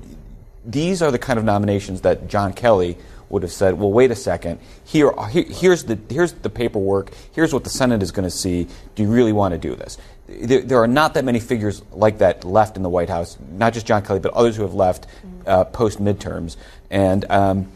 these 0.64 1.02
are 1.02 1.10
the 1.10 1.18
kind 1.18 1.38
of 1.38 1.44
nominations 1.44 2.02
that 2.02 2.28
John 2.28 2.52
Kelly 2.52 2.96
would 3.30 3.42
have 3.42 3.52
said, 3.52 3.78
"Well, 3.78 3.90
wait 3.92 4.10
a 4.10 4.14
second. 4.16 4.58
Here, 4.84 5.12
here 5.30 5.44
here's 5.44 5.84
the 5.84 5.98
here's 6.08 6.32
the 6.32 6.50
paperwork. 6.50 7.10
Here's 7.32 7.52
what 7.52 7.64
the 7.64 7.70
Senate 7.70 8.02
is 8.02 8.10
going 8.10 8.24
to 8.24 8.34
see. 8.34 8.66
Do 8.94 9.02
you 9.02 9.10
really 9.10 9.32
want 9.32 9.52
to 9.52 9.58
do 9.58 9.74
this?" 9.74 9.98
There, 10.28 10.60
there 10.62 10.78
are 10.82 10.86
not 10.88 11.14
that 11.14 11.24
many 11.24 11.40
figures 11.40 11.82
like 11.92 12.18
that 12.18 12.44
left 12.44 12.76
in 12.76 12.82
the 12.82 12.88
White 12.88 13.08
House. 13.08 13.38
Not 13.52 13.72
just 13.74 13.86
John 13.86 14.02
Kelly, 14.02 14.20
but 14.20 14.32
others 14.34 14.56
who 14.56 14.62
have 14.62 14.74
left 14.74 15.06
uh, 15.46 15.64
post 15.64 16.02
midterms. 16.02 16.56
And 16.90 17.24
um, 17.30 17.68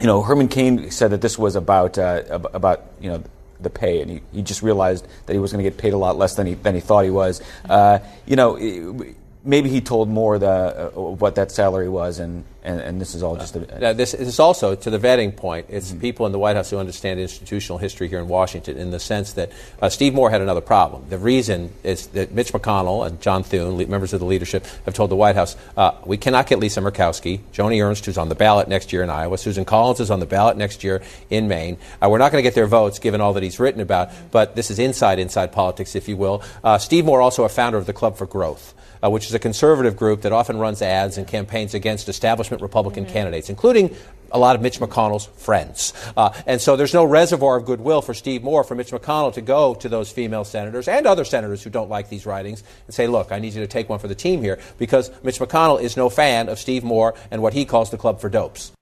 you 0.00 0.06
know, 0.06 0.22
Herman 0.22 0.48
Cain 0.48 0.90
said 0.90 1.10
that 1.12 1.20
this 1.22 1.38
was 1.38 1.56
about 1.56 1.98
uh, 1.98 2.22
about 2.52 2.84
you 3.00 3.10
know 3.10 3.22
the 3.60 3.70
pay, 3.70 4.02
and 4.02 4.10
he, 4.10 4.20
he 4.32 4.42
just 4.42 4.62
realized 4.62 5.06
that 5.26 5.32
he 5.32 5.38
was 5.38 5.52
going 5.52 5.64
to 5.64 5.70
get 5.70 5.78
paid 5.78 5.94
a 5.94 5.98
lot 5.98 6.16
less 6.18 6.34
than 6.34 6.46
he 6.46 6.54
than 6.54 6.74
he 6.74 6.80
thought 6.80 7.04
he 7.04 7.10
was. 7.10 7.42
Uh, 7.68 7.98
you 8.26 8.36
know, 8.36 8.56
i- 8.58 9.14
maybe 9.46 9.70
he 9.70 9.80
told 9.80 10.08
more 10.08 10.38
the 10.38 10.46
uh, 10.48 10.90
what 10.90 11.36
that 11.36 11.52
salary 11.52 11.88
was, 11.88 12.18
and, 12.18 12.44
and, 12.64 12.80
and 12.80 13.00
this 13.00 13.14
is 13.14 13.22
all 13.22 13.36
just 13.36 13.54
a, 13.54 13.78
Now, 13.78 13.92
this 13.92 14.12
is 14.12 14.40
also 14.40 14.74
to 14.74 14.90
the 14.90 14.98
vetting 14.98 15.34
point. 15.34 15.66
It's 15.68 15.92
people 15.92 16.26
in 16.26 16.32
the 16.32 16.38
White 16.38 16.56
House 16.56 16.70
who 16.70 16.78
understand 16.78 17.20
institutional 17.20 17.78
history 17.78 18.08
here 18.08 18.18
in 18.18 18.28
Washington 18.28 18.76
in 18.76 18.90
the 18.90 18.98
sense 18.98 19.34
that 19.34 19.52
uh, 19.80 19.88
Steve 19.88 20.12
Moore 20.14 20.30
had 20.30 20.40
another 20.40 20.60
problem. 20.60 21.04
The 21.08 21.18
reason 21.18 21.72
is 21.84 22.08
that 22.08 22.32
Mitch 22.32 22.52
McConnell 22.52 23.06
and 23.06 23.20
John 23.20 23.44
Thune, 23.44 23.76
le- 23.76 23.86
members 23.86 24.12
of 24.12 24.20
the 24.20 24.26
leadership, 24.26 24.66
have 24.84 24.94
told 24.94 25.10
the 25.10 25.16
White 25.16 25.36
House 25.36 25.56
uh, 25.76 25.92
we 26.04 26.16
cannot 26.16 26.46
get 26.48 26.58
Lisa 26.58 26.80
Murkowski, 26.80 27.40
Joni 27.52 27.82
Ernst, 27.82 28.04
who's 28.04 28.18
on 28.18 28.28
the 28.28 28.34
ballot 28.34 28.68
next 28.68 28.92
year 28.92 29.02
in 29.02 29.10
Iowa, 29.10 29.38
Susan 29.38 29.64
Collins 29.64 30.00
is 30.00 30.10
on 30.10 30.20
the 30.20 30.26
ballot 30.26 30.56
next 30.56 30.82
year 30.82 31.02
in 31.30 31.46
Maine. 31.46 31.78
Uh, 32.02 32.08
we're 32.10 32.18
not 32.18 32.32
going 32.32 32.42
to 32.42 32.46
get 32.46 32.54
their 32.54 32.66
votes 32.66 32.98
given 32.98 33.20
all 33.20 33.32
that 33.34 33.42
he's 33.42 33.60
written 33.60 33.80
about, 33.80 34.10
but 34.32 34.56
this 34.56 34.70
is 34.70 34.78
inside 34.78 35.18
inside 35.18 35.52
politics, 35.52 35.94
if 35.94 36.08
you 36.08 36.16
will. 36.16 36.42
Uh, 36.64 36.78
Steve 36.78 37.04
Moore, 37.04 37.20
also 37.20 37.44
a 37.44 37.48
founder 37.48 37.78
of 37.78 37.86
the 37.86 37.92
Club 37.92 38.16
for 38.16 38.26
Growth 38.26 38.74
uh, 39.06 39.10
which 39.10 39.26
is 39.26 39.34
a 39.34 39.38
conservative 39.38 39.96
group 39.96 40.22
that 40.22 40.32
often 40.32 40.58
runs 40.58 40.82
ads 40.82 41.18
and 41.18 41.26
campaigns 41.26 41.74
against 41.74 42.08
establishment 42.08 42.62
Republican 42.62 43.06
candidates, 43.06 43.48
including 43.48 43.94
a 44.32 44.38
lot 44.38 44.56
of 44.56 44.62
Mitch 44.62 44.80
McConnell's 44.80 45.26
friends. 45.26 45.92
Uh, 46.16 46.30
and 46.46 46.60
so 46.60 46.76
there's 46.76 46.92
no 46.92 47.04
reservoir 47.04 47.56
of 47.58 47.64
goodwill 47.64 48.02
for 48.02 48.14
Steve 48.14 48.42
Moore, 48.42 48.64
for 48.64 48.74
Mitch 48.74 48.90
McConnell 48.90 49.32
to 49.34 49.40
go 49.40 49.74
to 49.74 49.88
those 49.88 50.10
female 50.10 50.44
senators 50.44 50.88
and 50.88 51.06
other 51.06 51.24
senators 51.24 51.62
who 51.62 51.70
don't 51.70 51.88
like 51.88 52.08
these 52.08 52.26
writings 52.26 52.64
and 52.86 52.94
say, 52.94 53.06
look, 53.06 53.30
I 53.30 53.38
need 53.38 53.54
you 53.54 53.60
to 53.60 53.66
take 53.68 53.88
one 53.88 54.00
for 54.00 54.08
the 54.08 54.14
team 54.14 54.42
here, 54.42 54.58
because 54.78 55.10
Mitch 55.22 55.38
McConnell 55.38 55.80
is 55.80 55.96
no 55.96 56.08
fan 56.08 56.48
of 56.48 56.58
Steve 56.58 56.82
Moore 56.82 57.14
and 57.30 57.40
what 57.40 57.52
he 57.52 57.64
calls 57.64 57.90
the 57.90 57.98
Club 57.98 58.20
for 58.20 58.28
Dopes. 58.28 58.72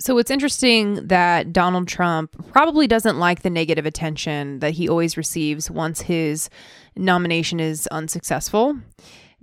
So 0.00 0.18
it's 0.18 0.30
interesting 0.30 1.06
that 1.06 1.52
Donald 1.52 1.86
Trump 1.86 2.34
probably 2.48 2.88
doesn't 2.88 3.18
like 3.18 3.42
the 3.42 3.50
negative 3.50 3.86
attention 3.86 4.58
that 4.58 4.72
he 4.72 4.88
always 4.88 5.16
receives 5.16 5.70
once 5.70 6.00
his 6.00 6.50
nomination 6.96 7.60
is 7.60 7.86
unsuccessful. 7.88 8.76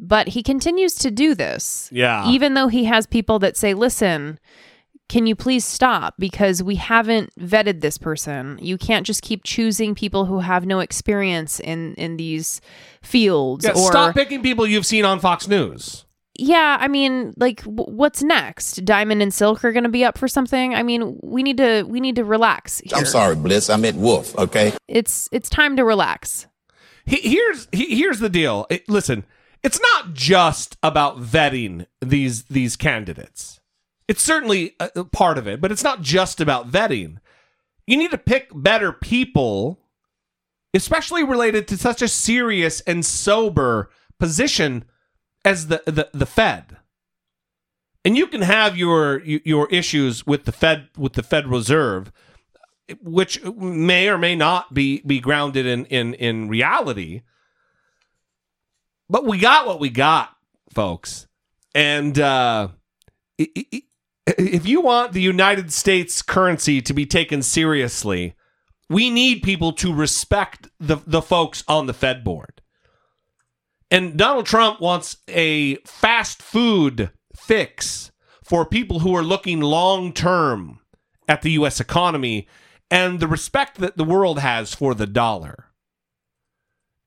But 0.03 0.29
he 0.29 0.41
continues 0.41 0.95
to 0.95 1.11
do 1.11 1.35
this. 1.35 1.87
Yeah. 1.91 2.27
Even 2.27 2.55
though 2.55 2.67
he 2.69 2.85
has 2.85 3.05
people 3.05 3.37
that 3.39 3.55
say, 3.55 3.75
listen, 3.75 4.39
can 5.09 5.27
you 5.27 5.35
please 5.35 5.63
stop? 5.63 6.15
Because 6.17 6.63
we 6.63 6.75
haven't 6.75 7.29
vetted 7.39 7.81
this 7.81 7.99
person. 7.99 8.57
You 8.61 8.77
can't 8.79 9.05
just 9.05 9.21
keep 9.21 9.43
choosing 9.43 9.93
people 9.93 10.25
who 10.25 10.39
have 10.39 10.65
no 10.65 10.79
experience 10.79 11.59
in, 11.59 11.93
in 11.95 12.17
these 12.17 12.61
fields. 13.03 13.63
Yeah, 13.63 13.71
or 13.73 13.91
stop 13.91 14.15
picking 14.15 14.41
people 14.41 14.65
you've 14.65 14.85
seen 14.87 15.05
on 15.05 15.19
Fox 15.19 15.47
News. 15.47 16.05
yeah, 16.33 16.77
I 16.79 16.87
mean, 16.87 17.33
like, 17.37 17.61
w- 17.65 17.91
what's 17.95 18.23
next? 18.23 18.83
Diamond 18.85 19.21
and 19.21 19.31
Silk 19.31 19.63
are 19.63 19.71
going 19.71 19.83
to 19.83 19.89
be 19.89 20.03
up 20.03 20.17
for 20.17 20.27
something. 20.27 20.73
I 20.73 20.81
mean, 20.81 21.19
we 21.21 21.43
need 21.43 21.57
to 21.57 21.83
we 21.83 21.99
need 21.99 22.15
to 22.15 22.23
relax. 22.23 22.81
I'm 22.95 23.05
sorry, 23.05 23.35
Blitz 23.35 23.69
I 23.69 23.75
meant 23.75 23.97
Wolf, 23.97 24.35
okay? 24.37 24.73
It's 24.87 25.29
it's 25.31 25.49
time 25.49 25.75
to 25.77 25.83
relax. 25.85 26.47
He- 27.05 27.29
here's 27.29 27.67
he- 27.71 27.95
here's 27.97 28.19
the 28.19 28.29
deal. 28.29 28.65
It- 28.71 28.87
listen, 28.89 29.25
it's 29.63 29.79
not 29.79 30.13
just 30.13 30.77
about 30.81 31.21
vetting 31.21 31.85
these 32.01 32.43
these 32.45 32.75
candidates. 32.75 33.59
It's 34.07 34.21
certainly 34.21 34.75
a, 34.79 35.05
part 35.05 35.37
of 35.37 35.47
it, 35.47 35.61
but 35.61 35.71
it's 35.71 35.83
not 35.83 36.01
just 36.01 36.41
about 36.41 36.69
vetting. 36.69 37.17
You 37.87 37.97
need 37.97 38.11
to 38.11 38.17
pick 38.17 38.49
better 38.53 38.91
people 38.91 39.79
especially 40.73 41.23
related 41.23 41.67
to 41.67 41.77
such 41.77 42.01
a 42.01 42.07
serious 42.07 42.81
and 42.81 43.05
sober 43.05 43.89
position 44.19 44.85
as 45.43 45.67
the, 45.67 45.81
the, 45.85 46.09
the 46.13 46.25
Fed. 46.25 46.77
And 48.03 48.17
you 48.17 48.27
can 48.27 48.41
have 48.41 48.75
your 48.75 49.21
your 49.23 49.69
issues 49.69 50.25
with 50.25 50.45
the 50.45 50.51
Fed 50.51 50.89
with 50.97 51.13
the 51.13 51.21
Fed 51.21 51.47
Reserve, 51.47 52.11
which 52.99 53.43
may 53.45 54.09
or 54.09 54.17
may 54.17 54.35
not 54.35 54.73
be 54.73 55.01
be 55.05 55.19
grounded 55.19 55.67
in 55.67 55.85
in 55.85 56.15
in 56.15 56.49
reality. 56.49 57.21
But 59.11 59.25
we 59.25 59.39
got 59.39 59.67
what 59.67 59.81
we 59.81 59.89
got, 59.89 60.33
folks. 60.73 61.27
And 61.75 62.17
uh, 62.17 62.69
if 63.37 64.65
you 64.65 64.79
want 64.79 65.11
the 65.11 65.21
United 65.21 65.73
States 65.73 66.21
currency 66.21 66.81
to 66.81 66.93
be 66.93 67.05
taken 67.05 67.41
seriously, 67.41 68.35
we 68.89 69.09
need 69.09 69.43
people 69.43 69.73
to 69.73 69.93
respect 69.93 70.69
the, 70.79 70.95
the 71.05 71.21
folks 71.21 71.61
on 71.67 71.87
the 71.87 71.93
Fed 71.93 72.23
board. 72.23 72.61
And 73.91 74.15
Donald 74.15 74.45
Trump 74.45 74.79
wants 74.79 75.17
a 75.27 75.75
fast 75.85 76.41
food 76.41 77.11
fix 77.35 78.13
for 78.45 78.65
people 78.65 78.99
who 78.99 79.13
are 79.13 79.23
looking 79.23 79.59
long 79.59 80.13
term 80.13 80.79
at 81.27 81.41
the 81.41 81.51
U.S. 81.51 81.81
economy 81.81 82.47
and 82.89 83.19
the 83.19 83.27
respect 83.27 83.79
that 83.79 83.97
the 83.97 84.05
world 84.05 84.39
has 84.39 84.73
for 84.73 84.95
the 84.95 85.07
dollar. 85.07 85.70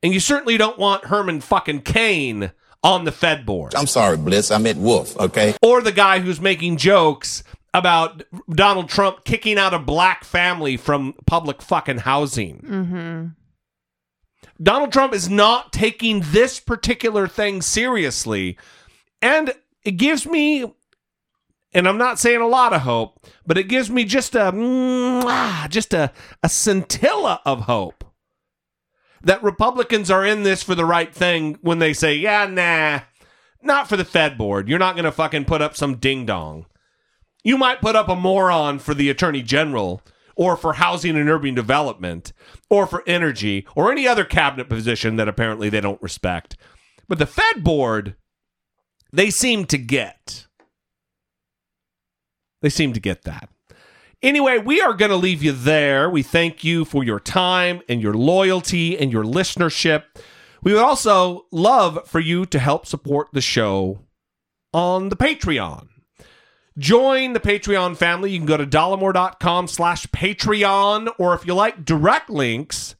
And 0.04 0.12
you 0.12 0.20
certainly 0.20 0.58
don't 0.58 0.78
want 0.78 1.06
Herman 1.06 1.40
fucking 1.40 1.80
Cain 1.80 2.52
on 2.82 3.04
the 3.04 3.10
Fed 3.10 3.46
board. 3.46 3.74
I'm 3.74 3.86
sorry, 3.86 4.18
Blitz. 4.18 4.50
I 4.50 4.58
meant 4.58 4.78
Wolf, 4.78 5.18
okay? 5.18 5.54
Or 5.62 5.80
the 5.80 5.92
guy 5.92 6.18
who's 6.18 6.42
making 6.42 6.76
jokes 6.76 7.42
about 7.72 8.22
Donald 8.50 8.90
Trump 8.90 9.24
kicking 9.24 9.56
out 9.56 9.72
a 9.72 9.78
black 9.78 10.22
family 10.22 10.76
from 10.76 11.14
public 11.24 11.62
fucking 11.62 12.00
housing. 12.00 12.58
Mm-hmm. 12.58 13.26
Donald 14.62 14.92
Trump 14.92 15.14
is 15.14 15.30
not 15.30 15.72
taking 15.72 16.20
this 16.22 16.60
particular 16.60 17.26
thing 17.26 17.62
seriously. 17.62 18.58
And 19.22 19.54
it 19.84 19.92
gives 19.92 20.26
me, 20.26 20.70
and 21.72 21.88
I'm 21.88 21.98
not 21.98 22.18
saying 22.18 22.42
a 22.42 22.46
lot 22.46 22.74
of 22.74 22.82
hope, 22.82 23.26
but 23.46 23.56
it 23.56 23.68
gives 23.68 23.88
me 23.88 24.04
just 24.04 24.34
a, 24.34 25.66
just 25.70 25.94
a, 25.94 26.12
a 26.42 26.50
scintilla 26.50 27.40
of 27.46 27.62
hope 27.62 28.03
that 29.24 29.42
Republicans 29.42 30.10
are 30.10 30.24
in 30.24 30.42
this 30.42 30.62
for 30.62 30.74
the 30.74 30.84
right 30.84 31.12
thing 31.12 31.58
when 31.62 31.78
they 31.78 31.92
say, 31.92 32.14
yeah, 32.14 32.46
nah, 32.46 33.00
not 33.62 33.88
for 33.88 33.96
the 33.96 34.04
Fed 34.04 34.38
board. 34.38 34.68
You're 34.68 34.78
not 34.78 34.94
going 34.94 35.04
to 35.04 35.12
fucking 35.12 35.46
put 35.46 35.62
up 35.62 35.76
some 35.76 35.96
ding 35.96 36.26
dong. 36.26 36.66
You 37.42 37.58
might 37.58 37.80
put 37.80 37.96
up 37.96 38.08
a 38.08 38.16
moron 38.16 38.78
for 38.78 38.94
the 38.94 39.10
attorney 39.10 39.42
general 39.42 40.02
or 40.36 40.56
for 40.56 40.74
housing 40.74 41.16
and 41.16 41.28
urban 41.28 41.54
development 41.54 42.32
or 42.70 42.86
for 42.86 43.02
energy 43.06 43.66
or 43.74 43.90
any 43.90 44.06
other 44.06 44.24
cabinet 44.24 44.68
position 44.68 45.16
that 45.16 45.28
apparently 45.28 45.68
they 45.68 45.80
don't 45.80 46.02
respect. 46.02 46.56
But 47.08 47.18
the 47.18 47.26
Fed 47.26 47.62
board, 47.62 48.16
they 49.12 49.30
seem 49.30 49.66
to 49.66 49.78
get. 49.78 50.46
They 52.62 52.70
seem 52.70 52.92
to 52.94 53.00
get 53.00 53.24
that. 53.24 53.50
Anyway, 54.24 54.56
we 54.56 54.80
are 54.80 54.94
going 54.94 55.10
to 55.10 55.18
leave 55.18 55.42
you 55.42 55.52
there. 55.52 56.08
We 56.08 56.22
thank 56.22 56.64
you 56.64 56.86
for 56.86 57.04
your 57.04 57.20
time 57.20 57.82
and 57.90 58.00
your 58.00 58.14
loyalty 58.14 58.96
and 58.96 59.12
your 59.12 59.22
listenership. 59.22 60.04
We 60.62 60.72
would 60.72 60.82
also 60.82 61.44
love 61.52 62.08
for 62.08 62.20
you 62.20 62.46
to 62.46 62.58
help 62.58 62.86
support 62.86 63.28
the 63.34 63.42
show 63.42 64.00
on 64.72 65.10
the 65.10 65.16
Patreon. 65.16 65.88
Join 66.78 67.34
the 67.34 67.38
Patreon 67.38 67.98
family. 67.98 68.30
You 68.30 68.38
can 68.38 68.46
go 68.46 68.56
to 68.56 68.66
dollemore.com 68.66 69.68
slash 69.68 70.06
Patreon, 70.06 71.12
or 71.18 71.34
if 71.34 71.46
you 71.46 71.52
like 71.52 71.84
direct 71.84 72.30
links, 72.30 72.94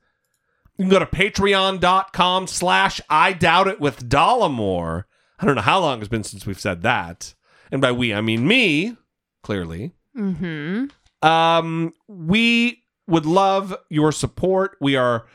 you 0.77 0.85
can 0.85 0.91
go 0.91 0.99
to 0.99 1.07
patreon.com 1.07 2.47
slash 2.49 3.01
I 3.09 3.33
doubt 3.33 3.67
it 3.67 3.81
with 3.81 4.11
Dollemore. 4.11 5.05
I 5.39 5.47
don't 5.47 5.55
know 5.55 5.63
how 5.63 5.81
long 5.81 6.01
it's 6.01 6.09
been 6.09 6.23
since 6.23 6.45
we've 6.45 6.61
said 6.61 6.83
that. 6.83 7.33
And 7.73 7.81
by 7.81 7.93
we, 7.93 8.13
I 8.13 8.21
mean 8.21 8.47
me, 8.47 8.99
clearly. 9.43 9.93
Mm-hmm. 10.15 10.89
Um, 11.25 11.95
we 12.07 12.85
would 13.07 13.25
love 13.25 13.75
your 13.89 14.13
support. 14.13 14.77
We 14.81 14.95
are 14.95 15.27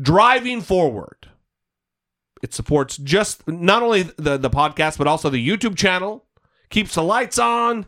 driving 0.00 0.60
forward. 0.60 1.28
It 2.42 2.52
supports 2.52 2.98
just 2.98 3.48
not 3.48 3.82
only 3.82 4.02
the, 4.02 4.36
the 4.36 4.50
podcast, 4.50 4.98
but 4.98 5.06
also 5.06 5.30
the 5.30 5.46
YouTube 5.46 5.76
channel, 5.76 6.26
keeps 6.68 6.94
the 6.94 7.02
lights 7.02 7.38
on, 7.38 7.86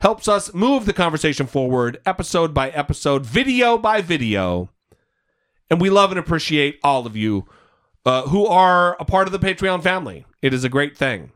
helps 0.00 0.28
us 0.28 0.54
move 0.54 0.86
the 0.86 0.92
conversation 0.92 1.46
forward, 1.46 2.00
episode 2.06 2.54
by 2.54 2.70
episode, 2.70 3.26
video 3.26 3.76
by 3.76 4.00
video. 4.00 4.70
And 5.68 5.80
we 5.80 5.90
love 5.90 6.12
and 6.12 6.18
appreciate 6.20 6.78
all 6.84 7.06
of 7.06 7.16
you 7.16 7.46
uh, 8.06 8.22
who 8.28 8.46
are 8.46 8.96
a 9.00 9.04
part 9.04 9.26
of 9.26 9.32
the 9.32 9.38
Patreon 9.38 9.82
family. 9.82 10.26
It 10.42 10.54
is 10.54 10.62
a 10.62 10.68
great 10.68 10.96
thing. 10.96 11.32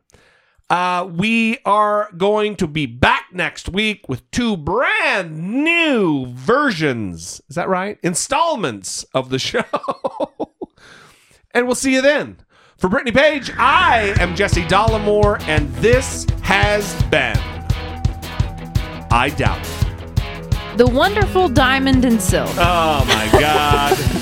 Uh, 0.71 1.09
we 1.11 1.59
are 1.65 2.11
going 2.17 2.55
to 2.57 2.67
be 2.67 2.87
back 2.87 3.18
next 3.33 3.69
week 3.69 4.09
with 4.09 4.31
two 4.31 4.57
brand 4.57 5.65
new 5.65 6.27
versions. 6.27 7.41
Is 7.49 7.57
that 7.57 7.69
right? 7.69 7.99
Installments 8.03 9.05
of 9.15 9.31
the 9.31 9.39
show. 9.39 9.65
and 11.53 11.67
we'll 11.67 11.75
see 11.75 11.95
you 11.95 12.03
then. 12.03 12.39
For 12.79 12.89
Brittany 12.89 13.13
Page, 13.13 13.51
I 13.57 14.15
am 14.21 14.37
Jesse 14.37 14.63
Dollemore, 14.63 15.41
and 15.49 15.69
this 15.77 16.27
has 16.43 17.03
been 17.05 17.39
I 19.11 19.31
Doubt 19.37 19.59
It. 19.59 20.79
The 20.79 20.87
wonderful 20.87 21.49
Diamond 21.49 22.05
and 22.05 22.23
Silk. 22.23 22.51
Oh 22.57 23.05
my 23.09 23.29
God. 23.41 23.99